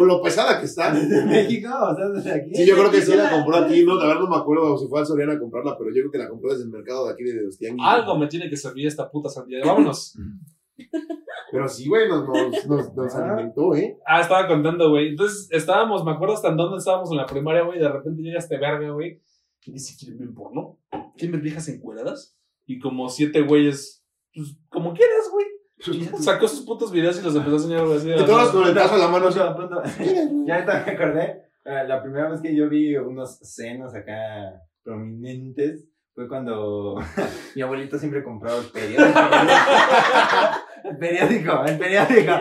Con 0.00 0.08
lo 0.08 0.22
pesada 0.22 0.58
que 0.58 0.64
está. 0.66 0.92
¿De 0.94 1.24
México? 1.26 1.68
O 1.68 1.94
sea, 1.94 2.08
desde 2.08 2.32
aquí. 2.32 2.54
Sí, 2.54 2.66
yo 2.66 2.74
creo 2.76 2.90
que 2.90 3.02
sí 3.02 3.14
la 3.14 3.30
compró 3.30 3.56
aquí, 3.56 3.84
no, 3.84 3.98
de 3.98 4.06
verdad 4.06 4.20
no 4.22 4.30
me 4.30 4.36
acuerdo 4.36 4.78
si 4.78 4.88
fue 4.88 5.00
al 5.00 5.06
Soriana 5.06 5.34
a 5.34 5.38
comprarla, 5.38 5.76
pero 5.78 5.90
yo 5.90 5.96
creo 6.02 6.10
que 6.10 6.18
la 6.18 6.28
compró 6.28 6.50
desde 6.52 6.64
el 6.64 6.70
mercado 6.70 7.06
de 7.06 7.12
aquí 7.12 7.22
de 7.24 7.42
los 7.42 7.58
tianguis. 7.58 7.86
Algo 7.86 8.16
me 8.16 8.26
tiene 8.28 8.48
que 8.48 8.56
servir 8.56 8.86
esta 8.86 9.10
puta 9.10 9.28
sandía. 9.28 9.60
Vámonos. 9.64 10.16
Pero 11.52 11.68
sí, 11.68 11.88
güey, 11.88 12.08
nos, 12.08 12.26
nos, 12.28 12.66
nos, 12.66 12.94
nos 12.94 13.14
Ah. 13.14 13.34
alimentó, 13.34 13.74
¿eh? 13.74 13.98
Ah, 14.06 14.20
estaba 14.20 14.46
contando, 14.46 14.88
güey. 14.90 15.08
Entonces 15.08 15.48
estábamos, 15.50 16.04
me 16.04 16.12
acuerdo 16.12 16.34
hasta 16.34 16.48
en 16.48 16.56
dónde 16.56 16.78
estábamos 16.78 17.10
en 17.10 17.16
la 17.18 17.26
primaria, 17.26 17.62
güey. 17.62 17.78
y 17.78 17.82
De 17.82 17.88
repente 17.88 18.22
llega 18.22 18.38
este 18.38 18.56
verga, 18.56 18.88
güey. 18.90 19.20
Y 19.66 19.72
dice: 19.72 19.96
¿Quieren 19.98 20.18
ver 20.18 20.32
porno? 20.32 20.78
¿Quieren 21.16 21.32
ver 21.32 21.40
viejas 21.42 21.68
encueradas? 21.68 22.36
Y 22.66 22.78
como 22.78 23.08
siete 23.08 23.42
güeyes, 23.42 24.04
pues 24.32 24.56
como 24.68 24.94
quieras, 24.94 25.28
güey. 25.32 25.44
Sacó 26.20 26.46
sus 26.48 26.60
putos 26.64 26.90
videos 26.92 27.18
y 27.18 27.22
los 27.22 27.34
empezó 27.34 27.54
a 27.54 27.58
enseñar. 27.58 27.84
Así 27.86 28.10
Y 28.10 28.26
todos 28.26 28.50
con 28.50 28.66
el 28.66 28.74
brazo 28.74 28.94
en 28.94 29.00
la 29.00 29.08
mano. 29.08 29.28
Ya 30.46 30.54
ahorita 30.54 30.84
me 30.86 30.92
acordé. 30.92 31.42
eh, 31.64 31.84
La 31.86 32.02
primera 32.02 32.28
vez 32.28 32.40
que 32.40 32.54
yo 32.54 32.68
vi 32.68 32.96
unos 32.96 33.38
senos 33.38 33.94
acá 33.94 34.12
prominentes 34.82 35.86
fue 36.14 36.28
cuando 36.28 36.98
mi 37.54 37.62
abuelito 37.62 37.98
siempre 37.98 38.22
compraba 38.24 38.58
el 38.58 38.66
periódico. 38.66 39.20
El 40.84 40.96
periódico, 40.98 41.64
el 41.66 41.78
periódico. 41.78 42.32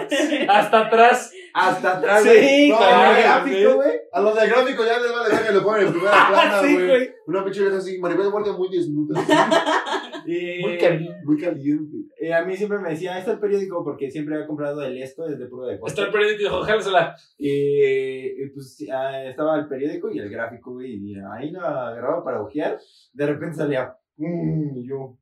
Hasta 0.49 0.79
atrás. 0.87 1.31
Hasta 1.53 1.97
atrás. 1.97 2.23
Sí, 2.23 2.29
güey. 2.29 2.69
No, 2.69 2.77
el 3.15 3.23
gráfico, 3.23 3.57
sí. 3.57 3.75
güey. 3.75 3.91
A 4.11 4.21
los 4.21 4.35
del 4.39 4.49
gráfico 4.49 4.83
ya 4.85 4.99
les 4.99 5.11
vale 5.11 5.35
verga 5.35 5.51
y 5.51 5.53
lo 5.53 5.63
ponen 5.63 5.87
en 5.87 5.93
primera 5.93 6.11
plana, 6.29 6.61
Sí, 6.61 6.73
güey. 6.73 6.87
güey. 6.87 7.09
Una 7.27 7.43
pinche 7.43 7.67
así, 7.67 7.97
Maribel 7.99 8.29
Guardia 8.31 8.53
muy 8.53 8.69
desnuda. 8.69 9.19
Y, 10.25 10.61
Muy 10.61 10.77
caliente. 10.77 11.15
Muy 11.23 11.37
caliente. 11.41 11.97
y 12.19 12.31
a 12.31 12.43
mí 12.43 12.55
siempre 12.55 12.77
me 12.77 12.89
decía, 12.91 13.17
está 13.17 13.31
el 13.31 13.39
periódico, 13.39 13.83
porque 13.83 14.11
siempre 14.11 14.35
había 14.35 14.45
comprado 14.45 14.83
el 14.83 15.01
esto 15.01 15.25
desde 15.25 15.47
puro 15.47 15.65
de 15.65 15.79
Está 15.83 16.03
el 16.03 16.11
periódico 16.11 16.61
Jálesela. 16.61 17.15
Y, 17.37 18.43
y, 18.43 18.49
pues 18.53 18.77
ah, 18.93 19.23
estaba 19.25 19.57
el 19.57 19.67
periódico 19.67 20.11
y 20.11 20.19
el 20.19 20.29
gráfico, 20.29 20.73
güey, 20.73 20.97
y 20.97 21.15
ahí 21.33 21.49
lo 21.49 21.61
agarraba 21.61 22.23
para 22.23 22.41
ojear. 22.43 22.77
De 23.13 23.25
repente 23.25 23.55
salía, 23.57 23.95
"Mm", 24.17 24.77
y 24.77 24.87
yo, 24.87 25.17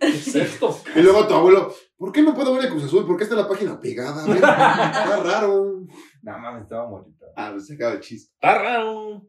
¿Qué 0.00 0.06
es 0.08 0.34
esto? 0.34 0.76
Y 0.96 1.00
luego 1.00 1.26
tu 1.26 1.34
abuelo, 1.34 1.72
¿por 1.96 2.12
qué 2.12 2.22
no 2.22 2.34
puedo 2.34 2.54
ver 2.54 2.64
el 2.64 2.70
Cruz 2.70 2.84
Azul? 2.84 3.06
¿Por 3.06 3.16
qué 3.16 3.24
está 3.24 3.36
la 3.36 3.48
página 3.48 3.80
pegada? 3.80 4.24
güey? 4.24 4.36
Está 4.36 5.20
raro. 5.24 5.84
nada 6.22 6.38
más 6.38 6.62
estaba 6.62 6.88
bonito. 6.88 7.24
Ah, 7.36 7.50
pues 7.52 7.66
se 7.66 7.74
acaba 7.74 7.92
el 7.94 8.00
chiste. 8.00 8.32
Está 8.34 8.58
raro. 8.62 9.26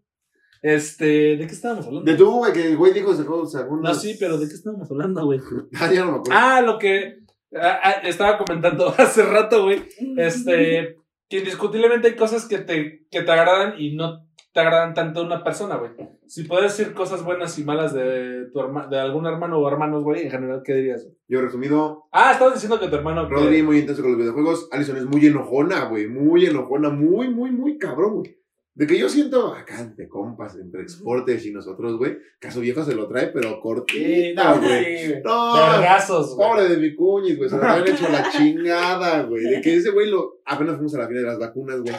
Este, 0.61 1.37
¿de 1.37 1.47
qué 1.47 1.53
estábamos 1.53 1.85
hablando? 1.87 2.11
De 2.11 2.17
tu, 2.17 2.29
güey, 2.31 2.51
que 2.51 2.67
el 2.67 2.77
güey 2.77 2.91
dijo 2.93 3.13
sacó 3.15 3.45
sacó 3.45 3.75
No, 3.75 3.79
unas- 3.81 4.01
sí, 4.01 4.17
pero 4.19 4.37
¿de 4.37 4.47
qué 4.47 4.53
estábamos 4.55 4.89
hablando, 4.91 5.25
güey? 5.25 5.39
Ah, 5.79 5.91
ya 5.91 6.03
no 6.05 6.11
me 6.11 6.17
acuerdo. 6.17 6.33
Ah, 6.33 6.61
lo 6.61 6.77
que 6.77 7.19
ah, 7.55 7.79
ah, 7.81 7.91
estaba 8.03 8.37
comentando 8.37 8.87
hace 8.97 9.23
rato, 9.23 9.63
güey. 9.63 9.87
Este, 10.17 10.97
que 11.29 11.37
indiscutiblemente 11.39 12.09
hay 12.09 12.15
cosas 12.15 12.45
que 12.45 12.57
te, 12.57 13.05
que 13.09 13.21
te 13.21 13.31
agradan 13.31 13.75
y 13.79 13.95
no 13.95 14.27
te 14.51 14.59
agradan 14.59 14.93
tanto 14.93 15.23
una 15.23 15.43
persona, 15.43 15.75
güey. 15.77 15.91
Si 16.25 16.43
puedes 16.43 16.75
decir 16.75 16.93
cosas 16.93 17.23
buenas 17.23 17.57
y 17.59 17.63
malas 17.63 17.93
de 17.93 18.47
tu 18.51 18.59
herma- 18.59 18.87
de 18.89 18.99
algún 18.99 19.25
hermano 19.27 19.59
o 19.59 19.67
hermanos, 19.67 20.03
güey, 20.03 20.23
en 20.23 20.31
general, 20.31 20.61
¿qué 20.65 20.73
dirías? 20.73 21.07
Yo 21.27 21.41
resumido, 21.41 22.05
Ah, 22.11 22.31
estabas 22.31 22.55
diciendo 22.55 22.79
que 22.79 22.87
tu 22.87 22.95
hermano. 22.95 23.27
que- 23.27 23.35
Rodri 23.35 23.61
muy 23.63 23.77
intenso 23.79 24.01
con 24.01 24.11
los 24.11 24.19
videojuegos. 24.19 24.67
Alison 24.71 24.97
es 24.97 25.05
muy 25.05 25.25
enojona, 25.25 25.85
güey. 25.85 26.07
Muy 26.07 26.45
enojona, 26.45 26.89
muy, 26.89 27.29
muy, 27.29 27.51
muy 27.51 27.77
cabrón, 27.77 28.15
güey. 28.17 28.35
De 28.75 28.87
que 28.87 28.97
yo 28.97 29.09
siento 29.09 29.53
acá 29.53 29.85
de 29.97 30.07
compas 30.07 30.55
entre 30.55 30.81
exportes 30.83 31.45
y 31.45 31.51
nosotros, 31.51 31.97
güey, 31.97 32.17
que 32.39 32.49
su 32.49 32.61
viejo 32.61 32.81
se 32.83 32.95
lo 32.95 33.07
trae, 33.09 33.27
pero 33.27 33.59
cortita, 33.59 34.53
güey. 34.57 35.21
No, 35.21 35.53
Vergazos, 35.53 36.35
güey. 36.35 36.47
Pobre 36.49 36.69
de 36.69 36.77
mi 36.77 36.95
cuñis, 36.95 37.37
güey. 37.37 37.49
Se 37.49 37.57
lo 37.57 37.63
habían 37.63 37.93
hecho 37.93 38.07
la 38.09 38.29
chingada, 38.29 39.23
güey. 39.23 39.43
De 39.43 39.61
que 39.61 39.75
ese 39.75 39.91
güey 39.91 40.09
lo. 40.09 40.39
Apenas 40.45 40.75
fuimos 40.75 40.95
a 40.95 40.99
la 40.99 41.07
fila 41.07 41.19
de 41.19 41.25
las 41.27 41.39
vacunas, 41.39 41.81
güey. 41.81 41.93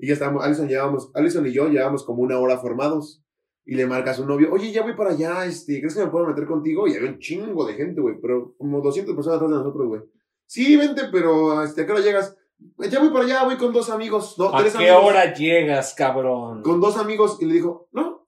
Y 0.00 0.06
ya 0.08 0.14
estábamos. 0.14 0.44
Alison, 0.44 0.68
llevábamos, 0.68 1.10
Alison 1.14 1.46
y 1.46 1.52
yo 1.52 1.68
llevábamos 1.68 2.04
como 2.04 2.22
una 2.22 2.38
hora 2.38 2.58
formados. 2.58 3.22
Y 3.66 3.74
le 3.74 3.86
marca 3.86 4.10
a 4.10 4.14
su 4.14 4.26
novio, 4.26 4.48
oye, 4.50 4.72
ya 4.72 4.82
voy 4.82 4.94
para 4.94 5.10
allá, 5.10 5.44
este, 5.44 5.78
¿crees 5.78 5.94
que 5.94 6.00
me 6.00 6.10
puedo 6.10 6.26
meter 6.26 6.46
contigo? 6.46 6.88
Y 6.88 6.94
había 6.96 7.10
un 7.10 7.18
chingo 7.18 7.64
de 7.66 7.74
gente, 7.74 8.00
güey. 8.00 8.16
Pero 8.20 8.54
como 8.58 8.80
200 8.80 9.14
personas 9.14 9.36
atrás 9.36 9.50
de 9.50 9.58
nosotros, 9.58 9.86
güey. 9.86 10.00
Sí, 10.46 10.76
vente, 10.76 11.02
pero 11.12 11.62
este, 11.62 11.82
¿a 11.82 11.86
qué 11.86 11.92
hora 11.92 12.00
llegas? 12.00 12.36
Ya 12.78 12.98
voy 12.98 13.10
para 13.10 13.24
allá, 13.26 13.44
voy 13.44 13.56
con 13.56 13.72
dos 13.72 13.88
amigos. 13.90 14.36
No, 14.38 14.54
¿A 14.54 14.58
tres 14.60 14.72
qué 14.72 14.88
amigos. 14.88 15.04
hora 15.04 15.34
llegas, 15.34 15.94
cabrón? 15.94 16.62
Con 16.62 16.80
dos 16.80 16.96
amigos. 16.96 17.38
Y 17.40 17.44
le 17.44 17.54
dijo, 17.54 17.88
no. 17.92 18.26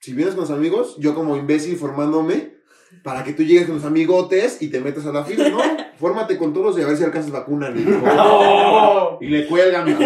Si 0.00 0.12
vienes 0.12 0.34
con 0.34 0.42
los 0.42 0.50
amigos, 0.50 0.96
yo 0.98 1.14
como 1.14 1.36
imbécil 1.36 1.76
formándome 1.76 2.54
para 3.02 3.24
que 3.24 3.32
tú 3.32 3.42
llegues 3.42 3.66
con 3.66 3.76
los 3.76 3.84
amigotes 3.84 4.60
y 4.60 4.68
te 4.68 4.80
metas 4.80 5.06
a 5.06 5.12
la 5.12 5.24
fila, 5.24 5.48
¿no? 5.48 5.58
Fórmate 5.96 6.36
con 6.36 6.52
todos 6.52 6.78
y 6.78 6.82
a 6.82 6.86
ver 6.86 6.96
si 6.96 7.04
alcanzas 7.04 7.32
vacuna. 7.32 7.70
Le 7.70 7.82
dijo. 7.84 7.98
No. 8.04 9.18
Y 9.20 9.28
le 9.28 9.46
cuelga, 9.46 9.84
mijo. 9.84 10.02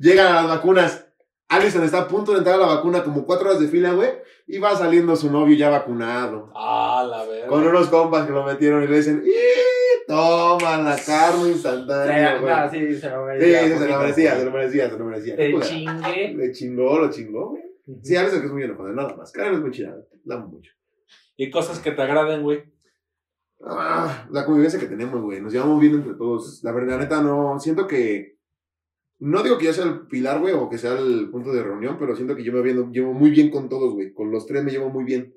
Llegan 0.00 0.26
a 0.28 0.34
las 0.42 0.48
vacunas. 0.48 1.04
Alison 1.48 1.82
está 1.84 2.00
a 2.02 2.08
punto 2.08 2.32
de 2.32 2.38
entrar 2.38 2.56
a 2.56 2.58
la 2.58 2.66
vacuna, 2.66 3.02
como 3.02 3.24
cuatro 3.24 3.48
horas 3.48 3.60
de 3.60 3.68
fila, 3.68 3.92
güey. 3.92 4.10
Y 4.46 4.58
va 4.58 4.76
saliendo 4.76 5.16
su 5.16 5.30
novio 5.30 5.56
ya 5.56 5.70
vacunado. 5.70 6.52
Ah, 6.54 7.06
la 7.08 7.24
verdad. 7.24 7.48
Con 7.48 7.66
unos 7.66 7.88
compas 7.88 8.26
que 8.26 8.32
lo 8.32 8.44
metieron 8.44 8.82
y 8.84 8.86
le 8.86 8.96
dicen, 8.96 9.22
¡y! 9.24 9.30
Toma 10.06 10.78
la 10.78 10.96
carne 11.04 11.50
instantánea, 11.50 12.38
güey. 12.38 12.54
No, 12.54 12.70
sí, 12.70 12.94
se 12.98 13.10
lo 13.10 13.26
Sí, 13.26 13.26
merecía. 13.26 13.78
se 13.78 13.88
lo 13.88 13.98
merecía, 13.98 14.36
se 14.38 14.44
lo 14.44 14.50
merecía, 14.50 14.90
se 14.90 14.98
lo 14.98 15.04
merecía. 15.04 15.36
Te 15.36 15.52
Joder. 15.52 15.68
chingué. 15.68 16.34
Le 16.34 16.52
chingó, 16.52 16.98
lo 16.98 17.10
chingó, 17.10 17.50
güey. 17.50 17.62
Sí, 18.02 18.16
Alison 18.16 18.40
que 18.40 18.46
es 18.46 18.52
muy 18.52 18.62
enojada, 18.62 18.90
nada 18.92 19.16
más. 19.16 19.32
Karen 19.32 19.54
es 19.54 19.60
muy 19.60 19.70
chida, 19.70 19.94
la 20.24 20.36
amo 20.36 20.48
mucho. 20.48 20.72
Y 21.36 21.50
cosas 21.50 21.78
que 21.80 21.90
te 21.92 22.00
agraden, 22.02 22.42
güey. 22.42 22.62
Ah, 23.64 24.26
la 24.30 24.44
convivencia 24.46 24.78
que 24.78 24.86
tenemos, 24.86 25.20
güey. 25.20 25.40
Nos 25.40 25.52
llevamos 25.52 25.80
bien 25.80 25.94
entre 25.94 26.14
todos. 26.14 26.60
La 26.62 26.72
verdad, 26.72 26.98
neta, 26.98 27.20
no. 27.22 27.58
Siento 27.60 27.86
que. 27.86 28.37
No 29.20 29.42
digo 29.42 29.58
que 29.58 29.64
yo 29.66 29.72
sea 29.72 29.84
el 29.84 30.06
pilar, 30.06 30.40
güey, 30.40 30.54
o 30.54 30.68
que 30.68 30.78
sea 30.78 30.92
el 30.98 31.28
punto 31.30 31.52
de 31.52 31.62
reunión, 31.62 31.96
pero 31.98 32.14
siento 32.14 32.36
que 32.36 32.44
yo 32.44 32.52
me 32.52 32.62
viendo- 32.62 32.90
llevo 32.90 33.12
muy 33.12 33.30
bien 33.30 33.50
con 33.50 33.68
todos, 33.68 33.94
güey. 33.94 34.12
Con 34.12 34.30
los 34.30 34.46
tres 34.46 34.62
me 34.62 34.70
llevo 34.70 34.90
muy 34.90 35.04
bien. 35.04 35.34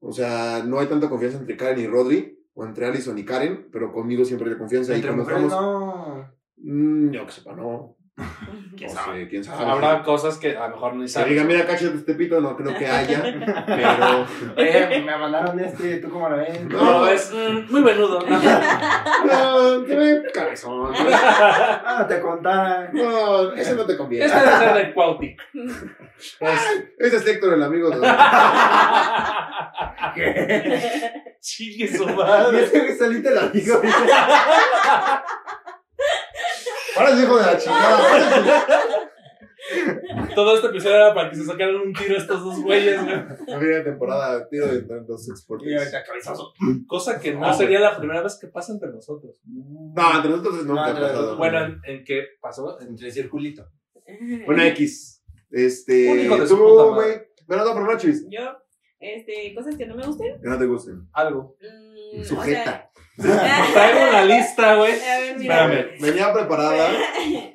O 0.00 0.12
sea, 0.12 0.64
no 0.66 0.80
hay 0.80 0.86
tanta 0.88 1.08
confianza 1.08 1.38
entre 1.38 1.56
Karen 1.56 1.78
y 1.78 1.86
Rodri, 1.86 2.38
o 2.54 2.64
entre 2.66 2.86
Alison 2.86 3.16
y 3.16 3.24
Karen, 3.24 3.68
pero 3.70 3.92
conmigo 3.92 4.24
siempre 4.24 4.50
hay 4.50 4.58
confianza. 4.58 4.94
Entre 4.94 5.10
y 5.10 5.14
cuando 5.14 5.22
mujeres 5.24 5.44
estamos. 5.52 6.16
no. 6.18 6.32
Mm, 6.56 7.10
yo 7.12 7.26
que 7.26 7.32
sepa, 7.32 7.54
no. 7.54 7.96
¿Quién 8.76 8.90
No 8.94 9.00
sabe? 9.02 9.22
sé, 9.24 9.28
quién 9.28 9.44
sabe. 9.44 9.64
Habrá 9.70 10.02
cosas 10.02 10.36
que 10.38 10.56
a 10.56 10.68
lo 10.68 10.74
mejor 10.74 10.94
ni 10.96 11.02
Que 11.04 11.08
sabes. 11.08 11.28
diga, 11.30 11.44
mira, 11.44 11.64
cáchate 11.66 11.96
este 11.96 12.14
pito, 12.14 12.40
no 12.40 12.56
creo 12.56 12.76
que 12.76 12.86
haya, 12.86 13.22
pero. 13.66 14.26
Eh, 14.56 15.02
me 15.04 15.16
mandaron 15.16 15.58
este, 15.60 15.96
¿tú 15.98 16.10
cómo 16.10 16.28
lo 16.28 16.36
ves? 16.36 16.60
No, 16.64 17.06
es 17.08 17.32
mm, 17.32 17.70
muy 17.72 17.80
venudo. 17.82 18.20
¿no? 18.20 18.38
No, 18.38 19.84
cabezón. 20.32 20.92
Ah, 20.94 21.96
no 22.00 22.06
te 22.06 22.20
contara. 22.20 22.90
No, 22.92 23.52
ese 23.54 23.74
no 23.74 23.84
te 23.86 23.96
conviene. 23.96 24.26
Este 24.26 24.38
debe 24.38 24.58
ser 24.58 24.74
de 24.74 24.92
Cuauhtic. 24.94 25.40
Es- 25.54 26.84
Ese 26.98 27.16
es 27.16 27.26
Héctor, 27.26 27.54
el 27.54 27.62
amigo 27.62 27.90
de. 27.90 27.98
Chingue 31.40 31.88
su 31.88 32.08
Y 32.08 32.12
madre. 32.14 32.64
ese 32.64 32.78
güey 32.80 32.96
solito 32.96 33.30
lo 33.30 33.48
digo. 33.48 33.80
Ahora 36.96 37.10
es 37.10 37.22
hijo 37.22 37.36
de 37.38 37.42
la 37.46 37.58
chingada. 37.58 38.66
Todo 40.34 40.56
este 40.56 40.66
episodio 40.68 40.96
era 40.96 41.14
para 41.14 41.30
que 41.30 41.36
se 41.36 41.44
sacaran 41.44 41.76
un 41.76 41.92
tiro 41.92 42.16
estos 42.16 42.42
dos 42.44 42.60
güeyes, 42.62 43.00
güey. 43.04 43.60
Viene 43.60 43.80
temporada, 43.82 44.48
tiro 44.48 44.66
de 44.66 44.82
tantos 44.82 45.28
exportes. 45.28 45.68
Y 45.70 45.74
ahorita 45.76 46.02
cabezazo. 46.04 46.52
Cosa 46.86 47.20
que 47.20 47.34
no 47.34 47.46
Ah, 47.46 47.54
sería 47.54 47.78
la 47.80 47.96
primera 47.96 48.22
vez 48.22 48.38
que 48.40 48.48
pasa 48.48 48.72
entre 48.72 48.90
nosotros. 48.90 49.36
No, 49.46 50.16
entre 50.16 50.30
nosotros 50.30 50.66
nunca 50.66 50.92
No, 50.92 50.98
ha 50.98 51.00
pasado. 51.00 51.36
Bueno, 51.36 51.64
¿en, 51.64 51.80
en 51.84 52.04
qué 52.04 52.24
pasó? 52.40 52.80
Entre 52.80 53.10
circulito. 53.12 53.66
Bueno, 54.46 54.62
X. 54.64 55.22
Este. 55.50 56.10
Un 56.10 56.18
hijo 56.20 56.36
de 56.38 56.46
su 56.46 56.56
tú, 56.56 56.62
puta 56.64 56.90
madre. 56.90 56.94
güey. 57.14 57.22
Bueno, 57.46 57.64
no, 57.64 57.72
pero 57.74 57.86
no. 57.86 57.98
Yo, 58.30 58.56
este, 58.98 59.54
cosas 59.54 59.76
que 59.76 59.86
no 59.86 59.94
me 59.94 60.04
gusten. 60.06 60.40
Que 60.40 60.48
no 60.48 60.58
te 60.58 60.66
gusten. 60.66 61.08
Algo. 61.12 61.56
Mm, 61.60 62.20
o 62.20 62.24
Sujeta. 62.24 62.64
sea- 62.64 62.90
Traigo 63.22 64.08
una 64.10 64.24
lista, 64.36 64.76
güey. 64.76 64.92
Espérame. 64.92 66.00
Venía 66.00 66.32
preparada. 66.32 66.90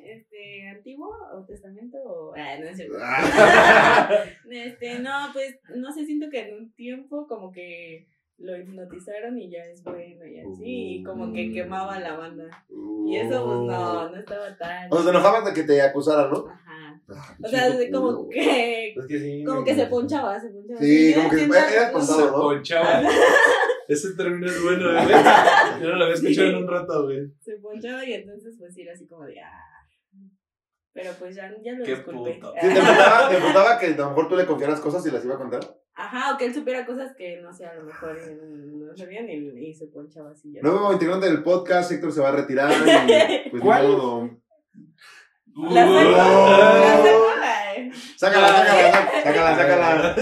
Este, 0.08 0.68
antiguo 0.68 1.08
o 1.34 1.44
testamento 1.44 1.98
o. 2.04 2.34
Ah, 2.36 2.56
no 2.58 2.66
es 2.68 2.76
cierto. 2.76 2.96
Este, 4.50 4.98
no, 5.00 5.28
pues, 5.32 5.58
no 5.74 5.92
sé, 5.92 6.04
siento 6.04 6.28
que 6.30 6.48
en 6.48 6.54
un 6.56 6.72
tiempo 6.72 7.26
como 7.26 7.50
que 7.52 8.06
lo 8.38 8.56
hipnotizaron 8.56 9.36
y 9.38 9.50
ya 9.50 9.58
es 9.64 9.82
bueno 9.82 10.24
y 10.26 10.38
así, 10.40 10.64
y 10.98 11.02
como 11.02 11.32
que 11.32 11.52
quemaba 11.52 11.98
la 11.98 12.16
banda. 12.16 12.44
Y 13.06 13.16
eso, 13.16 13.44
pues, 13.44 13.58
no, 13.60 14.08
no 14.10 14.16
estaba 14.16 14.56
tan. 14.56 14.92
O 14.92 14.98
sea, 15.02 15.10
enojabas 15.10 15.44
de 15.46 15.52
que 15.54 15.64
te 15.64 15.82
acusaran, 15.82 16.30
¿no? 16.30 16.46
Ajá. 16.48 17.00
Ah, 17.10 17.36
O 17.42 17.48
sea, 17.48 17.66
chico 17.66 17.78
de 17.78 17.90
como 17.90 18.16
culo, 18.16 18.28
que. 18.30 18.90
Es 18.92 19.06
que 19.06 19.18
sí. 19.18 19.44
Como 19.44 19.64
que 19.64 19.74
se 19.74 19.86
ponchaba, 19.86 20.38
se 20.38 20.48
ponchaba. 20.50 20.80
Sí, 20.80 21.14
como 21.14 21.30
que 21.30 21.36
siento- 21.36 21.56
era 21.56 21.90
no 21.92 21.98
¿no? 22.26 22.32
Ponchaba. 22.32 23.02
Ese 23.88 24.14
término 24.14 24.46
es 24.46 24.62
bueno, 24.62 24.92
güey. 24.92 25.08
Yo 25.80 25.88
no 25.88 25.96
lo 25.96 26.04
había 26.04 26.14
escuchado 26.14 26.48
en 26.48 26.56
un 26.56 26.68
rato, 26.68 27.04
güey. 27.04 27.20
Se 27.40 27.56
ponchaba 27.56 28.04
y 28.04 28.12
entonces, 28.12 28.54
pues, 28.58 28.76
era 28.76 28.92
así 28.92 29.06
como 29.08 29.24
de. 29.24 29.40
Ah. 29.40 29.60
Pero 30.92 31.12
pues 31.18 31.36
ya, 31.36 31.50
ya 31.62 31.72
lo 31.72 31.84
Qué 31.84 31.94
disculpé. 31.94 32.34
puto. 32.34 32.52
Sí, 32.60 32.68
te 32.72 32.78
emputaba, 32.78 33.28
te 33.28 33.36
emputaba 33.36 33.78
que 33.78 33.86
a 33.86 33.96
lo 33.96 34.08
mejor 34.08 34.28
tú 34.28 34.36
le 34.36 34.46
confiaras 34.46 34.80
cosas 34.80 35.06
y 35.06 35.10
las 35.10 35.24
iba 35.24 35.34
a 35.34 35.38
contar. 35.38 35.60
Ajá, 35.94 36.34
o 36.34 36.38
que 36.38 36.46
él 36.46 36.54
supiera 36.54 36.84
cosas 36.86 37.14
que 37.16 37.40
no 37.40 37.52
sé, 37.52 37.66
a 37.66 37.74
lo 37.74 37.84
mejor 37.84 38.16
eh, 38.16 38.36
no 38.40 38.96
sabían 38.96 39.28
y, 39.28 39.68
y 39.68 39.74
se 39.74 39.86
ponchaba 39.88 40.30
así 40.30 40.52
ya. 40.52 40.60
Nuevo 40.62 40.92
integrante 40.92 41.26
del 41.26 41.42
podcast, 41.42 41.90
Héctor 41.92 42.12
se 42.12 42.20
va 42.20 42.28
a 42.28 42.36
retirar. 42.36 42.70
Y, 42.72 43.50
pues, 43.50 43.62
¿Cuál? 43.62 43.88
modo. 43.88 44.30
La 45.70 45.86
Oh. 45.90 47.30
ay. 47.42 47.90
Sácala, 48.16 48.48
sácala, 48.48 48.92
sácala, 49.24 49.56
sácala. 49.56 50.14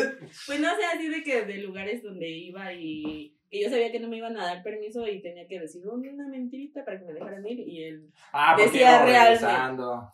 Pues 0.47 0.61
no 0.61 0.69
sé, 0.77 0.85
así 0.95 1.09
de 1.09 1.23
que 1.23 1.43
de 1.45 1.59
lugares 1.59 2.03
donde 2.03 2.29
iba 2.29 2.73
y 2.73 3.36
que 3.51 3.63
yo 3.63 3.71
sabía 3.71 3.93
que 3.93 4.01
no 4.01 4.09
me 4.09 4.17
iban 4.19 4.37
a 4.37 4.45
dar 4.45 4.63
permiso 4.63 5.07
y 5.07 5.21
tenía 5.23 5.47
que 5.47 5.61
decir 5.61 5.87
una 5.89 6.27
mentirita 6.29 6.85
para 6.85 6.99
que 6.99 7.05
me 7.05 7.13
dejaran 7.13 7.47
ir 7.47 7.61
y 7.61 7.85
él 7.85 8.11
Ah, 8.33 8.55
Decía 8.57 9.05
realmente. 9.05 9.23
regresando. 9.47 10.13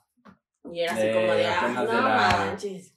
y 0.72 0.80
era 0.80 0.92
así 0.92 1.06
Eh, 1.06 1.12
como 1.14 1.32
de 1.34 1.46
ah, 1.46 1.58
apenas 1.60 1.84
no 1.84 1.90
de 1.90 1.96
la- 1.96 2.36
manches. 2.46 2.94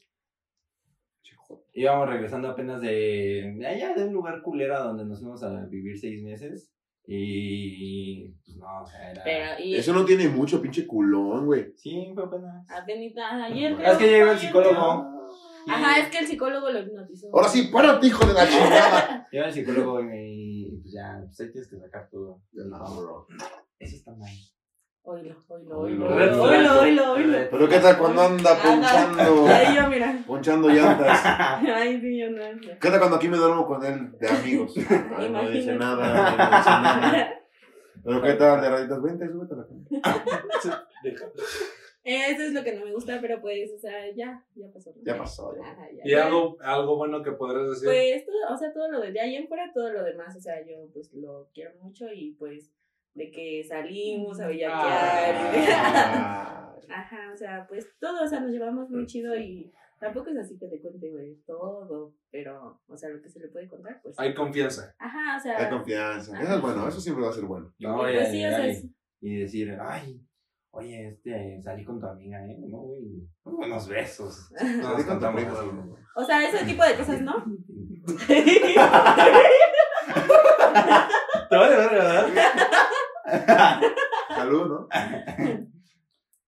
Íbamos 1.73 2.07
regresando 2.09 2.47
apenas 2.49 2.79
de, 2.81 3.53
de 3.57 3.67
allá, 3.67 3.93
de 3.93 4.05
un 4.05 4.13
lugar 4.13 4.41
culera 4.41 4.79
donde 4.79 5.03
nos 5.05 5.19
fuimos 5.19 5.43
a 5.43 5.65
vivir 5.65 5.97
seis 5.99 6.23
meses. 6.23 6.71
Y 7.07 8.29
pues 8.45 8.57
no, 8.57 8.81
o 8.81 8.85
sea, 8.87 9.11
era. 9.11 9.23
Pero 9.23 9.59
y 9.63 9.75
Eso 9.75 9.93
no 9.93 10.05
tiene 10.05 10.27
mucho 10.29 10.61
pinche 10.61 10.87
culón, 10.87 11.45
güey. 11.45 11.73
Sí, 11.75 12.11
fue 12.13 12.23
apenas. 12.23 12.65
apenas 12.69 13.43
ayer 13.51 13.73
Es 13.73 13.97
que 13.97 14.07
llegó 14.07 14.23
el 14.23 14.29
ayer 14.29 14.39
psicólogo. 14.39 15.14
Ajá, 15.67 15.99
es 15.99 16.09
que 16.09 16.19
el 16.19 16.27
psicólogo 16.27 16.69
lo 16.69 16.79
hipnotizó. 16.79 17.27
Ahora 17.33 17.47
sí, 17.49 17.69
párate, 17.71 18.07
hijo 18.07 18.25
de 18.25 18.33
la 18.33 18.47
chingada. 18.47 19.27
Llegó 19.31 19.45
el 19.45 19.53
psicólogo 19.53 19.99
y 20.13 20.79
pues 20.81 20.93
ya, 20.93 21.21
pues 21.25 21.39
ahí 21.41 21.51
tienes 21.51 21.69
que 21.69 21.77
sacar 21.79 22.09
todo. 22.09 22.41
No, 22.53 22.95
bro. 23.01 23.27
Eso 23.79 23.95
está 23.95 24.11
mal. 24.15 24.29
Oílo, 25.07 25.35
oílo, 25.49 25.77
Oílo, 25.77 26.05
oílo, 26.07 26.17
red 26.17 26.29
oílo, 26.39 26.43
flag. 26.71 26.79
oílo, 26.81 27.11
oílo. 27.11 27.37
Pero 27.51 27.69
qué 27.69 27.77
tal 27.79 27.97
cuando 27.99 28.21
anda 28.23 28.55
ponchando, 28.59 29.47
Ahí 29.53 29.75
yo, 29.75 29.87
mira. 29.87 30.17
ponchando 30.25 30.67
llantas. 30.69 31.21
Ay, 31.75 32.01
sí, 32.01 32.19
yo 32.19 32.31
no. 32.31 32.41
¿Qué 32.59 32.89
tal 32.89 32.97
cuando 32.97 33.17
aquí 33.17 33.27
me 33.29 33.37
duermo 33.37 33.67
con 33.67 33.85
él 33.85 34.17
de 34.19 34.27
amigos? 34.29 34.73
Ay, 35.15 35.29
no 35.29 35.47
dice 35.47 35.73
Imagínate. 35.73 35.75
nada, 35.77 36.31
no 36.31 36.57
dice 36.57 36.69
nada. 36.69 37.39
Pero 38.03 38.21
qué 38.23 38.33
tal 38.33 38.61
de 38.61 38.69
raditas, 38.69 39.01
vente, 39.03 39.27
súbete 39.29 39.53
a 39.53 39.57
la 39.57 39.67
cama. 39.67 40.87
Eso 42.07 42.43
es 42.43 42.53
lo 42.53 42.63
que 42.63 42.73
no 42.75 42.85
me 42.85 42.91
gusta, 42.93 43.17
pero 43.19 43.41
pues, 43.41 43.73
o 43.73 43.79
sea, 43.79 44.11
ya, 44.15 44.45
ya 44.55 44.67
pasó. 44.71 44.93
¿no? 44.95 45.03
Ya 45.03 45.17
pasó, 45.17 45.55
ya. 45.55 45.63
Ajá, 45.71 45.87
ya. 45.91 46.01
¿Y 46.05 46.13
algo, 46.13 46.55
algo 46.61 46.95
bueno 46.97 47.23
que 47.23 47.31
podrás 47.31 47.67
decir? 47.67 47.85
Pues, 47.89 48.25
todo, 48.25 48.53
o 48.53 48.57
sea, 48.57 48.71
todo 48.71 48.91
lo 48.91 49.01
de, 49.01 49.11
de 49.11 49.19
ahí 49.19 49.35
en 49.35 49.47
fuera, 49.47 49.71
todo 49.73 49.91
lo 49.91 50.03
demás, 50.03 50.35
o 50.37 50.39
sea, 50.39 50.63
yo 50.65 50.87
pues 50.93 51.11
lo 51.13 51.49
quiero 51.53 51.71
mucho 51.81 52.05
y 52.13 52.33
pues 52.33 52.71
de 53.15 53.31
que 53.31 53.63
salimos 53.67 54.39
a 54.39 54.47
bellaquear. 54.47 55.35
Ah, 55.73 56.75
Ajá, 56.89 57.31
o 57.33 57.35
sea, 57.37 57.65
pues 57.67 57.87
todo, 57.99 58.23
o 58.23 58.27
sea, 58.27 58.39
nos 58.39 58.51
llevamos 58.51 58.89
muy 58.91 59.07
chido 59.07 59.35
y 59.35 59.71
tampoco 59.99 60.29
es 60.29 60.37
así 60.37 60.57
que 60.59 60.67
te 60.67 60.79
cuente, 60.79 61.09
güey, 61.09 61.35
todo, 61.47 62.13
pero, 62.29 62.79
o 62.87 62.95
sea, 62.97 63.09
lo 63.09 63.19
que 63.21 63.29
se 63.29 63.39
le 63.39 63.47
puede 63.47 63.67
contar, 63.67 63.99
pues. 64.03 64.19
Hay 64.19 64.35
confianza. 64.35 64.93
Ajá, 64.99 65.37
o 65.37 65.41
sea. 65.41 65.57
Hay 65.57 65.69
confianza. 65.71 66.39
Eso 66.39 66.55
es 66.55 66.61
bueno, 66.61 66.87
eso 66.87 66.99
siempre 67.01 67.23
va 67.23 67.31
a 67.31 67.33
ser 67.33 67.45
bueno. 67.45 67.73
No, 67.79 67.97
pues 67.97 68.29
sí, 68.29 68.45
o 68.45 68.49
sea, 68.49 68.67
y- 68.67 68.71
es- 68.71 68.85
y 69.21 69.39
decir, 69.39 69.75
ay, 69.81 70.21
oye, 70.75 71.07
este, 71.09 71.61
salí 71.61 71.83
con 71.85 71.99
tu 71.99 72.05
amiga, 72.07 72.37
¿eh? 72.45 72.57
No, 72.59 72.79
güey, 72.79 73.01
unos 73.43 73.87
besos. 73.87 74.51
No 74.61 74.89
Salí 74.89 75.03
nos 75.03 75.05
con 75.05 75.19
tu 75.19 75.25
algo. 75.25 75.97
O 76.15 76.23
sea, 76.23 76.47
ese 76.47 76.65
tipo 76.65 76.83
de 76.83 76.95
cosas, 76.95 77.21
¿no? 77.21 77.33
Te 81.49 81.55
vale 81.55 81.75
verga, 81.75 82.03
¿verdad? 82.03 82.27
Salud, 84.29 84.67
¿no? 84.67 84.87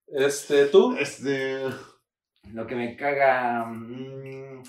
Este, 0.08 0.66
tú. 0.68 0.96
Este. 0.98 1.64
Lo 2.54 2.66
que 2.68 2.76
me 2.76 2.96
caga. 2.96 3.66
mm, 3.66 4.64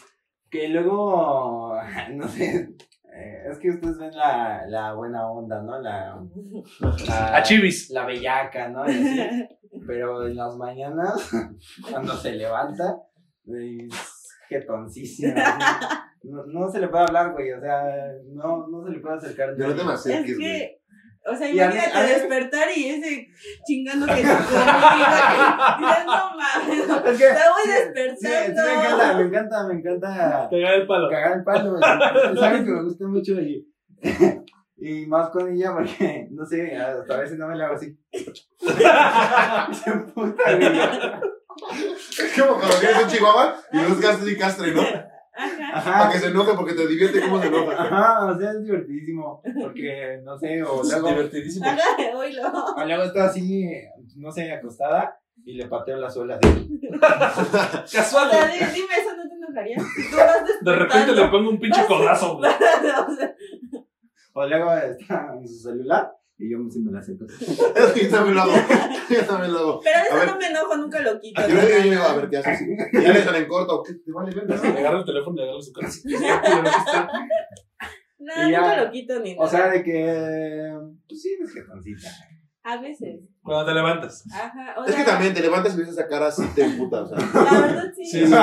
que 0.50 0.68
luego. 0.68 1.76
No 2.12 2.28
sé. 2.28 2.74
Eh, 3.18 3.42
Es 3.50 3.58
que 3.58 3.70
ustedes 3.70 3.98
ven 3.98 4.14
la, 4.16 4.64
la 4.66 4.94
buena 4.94 5.28
onda, 5.30 5.60
¿no? 5.62 5.80
La, 5.80 6.22
la, 7.08 7.36
A 7.36 7.42
Chivis. 7.42 7.90
la 7.90 8.06
bellaca, 8.06 8.68
¿no? 8.68 8.88
Y 8.88 8.94
así. 8.94 9.48
Pero 9.86 10.26
en 10.26 10.36
las 10.36 10.56
mañanas, 10.56 11.30
cuando 11.90 12.14
se 12.14 12.32
levanta, 12.32 12.96
es 13.46 14.28
jetoncísima. 14.48 15.34
así. 15.36 15.96
No, 16.24 16.44
no 16.46 16.68
se 16.68 16.80
le 16.80 16.88
puede 16.88 17.04
hablar, 17.04 17.32
güey. 17.32 17.52
O 17.52 17.60
sea, 17.60 17.80
no, 18.34 18.66
no 18.66 18.84
se 18.84 18.90
le 18.90 18.98
puede 18.98 19.16
acercar. 19.18 19.50
No 19.56 19.68
te 19.68 19.84
me 19.84 19.94
Es 19.94 20.00
acerques, 20.00 20.36
güey. 20.36 20.77
O 21.26 21.34
sea, 21.36 21.50
Y 21.50 21.58
a 21.60 21.68
mí- 21.68 21.74
imagínate 21.74 21.98
a 21.98 22.02
despertar 22.02 22.68
y 22.74 22.88
ese 22.88 23.28
chingando 23.66 24.06
que 24.06 24.14
dices, 24.16 24.32
no 26.06 26.30
mames, 26.36 26.78
Es 27.06 27.18
que. 27.18 27.24
te 27.26 27.32
voy 27.32 27.62
Sí, 27.64 27.70
sí, 27.70 28.28
despertando. 28.28 28.62
me 28.62 28.72
encanta, 28.74 29.14
me 29.16 29.22
encanta, 29.24 29.66
me 29.66 29.74
encanta 29.74 30.48
Pegar 30.50 30.74
el 30.74 30.86
palo. 30.86 31.08
cagar 31.10 31.38
el 31.38 31.44
palo. 31.44 31.78
Es 32.34 32.42
algo 32.42 32.64
que 32.64 32.70
me 32.70 32.82
gusta 32.84 33.06
mucho 33.06 33.32
y, 33.40 33.66
y 34.76 35.06
más 35.06 35.30
con 35.30 35.50
ella 35.52 35.72
porque, 35.74 36.28
no 36.30 36.44
sé, 36.46 36.76
hasta 36.76 37.14
a 37.14 37.20
veces 37.20 37.38
no 37.38 37.48
me 37.48 37.56
la 37.56 37.66
hago 37.66 37.74
así. 37.74 37.96
Se 38.60 39.90
güey. 40.14 40.32
Es 41.60 42.32
como 42.40 42.54
cuando 42.56 42.76
tienes 42.78 43.02
un 43.02 43.08
chihuahua 43.08 43.56
y 43.72 43.76
no 43.78 44.00
castre 44.00 44.30
y 44.32 44.36
castre, 44.38 44.72
¿no? 44.72 44.82
Ajá. 45.38 45.98
Para 45.98 46.10
que 46.12 46.18
se 46.18 46.26
enoje 46.28 46.52
porque 46.56 46.74
te 46.74 46.86
divierte 46.86 47.20
cómo 47.20 47.40
se 47.40 47.46
enoja. 47.48 47.72
Ajá, 47.82 48.26
o 48.26 48.38
sea, 48.38 48.50
es 48.52 48.62
divertidísimo. 48.64 49.42
Porque, 49.60 50.20
no 50.24 50.38
sé, 50.38 50.62
o 50.62 50.82
luego, 50.82 51.08
Divertidísimo. 51.08 51.66
Ajá, 51.66 51.82
oílo. 52.16 52.42
o 52.76 52.84
luego 52.84 53.02
está 53.04 53.24
así, 53.26 53.70
no 54.16 54.30
sé, 54.32 54.50
acostada 54.52 55.18
y 55.44 55.54
le 55.54 55.66
pateo 55.66 55.96
la 55.98 56.10
suela 56.10 56.38
así. 56.42 56.80
O 56.92 57.00
Casual. 57.00 58.30
sea, 58.30 58.46
di- 58.48 58.58
dime, 58.74 58.94
eso 59.00 59.16
no 59.16 59.28
te 59.28 59.34
enojaría. 59.34 59.76
Tú 59.76 60.16
vas 60.16 60.42
De 60.60 60.74
repente 60.74 61.12
le 61.12 61.28
pongo 61.28 61.50
un 61.50 61.60
pinche 61.60 61.84
codazo, 61.86 62.36
güey. 62.38 62.50
O 64.34 64.40
O 64.42 64.46
luego 64.46 64.72
está 64.72 65.32
en 65.36 65.48
su 65.48 65.58
celular 65.58 66.12
y 66.38 66.50
yo 66.50 66.58
sí 66.70 66.78
me 66.80 66.92
la 66.92 67.00
acerco. 67.00 67.26
Yo 68.00 68.08
también 68.10 68.34
lo 68.36 68.42
hago. 68.42 68.52
Yo 69.10 69.24
también 69.26 69.52
lo 69.52 69.58
hago. 69.58 69.80
Pero 69.82 69.98
A 69.98 70.02
eso 70.02 70.14
ver. 70.16 70.26
no 70.28 70.38
me 70.38 70.46
enojo, 70.46 70.76
nunca 70.76 71.00
lo 71.00 71.18
quito. 71.20 71.42
Yo 71.42 71.54
le 71.54 71.66
digo, 71.66 71.78
yo 71.78 71.90
digo, 71.90 72.02
a 72.04 72.16
ver 72.16 72.30
qué 72.30 72.36
haces. 72.36 72.60
Y 72.92 73.02
ya 73.02 73.12
le 73.12 73.24
salen 73.24 73.42
en 73.42 73.48
corto. 73.48 73.82
¿Qué 73.82 73.94
te 73.94 74.12
vale? 74.12 74.30
Le 74.32 74.54
agarro 74.78 74.98
el 75.00 75.04
teléfono 75.04 75.34
y 75.34 75.38
le 75.38 75.42
agarro 75.44 75.62
su 75.62 75.72
cara. 75.72 75.88
No, 78.20 78.48
Y 78.48 78.50
ya, 78.50 78.60
nunca 78.60 78.84
lo 78.84 78.90
quito 78.90 79.20
ni 79.20 79.34
nada. 79.34 79.46
O 79.46 79.48
sea, 79.48 79.70
de 79.70 79.82
que, 79.82 80.74
pues 81.08 81.22
sí, 81.22 81.36
es 81.40 81.52
jetoncita. 81.54 82.08
A 82.70 82.76
veces. 82.80 83.20
Cuando 83.42 83.64
te 83.66 83.72
levantas. 83.72 84.24
Ajá. 84.30 84.74
O 84.76 84.84
Es 84.84 84.94
que 84.94 85.04
también 85.04 85.32
te 85.32 85.40
levantas 85.40 85.74
y 85.74 85.78
ves 85.78 85.88
esa 85.88 86.06
cara 86.06 86.26
así 86.26 86.46
te 86.54 86.64
emputa, 86.64 87.02
o 87.02 87.06
sea. 87.06 87.16
La 87.34 87.50
verdad 87.60 87.84
sí. 87.96 88.04
Sí, 88.04 88.26
sí. 88.26 88.34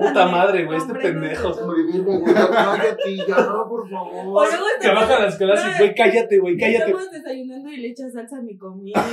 Puta 0.00 0.26
madre, 0.26 0.66
güey, 0.66 0.76
este 0.78 0.92
pendejo. 0.94 1.52
güey, 1.54 2.34
cállate, 2.34 3.16
ya 3.16 3.36
no, 3.36 3.66
por 3.68 3.80
O 3.80 3.88
favor. 3.88 4.22
luego 4.34 4.66
Que 4.80 4.88
baja 4.90 5.18
las 5.20 5.32
escaleras 5.34 5.64
y, 5.64 5.78
güey, 5.78 5.94
cállate, 5.94 6.38
güey, 6.38 6.58
cállate. 6.58 6.90
Estamos 6.90 7.10
desayunando 7.10 7.68
y 7.70 7.76
le 7.78 7.88
echas 7.88 8.12
salsa 8.12 8.36
a 8.36 8.42
mi 8.42 8.58
comida. 8.58 9.02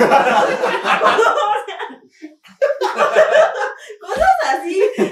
Cosas 4.01 4.35
así. 4.53 4.81
O 4.81 5.03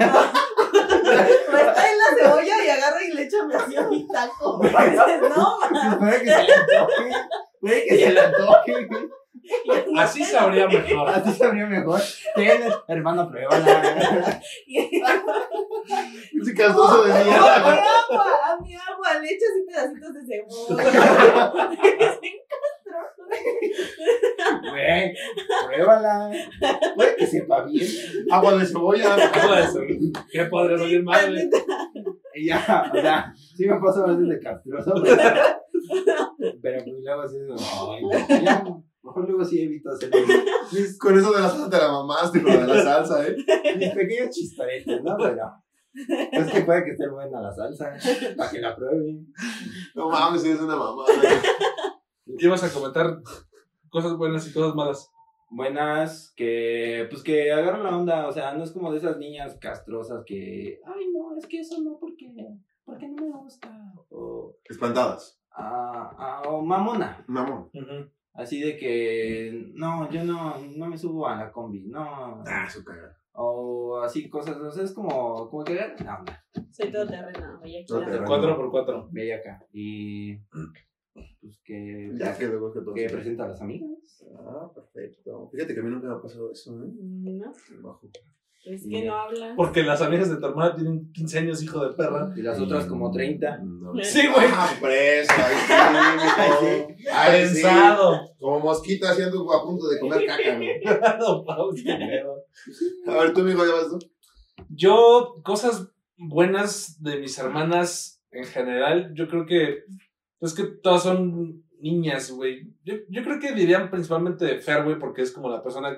está 1.58 1.92
en 1.92 1.98
la 1.98 2.10
cebolla 2.18 2.66
y 2.66 2.70
agarra 2.70 3.04
y 3.04 3.12
le 3.14 3.24
echa 3.24 3.38
así 3.58 3.76
a 3.76 3.88
mi 3.88 4.08
taco. 4.08 4.60
Dices, 4.62 5.22
no, 5.36 5.60
ma. 5.72 5.98
Puede 5.98 6.20
que 6.24 6.30
se 6.30 6.44
le 6.44 6.54
antoje. 6.54 7.12
Puede 7.60 7.86
que 7.86 7.98
se 7.98 8.12
le 8.12 8.20
antoje. 8.20 8.86
güey. 8.86 9.10
Así 9.98 10.24
sabría 10.24 10.68
mejor. 10.68 11.10
Así 11.10 11.34
sabría 11.34 11.66
mejor. 11.66 12.00
Tienes, 12.36 12.74
hermano, 12.88 13.30
pruébala. 13.30 14.42
Ese 14.68 16.54
castroso 16.58 17.04
de 17.04 17.12
A 17.14 17.18
mi 17.18 17.24
mierda, 17.24 17.62
güey. 17.62 17.80
agua, 17.80 18.26
a 18.46 18.62
mi 18.62 18.76
agua, 18.76 19.20
le 19.22 19.28
echas 19.28 19.50
así 19.52 19.62
pedacitos 19.68 20.14
de 20.14 20.22
cebolla. 20.26 20.84
Güey, 24.70 25.14
pruébala. 25.68 26.32
Puede 26.96 27.16
que 27.16 27.28
sepa 27.28 27.64
bien. 27.64 27.88
Agua 28.32 28.58
de 28.58 28.66
cebolla. 28.66 29.32
Todo 29.32 29.56
eso. 29.58 29.80
¿Qué 30.32 30.46
podría 30.46 30.78
salir 30.78 31.04
mal, 31.04 31.32
güey? 31.32 31.50
Y 32.36 32.46
ya, 32.48 32.92
o 32.94 33.02
sea, 33.02 33.34
sí 33.36 33.66
me 33.68 33.80
paso 33.80 34.06
a 34.06 34.08
veces 34.08 34.30
de 34.30 34.40
castroso. 34.40 34.94
Pero, 35.04 35.24
pero 36.62 36.84
pues 36.84 36.96
luego 37.04 37.28
sí, 37.28 37.38
ay, 38.30 38.44
ya, 38.46 38.64
mejor 39.04 39.28
luego 39.28 39.46
sí 39.46 39.62
evito 39.62 39.90
hacer 39.92 40.12
mis, 40.72 40.98
Con 40.98 41.18
eso 41.18 41.32
de 41.32 41.42
la 41.42 41.50
salsa 41.50 41.70
te 41.70 41.78
la 41.78 41.92
mamaste, 41.92 42.42
con 42.42 42.54
lo 42.54 42.62
de 42.62 42.68
la 42.68 42.84
salsa, 42.84 43.28
¿eh? 43.28 43.36
mis 43.78 43.92
pequeños 43.92 44.30
chistoretes, 44.36 45.04
¿no? 45.04 45.16
Pero 45.18 45.52
es 45.94 46.52
que 46.52 46.62
puede 46.62 46.84
que 46.84 46.92
esté 46.92 47.10
buena 47.10 47.42
la 47.42 47.52
salsa, 47.52 47.94
para 48.38 48.50
que 48.50 48.60
la 48.60 48.76
prueben. 48.76 49.28
No 49.96 50.10
mames, 50.10 50.46
eres 50.46 50.62
una 50.62 50.76
mamá, 50.76 51.04
güey. 51.06 52.38
Ibas 52.38 52.64
a 52.64 52.74
comentar 52.74 53.22
cosas 53.90 54.16
buenas 54.18 54.48
y 54.48 54.54
cosas 54.54 54.76
malas. 54.76 55.10
buenas 55.50 56.32
que 56.36 57.08
pues 57.10 57.24
que 57.24 57.52
agarran 57.52 57.84
la 57.84 57.98
onda, 57.98 58.28
o 58.28 58.32
sea, 58.32 58.54
no 58.54 58.64
es 58.64 58.72
como 58.72 58.92
de 58.92 59.00
esas 59.00 59.18
niñas 59.18 59.58
castrosas 59.60 60.24
que, 60.26 60.80
ay 60.86 61.06
no, 61.12 61.36
es 61.38 61.48
que 61.48 61.60
eso 61.60 61.82
no 61.82 61.98
porque 62.00 62.32
porque 62.86 63.08
no 63.08 63.24
me 63.24 63.38
gusta 63.38 63.70
o 64.10 64.56
Espantadas. 64.66 65.42
ah, 65.52 66.12
ah, 66.18 66.42
o 66.48 66.62
mamona, 66.62 67.24
Mamón. 67.28 67.70
Así 68.34 68.62
de 68.62 68.78
que 68.78 69.72
no, 69.74 70.10
yo 70.12 70.24
no 70.24 70.56
no 70.78 70.88
me 70.88 70.98
subo 70.98 71.28
a 71.28 71.36
la 71.36 71.52
combi, 71.52 71.86
no 71.88 72.44
Ah, 72.46 72.70
su 72.70 72.84
cara. 72.84 73.16
o 73.34 74.02
así 74.02 74.30
cosas, 74.30 74.58
o 74.58 74.72
sea, 74.72 74.84
es 74.84 74.94
como 74.94 75.50
como 75.50 75.64
que 75.64 75.74
agarran 75.74 76.06
la 76.06 76.20
onda, 76.20 76.46
Soy 76.72 76.92
todo 76.92 77.08
terreno, 77.08 78.72
cuatro. 78.72 79.10
ve 79.12 79.34
acá 79.34 79.66
y 79.74 80.38
pues 81.42 81.60
que 81.64 82.12
Ya 82.16 82.38
que 82.38 82.48
luego 82.48 82.72
que 82.72 82.82
todo. 82.82 82.94
que 82.94 83.10
presenta 83.10 83.46
a 83.46 83.50
las 83.50 83.62
amigas. 83.62 84.24
Ah, 84.38 84.70
perfecto. 84.74 85.50
Fíjate 85.52 85.74
que 85.74 85.80
a 85.80 85.84
mí 85.84 85.90
nunca 85.90 86.08
me 86.08 86.14
ha 86.16 86.22
pasado 86.22 86.52
eso, 86.52 86.72
¿eh? 86.84 86.88
No, 86.94 87.52
Bajo. 87.82 88.08
Es 88.66 88.86
que 88.88 89.06
no 89.06 89.16
hablan. 89.16 89.56
Porque 89.56 89.84
las 89.84 90.02
amigas 90.02 90.30
de 90.30 90.38
tu 90.38 90.46
hermana 90.46 90.76
tienen 90.76 91.12
15 91.14 91.40
años, 91.40 91.64
hijo 91.64 91.86
de 91.86 91.96
perra. 91.96 92.34
Y 92.36 92.42
las 92.42 92.60
otras 92.60 92.86
como 92.86 93.12
30. 93.12 93.60
No. 93.60 93.94
Sí, 94.04 94.28
güey. 94.28 94.48
Ah, 94.52 94.70
preso, 94.82 95.32
ahí 95.34 95.56
sí. 96.60 97.06
Ahí 97.12 97.48
sí. 97.48 97.62
Como 98.38 98.60
mosquita 98.60 99.12
haciendo 99.12 99.52
a 99.52 99.64
punto 99.64 99.88
de 99.88 100.00
comer 100.00 100.26
caca, 100.26 100.56
güey. 100.58 100.82
No. 101.20 101.46
A 103.08 103.18
ver, 103.24 103.34
tú, 103.34 103.42
mijo, 103.42 103.66
ya 103.66 103.74
vas 103.74 103.90
tú. 103.90 104.00
Yo, 104.70 105.42
cosas 105.44 105.90
buenas 106.18 107.02
de 107.02 107.18
mis 107.18 107.38
hermanas 107.40 108.22
en 108.32 108.46
general, 108.46 109.14
yo 109.16 109.28
creo 109.28 109.46
que. 109.46 109.84
Es 110.42 110.54
que 110.54 110.64
todas 110.64 111.04
son 111.04 111.64
niñas, 111.80 112.32
güey. 112.32 112.74
Yo, 112.84 112.96
yo 113.10 113.24
creo 113.24 113.40
que 113.40 113.54
dirían 113.54 113.90
principalmente 113.90 114.46
de 114.46 114.60
Fer, 114.60 114.84
güey, 114.84 115.00
porque 115.00 115.22
es 115.22 115.32
como 115.32 115.50
la 115.50 115.64
persona 115.64 115.98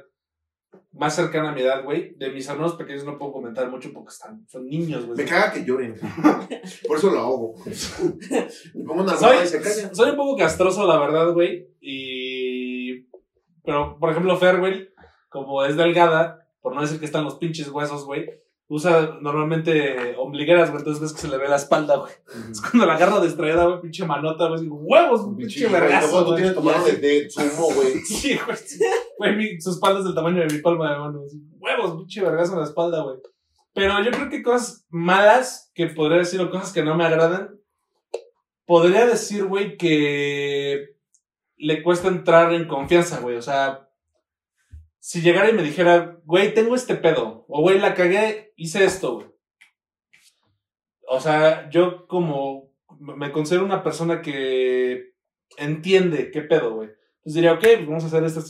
más 0.94 1.16
cercana 1.16 1.50
a 1.50 1.54
mi 1.54 1.62
edad, 1.62 1.84
güey. 1.84 2.16
De 2.16 2.30
mis 2.32 2.48
hermanos 2.48 2.76
pequeños 2.76 3.06
no 3.06 3.18
puedo 3.18 3.32
comentar 3.32 3.70
mucho 3.70 3.92
porque 3.94 4.10
están, 4.10 4.46
son 4.48 4.68
niños, 4.68 5.06
güey. 5.06 5.18
Me 5.18 5.26
caga 5.26 5.52
que 5.52 5.64
lloren. 5.66 5.96
Por 6.88 6.98
eso 6.98 7.12
lo 7.12 7.20
ahogo. 7.20 7.56
Me 8.74 8.84
pongo 8.84 9.04
una 9.04 9.16
Soy, 9.16 9.38
y 9.44 9.48
se 9.48 9.62
calla. 9.62 9.94
soy 9.94 10.12
un 10.12 10.16
poco 10.18 10.38
castroso, 10.38 10.86
la 10.86 11.00
verdad, 11.00 11.34
güey. 11.34 11.70
Y. 11.80 13.08
Pero, 13.64 13.98
por 14.00 14.10
ejemplo, 14.10 14.36
Fer, 14.38 14.60
güey, 14.60 14.90
como 15.30 15.64
es 15.64 15.78
delgada, 15.78 16.48
por 16.62 16.74
no 16.74 16.82
decir 16.82 17.00
que 17.00 17.06
están 17.06 17.24
los 17.24 17.36
pinches 17.36 17.70
huesos, 17.70 18.06
güey, 18.06 18.28
usa 18.74 19.18
normalmente 19.20 20.16
ombligueras, 20.18 20.70
güey. 20.70 20.80
Entonces 20.80 21.02
ves 21.02 21.12
que 21.14 21.20
se 21.20 21.28
le 21.28 21.38
ve 21.38 21.50
la 21.50 21.58
espalda, 21.58 21.98
güey. 21.98 22.14
Es 22.50 22.62
cuando 22.62 22.86
la 22.86 22.94
agarro 22.94 23.20
distraída, 23.20 23.66
güey, 23.66 23.82
pinche 23.82 24.06
manota, 24.06 24.48
güey. 24.48 24.62
Digo, 24.62 24.78
huevos, 24.78 25.22
un 25.22 25.36
pinche 25.36 25.68
vergazo, 25.68 26.24
tú 26.24 26.32
güey. 26.32 26.44
tienes 26.54 27.02
de, 27.02 27.24
de 27.24 27.30
sumo, 27.30 27.68
güey. 27.76 28.00
Sí, 28.06 28.40
güey. 29.18 29.60
Su 29.60 29.72
espalda 29.72 30.00
es 30.00 30.06
del 30.06 30.16
tamaño 30.16 30.40
de 30.48 30.54
mi 30.56 30.62
palma 30.62 30.90
de 30.90 31.00
mano. 31.00 31.24
así, 31.26 31.42
Huevos, 31.60 31.98
pinche 31.98 32.22
vergazo 32.22 32.54
en 32.54 32.60
la 32.60 32.66
espalda, 32.66 33.04
güey. 33.04 33.18
Pero 33.74 34.02
yo 34.04 34.12
creo 34.12 34.30
que 34.30 34.42
cosas 34.42 34.86
malas 34.90 35.70
que 35.76 35.88
podría 35.88 36.20
decir 36.20 36.40
o 36.40 36.50
cosas 36.50 36.72
que 36.72 36.84
no 36.84 36.96
me 36.96 37.04
agradan. 37.06 37.60
Podría 38.66 39.06
decir, 39.06 39.44
güey, 39.46 39.76
que 39.76 40.96
le 41.58 41.84
cuesta 41.84 42.08
entrar 42.08 42.54
en 42.54 42.70
confianza, 42.70 43.20
güey. 43.20 43.36
O 43.36 43.42
sea, 43.42 43.90
si 45.02 45.22
llegara 45.22 45.50
y 45.50 45.54
me 45.54 45.64
dijera, 45.64 46.20
güey, 46.26 46.54
tengo 46.54 46.76
este 46.76 46.96
pedo. 46.96 47.44
O, 47.48 47.62
güey, 47.62 47.80
la 47.80 47.96
cagué, 47.96 48.54
hice 48.56 48.84
esto. 48.86 49.36
O 51.08 51.20
sea, 51.20 51.72
yo 51.72 52.06
como 52.08 52.72
me 53.00 53.32
considero 53.32 53.66
una 53.66 53.84
persona 53.84 54.22
que 54.22 55.16
entiende 55.58 56.30
qué 56.30 56.44
pedo, 56.44 56.76
güey. 56.76 56.90
Entonces 56.90 57.34
diría, 57.34 57.54
ok, 57.54 57.62
pues 57.62 57.88
vamos 57.88 58.04
a 58.04 58.08
hacer 58.08 58.24
esto. 58.24 58.42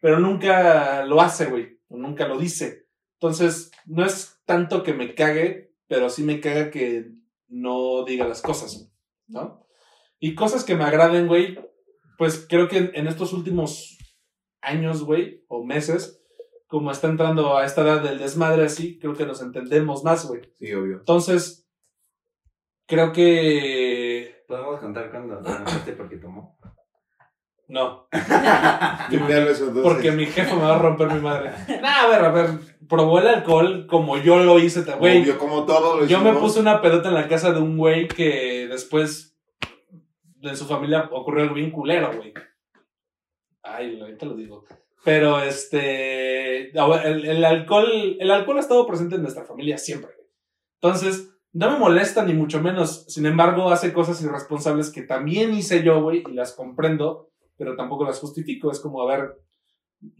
Pero 0.00 0.20
nunca 0.20 1.04
lo 1.04 1.20
hace, 1.20 1.46
güey. 1.46 1.80
Nunca 1.88 2.28
lo 2.28 2.38
dice. 2.38 2.86
Entonces, 3.14 3.72
no 3.84 4.06
es 4.06 4.40
tanto 4.44 4.84
que 4.84 4.94
me 4.94 5.12
cague, 5.16 5.72
pero 5.88 6.08
sí 6.08 6.22
me 6.22 6.38
caga 6.38 6.70
que 6.70 7.10
no 7.48 8.04
diga 8.04 8.28
las 8.28 8.42
cosas, 8.42 8.92
¿no? 9.26 9.66
Y 10.20 10.36
cosas 10.36 10.62
que 10.62 10.76
me 10.76 10.84
agraden, 10.84 11.26
güey, 11.26 11.58
pues 12.16 12.46
creo 12.48 12.68
que 12.68 12.92
en 12.94 13.08
estos 13.08 13.32
últimos 13.32 13.95
años, 14.66 15.04
güey, 15.04 15.44
o 15.48 15.64
meses, 15.64 16.22
como 16.66 16.90
está 16.90 17.08
entrando 17.08 17.56
a 17.56 17.64
esta 17.64 17.82
edad 17.82 18.02
del 18.02 18.18
desmadre 18.18 18.64
así, 18.64 18.98
creo 18.98 19.14
que 19.14 19.24
nos 19.24 19.40
entendemos 19.40 20.04
más, 20.04 20.26
güey. 20.26 20.42
Sí, 20.58 20.72
obvio. 20.74 20.96
Entonces, 20.98 21.68
creo 22.86 23.12
que... 23.12 24.44
¿Podemos 24.48 24.80
contar 24.80 25.10
cuando 25.10 25.38
te 25.38 25.50
enojaste 25.50 25.92
porque 25.92 26.16
tomó? 26.16 26.56
No, 27.68 28.06
Limpiarlo 29.10 29.50
eso, 29.50 29.68
entonces. 29.68 29.92
porque 29.92 30.12
mi 30.12 30.26
jefe 30.26 30.54
me 30.54 30.62
va 30.62 30.76
a 30.76 30.78
romper 30.78 31.10
mi 31.10 31.20
madre. 31.20 31.50
Nah, 31.82 32.04
a 32.04 32.08
ver, 32.08 32.24
a 32.24 32.30
ver, 32.30 32.50
probó 32.88 33.18
el 33.18 33.26
alcohol 33.26 33.88
como 33.88 34.18
yo 34.18 34.38
lo 34.38 34.60
hice, 34.60 34.82
güey. 34.82 35.22
Obvio, 35.22 35.36
como 35.36 35.64
todo 35.64 36.00
lo 36.00 36.06
Yo 36.06 36.20
me 36.20 36.32
puse 36.34 36.60
una 36.60 36.80
pedota 36.80 37.08
en 37.08 37.14
la 37.14 37.26
casa 37.26 37.52
de 37.52 37.58
un 37.58 37.76
güey 37.76 38.06
que 38.06 38.68
después 38.68 39.36
de 40.36 40.54
su 40.54 40.66
familia 40.66 41.08
ocurrió 41.10 41.42
algo 41.42 41.56
bien 41.56 41.72
culero, 41.72 42.12
güey. 42.14 42.32
Ay, 43.66 44.00
ahorita 44.00 44.26
lo 44.26 44.36
digo. 44.36 44.64
Pero 45.04 45.40
este. 45.40 46.70
El, 46.70 47.26
el 47.26 47.44
alcohol. 47.44 48.16
El 48.18 48.30
alcohol 48.30 48.56
ha 48.56 48.60
estado 48.60 48.86
presente 48.86 49.16
en 49.16 49.22
nuestra 49.22 49.44
familia 49.44 49.78
siempre. 49.78 50.10
Entonces, 50.80 51.30
no 51.52 51.70
me 51.70 51.78
molesta 51.78 52.24
ni 52.24 52.34
mucho 52.34 52.60
menos. 52.60 53.04
Sin 53.08 53.24
embargo, 53.24 53.70
hace 53.70 53.92
cosas 53.92 54.22
irresponsables 54.22 54.90
que 54.90 55.02
también 55.02 55.54
hice 55.54 55.82
yo, 55.82 56.02
güey, 56.02 56.22
y 56.28 56.34
las 56.34 56.52
comprendo, 56.52 57.30
pero 57.56 57.76
tampoco 57.76 58.04
las 58.04 58.18
justifico. 58.18 58.70
Es 58.70 58.80
como, 58.80 59.02
a 59.02 59.16
ver. 59.16 59.36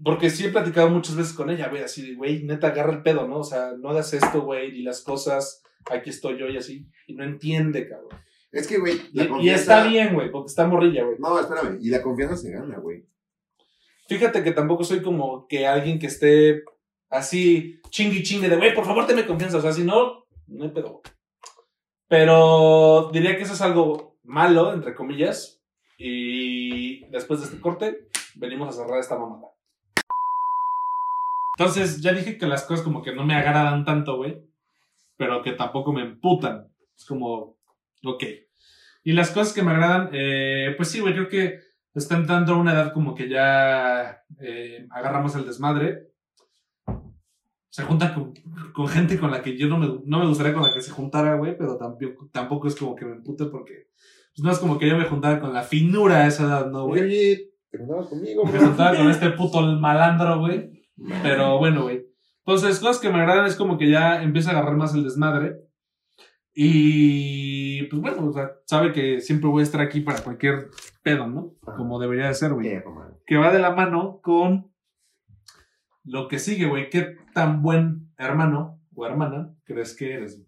Porque 0.03 0.31
sí 0.31 0.47
he 0.47 0.49
platicado 0.49 0.89
muchas 0.89 1.17
veces 1.17 1.35
con 1.35 1.51
ella, 1.51 1.69
güey, 1.69 1.83
así 1.83 2.01
de, 2.01 2.15
güey, 2.15 2.45
neta, 2.45 2.69
agarra 2.69 2.93
el 2.93 3.03
pedo, 3.03 3.29
¿no? 3.29 3.41
O 3.41 3.45
sea, 3.45 3.73
no 3.79 3.91
hagas 3.91 4.15
esto, 4.15 4.41
güey, 4.41 4.75
y 4.79 4.83
las 4.83 5.03
cosas, 5.03 5.63
aquí 5.91 6.09
estoy 6.09 6.39
yo 6.39 6.49
y 6.49 6.57
así. 6.57 6.89
Y 7.07 7.15
no 7.15 7.25
entiende, 7.25 7.87
cabrón. 7.87 8.19
Es 8.51 8.67
que, 8.67 8.79
güey, 8.79 8.95
Y, 9.13 9.19
la 9.19 9.25
y 9.25 9.29
confianza... 9.29 9.61
está 9.61 9.89
bien, 9.89 10.15
güey, 10.15 10.31
porque 10.31 10.49
está 10.49 10.67
morrilla, 10.67 11.05
güey. 11.05 11.19
No, 11.19 11.39
espérame. 11.39 11.79
Y 11.83 11.91
la 11.91 12.01
confianza 12.01 12.39
se 12.39 12.51
gana, 12.51 12.79
güey. 12.79 13.05
Fíjate 14.09 14.43
que 14.43 14.53
tampoco 14.53 14.85
soy 14.85 15.03
como 15.03 15.47
que 15.49 15.67
alguien 15.67 15.99
que 15.99 16.07
esté 16.07 16.63
así 17.11 17.81
chingui 17.91 18.23
chingue 18.23 18.49
de, 18.49 18.57
güey, 18.57 18.75
por 18.75 18.85
favor, 18.85 19.07
tenme 19.07 19.27
confianza. 19.27 19.59
O 19.59 19.61
sea, 19.61 19.73
si 19.73 19.85
no, 19.85 20.27
no 20.47 20.65
hay 20.65 20.71
pedo. 20.71 21.03
Pero 22.09 23.11
diría 23.13 23.37
que 23.37 23.43
eso 23.43 23.55
es 23.55 23.61
algo 23.61 24.19
malo, 24.23 24.73
entre 24.73 24.95
comillas. 24.95 25.63
Y 25.99 27.07
después 27.07 27.41
de 27.41 27.47
este 27.47 27.61
corte, 27.61 28.09
venimos 28.35 28.69
a 28.69 28.83
cerrar 28.83 29.01
esta 29.01 29.19
mamada. 29.19 29.49
Entonces, 31.59 32.01
ya 32.03 32.13
dije 32.13 32.37
que 32.37 32.47
las 32.47 32.65
cosas 32.65 32.85
como 32.85 33.03
que 33.03 33.15
no 33.15 33.25
me 33.25 33.35
agradan 33.35 33.85
tanto, 33.85 34.17
güey. 34.17 34.45
Pero 35.17 35.43
que 35.43 35.53
tampoco 35.53 35.93
me 35.93 36.03
emputan. 36.03 36.71
Es 36.95 37.07
como, 37.07 37.59
ok. 38.05 38.25
Y 39.03 39.13
las 39.13 39.31
cosas 39.31 39.55
que 39.55 39.63
me 39.63 39.71
agradan, 39.71 40.11
eh, 40.13 40.75
pues 40.77 40.91
sí, 40.91 41.01
güey, 41.01 41.15
creo 41.15 41.29
que 41.29 41.61
está 41.99 42.17
entrando 42.17 42.55
a 42.55 42.59
una 42.59 42.73
edad 42.73 42.93
como 42.93 43.15
que 43.15 43.29
ya 43.29 44.23
eh, 44.41 44.87
agarramos 44.91 45.35
el 45.37 45.47
desmadre. 45.47 46.09
Se 47.69 47.83
junta 47.83 48.15
con, 48.15 48.33
con 48.73 48.89
gente 48.89 49.19
con 49.19 49.31
la 49.31 49.43
que 49.43 49.57
yo 49.57 49.69
no 49.69 49.79
me, 49.79 49.87
no 50.05 50.19
me 50.21 50.27
gustaría 50.27 50.55
con 50.55 50.63
la 50.63 50.73
que 50.73 50.81
se 50.81 50.91
juntara, 50.93 51.35
güey, 51.37 51.57
pero 51.59 51.77
tampoco, 51.77 52.29
tampoco 52.33 52.69
es 52.69 52.77
como 52.77 52.95
que 52.97 53.05
me 53.05 53.13
empute 53.13 53.47
porque 53.47 53.89
pues 54.35 54.45
no 54.45 54.51
es 54.51 54.59
como 54.59 54.79
que 54.79 54.89
yo 54.89 54.97
me 54.97 55.05
juntara 55.05 55.41
con 55.41 55.53
la 55.53 55.63
finura 55.63 56.25
a 56.25 56.27
esa 56.27 56.45
edad, 56.45 56.71
¿no, 56.71 56.87
güey? 56.87 57.03
oye, 57.03 57.51
te 57.71 57.79
contabas 57.79 58.07
conmigo, 58.07 58.45
Me 58.45 58.53
bro. 58.53 58.61
juntaba 58.69 58.97
con 58.97 59.11
este 59.11 59.31
puto 59.37 59.61
malandro, 59.61 60.39
güey. 60.41 60.85
Pero 61.23 61.59
bueno, 61.59 61.83
güey. 61.83 62.07
Entonces, 62.47 62.79
cosas 62.79 62.99
que 62.99 63.11
me 63.11 63.21
agradan 63.21 63.47
es 63.47 63.57
como 63.57 63.77
que 63.77 63.91
ya 63.91 64.23
empieza 64.23 64.51
a 64.51 64.53
agarrar 64.53 64.77
más 64.77 64.95
el 64.95 65.05
desmadre. 65.05 65.57
Y 66.59 67.83
pues 67.83 68.01
bueno, 68.01 68.31
o 68.31 68.33
sea, 68.33 68.51
sabe 68.65 68.91
que 68.91 69.21
siempre 69.21 69.51
voy 69.51 69.61
a 69.61 69.65
estar 69.65 69.83
aquí 69.83 70.01
para 70.01 70.23
cualquier 70.23 70.71
pedo, 71.03 71.27
¿no? 71.27 71.53
Como 71.77 72.01
debería 72.01 72.29
de 72.29 72.35
ser, 72.35 72.55
güey. 72.55 72.83
Que 73.27 73.37
va 73.37 73.53
de 73.53 73.59
la 73.59 73.75
mano 73.75 74.21
con 74.23 74.73
lo 76.05 76.29
que 76.29 76.39
sigue, 76.39 76.67
güey. 76.67 76.89
¿Qué 76.89 77.15
tan 77.35 77.61
buen 77.61 78.11
hermano 78.17 78.81
o 78.95 79.05
hermana 79.05 79.55
crees 79.65 79.95
que 79.95 80.15
eres? 80.15 80.43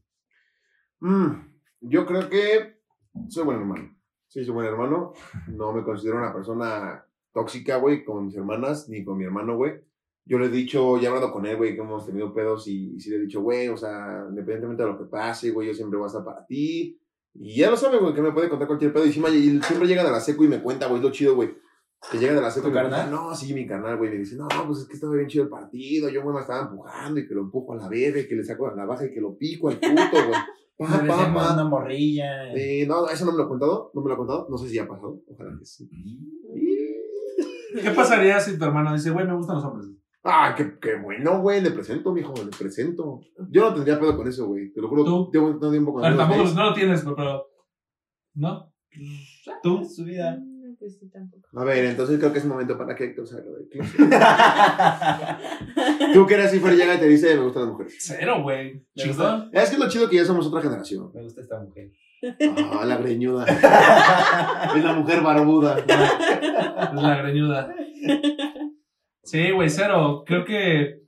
Mm, 1.01 1.43
yo 1.83 2.07
creo 2.07 2.31
que 2.31 2.81
soy 3.29 3.45
buen 3.45 3.59
hermano. 3.59 3.95
Sí, 4.29 4.47
soy 4.47 4.55
buen 4.55 4.67
hermano. 4.67 5.13
No 5.49 5.75
me 5.75 5.83
considero 5.83 6.17
una 6.17 6.33
persona 6.33 7.05
tóxica, 7.35 7.77
güey, 7.77 8.03
con 8.03 8.25
mis 8.25 8.35
hermanas 8.35 8.89
ni 8.89 9.05
con 9.05 9.19
mi 9.19 9.25
hermano, 9.25 9.57
güey. 9.57 9.75
Yo 10.29 10.39
le 10.39 10.47
he 10.47 10.51
dicho, 10.51 10.99
ya 10.99 11.05
he 11.05 11.09
hablado 11.09 11.33
con 11.33 11.47
él, 11.47 11.57
güey, 11.57 11.75
que 11.75 11.81
hemos 11.81 12.05
tenido 12.07 12.35
pedos 12.35 12.69
y, 12.69 12.95
y 12.97 13.01
sí 13.01 13.09
le 13.11 13.17
he 13.17 13.21
dicho, 13.21 13.41
güey, 13.41 13.69
o 13.69 13.77
sea, 13.77 14.27
independientemente 14.29 14.83
de 14.83 14.89
lo 14.91 14.99
que 14.99 15.07
pase, 15.07 15.51
güey, 15.51 15.69
yo 15.69 15.75
siempre 15.75 15.99
voy 15.99 16.05
a 16.05 16.09
estar 16.09 16.25
para 16.25 16.45
ti. 16.45 17.01
Y 17.35 17.57
ya 17.57 17.71
lo 17.71 17.77
sabe, 17.77 17.99
güey, 17.99 18.15
que 18.15 18.21
me 18.23 18.33
puede 18.33 18.49
contar 18.49 18.67
cualquier 18.69 18.93
pedo. 18.93 19.05
Y, 19.05 19.09
encima- 19.09 19.31
y 19.31 19.61
siempre 19.63 19.89
llega 19.89 20.05
de 20.05 20.11
la 20.11 20.21
seco 20.21 20.45
y 20.45 20.49
me 20.49 20.61
cuenta, 20.63 20.87
güey, 20.87 20.99
es 20.99 21.05
lo 21.05 21.11
chido, 21.13 21.35
güey. 21.35 21.55
Que 22.13 22.19
llega 22.19 22.35
de 22.35 22.41
la 22.41 22.51
seco 22.51 22.67
¿Tu 22.67 22.73
y 22.73 22.75
me 22.75 22.81
cuenta, 22.81 23.07
no, 23.07 23.35
sí, 23.35 23.55
mi 23.55 23.67
carnal, 23.67 23.97
güey. 23.97 24.11
Me 24.11 24.19
dice, 24.19 24.37
no, 24.37 24.47
pues 24.67 24.81
es 24.81 24.87
que 24.87 24.95
estaba 24.95 25.15
bien 25.15 25.29
chido 25.29 25.45
el 25.45 25.51
partido. 25.51 26.09
Yo, 26.11 26.23
güey, 26.23 26.35
me 26.35 26.41
estaba 26.43 26.69
empujando 26.69 27.19
y 27.21 27.27
que 27.27 27.35
lo 27.35 27.41
empujo 27.43 27.73
a 27.73 27.77
la 27.77 27.87
y 27.97 28.29
que 28.29 28.35
le 28.37 28.45
saco 28.45 28.69
a 28.69 28.75
la 28.75 28.85
baja 28.85 29.07
y 29.07 29.13
que 29.13 29.21
lo 29.21 29.37
pico 29.37 29.69
al 29.69 29.79
puto, 29.79 29.95
güey. 30.29 30.41
Pa, 30.79 30.87
pa, 30.87 31.35
pa. 31.35 31.55
una 31.55 31.65
morrilla. 31.65 32.55
Eh, 32.55 32.87
no, 32.87 33.09
eso 33.09 33.25
no 33.25 33.33
me 33.33 33.39
lo 33.39 33.45
ha 33.45 33.49
contado, 33.49 33.91
no 33.95 34.01
me 34.01 34.07
lo 34.09 34.15
ha 34.15 34.17
contado, 34.17 34.47
no 34.49 34.57
sé 34.57 34.69
si 34.69 34.79
ha 34.79 34.87
pasado, 34.87 35.21
ojalá 35.27 35.57
que 35.59 35.65
sí. 35.65 35.91
¿Qué 37.83 37.91
pasaría 37.91 38.39
si 38.39 38.57
tu 38.57 38.65
hermano 38.65 38.93
dice, 38.93 39.11
güey, 39.11 39.27
me 39.27 39.35
gustan 39.35 39.57
los 39.57 39.65
hombres? 39.65 39.89
Ah, 40.25 40.55
qué, 40.57 40.79
qué 40.81 40.97
bueno, 40.97 41.41
güey, 41.41 41.61
le 41.61 41.71
presento, 41.71 42.13
mijo, 42.13 42.35
le 42.37 42.51
presento. 42.51 43.21
Yo 43.51 43.69
no 43.69 43.75
tendría 43.75 44.01
pedo 44.01 44.17
con 44.17 44.27
eso, 44.29 44.47
güey, 44.47 44.73
te 44.73 44.81
lo 44.81 44.89
juro, 44.89 45.05
¿Tú? 45.05 45.31
llevo 45.33 45.51
tanto 45.51 45.71
tiempo 45.71 45.93
con 45.93 46.05
amigos 46.05 46.29
tampoco 46.29 46.51
no 46.55 46.65
lo 46.65 46.75
tienes, 46.75 47.05
pero. 47.05 47.47
¿No? 48.35 48.73
¿Tú? 49.63 49.81
Es 49.81 49.95
su 49.95 50.05
vida. 50.05 50.37
No, 50.37 50.75
pues 50.79 50.99
sí, 50.99 51.09
tampoco. 51.09 51.49
A 51.55 51.65
ver, 51.65 51.85
entonces 51.85 52.19
creo 52.19 52.33
que 52.33 52.39
es 52.41 52.45
momento 52.45 52.77
para 52.77 52.95
que 52.95 53.05
Héctor 53.05 53.27
salga 53.27 53.51
del 53.51 53.69
closet. 53.69 53.99
Tú 56.13 56.27
que 56.27 56.35
eres 56.35 56.51
cifra 56.51 56.73
llega 56.73 56.95
y 56.95 56.99
te 56.99 57.09
dice, 57.09 57.35
me 57.37 57.45
gustan 57.45 57.63
las 57.63 57.73
mujeres. 57.73 57.95
Cero, 57.99 58.43
güey. 58.43 58.85
Chingón. 58.97 59.51
Es 59.53 59.71
que 59.71 59.77
es 59.77 59.81
lo 59.81 59.89
chido 59.89 60.09
que 60.09 60.17
ya 60.17 60.25
somos 60.25 60.47
otra 60.47 60.61
generación. 60.61 61.11
Me 61.15 61.23
gusta 61.23 61.43
esta 61.43 61.61
mujer. 61.61 61.93
Ah, 62.73 62.85
la 62.85 62.97
greñuda. 62.97 63.45
es 64.77 64.85
la 64.85 64.93
mujer 64.93 65.23
barbuda. 65.23 65.79
Es 65.79 67.03
la 67.03 67.23
greñuda. 67.23 67.75
Sí, 69.29 69.51
güey, 69.51 69.69
cero. 69.69 70.25
Creo 70.27 70.45
que. 70.45 71.03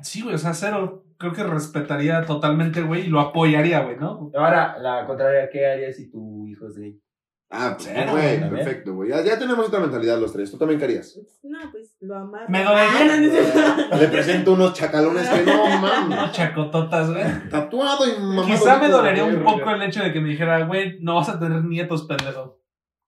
Sí, 0.00 0.22
güey, 0.22 0.36
o 0.36 0.38
sea, 0.38 0.54
cero. 0.54 1.04
Creo 1.18 1.32
que 1.32 1.42
respetaría 1.42 2.24
totalmente, 2.24 2.82
güey, 2.82 3.06
y 3.06 3.08
lo 3.08 3.20
apoyaría, 3.20 3.80
güey, 3.80 3.96
¿no? 3.98 4.30
Ahora, 4.34 4.78
la 4.78 5.06
contraria, 5.06 5.50
¿qué 5.50 5.66
harías 5.66 5.96
si 5.96 6.10
tu 6.10 6.46
hijo 6.46 6.66
es 6.68 6.78
gay? 6.78 6.98
Ah, 7.50 7.74
pues, 7.76 7.90
Cero, 7.92 8.12
güey, 8.12 8.38
también. 8.38 8.64
perfecto, 8.64 8.94
güey. 8.94 9.10
Ya, 9.10 9.22
ya 9.24 9.36
tenemos 9.36 9.66
otra 9.66 9.80
mentalidad 9.80 10.20
los 10.20 10.32
tres. 10.32 10.52
¿Tú 10.52 10.56
también 10.56 10.78
qué 10.78 10.84
harías? 10.84 11.18
No, 11.42 11.58
pues 11.72 11.96
lo 11.98 12.16
amaba. 12.16 12.46
Me 12.48 12.62
dolería. 12.62 13.42
Ah. 13.56 13.96
Le 14.00 14.06
presento 14.06 14.52
unos 14.52 14.72
chacalones 14.72 15.28
que 15.28 15.42
no 15.42 15.66
mames. 15.80 16.30
chacototas, 16.32 17.10
güey. 17.10 17.48
Tatuado 17.50 18.06
y 18.06 18.20
mamado. 18.20 18.46
Quizá 18.46 18.78
me 18.78 18.88
dolería 18.88 19.24
un 19.24 19.42
poco 19.42 19.68
el 19.68 19.82
hecho 19.82 20.00
de 20.00 20.12
que 20.12 20.20
me 20.20 20.28
dijera, 20.28 20.64
güey, 20.64 21.00
no 21.00 21.16
vas 21.16 21.28
a 21.28 21.40
tener 21.40 21.64
nietos, 21.64 22.04
pendejo. 22.04 22.59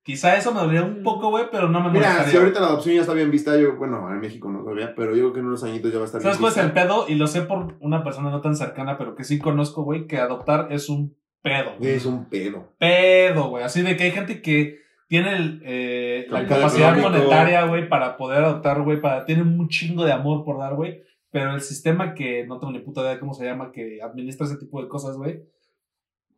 Quizá 0.04 0.36
eso 0.36 0.52
me 0.52 0.60
dolería 0.60 0.82
un 0.82 1.02
poco, 1.04 1.30
güey, 1.30 1.44
pero 1.52 1.68
no 1.68 1.80
me 1.80 1.90
Mira, 1.90 2.06
molestaría. 2.08 2.30
si 2.32 2.36
ahorita 2.36 2.60
la 2.60 2.66
adopción 2.66 2.94
ya 2.96 3.02
está 3.02 3.12
bien 3.14 3.30
vista, 3.30 3.56
yo, 3.56 3.76
bueno, 3.76 4.10
en 4.10 4.18
México 4.20 4.50
no 4.50 4.62
todavía, 4.64 4.94
pero 4.96 5.12
yo 5.14 5.22
creo 5.22 5.32
que 5.34 5.38
en 5.40 5.46
unos 5.46 5.62
añitos 5.62 5.92
ya 5.92 5.98
va 5.98 6.04
a 6.04 6.06
estar 6.06 6.20
¿Sabes 6.20 6.38
bien 6.38 6.50
cuál 6.50 6.58
es 6.58 6.64
el 6.64 6.72
pedo? 6.72 7.04
Y 7.08 7.14
lo 7.14 7.26
sé 7.28 7.42
por 7.42 7.76
una 7.80 8.02
persona 8.02 8.30
no 8.30 8.40
tan 8.40 8.56
cercana, 8.56 8.98
pero 8.98 9.14
que 9.14 9.22
sí 9.22 9.38
conozco, 9.38 9.84
güey, 9.84 10.08
que 10.08 10.18
adoptar 10.18 10.68
es 10.72 10.88
un 10.88 11.16
pedo. 11.40 11.76
güey. 11.78 11.92
Es 11.92 12.04
un 12.04 12.24
pedo. 12.28 12.72
pedo, 12.78 13.48
güey. 13.50 13.62
Así 13.62 13.82
de 13.82 13.96
que 13.96 14.02
hay 14.04 14.10
gente 14.10 14.42
que 14.42 14.80
tiene 15.06 15.36
el, 15.36 15.62
eh, 15.64 16.26
la 16.30 16.46
capacidad 16.46 16.98
económico. 16.98 17.10
monetaria, 17.24 17.64
güey, 17.66 17.88
para 17.88 18.16
poder 18.16 18.42
adoptar, 18.42 18.82
güey, 18.82 19.00
para 19.00 19.24
tiene 19.24 19.42
un 19.42 19.68
chingo 19.68 20.04
de 20.04 20.12
amor 20.12 20.44
por 20.44 20.58
dar, 20.58 20.74
güey. 20.74 21.02
Pero 21.30 21.54
el 21.54 21.60
sistema 21.60 22.12
que 22.14 22.44
no 22.46 22.58
tengo 22.58 22.72
ni 22.72 22.80
puta 22.80 23.02
idea 23.02 23.12
de 23.12 23.20
cómo 23.20 23.34
se 23.34 23.44
llama, 23.44 23.70
que 23.72 24.00
administra 24.02 24.46
ese 24.46 24.56
tipo 24.56 24.82
de 24.82 24.88
cosas, 24.88 25.16
güey, 25.16 25.42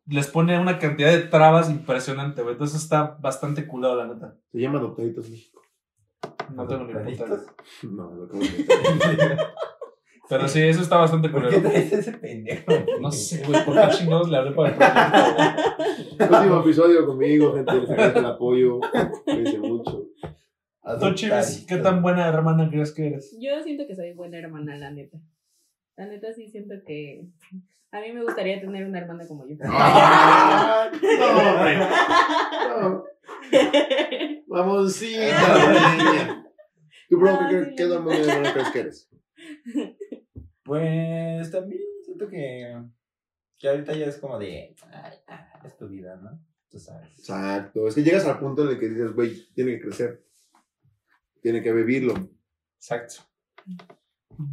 les 0.07 0.27
pone 0.27 0.59
una 0.59 0.77
cantidad 0.79 1.11
de 1.11 1.19
trabas 1.19 1.69
impresionante, 1.69 2.41
güey. 2.41 2.53
Entonces 2.53 2.81
está 2.81 3.17
bastante 3.21 3.67
culado, 3.67 3.95
la 3.95 4.13
neta. 4.13 4.35
Se 4.51 4.59
llama 4.59 4.79
Adoptaditos 4.79 5.29
México. 5.29 5.61
No 6.53 6.67
tengo 6.67 6.85
ni 6.85 6.93
puta 6.93 7.09
idea. 7.11 7.27
No, 7.83 8.25
de 8.27 8.37
inventar. 8.37 9.53
Pero 10.27 10.47
sí, 10.47 10.59
eso 10.61 10.81
está 10.81 10.97
bastante 10.97 11.29
¿Por 11.29 11.41
qué 11.43 11.57
culero. 11.57 11.69
traes 11.69 11.93
ese 11.93 12.13
pendejo? 12.13 12.71
No 12.99 13.11
sé, 13.11 13.43
güey, 13.45 13.63
¿por 13.63 13.75
qué 13.75 13.95
chingados 13.95 14.29
le 14.29 14.37
hablé 14.37 14.51
para 14.53 14.69
el 14.69 14.75
proyecto? 14.75 16.35
Último 16.37 16.59
episodio 16.61 17.05
conmigo, 17.05 17.53
gente. 17.53 17.73
Les 17.73 17.89
agradezco 17.89 18.19
el 18.19 18.25
apoyo. 18.25 18.79
Cuídense 19.23 19.59
mucho. 19.59 20.05
Tú, 20.99 21.13
Chivis, 21.13 21.65
¿qué 21.67 21.77
tan 21.77 22.01
buena 22.01 22.27
hermana 22.27 22.69
crees 22.69 22.91
que 22.91 23.07
eres? 23.07 23.37
Yo 23.39 23.61
siento 23.63 23.85
que 23.87 23.95
soy 23.95 24.13
buena 24.13 24.37
hermana, 24.37 24.75
la 24.77 24.91
neta. 24.91 25.17
La 25.97 26.07
neta 26.07 26.33
sí 26.33 26.49
siento 26.49 26.75
que 26.85 27.25
a 27.91 28.01
mí 28.01 28.11
me 28.11 28.23
gustaría 28.23 28.59
tener 28.59 28.85
una 28.85 28.99
hermana 28.99 29.25
como 29.25 29.47
yo. 29.47 29.55
Ah, 29.63 30.91
no, 30.91 31.51
hombre. 31.51 31.77
No. 32.69 33.05
Mamoncita, 34.47 35.93
niña. 35.97 36.45
¿Tú, 37.07 37.17
bro, 37.17 37.39
qué, 37.49 37.65
sí, 37.65 37.75
qué, 37.77 37.83
hermana 37.83 38.53
crees 38.53 38.69
que 38.71 38.79
eres? 38.79 39.09
Pues 40.63 41.51
también 41.51 41.81
siento 42.03 42.27
que, 42.27 42.75
que 43.57 43.69
ahorita 43.69 43.93
ya 43.93 44.07
es 44.07 44.17
como 44.17 44.39
de, 44.39 44.75
ay, 44.91 45.17
ah, 45.27 45.61
es 45.63 45.77
tu 45.77 45.87
vida, 45.87 46.17
¿no? 46.17 46.37
Tú 46.69 46.79
sabes. 46.79 47.17
Exacto. 47.17 47.87
Es 47.87 47.95
que 47.95 48.03
llegas 48.03 48.25
al 48.25 48.39
punto 48.39 48.63
en 48.63 48.69
el 48.69 48.79
que 48.79 48.89
dices, 48.89 49.13
güey, 49.13 49.47
tiene 49.53 49.71
que 49.73 49.81
crecer. 49.81 50.25
Tiene 51.41 51.63
que 51.63 51.71
vivirlo. 51.71 52.13
Exacto. 52.75 53.21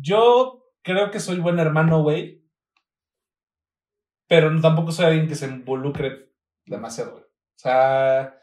Yo 0.01 0.62
creo 0.83 1.11
que 1.11 1.21
soy 1.21 1.39
buen 1.39 1.59
hermano, 1.59 2.03
güey. 2.03 2.43
Pero 4.29 4.51
no- 4.51 4.61
tampoco 4.61 4.93
soy 4.93 5.07
alguien 5.07 5.29
que 5.29 5.35
se 5.35 5.47
involucre 5.47 6.31
demasiado, 6.67 7.13
güey. 7.13 7.25
O 7.25 7.59
sea, 7.59 8.39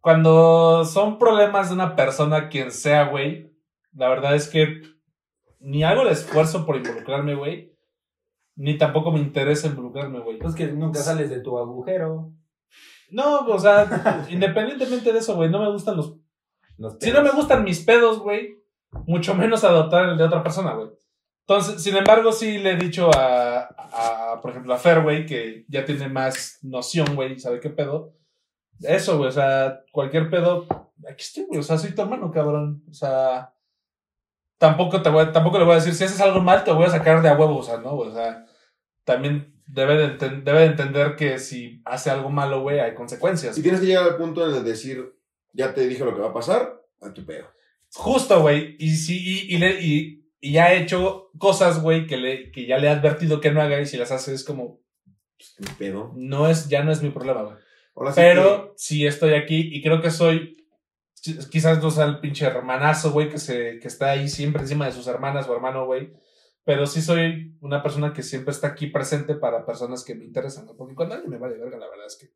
cuando 0.00 0.84
son 0.84 1.18
problemas 1.18 1.68
de 1.68 1.74
una 1.74 1.96
persona, 1.96 2.48
quien 2.48 2.70
sea, 2.70 3.08
güey, 3.08 3.52
la 3.92 4.08
verdad 4.08 4.34
es 4.34 4.48
que 4.48 4.82
ni 5.60 5.84
hago 5.84 6.02
el 6.02 6.08
esfuerzo 6.08 6.64
por 6.66 6.76
involucrarme, 6.76 7.34
güey. 7.34 7.72
Ni 8.54 8.76
tampoco 8.78 9.12
me 9.12 9.20
interesa 9.20 9.66
involucrarme, 9.68 10.20
güey. 10.20 10.38
Pues 10.38 10.54
que 10.54 10.66
nunca 10.68 11.00
sales 11.00 11.30
de 11.30 11.40
tu 11.40 11.58
agujero. 11.58 12.32
No, 13.10 13.40
o 13.40 13.58
sea, 13.58 13.86
independientemente 14.30 15.12
de 15.12 15.18
eso, 15.18 15.34
güey, 15.36 15.50
no 15.50 15.60
me 15.60 15.70
gustan 15.70 15.96
los 15.96 16.16
Los 16.78 16.96
Si 17.00 17.10
no 17.12 17.22
me 17.22 17.30
gustan 17.30 17.64
mis 17.64 17.80
pedos, 17.84 18.18
güey, 18.20 18.58
mucho 19.06 19.34
menos 19.34 19.64
adoptar 19.64 20.08
el 20.10 20.16
de 20.18 20.24
otra 20.24 20.42
persona, 20.42 20.74
güey. 20.74 20.90
Entonces, 21.46 21.82
sin 21.82 21.96
embargo, 21.96 22.32
sí 22.32 22.58
le 22.58 22.72
he 22.72 22.76
dicho 22.76 23.10
a, 23.14 23.60
a, 23.62 24.40
por 24.40 24.50
ejemplo, 24.52 24.74
a 24.74 24.98
güey, 25.00 25.26
que 25.26 25.64
ya 25.68 25.84
tiene 25.84 26.08
más 26.08 26.58
noción, 26.62 27.14
güey, 27.14 27.38
sabe 27.38 27.60
qué 27.60 27.68
pedo. 27.70 28.14
Eso, 28.80 29.16
güey, 29.18 29.28
o 29.28 29.32
sea, 29.32 29.80
cualquier 29.92 30.30
pedo, 30.30 30.66
aquí 31.08 31.22
estoy, 31.22 31.44
güey, 31.48 31.60
o 31.60 31.62
sea, 31.62 31.78
soy 31.78 31.94
tu 31.94 32.02
hermano, 32.02 32.30
cabrón. 32.30 32.82
O 32.88 32.94
sea, 32.94 33.52
tampoco, 34.58 35.02
te 35.02 35.10
voy, 35.10 35.24
a- 35.24 35.32
tampoco 35.32 35.58
le 35.58 35.64
voy 35.64 35.72
a 35.74 35.76
decir, 35.76 35.94
si 35.94 36.04
haces 36.04 36.20
algo 36.20 36.40
mal, 36.40 36.62
te 36.64 36.70
voy 36.72 36.84
a 36.86 36.90
sacar 36.90 37.20
de 37.22 37.28
a 37.28 37.34
huevo, 37.36 37.58
o 37.58 37.62
sea, 37.62 37.78
¿no? 37.78 37.94
O 37.96 38.12
sea, 38.12 38.46
también 39.04 39.60
debe 39.66 39.96
de, 39.96 40.18
enten- 40.18 40.44
debe 40.44 40.60
de 40.60 40.66
entender 40.66 41.16
que 41.16 41.38
si 41.38 41.82
hace 41.84 42.10
algo 42.10 42.30
malo, 42.30 42.62
güey, 42.62 42.78
hay 42.80 42.94
consecuencias. 42.94 43.54
Si 43.56 43.62
tienes 43.62 43.80
que 43.80 43.86
llegar 43.86 44.04
al 44.04 44.16
punto 44.16 44.48
de 44.50 44.62
decir, 44.62 45.12
ya 45.52 45.74
te 45.74 45.86
dije 45.86 46.04
lo 46.04 46.14
que 46.14 46.20
va 46.22 46.28
a 46.28 46.34
pasar, 46.34 46.80
a 47.00 47.12
tu 47.12 47.24
pedo. 47.26 47.46
Justo, 47.94 48.40
güey. 48.40 48.76
Y 48.78 48.90
sí, 48.96 49.18
y, 49.20 49.54
y, 49.54 49.58
le- 49.58 49.80
y, 49.80 50.21
y 50.42 50.52
ya 50.52 50.66
ha 50.66 50.74
hecho 50.74 51.30
cosas, 51.38 51.80
güey, 51.80 52.06
que, 52.06 52.18
le, 52.18 52.50
que 52.50 52.66
ya 52.66 52.76
le 52.76 52.88
he 52.88 52.90
advertido 52.90 53.40
que 53.40 53.50
no 53.52 53.62
haga 53.62 53.80
y 53.80 53.86
si 53.86 53.96
las 53.96 54.12
hace 54.12 54.34
es 54.34 54.44
como, 54.44 54.80
Pues, 55.38 55.54
mi 55.60 55.74
pedo. 55.78 56.12
no 56.16 56.48
es, 56.48 56.68
ya 56.68 56.82
no 56.84 56.92
es 56.92 57.02
mi 57.02 57.08
problema, 57.10 57.42
güey. 57.44 57.56
Ahora 57.94 58.12
sí 58.12 58.16
Pero 58.20 58.74
sí 58.76 59.06
estoy 59.06 59.34
aquí 59.34 59.70
y 59.72 59.80
creo 59.82 60.02
que 60.02 60.10
soy, 60.10 60.66
qui- 61.24 61.48
quizás 61.48 61.82
no 61.82 61.90
sea 61.90 62.04
el 62.06 62.20
pinche 62.20 62.44
hermanazo, 62.44 63.12
güey, 63.12 63.28
que, 63.30 63.38
se, 63.38 63.78
que 63.78 63.88
está 63.88 64.10
ahí 64.10 64.28
siempre 64.28 64.62
encima 64.62 64.84
de 64.86 64.92
sus 64.92 65.06
hermanas 65.06 65.48
o 65.48 65.54
hermano, 65.54 65.86
güey. 65.86 66.12
Pero 66.64 66.86
sí 66.86 67.02
soy 67.02 67.56
una 67.60 67.82
persona 67.82 68.12
que 68.12 68.22
siempre 68.22 68.52
está 68.52 68.68
aquí 68.68 68.86
presente 68.88 69.34
para 69.34 69.64
personas 69.66 70.04
que 70.04 70.14
me 70.14 70.24
interesan, 70.24 70.66
¿no? 70.66 70.76
Porque 70.76 70.94
cuando 70.94 71.14
alguien 71.14 71.30
me 71.30 71.38
vale 71.38 71.56
verga, 71.58 71.76
la 71.78 71.88
verdad 71.88 72.06
es 72.06 72.16
que 72.16 72.30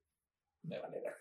me 0.64 0.78
vale 0.80 1.00
verga. 1.00 1.16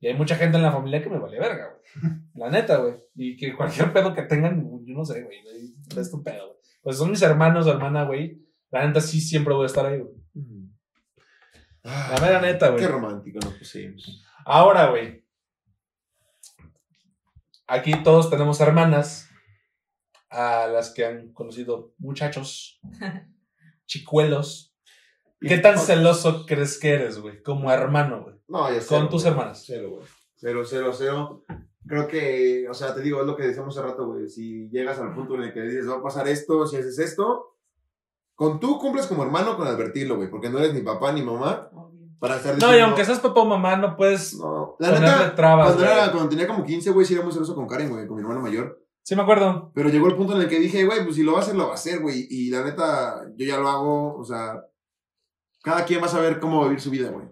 Y 0.00 0.06
hay 0.06 0.14
mucha 0.14 0.36
gente 0.36 0.56
en 0.56 0.62
la 0.62 0.72
familia 0.72 1.02
que 1.02 1.10
me 1.10 1.18
vale 1.18 1.38
verga, 1.38 1.68
güey. 1.68 2.12
La 2.34 2.48
neta, 2.50 2.78
güey. 2.78 2.94
Y 3.14 3.36
que 3.36 3.54
cualquier 3.54 3.92
pedo 3.92 4.14
que 4.14 4.22
tengan, 4.22 4.62
yo 4.86 4.94
no 4.94 5.04
sé, 5.04 5.22
güey. 5.22 5.38
Es 5.96 6.10
tu 6.10 6.22
pedo, 6.22 6.46
güey. 6.48 6.58
Pues 6.82 6.96
son 6.98 7.10
mis 7.10 7.22
hermanos 7.22 7.66
o 7.66 7.70
hermana, 7.70 8.04
güey. 8.04 8.40
La 8.70 8.86
neta 8.86 9.00
sí 9.00 9.20
siempre 9.20 9.54
voy 9.54 9.64
a 9.64 9.66
estar 9.66 9.84
ahí, 9.86 9.98
güey. 9.98 10.14
Ah, 11.84 12.12
La 12.14 12.20
mera 12.20 12.40
neta, 12.40 12.68
güey. 12.68 12.80
Qué 12.80 12.88
romántico 12.88 13.38
nos 13.42 13.54
pusimos. 13.54 14.22
Ahora, 14.44 14.90
güey. 14.90 15.24
Aquí 17.66 17.92
todos 18.02 18.30
tenemos 18.30 18.60
hermanas 18.60 19.28
a 20.28 20.66
las 20.66 20.92
que 20.92 21.04
han 21.04 21.32
conocido 21.32 21.94
muchachos, 21.98 22.80
chicuelos. 23.86 24.74
¿Qué 25.40 25.58
tan 25.58 25.78
celoso 25.78 26.44
crees 26.46 26.78
que 26.78 26.90
eres, 26.90 27.18
güey? 27.18 27.42
Como 27.42 27.72
hermano, 27.72 28.24
güey. 28.24 28.36
No, 28.48 28.68
ya 28.68 28.78
Con 28.78 28.84
cero, 28.86 29.08
tus 29.08 29.24
hermanas. 29.24 29.62
Cero, 29.66 29.90
güey. 29.90 30.06
Cero, 30.36 30.62
cero, 30.64 30.92
cero. 30.92 31.44
Creo 31.86 32.06
que, 32.06 32.66
o 32.68 32.74
sea, 32.74 32.94
te 32.94 33.00
digo, 33.00 33.20
es 33.20 33.26
lo 33.26 33.36
que 33.36 33.44
decíamos 33.44 33.76
hace 33.76 33.86
rato, 33.86 34.06
güey. 34.06 34.28
Si 34.28 34.68
llegas 34.68 34.98
al 34.98 35.14
punto 35.14 35.34
en 35.34 35.42
el 35.44 35.52
que 35.52 35.62
dices, 35.62 35.88
va 35.88 35.96
a 35.96 36.02
pasar 36.02 36.28
esto, 36.28 36.66
si 36.66 36.76
haces 36.76 36.98
esto, 36.98 37.56
con 38.34 38.60
tú 38.60 38.78
cumples 38.78 39.06
como 39.06 39.22
hermano 39.22 39.56
con 39.56 39.66
advertirlo, 39.66 40.16
güey. 40.16 40.30
Porque 40.30 40.50
no 40.50 40.58
eres 40.58 40.74
ni 40.74 40.80
papá 40.80 41.12
ni 41.12 41.22
mamá 41.22 41.70
para 42.18 42.36
estar 42.36 42.58
No, 42.58 42.76
y 42.76 42.80
aunque 42.80 43.04
seas 43.04 43.18
papá 43.18 43.40
o 43.40 43.46
mamá, 43.46 43.76
no 43.76 43.96
puedes 43.96 44.34
No, 44.34 44.76
la 44.78 44.92
neta, 44.92 45.34
trabas, 45.34 45.68
cuando, 45.68 45.84
era, 45.84 46.12
cuando 46.12 46.28
tenía 46.28 46.46
como 46.46 46.64
15, 46.64 46.90
güey, 46.90 47.06
sí 47.06 47.14
era 47.14 47.24
muy 47.24 47.32
celoso 47.32 47.54
con 47.54 47.66
Karen, 47.66 47.88
güey, 47.88 48.06
con 48.06 48.16
mi 48.16 48.22
hermano 48.22 48.40
mayor. 48.40 48.84
Sí, 49.02 49.16
me 49.16 49.22
acuerdo. 49.22 49.72
Pero 49.74 49.88
llegó 49.88 50.06
el 50.08 50.16
punto 50.16 50.36
en 50.36 50.42
el 50.42 50.48
que 50.48 50.60
dije, 50.60 50.84
güey, 50.84 51.02
pues 51.02 51.16
si 51.16 51.22
lo 51.22 51.32
va 51.32 51.38
a 51.38 51.40
hacer, 51.40 51.56
lo 51.56 51.64
va 51.64 51.72
a 51.72 51.74
hacer, 51.74 52.00
güey. 52.00 52.26
Y 52.30 52.50
la 52.50 52.62
neta, 52.62 53.22
yo 53.34 53.46
ya 53.46 53.58
lo 53.58 53.68
hago, 53.68 54.16
o 54.16 54.24
sea, 54.24 54.62
cada 55.62 55.84
quien 55.84 56.02
va 56.02 56.06
a 56.06 56.10
saber 56.10 56.38
cómo 56.38 56.62
vivir 56.64 56.80
su 56.80 56.90
vida, 56.90 57.10
güey. 57.10 57.26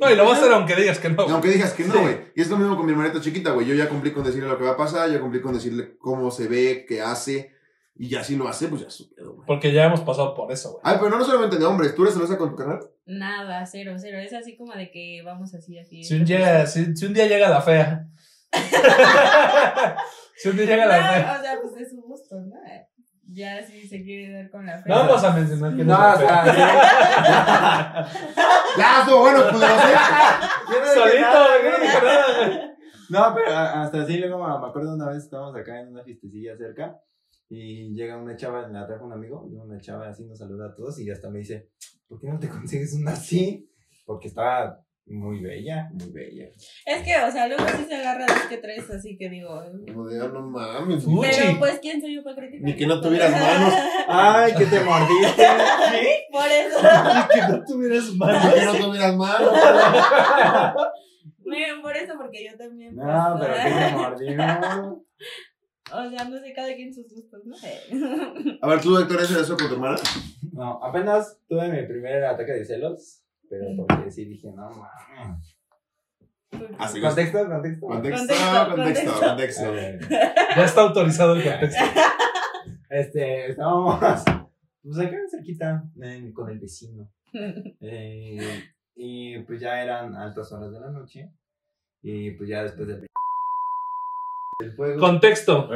No, 0.00 0.10
y 0.10 0.16
lo 0.16 0.24
vas 0.24 0.38
a 0.38 0.40
hacer 0.40 0.52
aunque 0.52 0.74
digas 0.76 0.98
que 0.98 1.10
no. 1.10 1.28
Y 1.28 1.30
aunque 1.30 1.50
digas 1.50 1.74
que 1.74 1.84
no, 1.84 2.00
güey. 2.00 2.16
Y 2.34 2.40
es 2.40 2.48
lo 2.48 2.56
mismo 2.56 2.74
con 2.76 2.86
mi 2.86 2.92
hermanita 2.92 3.20
chiquita, 3.20 3.50
güey. 3.50 3.66
Yo 3.66 3.74
ya 3.74 3.88
cumplí 3.88 4.12
con 4.12 4.24
decirle 4.24 4.48
lo 4.48 4.56
que 4.56 4.64
va 4.64 4.70
a 4.70 4.76
pasar, 4.76 5.10
ya 5.10 5.20
cumplí 5.20 5.42
con 5.42 5.52
decirle 5.52 5.98
cómo 5.98 6.30
se 6.30 6.48
ve, 6.48 6.86
qué 6.88 7.02
hace. 7.02 7.52
Y 7.94 8.08
ya 8.08 8.24
si 8.24 8.34
lo 8.34 8.48
hace, 8.48 8.68
pues 8.68 8.80
ya 8.80 8.88
es 8.88 8.94
su 8.94 9.14
pedo, 9.14 9.34
güey. 9.34 9.46
Porque 9.46 9.74
ya 9.74 9.84
hemos 9.84 10.00
pasado 10.00 10.34
por 10.34 10.50
eso, 10.50 10.70
güey. 10.72 10.80
Ay, 10.84 10.96
pero 10.98 11.18
no 11.18 11.22
solamente 11.22 11.58
de 11.58 11.66
hombres. 11.66 11.94
¿Tú 11.94 12.02
eres 12.02 12.14
celosa 12.14 12.38
con 12.38 12.48
tu 12.48 12.56
canal? 12.56 12.80
Nada, 13.04 13.66
cero, 13.66 13.94
cero. 13.98 14.18
Es 14.18 14.32
así 14.32 14.56
como 14.56 14.72
de 14.72 14.90
que 14.90 15.20
vamos 15.22 15.54
así, 15.54 15.78
así. 15.78 16.02
Si 16.02 16.14
un, 16.14 16.24
llega, 16.24 16.66
si, 16.66 16.96
si 16.96 17.04
un 17.04 17.12
día 17.12 17.26
llega 17.26 17.50
la 17.50 17.60
fea. 17.60 18.06
si 20.36 20.48
un 20.48 20.56
día 20.56 20.64
llega 20.64 20.86
la 20.86 20.94
fea. 20.96 21.26
No, 21.26 21.40
o 21.40 21.42
sea, 21.42 21.58
pues 21.60 21.76
es 21.82 21.90
su 21.90 22.00
gusto, 22.00 22.40
¿no? 22.40 22.56
Ya 23.32 23.62
si 23.62 23.86
se 23.86 24.02
quiere 24.02 24.32
dar 24.32 24.50
con 24.50 24.66
la 24.66 24.82
fe. 24.82 24.88
No 24.88 24.96
vamos 24.96 25.22
a 25.22 25.32
mencionar 25.32 25.76
que 25.76 25.84
no, 25.84 25.96
No, 25.96 26.14
o 26.14 26.16
sea, 26.16 26.44
Ya, 28.76 29.00
estuvo 29.00 29.20
bueno, 29.20 29.44
dije 29.44 29.58
Solito, 30.94 31.38
no 33.10 33.34
pero 33.34 33.56
hasta 33.56 34.02
así 34.02 34.18
luego 34.18 34.38
me 34.38 34.66
acuerdo 34.66 34.94
una 34.94 35.08
vez 35.08 35.24
estábamos 35.24 35.54
acá 35.56 35.80
en 35.80 35.88
una 35.88 36.02
fiestecilla 36.04 36.56
cerca 36.56 37.00
y 37.48 37.92
llega 37.94 38.16
una 38.16 38.36
chava, 38.36 38.68
la 38.68 38.86
trajo 38.86 39.04
un 39.04 39.12
amigo, 39.12 39.48
y 39.50 39.56
una 39.56 39.80
chava 39.80 40.08
así 40.08 40.24
nos 40.24 40.38
saluda 40.38 40.66
a 40.66 40.74
todos 40.74 41.00
y 41.00 41.10
hasta 41.10 41.28
me 41.30 41.40
dice, 41.40 41.70
¿por 42.08 42.20
qué 42.20 42.28
no 42.28 42.38
te 42.38 42.48
consigues 42.48 42.94
una 42.94 43.12
así? 43.12 43.68
Porque 44.06 44.28
estaba 44.28 44.84
muy 45.10 45.40
bella, 45.40 45.90
muy 45.92 46.10
bella. 46.12 46.48
Es 46.86 47.02
que, 47.02 47.16
o 47.16 47.30
sea, 47.30 47.48
luego 47.48 47.64
sí 47.68 47.84
se 47.88 47.96
agarra 47.96 48.26
dos 48.26 48.42
que 48.48 48.58
tres, 48.58 48.88
así 48.90 49.18
que 49.18 49.28
digo. 49.28 49.60
Como 49.92 50.06
de, 50.06 50.20
ah, 50.20 50.30
no 50.32 50.42
mames. 50.42 51.04
Uy. 51.06 51.26
Pero 51.28 51.58
pues, 51.58 51.80
¿quién 51.80 52.00
soy 52.00 52.14
yo 52.14 52.22
para 52.22 52.36
criticar? 52.36 52.62
Ni 52.62 52.76
que 52.76 52.86
no 52.86 53.00
tuvieras 53.00 53.32
manos. 53.32 53.74
¡Ay, 54.08 54.54
que 54.54 54.66
te 54.66 54.80
mordiste! 54.80 55.46
Por 56.30 56.46
eso. 56.46 56.78
que 57.34 57.52
no 57.52 57.64
tuvieras 57.64 58.14
manos. 58.14 58.44
Ni 58.54 58.60
que 58.60 58.64
no 58.66 58.86
tuvieras 58.86 59.16
manos. 59.16 59.52
Miren, 61.44 61.82
por 61.82 61.96
eso, 61.96 62.14
porque 62.16 62.44
yo 62.48 62.56
también. 62.56 62.94
pues, 62.94 63.06
No, 63.06 63.36
pero 63.40 63.54
que 63.54 63.70
te 63.70 63.96
mordió. 63.96 65.04
O 65.92 66.08
sea, 66.08 66.24
no 66.28 66.38
sé, 66.38 66.52
cada 66.52 66.72
quien 66.76 66.94
sus 66.94 67.12
gustos, 67.12 67.40
¿no? 67.44 67.56
A 68.62 68.68
ver, 68.68 68.80
tú, 68.80 68.96
Héctor, 68.96 69.16
¿eres 69.16 69.28
celoso 69.28 69.56
con 69.56 69.66
tu 69.66 69.74
hermana? 69.74 69.98
No, 70.52 70.82
apenas 70.84 71.36
tuve 71.48 71.68
mi 71.68 71.84
primer 71.84 72.24
ataque 72.24 72.52
de 72.52 72.64
celos, 72.64 73.24
pero 73.50 73.66
porque 73.76 74.10
sí 74.10 74.24
dije, 74.24 74.52
no, 74.52 74.70
mames. 74.70 75.58
Así 76.78 77.00
¿Contexto? 77.00 77.46
¿Contexto? 77.48 77.86
Contexto, 77.86 78.26
Contexto, 78.26 78.74
contexto, 78.76 79.12
contexto. 79.12 79.64
contexto. 79.66 79.76
Eh, 79.76 79.98
Ya 80.56 80.64
está 80.64 80.80
autorizado 80.82 81.34
el 81.34 81.42
contexto. 81.42 81.84
Este, 82.90 83.50
estábamos 83.50 84.00
pues 84.82 84.98
acá 84.98 85.16
cerquita 85.30 85.84
eh, 86.02 86.32
con 86.34 86.50
el 86.50 86.58
vecino. 86.58 87.08
Eh, 87.80 88.64
y 88.96 89.38
pues 89.40 89.60
ya 89.60 89.80
eran 89.80 90.16
altas 90.16 90.50
horas 90.52 90.72
de 90.72 90.80
la 90.80 90.90
noche. 90.90 91.30
Y 92.02 92.32
pues 92.32 92.48
ya 92.48 92.64
después 92.64 92.88
del 92.88 93.06
el 94.60 94.72
fuego. 94.72 94.98
Contexto. 95.00 95.68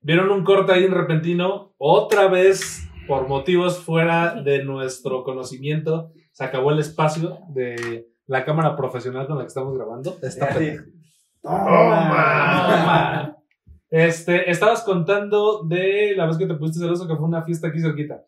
Vieron 0.00 0.30
un 0.30 0.44
corte 0.44 0.72
ahí 0.72 0.84
en 0.84 0.92
repentino. 0.92 1.74
Otra 1.76 2.28
vez, 2.28 2.88
por 3.06 3.28
motivos 3.28 3.78
fuera 3.78 4.40
de 4.42 4.64
nuestro 4.64 5.24
conocimiento, 5.24 6.12
se 6.32 6.44
acabó 6.44 6.70
el 6.70 6.78
espacio 6.78 7.38
de 7.48 8.06
la 8.26 8.44
cámara 8.44 8.76
profesional 8.76 9.26
con 9.26 9.36
la 9.38 9.44
que 9.44 9.48
estamos 9.48 9.76
grabando. 9.76 10.16
Esta. 10.22 10.48
Toma. 11.42 12.66
Toma. 12.66 13.36
Este, 13.90 14.50
estabas 14.50 14.82
contando 14.84 15.64
de 15.64 16.14
la 16.16 16.26
vez 16.26 16.36
que 16.38 16.46
te 16.46 16.54
pusiste 16.54 16.80
celoso 16.80 17.08
que 17.08 17.16
fue 17.16 17.26
una 17.26 17.42
fiesta 17.42 17.68
aquí 17.68 17.80
cerquita. 17.80 18.22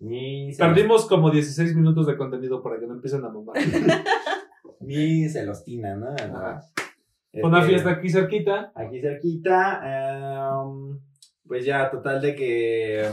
Mi 0.00 0.52
celos- 0.54 0.58
Perdimos 0.74 1.06
como 1.06 1.30
16 1.30 1.74
minutos 1.76 2.06
de 2.06 2.16
contenido 2.16 2.62
para 2.62 2.78
que 2.80 2.86
no 2.86 2.94
empiecen 2.94 3.24
a 3.24 3.28
mamar. 3.28 3.54
Mi 4.80 5.28
celostina, 5.28 5.94
¿no? 5.96 6.14
Fue 7.32 7.42
una 7.50 7.62
fiesta 7.62 7.90
aquí 7.90 8.08
cerquita. 8.08 8.72
aquí 8.74 9.00
cerquita. 9.00 9.80
em, 9.84 10.98
pues 11.46 11.64
ya, 11.66 11.90
total 11.90 12.20
de 12.22 12.34
que 12.34 13.08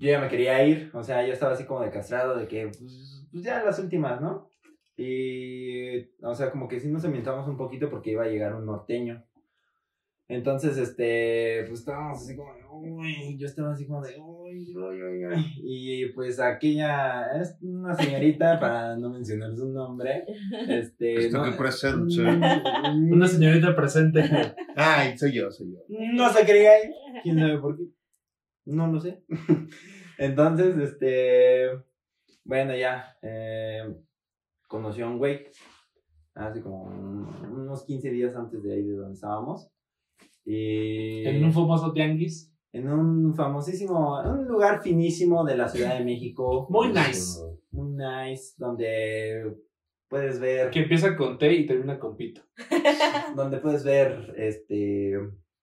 yo 0.00 0.10
ya 0.10 0.20
me 0.20 0.28
quería 0.28 0.64
ir. 0.64 0.90
O 0.94 1.02
sea, 1.02 1.24
yo 1.26 1.32
estaba 1.32 1.52
así 1.52 1.64
como 1.64 1.82
de 1.82 1.90
castrado, 1.90 2.36
de 2.36 2.48
que 2.48 2.68
pues, 2.68 3.26
pues 3.30 3.44
ya 3.44 3.62
las 3.62 3.78
últimas, 3.78 4.20
¿no? 4.20 4.50
Y, 4.96 6.00
o 6.22 6.34
sea, 6.34 6.50
como 6.50 6.68
que 6.68 6.80
sí 6.80 6.88
nos 6.88 7.04
ambientamos 7.04 7.46
un 7.46 7.56
poquito 7.56 7.88
porque 7.90 8.12
iba 8.12 8.24
a 8.24 8.28
llegar 8.28 8.54
un 8.54 8.66
norteño. 8.66 9.24
Entonces, 10.26 10.78
este, 10.78 11.64
pues 11.66 11.80
estábamos 11.80 12.22
así 12.22 12.36
como 12.36 12.54
de, 12.54 12.64
uy, 12.64 13.36
yo 13.36 13.46
estaba 13.46 13.72
así 13.72 13.86
como 13.86 14.00
de, 14.00 14.14
uy, 14.16 14.74
uy, 14.76 15.02
uy, 15.02 15.26
uy. 15.26 15.44
Y 15.64 16.06
pues 16.12 16.38
aquella, 16.38 17.26
es 17.40 17.58
una 17.60 17.94
señorita, 17.94 18.60
para 18.60 18.96
no 18.96 19.10
mencionar 19.10 19.54
su 19.54 19.68
nombre, 19.68 20.24
este. 20.68 21.26
Esto 21.26 21.38
no, 21.38 21.44
que 21.44 21.58
presente. 21.58 22.22
Una 23.10 23.26
señorita 23.26 23.74
presente. 23.74 24.22
Ay, 24.76 25.18
soy 25.18 25.32
yo, 25.32 25.50
soy 25.50 25.72
yo. 25.72 25.78
No 25.88 26.32
se 26.32 26.46
quería 26.46 26.84
ir. 26.84 26.90
¿Quién 27.22 27.38
sabe 27.38 27.58
por 27.58 27.76
qué? 27.76 27.84
No 28.70 28.86
lo 28.92 29.00
sé. 29.00 29.24
Entonces, 30.18 30.76
este. 30.78 31.68
Bueno, 32.44 32.74
ya. 32.76 33.16
Eh, 33.22 33.94
conoció 34.68 35.06
a 35.06 35.10
un 35.10 35.18
güey. 35.18 35.46
Hace 36.34 36.62
como 36.62 36.84
un- 36.84 37.26
unos 37.52 37.84
15 37.84 38.10
días 38.10 38.34
antes 38.36 38.62
de 38.62 38.72
ahí 38.74 38.82
de 38.82 38.94
donde 38.96 39.14
estábamos. 39.14 39.70
Y. 40.44 41.24
En 41.26 41.44
un 41.44 41.52
famoso 41.52 41.92
tianguis. 41.92 42.54
en 42.72 42.88
un 42.88 43.34
famosísimo. 43.34 44.20
Un 44.22 44.46
lugar 44.46 44.80
finísimo 44.82 45.44
de 45.44 45.56
la 45.56 45.68
Ciudad 45.68 45.98
de 45.98 46.04
México. 46.04 46.66
Muy 46.70 46.88
nice. 46.88 47.40
Muy 47.72 47.92
nice. 47.96 48.54
Donde 48.58 49.56
puedes 50.08 50.38
ver. 50.40 50.70
Que 50.70 50.80
empieza 50.82 51.16
con 51.16 51.36
T 51.38 51.52
y 51.52 51.66
termina 51.66 51.98
con 51.98 52.16
Pito. 52.16 52.42
Donde 53.36 53.58
puedes 53.58 53.84
ver. 53.84 54.32
Este. 54.36 55.14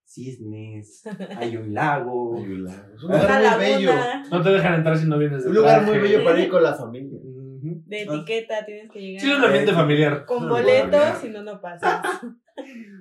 Cisnes. 0.08 1.02
Hay 1.36 1.56
un 1.56 1.74
lago. 1.74 2.38
Es 2.38 3.02
un 3.02 3.10
Una 3.10 3.18
lugar 3.40 3.58
muy 3.58 3.66
bello. 3.66 3.92
No 4.30 4.42
te 4.42 4.48
dejan 4.50 4.74
entrar 4.74 4.96
si 4.98 5.06
no 5.06 5.18
vienes 5.18 5.42
de 5.44 5.50
Un 5.50 5.56
lugar 5.56 5.78
traje. 5.84 5.90
muy 5.90 5.98
bello 6.08 6.24
para 6.24 6.40
ir 6.40 6.48
con 6.48 6.62
la 6.62 6.74
familia. 6.74 7.18
De 7.60 8.02
etiqueta 8.02 8.64
tienes 8.64 8.90
que 8.90 9.00
llegar. 9.00 9.20
Sí, 9.20 9.30
es 9.30 9.38
un 9.38 9.44
ambiente 9.44 9.72
familiar. 9.72 10.24
Con 10.24 10.44
No, 10.46 10.54
boleto, 10.54 10.88
guardia. 10.96 11.14
si 11.14 11.28
no, 11.30 11.42
no 11.42 11.60
pasas. 11.60 12.02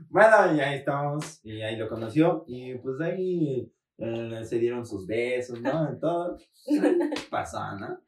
Bueno, 0.09 0.55
y 0.55 0.59
ahí 0.59 0.77
estamos, 0.77 1.41
y 1.43 1.63
ahí 1.63 1.75
lo 1.77 1.89
conoció, 1.89 2.43
y 2.47 2.75
pues 2.75 3.01
ahí 3.01 3.67
eh, 3.97 4.41
se 4.45 4.59
dieron 4.59 4.85
sus 4.85 5.07
besos, 5.07 5.59
¿no? 5.61 5.89
En 5.89 5.99
todo, 5.99 6.37
pasó, 7.31 7.59
¿no? 7.79 7.99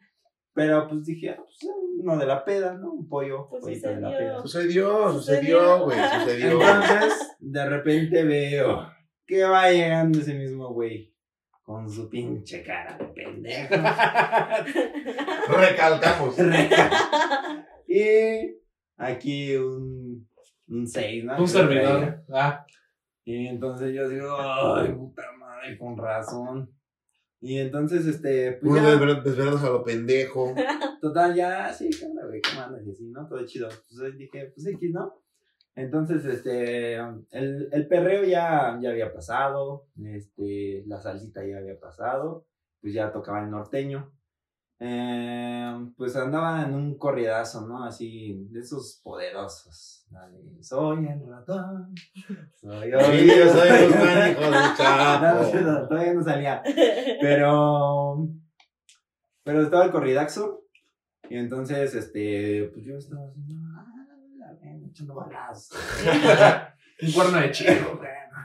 Pero 0.60 0.88
pues 0.88 1.06
dije, 1.06 1.30
ah, 1.32 1.38
pues 1.38 1.58
uno 2.02 2.18
de 2.18 2.26
la 2.26 2.44
peda, 2.46 2.74
¿no? 2.76 2.92
Un 2.94 3.08
pollo, 3.10 3.48
Pues 3.50 3.64
pollito 3.64 3.90
de 3.90 4.02
la 4.02 4.10
sucedió. 4.10 4.18
peda. 4.30 4.42
Sucedió, 4.42 5.12
Sucedió. 5.12 5.60
sucedió, 5.60 5.86
güey, 5.86 6.00
sucedió. 6.20 6.52
Entonces, 6.52 7.36
de 7.40 7.66
repente 7.70 8.24
veo 8.24 8.88
que 9.26 9.44
va 9.44 9.70
llegando 9.72 10.20
ese 10.20 10.34
mismo 10.34 10.74
güey 10.74 11.14
con 11.62 11.90
su 11.90 12.10
pinche 12.10 12.64
cara 12.64 12.98
de 12.98 13.06
pendejo. 13.06 13.76
Recalcamos. 15.50 16.36
y 17.88 18.58
aquí 18.98 19.56
un, 19.56 20.28
un 20.68 20.88
seis, 20.88 21.24
¿no? 21.24 21.38
Un 21.40 21.48
servidor. 21.48 22.24
Ah, 22.34 22.66
Y 23.24 23.48
entonces 23.48 23.94
yo 23.94 24.08
digo, 24.10 24.36
ay, 24.40 24.92
puta 24.94 25.24
madre, 25.40 25.78
con 25.78 25.98
razón. 25.98 26.70
Y 27.42 27.58
entonces, 27.58 28.06
este, 28.06 28.54
pues 28.54 28.72
Uno 28.72 28.84
ya, 28.84 29.22
desvelándose 29.22 29.66
a 29.66 29.70
lo 29.70 29.84
pendejo. 29.84 30.54
total, 31.02 31.34
ya, 31.36 31.74
sí, 31.74 31.90
¿qué 31.90 32.06
onda, 32.06 32.26
güey? 32.26 32.42
¿Cómo 32.42 32.62
andas? 32.62 32.86
Y 32.86 32.92
así, 32.92 33.06
¿no? 33.08 33.28
Todo 33.28 33.46
chido. 33.46 33.70
Pues 33.70 34.18
dije, 34.18 34.52
pues 34.54 34.68
X, 34.68 34.92
¿no? 34.92 35.14
Entonces, 35.76 36.26
este, 36.26 36.96
el, 36.96 37.70
el 37.72 37.88
perreo 37.88 38.26
ya, 38.26 38.78
ya 38.82 38.90
había 38.90 39.14
pasado, 39.14 39.88
este, 40.04 40.84
la 40.88 41.00
salsita 41.00 41.46
ya 41.46 41.58
había 41.58 41.80
pasado, 41.80 42.46
pues 42.82 42.94
ya 42.94 43.14
tocaba 43.14 43.42
el 43.42 43.52
norteño. 43.52 44.12
Eh, 44.82 45.92
pues 45.98 46.16
andaba 46.16 46.64
en 46.64 46.74
un 46.74 46.98
corridazo, 46.98 47.68
¿no? 47.68 47.84
Así, 47.84 48.48
de 48.50 48.62
esos 48.62 49.02
poderosos. 49.04 50.08
la 50.10 50.30
de, 50.30 50.64
soy 50.64 51.06
el 51.06 51.28
ratón. 51.28 51.94
Soy 52.56 52.90
Sí, 52.90 53.28
yo 53.28 53.50
soy 53.50 53.88
Guzmán, 53.88 54.32
hijo 54.32 54.42
del 54.42 54.52
no, 54.52 54.76
Chapo. 54.78 55.62
no, 55.62 55.88
todavía 55.88 56.14
no 56.14 56.24
salía. 56.24 56.64
Pero. 57.20 58.26
Pero 59.44 59.62
estaba 59.64 59.86
el 59.86 59.92
corridaxo. 59.92 60.64
Y 61.30 61.38
entonces, 61.38 61.94
este. 61.94 62.72
Pues 62.74 62.86
yo 62.86 62.96
estaba 62.96 63.28
así, 63.28 63.42
no, 63.54 63.78
ah, 63.78 63.86
la 64.38 64.54
ven, 64.62 64.86
echando 64.90 65.14
balazos. 65.16 65.78
un 67.02 67.12
cuerno 67.12 67.38
de 67.42 67.52
chico. 67.52 68.00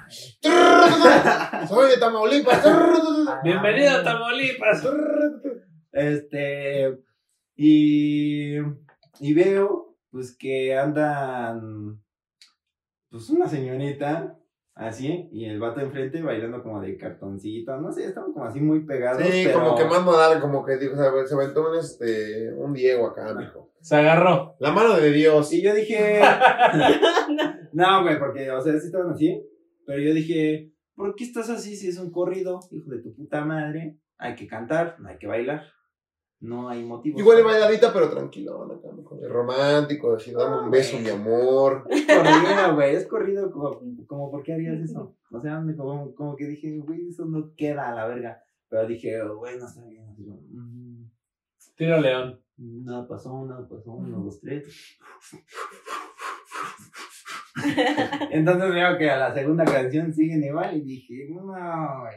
Soy 1.68 1.90
de 1.90 1.96
Tamaulipas. 1.98 2.62
Bienvenido 3.42 3.90
a 3.96 4.02
Tamaulipas. 4.02 4.82
Este. 6.12 6.98
Y. 7.56 8.58
Y 9.20 9.34
veo, 9.34 9.96
pues 10.10 10.36
que 10.36 10.76
andan. 10.76 12.02
Pues 13.10 13.30
una 13.30 13.48
señorita. 13.48 14.38
Así, 14.76 15.28
y 15.30 15.44
el 15.44 15.60
vato 15.60 15.80
enfrente 15.80 16.20
bailando 16.20 16.60
como 16.60 16.80
de 16.80 16.96
cartoncito, 16.96 17.80
no 17.80 17.92
sé, 17.92 18.06
estaban 18.06 18.32
como 18.32 18.44
así 18.44 18.58
muy 18.58 18.84
pegados. 18.84 19.22
Sí, 19.22 19.42
pero... 19.44 19.60
como 19.60 19.76
que 19.76 19.84
más 19.84 20.02
modal, 20.02 20.40
como 20.40 20.64
que 20.64 20.76
dijo, 20.78 20.94
o 20.94 20.96
sea, 20.96 21.12
se 21.24 21.34
aventó 21.36 21.70
un, 21.70 21.78
este, 21.78 22.52
un 22.54 22.72
Diego 22.72 23.06
acá, 23.06 23.34
mijo. 23.34 23.70
Se 23.80 23.94
agarró. 23.94 24.56
La 24.58 24.72
mano 24.72 24.96
de 24.96 25.12
Dios. 25.12 25.52
Y 25.52 25.62
yo 25.62 25.72
dije, 25.72 26.20
no, 27.72 28.02
güey, 28.02 28.18
porque, 28.18 28.50
o 28.50 28.60
sea, 28.60 28.72
sí 28.72 28.86
estaban 28.86 29.12
así, 29.12 29.46
pero 29.86 30.00
yo 30.00 30.12
dije, 30.12 30.72
¿por 30.96 31.14
qué 31.14 31.22
estás 31.22 31.50
así 31.50 31.76
si 31.76 31.88
es 31.88 31.98
un 31.98 32.10
corrido, 32.10 32.58
hijo 32.72 32.90
de 32.90 32.98
tu 33.00 33.14
puta 33.14 33.44
madre? 33.44 34.00
Hay 34.18 34.34
que 34.34 34.48
cantar, 34.48 34.96
no 34.98 35.08
hay 35.08 35.18
que 35.18 35.28
bailar. 35.28 35.62
No 36.40 36.68
hay 36.68 36.84
motivo. 36.84 37.18
Igual 37.18 37.38
y 37.40 37.42
bailadita, 37.42 37.92
pero 37.92 38.10
tranquilo, 38.10 38.66
de 39.20 39.28
romántico, 39.28 40.14
así, 40.14 40.32
dame 40.32 40.64
un 40.64 40.70
beso, 40.70 40.98
mi 40.98 41.08
amor. 41.08 41.86
Es 41.88 42.04
corrido, 42.06 42.74
güey, 42.74 42.96
es 42.96 43.06
corrido 43.06 43.50
como, 43.50 43.80
como, 44.06 44.30
¿por 44.30 44.42
qué 44.42 44.52
harías 44.54 44.78
eso? 44.80 45.16
O 45.30 45.40
sea, 45.40 45.60
me- 45.60 45.74
como, 45.74 46.14
como 46.14 46.36
que 46.36 46.46
dije, 46.46 46.78
güey, 46.80 47.08
eso 47.08 47.24
no 47.24 47.52
queda 47.56 47.88
a 47.88 47.94
la 47.94 48.06
verga. 48.06 48.42
Pero 48.68 48.86
dije, 48.86 49.22
bueno, 49.22 49.64
está 49.66 49.82
bien. 49.86 50.04
mm, 50.18 51.10
Tiro 51.76 52.00
león. 52.00 52.40
Nada 52.56 53.06
pasó, 53.08 53.44
nada 53.46 53.66
pasó, 53.68 53.92
uno, 53.92 54.18
dos, 54.24 54.40
tres. 54.40 54.64
Entonces 58.30 58.72
veo 58.74 58.98
que 58.98 59.10
a 59.10 59.16
la 59.16 59.34
segunda 59.34 59.64
canción 59.64 60.12
siguen 60.12 60.42
igual 60.44 60.76
y 60.76 60.80
dije, 60.82 61.28
no, 61.30 61.44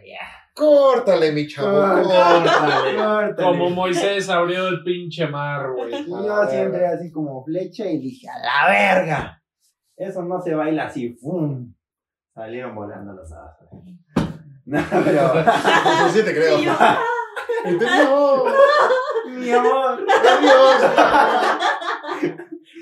ya. 0.05 0.27
Córtale, 0.57 1.31
mi 1.33 1.45
chavo. 1.45 2.03
Córtale, 2.03 2.95
córtale. 2.95 3.35
Como 3.35 3.69
Moisés 3.69 4.27
abrió 4.27 4.67
el 4.69 4.83
pinche 4.83 5.27
mar, 5.27 5.71
güey. 5.71 5.93
Y 5.93 6.09
yo 6.09 6.47
siempre 6.49 6.87
así 6.87 7.11
como 7.11 7.43
flecha 7.45 7.85
y 7.85 7.99
dije, 7.99 8.27
a 8.27 8.39
la 8.39 8.67
verga. 8.71 9.43
Eso 9.95 10.23
no 10.23 10.41
se 10.41 10.55
baila 10.55 10.87
así, 10.87 11.13
¡fum! 11.13 11.73
Salieron 12.33 12.73
volando 12.75 13.13
los 13.13 13.31
asos. 13.31 13.69
No, 14.69 14.81
pero. 14.89 15.39
Eso 15.39 16.09
sí 16.09 16.25
te 16.25 16.35
creo. 16.35 16.57
Entendió. 17.63 18.45
Mi 19.29 19.49
amor. 19.49 20.05
Adiós. 20.29 20.91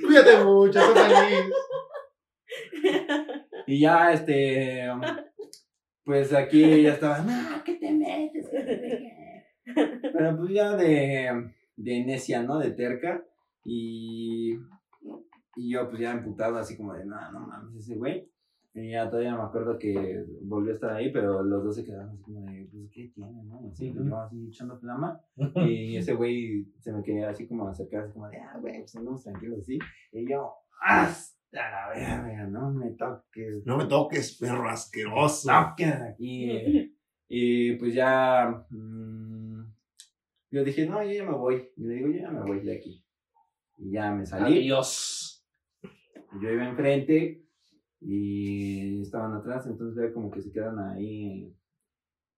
Cuídate 0.03 0.43
mucho, 0.43 0.81
sé 0.81 0.93
feliz. 0.95 1.53
Y 3.67 3.81
ya, 3.81 4.13
este. 4.13 4.89
Pues 6.05 6.33
aquí 6.33 6.83
ya 6.83 6.93
estaba, 6.93 7.19
no, 7.19 7.63
¿qué 7.63 7.75
te 7.75 7.91
metes? 7.91 8.47
¿Qué 8.49 8.59
te 8.61 8.77
metes?". 8.77 10.11
Pero 10.13 10.37
pues 10.37 10.51
ya 10.51 10.75
de, 10.75 11.51
de 11.75 12.05
necia, 12.05 12.43
¿no? 12.43 12.59
De 12.59 12.71
terca. 12.71 13.23
Y. 13.63 14.57
Y 15.57 15.71
yo, 15.71 15.89
pues 15.89 16.01
ya 16.01 16.11
emputado, 16.11 16.57
así 16.57 16.75
como 16.75 16.93
de, 16.93 17.05
no, 17.05 17.31
no 17.31 17.39
mames, 17.39 17.75
ese 17.75 17.95
güey. 17.95 18.29
Y 18.73 18.91
ya 18.91 19.09
todavía 19.09 19.35
me 19.37 19.43
acuerdo 19.43 19.79
que 19.79 20.25
volvió 20.41 20.71
a 20.71 20.75
estar 20.75 20.91
ahí, 20.91 21.09
pero 21.09 21.41
los 21.41 21.63
dos 21.63 21.75
se 21.77 21.85
quedaron 21.85 22.09
así 22.09 22.21
como 22.21 22.41
de, 22.41 22.67
pues, 22.69 22.91
¿qué 22.91 23.07
tiene, 23.15 23.41
no? 23.43 23.61
Y 23.63 23.69
así, 23.69 23.93
yo 23.93 24.17
así 24.17 24.47
echando 24.47 24.77
flama. 24.77 25.21
Y 25.65 25.95
ese 25.95 26.13
güey 26.13 26.67
se 26.79 26.91
me 26.91 27.01
quería 27.01 27.29
así 27.29 27.47
como 27.47 27.69
acercar, 27.69 28.03
así 28.03 28.11
como 28.11 28.27
de, 28.27 28.37
ah, 28.37 28.57
güey, 28.59 28.79
pues 28.79 28.95
andamos 28.97 29.23
tranquilos 29.23 29.59
así. 29.59 29.79
Y 30.11 30.29
yo, 30.29 30.53
hasta 31.45 31.71
la 31.71 31.89
verga, 31.89 32.47
no 32.47 32.71
me 32.71 32.91
toques. 32.91 33.65
No 33.65 33.77
me 33.77 33.85
toques, 33.85 34.37
perro 34.37 34.69
asqueroso. 34.69 35.49
toques 35.49 35.93
aquí. 35.93 36.91
Y 37.27 37.73
pues 37.77 37.95
ya, 37.95 38.65
mm, 38.69 39.63
yo 40.51 40.63
dije, 40.63 40.85
no, 40.85 41.03
yo 41.03 41.11
ya 41.11 41.23
me 41.23 41.35
voy. 41.35 41.71
Y 41.75 41.83
le 41.83 41.95
digo, 41.95 42.09
yo 42.09 42.19
ya 42.19 42.29
me 42.29 42.43
voy 42.43 42.59
de 42.59 42.77
aquí. 42.77 43.03
Y 43.79 43.91
ya 43.91 44.11
me 44.11 44.27
salí. 44.27 44.59
Adiós. 44.59 45.43
Yo 46.39 46.51
iba 46.51 46.67
enfrente 46.67 47.45
y 47.99 49.01
estaban 49.01 49.33
atrás, 49.33 49.65
entonces 49.65 49.95
veo 49.95 50.13
como 50.13 50.29
que 50.29 50.41
se 50.41 50.51
quedan 50.51 50.77
ahí 50.79 51.51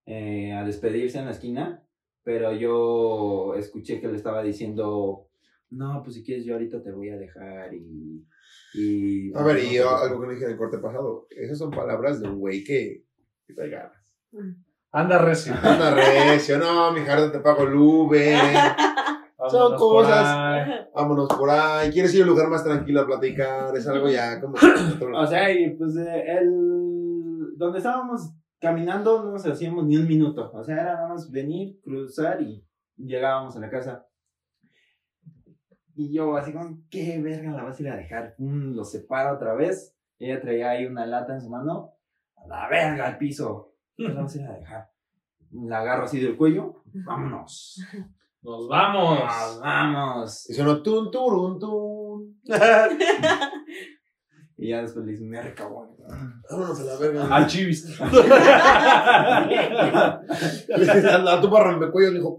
eh, 0.05 0.53
a 0.53 0.63
despedirse 0.63 1.19
en 1.19 1.25
la 1.25 1.31
esquina, 1.31 1.83
pero 2.23 2.53
yo 2.53 3.55
escuché 3.55 3.99
que 3.99 4.07
le 4.07 4.15
estaba 4.15 4.43
diciendo, 4.43 5.29
no, 5.69 6.01
pues 6.03 6.15
si 6.15 6.23
quieres 6.23 6.45
yo 6.45 6.53
ahorita 6.53 6.81
te 6.81 6.91
voy 6.91 7.09
a 7.09 7.17
dejar 7.17 7.73
y... 7.73 8.25
y 8.73 9.33
A 9.35 9.43
ver, 9.43 9.59
y 9.63 9.75
yo, 9.75 9.89
algo 9.89 10.21
que 10.21 10.27
no 10.27 10.33
dije 10.33 10.45
en 10.45 10.51
el 10.51 10.57
corte 10.57 10.77
pasado. 10.79 11.27
Esas 11.29 11.57
son 11.57 11.71
palabras 11.71 12.21
de 12.21 12.27
un 12.29 12.39
güey 12.39 12.63
que, 12.63 13.03
que 13.45 13.53
trae 13.53 13.69
ganas. 13.69 14.15
Anda 14.91 15.17
recio. 15.19 15.53
Anda 15.61 15.93
recio, 15.93 16.57
no, 16.57 16.91
mi 16.91 17.01
jardín 17.01 17.31
te 17.31 17.39
pago 17.39 17.63
el 17.63 17.75
Uber. 17.75 18.37
Vámonos 19.37 19.79
por 19.79 20.03
cosas. 20.03 20.25
ahí. 20.25 20.71
Vámonos 20.95 21.29
por 21.29 21.49
ahí. 21.49 21.91
¿Quieres 21.91 22.13
ir 22.15 22.21
a 22.21 22.23
un 22.23 22.31
lugar 22.31 22.49
más 22.49 22.63
tranquilo 22.63 23.01
a 23.01 23.05
platicar? 23.05 23.75
Es 23.75 23.87
algo 23.87 24.09
ya 24.09 24.41
como. 24.41 24.55
O 25.15 25.27
sea, 25.27 25.51
y 25.51 25.75
pues 25.75 25.95
eh, 25.95 26.23
él 26.39 27.55
donde 27.55 27.77
estábamos 27.77 28.33
caminando 28.59 29.23
no 29.23 29.31
nos 29.31 29.45
hacíamos 29.45 29.85
ni 29.85 29.97
un 29.97 30.07
minuto. 30.07 30.51
O 30.53 30.63
sea, 30.63 30.75
era 30.75 30.95
nada 30.95 31.07
más 31.09 31.31
venir, 31.31 31.79
cruzar 31.81 32.41
y 32.41 32.65
llegábamos 32.97 33.55
a 33.55 33.59
la 33.59 33.69
casa. 33.69 34.07
Y 35.99 36.13
yo 36.13 36.37
así 36.37 36.53
como, 36.53 36.77
¿qué 36.91 37.19
verga 37.19 37.51
la 37.53 37.63
vas 37.63 37.79
a 37.79 37.81
ir 37.81 37.89
a 37.89 37.95
dejar? 37.95 38.35
Mm, 38.37 38.75
lo 38.75 38.85
separo 38.85 39.33
otra 39.35 39.55
vez. 39.55 39.97
Ella 40.19 40.39
traía 40.39 40.69
ahí 40.69 40.85
una 40.85 41.07
lata 41.07 41.33
en 41.33 41.41
su 41.41 41.49
mano. 41.49 41.93
A 42.35 42.47
la 42.47 42.69
verga 42.69 43.07
al 43.07 43.17
piso. 43.17 43.73
¿Qué 43.95 44.03
la 44.09 44.21
vas 44.21 44.35
a 44.35 44.37
ir 44.39 44.45
a 44.45 44.53
dejar? 44.53 44.91
La 45.51 45.79
agarro 45.79 46.03
así 46.03 46.19
del 46.19 46.37
cuello. 46.37 46.83
Vámonos. 46.93 47.83
Nos 48.43 48.67
vamos. 48.67 49.21
Nos 49.21 49.59
vamos. 49.59 50.49
Y 50.51 50.53
sonó 50.53 50.83
tun, 50.83 51.09
turun, 51.09 51.59
tun. 51.59 52.41
Y 54.59 54.69
ya 54.69 54.81
después 54.81 55.05
le 55.05 55.13
hice 55.13 55.23
un 55.23 55.35
R 55.35 55.53
cabrón. 55.53 55.95
Vámonos 56.49 56.79
a 56.79 56.83
la 56.83 56.97
verga. 56.97 57.27
Al 57.35 57.45
chivis. 57.45 57.99
La 61.23 61.39
tupa 61.39 61.63
rompecuellos 61.63 62.13
le 62.13 62.19
dijo. 62.19 62.37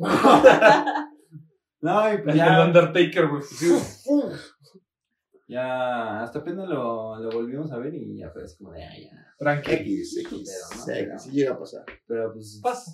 No, 1.81 2.13
y 2.13 2.19
pues 2.19 2.35
El 2.35 2.37
ya, 2.37 2.65
Undertaker, 2.65 3.29
güey. 3.29 3.43
Ya 5.51 6.23
hasta 6.23 6.41
apenas 6.41 6.69
lo, 6.69 7.19
lo 7.19 7.31
volvimos 7.31 7.73
a 7.73 7.79
ver 7.79 7.95
y 7.95 8.19
ya 8.19 8.29
fue 8.31 8.43
así 8.45 8.59
como 8.59 8.73
de, 8.73 8.85
ah, 8.85 8.93
ya. 8.99 9.35
Tranqui. 9.39 9.73
X, 9.73 10.19
X. 10.19 10.31
Pero, 10.31 10.77
¿no? 10.77 10.85
Sí, 10.85 10.93
Pero- 10.93 11.19
sí 11.19 11.31
llega 11.31 11.53
a 11.55 11.59
pasar. 11.59 11.85
Pero 12.07 12.33
pues, 12.35 12.61
Pasa. 12.63 12.93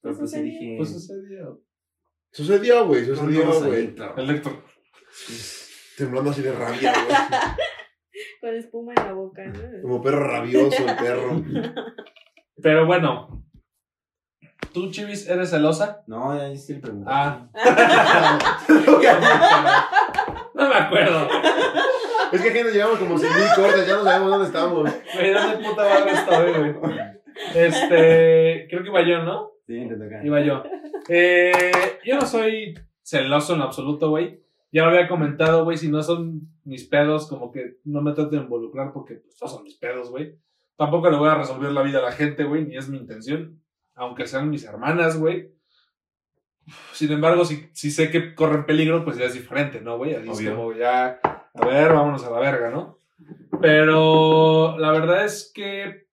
pero 0.00 0.16
pues 0.16 0.30
sí 0.30 0.36
sucedió. 0.36 0.44
dije, 0.44 0.74
Pues 0.78 0.92
sucedió. 0.92 1.62
Sucedió, 2.30 2.86
güey, 2.86 3.04
sucedió, 3.04 3.60
güey. 3.64 3.94
El 4.16 4.30
Héctor. 4.30 4.62
Temblando 5.98 6.30
así 6.30 6.42
de 6.42 6.52
rabia, 6.52 6.92
güey. 6.92 7.16
Con 8.40 8.54
espuma 8.54 8.92
en 8.96 9.06
la 9.06 9.12
boca, 9.12 9.44
¿no? 9.44 9.82
Como 9.82 10.00
perro 10.02 10.28
rabioso, 10.28 10.76
el 10.88 10.96
perro. 10.96 11.42
Pero 12.62 12.86
bueno. 12.86 13.43
¿Tú, 14.74 14.90
Chivis, 14.90 15.28
eres 15.28 15.50
celosa? 15.50 16.02
No, 16.08 16.36
ya 16.36 16.54
sí 16.56 16.74
le 16.74 16.80
pregunté. 16.80 17.08
Ah. 17.08 17.46
No 20.54 20.68
me 20.68 20.74
acuerdo. 20.76 21.28
Es 22.32 22.40
que 22.40 22.50
aquí 22.50 22.62
nos 22.62 22.72
llevamos 22.72 22.98
como 22.98 23.18
100 23.18 23.32
mil 23.32 23.48
cortes, 23.56 23.86
ya 23.86 23.96
no 23.96 24.04
sabemos 24.04 24.30
dónde 24.30 24.46
estamos. 24.46 24.90
Güey, 25.14 25.32
¿dónde 25.32 25.68
puta 25.68 25.82
madre 25.82 26.12
estoy, 26.12 26.52
güey? 26.52 26.74
Este. 27.54 28.66
Creo 28.70 28.82
que 28.82 28.88
iba 28.88 29.02
yo, 29.02 29.22
¿no? 29.24 29.50
Sí, 29.66 29.86
te 29.88 29.96
toca. 29.96 30.24
Iba 30.24 30.40
yo. 30.40 30.62
Eh, 31.08 31.72
yo 32.04 32.16
no 32.16 32.26
soy 32.26 32.78
celoso 33.02 33.54
en 33.54 33.62
absoluto, 33.62 34.10
güey. 34.10 34.40
Ya 34.72 34.84
lo 34.84 34.90
había 34.90 35.08
comentado, 35.08 35.64
güey. 35.64 35.76
Si 35.76 35.88
no 35.88 36.02
son 36.02 36.42
mis 36.64 36.84
pedos, 36.84 37.26
como 37.26 37.50
que 37.50 37.78
no 37.84 38.00
me 38.00 38.12
trato 38.12 38.30
de 38.30 38.38
involucrar 38.38 38.92
porque 38.92 39.16
pues, 39.16 39.36
no 39.42 39.48
son 39.48 39.64
mis 39.64 39.74
pedos, 39.74 40.10
güey. 40.10 40.38
Tampoco 40.76 41.10
le 41.10 41.16
voy 41.16 41.28
a 41.28 41.36
resolver 41.36 41.72
la 41.72 41.82
vida 41.82 41.98
a 41.98 42.02
la 42.02 42.12
gente, 42.12 42.44
güey, 42.44 42.64
ni 42.64 42.76
es 42.76 42.88
mi 42.88 42.96
intención. 42.96 43.60
Aunque 43.94 44.26
sean 44.26 44.50
mis 44.50 44.64
hermanas, 44.64 45.18
güey. 45.18 45.52
Sin 46.92 47.12
embargo, 47.12 47.44
si, 47.44 47.68
si 47.72 47.90
sé 47.90 48.10
que 48.10 48.34
corren 48.34 48.64
peligro, 48.64 49.04
pues 49.04 49.16
ya 49.16 49.26
es 49.26 49.34
diferente, 49.34 49.80
¿no, 49.80 49.98
güey? 49.98 50.14
Ahí 50.14 50.28
es 50.28 50.48
como 50.48 50.72
ya, 50.72 51.20
a 51.22 51.66
ver, 51.66 51.92
vámonos 51.92 52.24
a 52.24 52.30
la 52.30 52.40
verga, 52.40 52.70
¿no? 52.70 52.98
Pero 53.60 54.76
la 54.78 54.90
verdad 54.92 55.24
es 55.24 55.50
que 55.54 56.04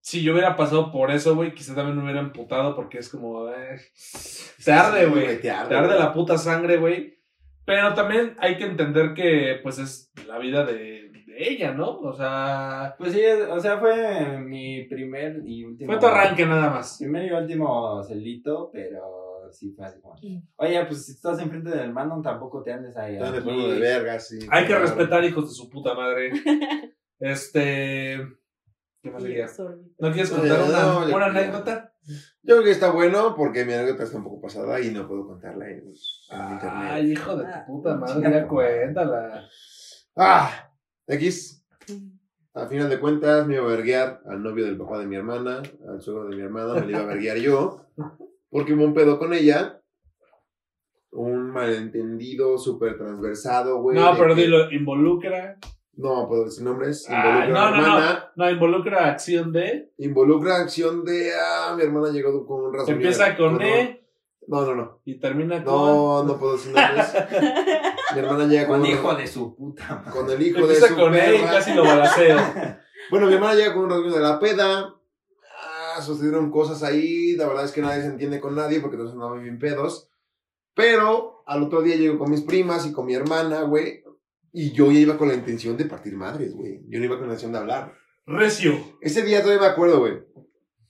si 0.00 0.22
yo 0.22 0.32
hubiera 0.32 0.56
pasado 0.56 0.90
por 0.90 1.10
eso, 1.10 1.36
güey, 1.36 1.54
quizá 1.54 1.74
también 1.74 1.96
me 1.96 2.02
hubiera 2.02 2.20
emputado 2.20 2.74
porque 2.74 2.98
es 2.98 3.08
como, 3.08 3.48
eh, 3.50 3.80
te 4.64 4.72
arde, 4.72 5.06
güey. 5.06 5.40
te 5.40 5.50
arde, 5.50 5.98
la 5.98 6.12
puta 6.12 6.36
sangre, 6.38 6.76
güey. 6.76 7.18
Pero 7.64 7.94
también 7.94 8.34
hay 8.40 8.56
que 8.56 8.64
entender 8.64 9.14
que, 9.14 9.60
pues, 9.62 9.78
es 9.78 10.10
la 10.26 10.38
vida 10.38 10.64
de, 10.64 11.01
de 11.32 11.48
ella, 11.50 11.72
¿no? 11.72 11.98
O 12.00 12.12
sea, 12.12 12.94
Pues 12.98 13.12
sí, 13.12 13.20
o 13.50 13.58
sea, 13.60 13.78
fue 13.78 14.38
mi 14.38 14.84
primer 14.84 15.40
y 15.44 15.64
último. 15.64 15.90
fue 15.92 16.00
tu 16.00 16.06
arranque 16.06 16.46
nada 16.46 16.70
más. 16.70 16.96
Primer 16.98 17.24
y 17.26 17.30
último 17.32 18.02
celito, 18.04 18.70
pero 18.72 19.48
sí 19.50 19.72
fue 19.76 19.86
así 19.86 20.00
como. 20.00 20.14
Oye, 20.56 20.84
pues 20.86 21.06
si 21.06 21.12
estás 21.12 21.38
enfrente 21.40 21.70
del 21.70 21.80
hermano, 21.80 22.20
tampoco 22.22 22.62
te 22.62 22.72
andes 22.72 22.96
ahí. 22.96 23.16
Están 23.16 23.32
de 23.34 23.42
pueblo 23.42 23.68
de 23.68 23.80
verga, 23.80 24.18
sí. 24.20 24.38
Hay 24.50 24.66
que 24.66 24.78
respetar 24.78 25.24
hijos 25.24 25.48
de 25.48 25.54
su 25.54 25.68
puta 25.70 25.94
madre. 25.94 26.30
Este. 27.24 28.18
¿Qué 29.00 29.10
más 29.10 29.22
Y 29.22 29.28
diría? 29.28 29.44
absorbi. 29.44 29.94
¿No 29.98 30.10
quieres 30.12 30.30
contar 30.30 30.60
una, 30.68 30.82
no, 31.06 31.16
una 31.16 31.26
anécdota? 31.26 31.92
Yo 32.42 32.56
creo 32.56 32.64
que 32.64 32.70
está 32.72 32.90
bueno 32.90 33.34
porque 33.36 33.64
mi 33.64 33.72
anécdota 33.72 34.02
está 34.02 34.18
un 34.18 34.24
poco 34.24 34.40
pasada 34.40 34.80
y 34.80 34.90
no 34.90 35.06
puedo 35.06 35.28
contarla 35.28 35.66
en, 35.70 35.78
en 35.78 36.52
internet. 36.52 36.88
Ay, 36.90 37.12
hijo 37.12 37.36
de 37.36 37.46
Ah, 37.46 37.64
tu 37.64 37.72
puta 37.74 37.94
madre, 37.94 38.28
ya 38.28 38.48
cuéntala. 38.48 39.44
Ah, 40.16 40.71
X. 41.06 41.64
A 42.54 42.66
final 42.66 42.90
de 42.90 43.00
cuentas 43.00 43.46
me 43.46 43.54
iba 43.54 43.64
a 43.64 43.68
verguear 43.68 44.20
al 44.26 44.42
novio 44.42 44.64
del 44.66 44.76
papá 44.76 44.98
de 44.98 45.06
mi 45.06 45.16
hermana, 45.16 45.62
al 45.88 46.00
suegro 46.02 46.28
de 46.28 46.36
mi 46.36 46.42
hermana, 46.42 46.74
me 46.74 46.80
lo 46.82 46.90
iba 46.90 47.00
a 47.00 47.06
verguear 47.06 47.38
yo, 47.38 47.86
porque 48.50 48.74
hubo 48.74 48.84
un 48.84 48.92
pedo 48.92 49.18
con 49.18 49.32
ella, 49.32 49.80
un 51.12 51.50
malentendido 51.50 52.58
súper 52.58 52.96
transversado, 52.98 53.80
güey. 53.80 53.98
No, 53.98 54.14
pero 54.18 54.34
que- 54.34 54.42
dilo, 54.42 54.70
involucra. 54.70 55.58
No 55.94 56.26
puedo 56.26 56.44
decir 56.46 56.64
nombres. 56.64 57.06
Ay, 57.08 57.48
Involucra 57.48 57.52
no, 57.52 57.66
a 57.66 57.70
mi 57.70 57.76
no, 57.76 57.82
no. 57.86 57.94
hermana. 57.98 58.32
No, 58.36 58.50
involucra 58.50 59.10
acción 59.10 59.52
de. 59.52 59.92
Involucra 59.98 60.56
acción 60.56 61.04
de. 61.04 61.32
Ah, 61.38 61.74
mi 61.76 61.82
hermana 61.82 62.10
llegó 62.10 62.46
con 62.46 62.64
un 62.64 62.72
razón. 62.74 62.94
Empieza 62.94 63.36
con 63.36 63.60
E 63.60 64.01
No, 64.48 64.64
no, 64.66 64.74
no. 64.74 65.00
y 65.04 65.18
termina 65.20 65.62
con. 65.64 65.72
No, 65.74 66.24
no 66.24 66.38
puedo 66.38 66.54
decir 66.56 66.72
nombres. 66.72 67.06
mi 68.14 68.18
hermana 68.18 68.46
llega 68.46 68.66
con, 68.66 68.80
Con 68.80 68.88
un- 68.88 68.94
hijo 68.94 69.14
de 69.14 69.26
su 69.26 69.54
puta 69.56 70.02
madre. 70.04 70.10
con 70.10 70.30
el 70.30 70.42
hijo 70.46 70.66
de 70.66 70.74
su 70.74 70.94
con 70.96 71.14
E 71.14 71.36
y 71.36 71.40
casi 71.42 71.74
lo 71.74 71.82
balaceo. 71.84 72.36
Bueno, 73.10 73.26
mi 73.26 73.34
hermana 73.34 73.54
llega 73.54 73.74
con 73.74 73.82
un 73.84 73.90
rasguño 73.90 74.14
de 74.14 74.20
la 74.20 74.38
peda. 74.38 74.94
Ah, 75.96 76.00
sucedieron 76.00 76.50
cosas 76.50 76.82
ahí. 76.82 77.34
La 77.36 77.46
verdad 77.48 77.64
es 77.64 77.72
que 77.72 77.82
nadie 77.82 78.00
se 78.00 78.06
entiende 78.06 78.40
con 78.40 78.54
nadie 78.54 78.80
porque 78.80 78.96
todos 78.96 79.12
andaban 79.12 79.42
bien 79.42 79.58
pedos. 79.58 80.08
Pero 80.74 81.42
al 81.46 81.62
otro 81.64 81.82
día 81.82 81.96
llego 81.96 82.18
con 82.18 82.30
mis 82.30 82.40
primas 82.42 82.86
y 82.86 82.92
con 82.92 83.04
mi 83.06 83.14
hermana, 83.14 83.62
güey. 83.62 84.02
Y 84.52 84.72
yo 84.72 84.90
ya 84.92 85.00
iba 85.00 85.18
con 85.18 85.28
la 85.28 85.34
intención 85.34 85.76
de 85.76 85.84
partir 85.84 86.14
madres, 86.14 86.54
güey. 86.54 86.80
Yo 86.88 86.98
no 87.00 87.04
iba 87.04 87.16
con 87.18 87.26
la 87.26 87.34
intención 87.34 87.52
de 87.52 87.58
hablar. 87.58 87.92
Recio. 88.24 88.78
Ese 89.00 89.22
día 89.22 89.42
todavía 89.42 89.62
me 89.62 89.68
acuerdo, 89.72 89.98
güey. 89.98 90.22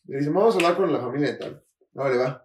Me 0.04 0.18
dicen, 0.18 0.34
vamos 0.34 0.54
a 0.54 0.58
hablar 0.58 0.76
con 0.76 0.92
la 0.92 1.00
familia 1.00 1.30
y 1.30 1.38
tal. 1.38 1.64
No, 1.94 2.08
le 2.08 2.18
va. 2.18 2.41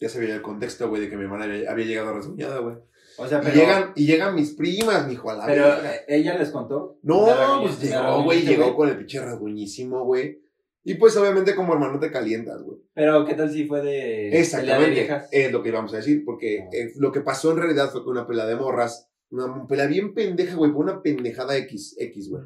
Ya 0.00 0.08
sabía 0.08 0.34
el 0.34 0.42
contexto, 0.42 0.88
güey, 0.88 1.02
de 1.02 1.08
que 1.10 1.16
mi 1.16 1.24
hermana 1.24 1.44
había, 1.44 1.70
había 1.70 1.86
llegado 1.86 2.12
rasguñada, 2.14 2.58
güey. 2.60 2.76
O 3.18 3.26
sea, 3.26 3.38
Y 3.38 3.44
pero. 3.44 3.54
llegan, 3.56 3.92
y 3.96 4.06
llegan 4.06 4.34
mis 4.34 4.50
primas, 4.54 5.08
mijo, 5.08 5.30
a 5.30 5.34
la 5.36 5.46
Pero 5.46 5.62
verga. 5.64 5.92
ella 6.06 6.36
les 6.38 6.50
contó. 6.50 6.98
No, 7.02 7.60
pues 7.62 7.80
llegó, 7.80 8.22
güey, 8.24 8.42
llegó 8.42 8.76
con 8.76 8.88
el 8.90 8.96
pinche 8.98 9.20
rasguñísimo, 9.20 10.04
güey. 10.04 10.42
Y 10.84 10.94
pues 10.94 11.16
obviamente 11.16 11.54
como 11.56 11.72
hermano 11.72 11.98
te 11.98 12.10
calientas, 12.12 12.62
güey. 12.62 12.78
Pero 12.94 13.24
¿qué 13.24 13.34
tal 13.34 13.50
si 13.50 13.66
fue 13.66 13.78
de. 13.80 13.84
pelea 13.90 14.30
de 14.30 14.38
Exactamente. 14.38 14.90
viejas? 14.90 15.28
Es 15.32 15.50
lo 15.50 15.62
que 15.62 15.70
íbamos 15.70 15.92
a 15.94 15.96
decir, 15.96 16.24
porque 16.24 16.60
Ah. 16.62 16.68
eh, 16.72 16.92
lo 16.96 17.10
que 17.10 17.22
pasó 17.22 17.50
en 17.52 17.56
realidad 17.58 17.90
fue 17.90 18.04
que 18.04 18.10
una 18.10 18.26
pelea 18.26 18.44
de 18.46 18.54
morras, 18.56 19.08
una 19.30 19.66
pelea 19.66 19.86
bien 19.86 20.12
pendeja, 20.14 20.54
güey, 20.54 20.70
por 20.72 20.84
una 20.84 21.00
pendejada 21.02 21.56
X, 21.56 21.96
X, 21.98 22.28
güey. 22.28 22.42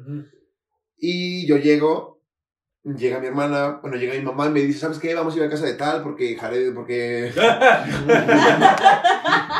Y 0.97 1.45
yo 1.47 1.57
llego, 1.57 2.20
llega 2.83 3.19
mi 3.19 3.27
hermana, 3.27 3.79
bueno, 3.81 3.97
llega 3.97 4.13
mi 4.13 4.21
mamá 4.21 4.47
y 4.47 4.49
me 4.49 4.61
dice, 4.61 4.79
¿sabes 4.79 4.99
qué? 4.99 5.13
Vamos 5.13 5.35
a 5.35 5.37
ir 5.37 5.43
a 5.43 5.49
casa 5.49 5.65
de 5.65 5.75
tal 5.75 6.01
porque 6.01 6.35
Jared, 6.35 6.73
porque... 6.73 7.31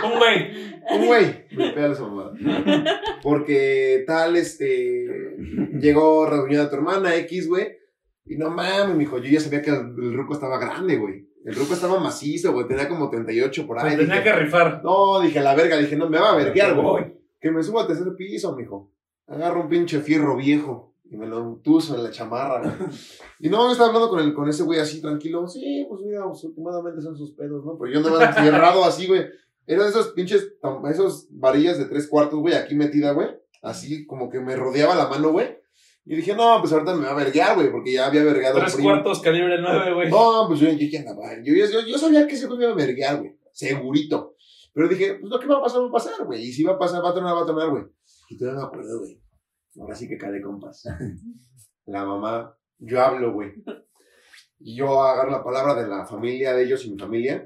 Un 0.03 0.18
güey. 0.18 0.72
Un 0.89 1.06
güey, 1.06 1.45
me 1.52 1.72
pega 1.72 1.91
esa 1.91 2.02
mamada. 2.02 2.34
Porque 3.22 4.03
tal, 4.07 4.35
este, 4.35 5.38
llegó 5.80 6.26
reunión 6.26 6.64
de 6.64 6.69
tu 6.69 6.76
hermana 6.76 7.15
X, 7.15 7.48
güey. 7.48 7.77
Y 8.26 8.38
no 8.38 8.49
mames, 8.49 8.95
mijo, 8.95 9.19
yo 9.19 9.30
ya 9.30 9.39
sabía 9.39 9.61
que 9.61 9.69
el, 9.69 10.14
ruco 10.14 10.34
estaba 10.34 10.57
grande, 10.57 10.98
güey. 10.98 11.30
El 11.45 11.56
ruco 11.56 11.73
estaba 11.73 11.99
macizo, 11.99 12.53
güey, 12.53 12.68
tenía 12.68 12.88
como 12.88 13.10
38 13.10 13.68
por 13.68 13.80
ahí. 13.80 13.95
Tenía 13.95 14.15
Dije, 14.15 14.23
que 14.23 14.34
rifar. 14.34 14.81
No, 14.84 15.22
dije, 15.22 15.39
a 15.39 15.43
la 15.43 15.56
verga, 15.56 15.77
dije, 15.77 15.95
no, 15.95 16.10
me 16.10 16.19
va 16.19 16.31
a 16.31 16.35
verguear, 16.35 16.76
güey. 16.76 17.14
Que 17.39 17.52
me 17.52 17.64
suba 17.64 17.81
al 17.81 17.88
tercer 17.88 18.15
piso, 18.15 18.56
mijo. 18.56 18.91
Agarro 19.27 19.61
un 19.61 19.69
pinche 19.69 19.99
fierro 20.02 20.35
viejo 20.35 20.90
y 21.12 21.18
me 21.18 21.28
lo 21.28 21.40
entuso 21.40 21.94
en 21.94 22.04
la 22.06 22.10
chamarra, 22.10 22.62
güey. 22.62 22.90
Y 23.42 23.50
no, 23.50 23.66
yo 23.66 23.72
estaba 23.74 23.90
hablando 23.90 24.10
con, 24.10 24.22
el, 24.22 24.34
con 24.34 24.48
ese 24.48 24.64
güey 24.64 24.80
así 24.80 25.02
tranquilo. 25.02 25.46
Sí, 25.46 25.86
pues 25.90 26.02
mira, 26.06 26.24
pues, 26.26 26.42
últimamente 26.46 27.02
son 27.02 27.18
sus 27.18 27.32
pedos, 27.34 27.66
¿no? 27.66 27.78
Pero 27.78 27.92
yo 27.92 27.98
andaba 28.00 28.26
encerrado 28.26 28.86
así, 28.86 29.08
güey. 29.08 29.26
Eran 29.68 29.90
esos 29.90 30.14
pinches, 30.14 30.54
esos 30.90 31.28
varillas 31.32 31.78
de 31.78 31.86
tres 31.86 32.08
cuartos, 32.08 32.40
güey, 32.40 32.54
aquí 32.54 32.76
metida, 32.76 33.12
güey. 33.12 33.28
Así 33.62 34.06
como 34.06 34.30
que 34.30 34.40
me 34.40 34.56
rodeaba 34.56 34.96
la 34.96 35.10
mano, 35.10 35.34
güey. 35.34 35.60
Y 36.06 36.16
dije, 36.16 36.34
no, 36.34 36.58
pues 36.62 36.72
ahorita 36.72 36.96
me 36.96 37.06
va 37.06 37.12
a 37.12 37.16
verguear, 37.16 37.56
güey, 37.56 37.70
porque 37.70 37.92
ya 37.92 38.08
había 38.08 38.24
vergueado 38.24 38.60
Tres 38.60 38.76
primo. 38.76 38.90
cuartos, 38.90 39.20
calibre 39.20 39.58
9, 39.62 39.94
güey. 39.94 40.10
No, 40.10 40.46
pues 40.48 40.62
yo, 40.62 40.70
yo 40.70 40.88
ya 40.90 41.02
andaba. 41.02 41.34
Yo, 41.44 41.54
yo, 41.54 41.82
yo 41.86 41.98
sabía 41.98 42.26
que 42.26 42.36
ese 42.36 42.48
güey 42.48 42.58
me 42.58 42.64
iba 42.64 42.74
a 42.74 42.78
verguear, 42.78 43.20
güey. 43.20 43.38
Segurito. 43.52 44.36
Pero 44.74 44.88
dije, 44.88 45.16
pues 45.20 45.30
lo 45.30 45.40
que 45.40 45.48
va 45.48 45.58
a 45.58 45.62
pasar, 45.62 45.82
va 45.82 45.88
a 45.88 45.92
pasar, 45.92 46.26
güey. 46.26 46.42
Y 46.42 46.54
si 46.54 46.64
va 46.64 46.74
a 46.74 46.80
pasar, 46.80 47.04
va 47.04 47.10
a 47.10 47.14
tronar, 47.14 47.36
va 47.36 47.42
a 47.42 47.46
tronar, 47.46 47.70
güey. 47.70 47.84
Y 48.30 48.38
todavía 48.38 48.62
me 48.62 48.66
acuerdo, 48.68 49.00
güey. 49.00 49.22
Ahora 49.80 49.95
sí 49.95 50.07
que 50.07 50.18
cae 50.18 50.31
de 50.31 50.41
compas. 50.41 50.84
La 51.85 52.06
mamá, 52.06 52.56
yo 52.80 53.02
hablo, 53.02 53.34
güey. 53.34 53.53
Y 54.60 54.76
yo 54.76 55.02
agarro 55.02 55.31
la 55.31 55.43
palabra 55.43 55.73
de 55.73 55.88
la 55.88 56.06
familia 56.06 56.53
de 56.53 56.64
ellos 56.64 56.85
y 56.85 56.91
mi 56.91 56.99
familia. 56.99 57.45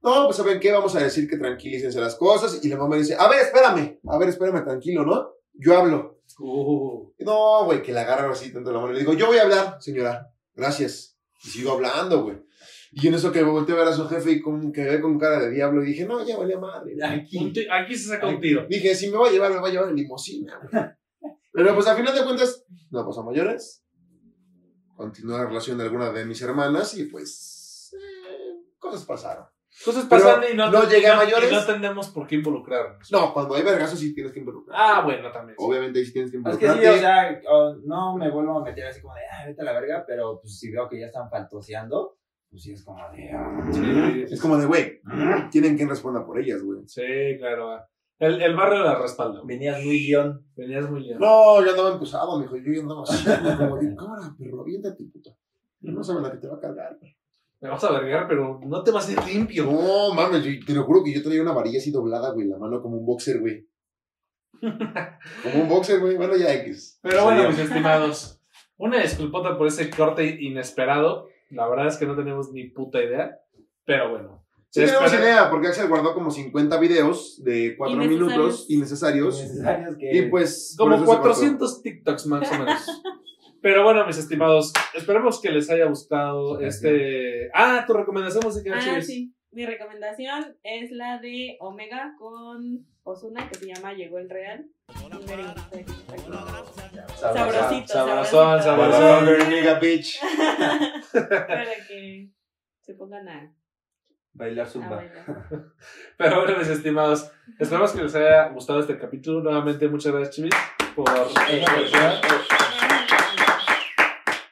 No, 0.00 0.26
pues 0.26 0.36
¿saben 0.36 0.60
qué? 0.60 0.70
Vamos 0.70 0.94
a 0.94 1.02
decir 1.02 1.28
que 1.28 1.36
tranquilícense 1.36 2.00
las 2.00 2.14
cosas. 2.14 2.64
Y 2.64 2.68
la 2.68 2.76
mamá 2.76 2.96
dice, 2.96 3.16
a 3.18 3.28
ver, 3.28 3.40
espérame. 3.40 3.98
A 4.08 4.18
ver, 4.18 4.28
espérame, 4.28 4.64
tranquilo, 4.64 5.04
¿no? 5.04 5.32
Yo 5.54 5.76
hablo. 5.76 6.20
Uh, 6.38 7.12
No, 7.18 7.64
güey, 7.64 7.82
que 7.82 7.92
la 7.92 8.02
agarra 8.02 8.30
así 8.30 8.52
tanto 8.52 8.72
la 8.72 8.78
mano. 8.78 8.92
Y 8.92 8.94
le 8.94 9.00
digo, 9.00 9.14
yo 9.14 9.26
voy 9.26 9.38
a 9.38 9.42
hablar, 9.42 9.76
señora. 9.80 10.32
Gracias. 10.54 11.18
Y 11.44 11.48
sigo 11.48 11.72
hablando, 11.72 12.22
güey. 12.22 12.36
Y 12.92 13.08
en 13.08 13.14
eso 13.14 13.32
que 13.32 13.42
volteé 13.42 13.74
a 13.74 13.78
ver 13.78 13.88
a 13.88 13.92
su 13.92 14.06
jefe 14.08 14.32
y 14.32 14.40
con, 14.40 14.70
que 14.72 14.84
ve 14.84 15.00
con 15.00 15.18
cara 15.18 15.40
de 15.40 15.50
diablo. 15.50 15.82
Y 15.82 15.86
dije, 15.88 16.04
no, 16.04 16.24
ya 16.24 16.36
valía 16.36 16.58
madre. 16.58 16.94
Aquí. 17.04 17.52
aquí 17.70 17.96
se 17.96 18.08
saca 18.08 18.28
un 18.28 18.40
tiro. 18.40 18.66
Dije, 18.68 18.94
si 18.94 19.10
me 19.10 19.16
va 19.16 19.28
a 19.28 19.30
llevar, 19.30 19.50
me 19.52 19.60
va 19.60 19.68
a 19.68 19.70
llevar 19.70 19.88
en 19.88 19.96
limusina, 19.96 20.60
güey. 20.70 20.84
Pero 21.52 21.74
pues 21.74 21.86
al 21.86 21.96
final 21.96 22.14
de 22.14 22.24
cuentas, 22.24 22.64
no 22.90 23.04
pasó 23.06 23.20
a 23.20 23.24
mayores. 23.24 23.84
Continué 24.96 25.36
la 25.38 25.46
relación 25.46 25.78
de 25.78 25.84
alguna 25.84 26.10
de 26.12 26.24
mis 26.24 26.40
hermanas 26.42 26.96
y 26.96 27.04
pues. 27.04 27.94
eh, 27.94 28.54
cosas 28.78 29.04
pasaron. 29.04 29.46
Cosas 29.84 30.04
pasan 30.04 30.42
y 30.52 30.54
no, 30.54 30.70
no 30.70 30.86
llegué 30.88 31.08
a 31.08 31.16
mayores. 31.16 31.50
y 31.50 31.54
no 31.54 31.64
tenemos 31.64 32.10
por 32.10 32.26
qué 32.26 32.34
involucrarnos. 32.36 33.10
No, 33.10 33.32
cuando 33.32 33.54
hay 33.54 33.62
vergazos 33.62 33.98
sí 33.98 34.14
tienes 34.14 34.30
que 34.32 34.40
involucrar. 34.40 34.76
Ah, 34.78 35.00
bueno, 35.02 35.32
también. 35.32 35.56
Obviamente 35.58 35.98
ahí 35.98 36.04
sí 36.04 36.12
tienes 36.12 36.30
que 36.30 36.36
Es 36.36 36.42
que 36.58 36.66
involucrarte. 36.66 36.82
sí, 36.90 36.94
o 36.94 36.98
sea, 37.00 37.40
o 37.48 37.74
no 37.84 38.16
me 38.18 38.30
vuelvo 38.30 38.58
a 38.60 38.64
meter 38.64 38.86
así 38.86 39.00
como 39.00 39.14
de, 39.14 39.22
ah, 39.32 39.46
vete 39.46 39.62
a 39.62 39.64
la 39.64 39.72
verga, 39.72 40.04
pero 40.06 40.38
pues 40.42 40.58
si 40.58 40.70
veo 40.70 40.88
que 40.90 41.00
ya 41.00 41.06
están 41.06 41.30
fantoseando, 41.30 42.18
pues 42.50 42.62
sí 42.62 42.72
es 42.72 42.84
como 42.84 42.98
de, 43.12 43.30
ah. 43.32 43.68
Sí, 43.72 44.24
Es 44.30 44.40
como 44.42 44.58
de, 44.58 44.66
güey, 44.66 45.00
tienen 45.50 45.74
quien 45.76 45.88
responda 45.88 46.24
por 46.24 46.38
ellas, 46.38 46.62
güey. 46.62 46.80
sí, 46.86 47.02
claro. 47.38 47.80
El, 48.18 48.40
el 48.40 48.54
barrio 48.54 48.84
la 48.84 48.94
respalda. 48.98 49.40
güey. 49.40 49.56
Venías 49.56 49.82
muy 49.84 49.98
guion. 50.06 50.44
Venías 50.56 50.88
muy 50.90 51.00
bien. 51.02 51.18
No, 51.18 51.62
yo 51.64 51.70
andaba 51.70 51.92
empujado, 51.92 52.38
mijo. 52.38 52.56
Yo 52.56 52.72
ya 52.72 52.80
andaba 52.82 53.02
así, 53.02 53.24
como 53.58 53.76
de, 53.78 53.96
cámara, 53.96 54.34
perro, 54.38 54.60
aviéntate, 54.60 55.04
puta. 55.12 55.30
No 55.80 56.04
saben 56.04 56.24
a 56.24 56.30
qué 56.30 56.38
te 56.38 56.46
va 56.48 56.56
a 56.56 56.60
cargar. 56.60 56.98
Me 57.60 57.68
vas 57.68 57.82
a 57.84 57.92
vergar, 57.92 58.26
pero 58.28 58.60
no 58.64 58.82
te 58.84 58.90
vas 58.92 59.08
a 59.08 59.12
ir 59.12 59.24
limpio. 59.34 59.64
No, 59.64 60.14
mames, 60.14 60.44
yo- 60.44 60.64
te 60.64 60.72
lo 60.72 60.84
juro 60.84 61.02
que 61.02 61.12
yo 61.12 61.22
traía 61.22 61.42
una 61.42 61.52
varilla 61.52 61.78
así 61.78 61.90
doblada, 61.90 62.30
güey, 62.32 62.46
la 62.48 62.58
mano 62.58 62.80
como 62.82 62.96
un 62.96 63.06
boxer, 63.06 63.40
güey. 63.40 63.66
Como 64.60 65.62
un 65.62 65.68
boxer, 65.68 65.98
güey. 66.00 66.16
Bueno, 66.16 66.36
ya 66.36 66.52
X. 66.54 67.00
Pero 67.02 67.24
bueno, 67.24 67.48
mis 67.48 67.58
estimados, 67.58 68.40
una 68.76 69.00
disculpota 69.02 69.56
por 69.58 69.66
ese 69.66 69.90
corte 69.90 70.24
inesperado. 70.40 71.26
La 71.50 71.68
verdad 71.68 71.88
es 71.88 71.96
que 71.96 72.06
no 72.06 72.14
tenemos 72.14 72.52
ni 72.52 72.68
puta 72.68 73.02
idea. 73.02 73.38
Pero 73.84 74.10
bueno. 74.10 74.41
Sí 74.74 74.80
Se 74.80 74.86
tenemos 74.86 75.12
idea, 75.12 75.50
porque 75.50 75.68
Axel 75.68 75.86
guardó 75.88 76.14
como 76.14 76.30
50 76.30 76.78
videos 76.80 77.42
de 77.44 77.74
4 77.76 77.94
Innecesarios. 77.94 78.30
minutos 78.32 78.66
innecesarios. 78.70 79.42
Necesarios 79.42 79.96
que. 79.98 80.16
Y 80.16 80.22
pues. 80.30 80.74
Como 80.78 80.94
eso 80.94 81.02
se 81.02 81.06
cortó. 81.06 81.22
400 81.22 81.82
TikToks 81.82 82.26
más 82.26 82.50
o 82.50 82.58
menos. 82.58 83.02
Pero 83.60 83.84
bueno, 83.84 84.06
mis 84.06 84.16
estimados, 84.16 84.72
esperemos 84.94 85.40
que 85.42 85.50
les 85.50 85.68
haya 85.70 85.84
gustado 85.84 86.58
Sí, 86.58 86.64
este. 86.64 87.50
Ah, 87.54 87.84
tu 87.86 87.92
recomendación 87.92 88.42
musical, 88.44 88.78
Ah, 88.80 89.00
sí. 89.02 89.34
Mi 89.50 89.66
recomendación 89.66 90.56
es 90.62 90.90
la 90.90 91.18
de 91.18 91.58
Omega 91.60 92.14
con 92.18 92.86
Osuna, 93.02 93.46
que 93.50 93.58
se 93.58 93.66
llama 93.66 93.92
Llegó 93.92 94.18
el 94.18 94.30
Real. 94.30 94.64
Sabrosito, 97.20 97.92
Sabrosón, 97.92 98.62
sabrosito. 98.62 98.62
sabrosón. 98.62 99.80
Bitch. 99.80 100.18
Para 101.12 101.66
que 101.86 102.30
se 102.80 102.94
pongan 102.94 103.28
a, 103.28 103.54
Bailar 104.34 104.66
zumba. 104.66 104.96
bailar. 104.96 105.26
Pero 106.16 106.42
bueno, 106.42 106.58
mis 106.58 106.68
estimados, 106.68 107.30
esperamos 107.58 107.92
que 107.92 108.02
les 108.02 108.14
haya 108.14 108.48
gustado 108.48 108.80
este 108.80 108.98
capítulo. 108.98 109.40
Nuevamente, 109.42 109.88
muchas 109.88 110.12
gracias, 110.12 110.34
Chivis, 110.36 110.54
por 110.94 111.04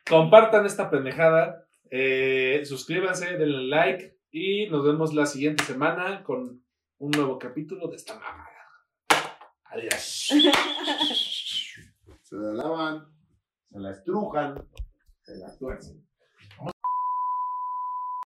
Compartan 0.08 0.66
esta 0.66 0.90
pendejada. 0.90 1.64
eh, 1.90 2.62
suscríbanse, 2.64 3.36
denle 3.36 3.68
like. 3.68 4.18
Y 4.32 4.68
nos 4.70 4.84
vemos 4.84 5.12
la 5.14 5.26
siguiente 5.26 5.64
semana 5.64 6.22
con 6.22 6.62
un 6.98 7.10
nuevo 7.10 7.38
capítulo 7.38 7.88
de 7.88 7.96
esta 7.96 8.14
mamada. 8.14 8.46
Adiós. 9.64 10.28
Se 12.22 12.36
la 12.36 12.52
lavan, 12.52 13.08
se 13.72 13.78
la 13.80 13.90
estrujan, 13.90 14.54
se 15.20 15.36
la 15.36 15.58
tuercen. 15.58 16.06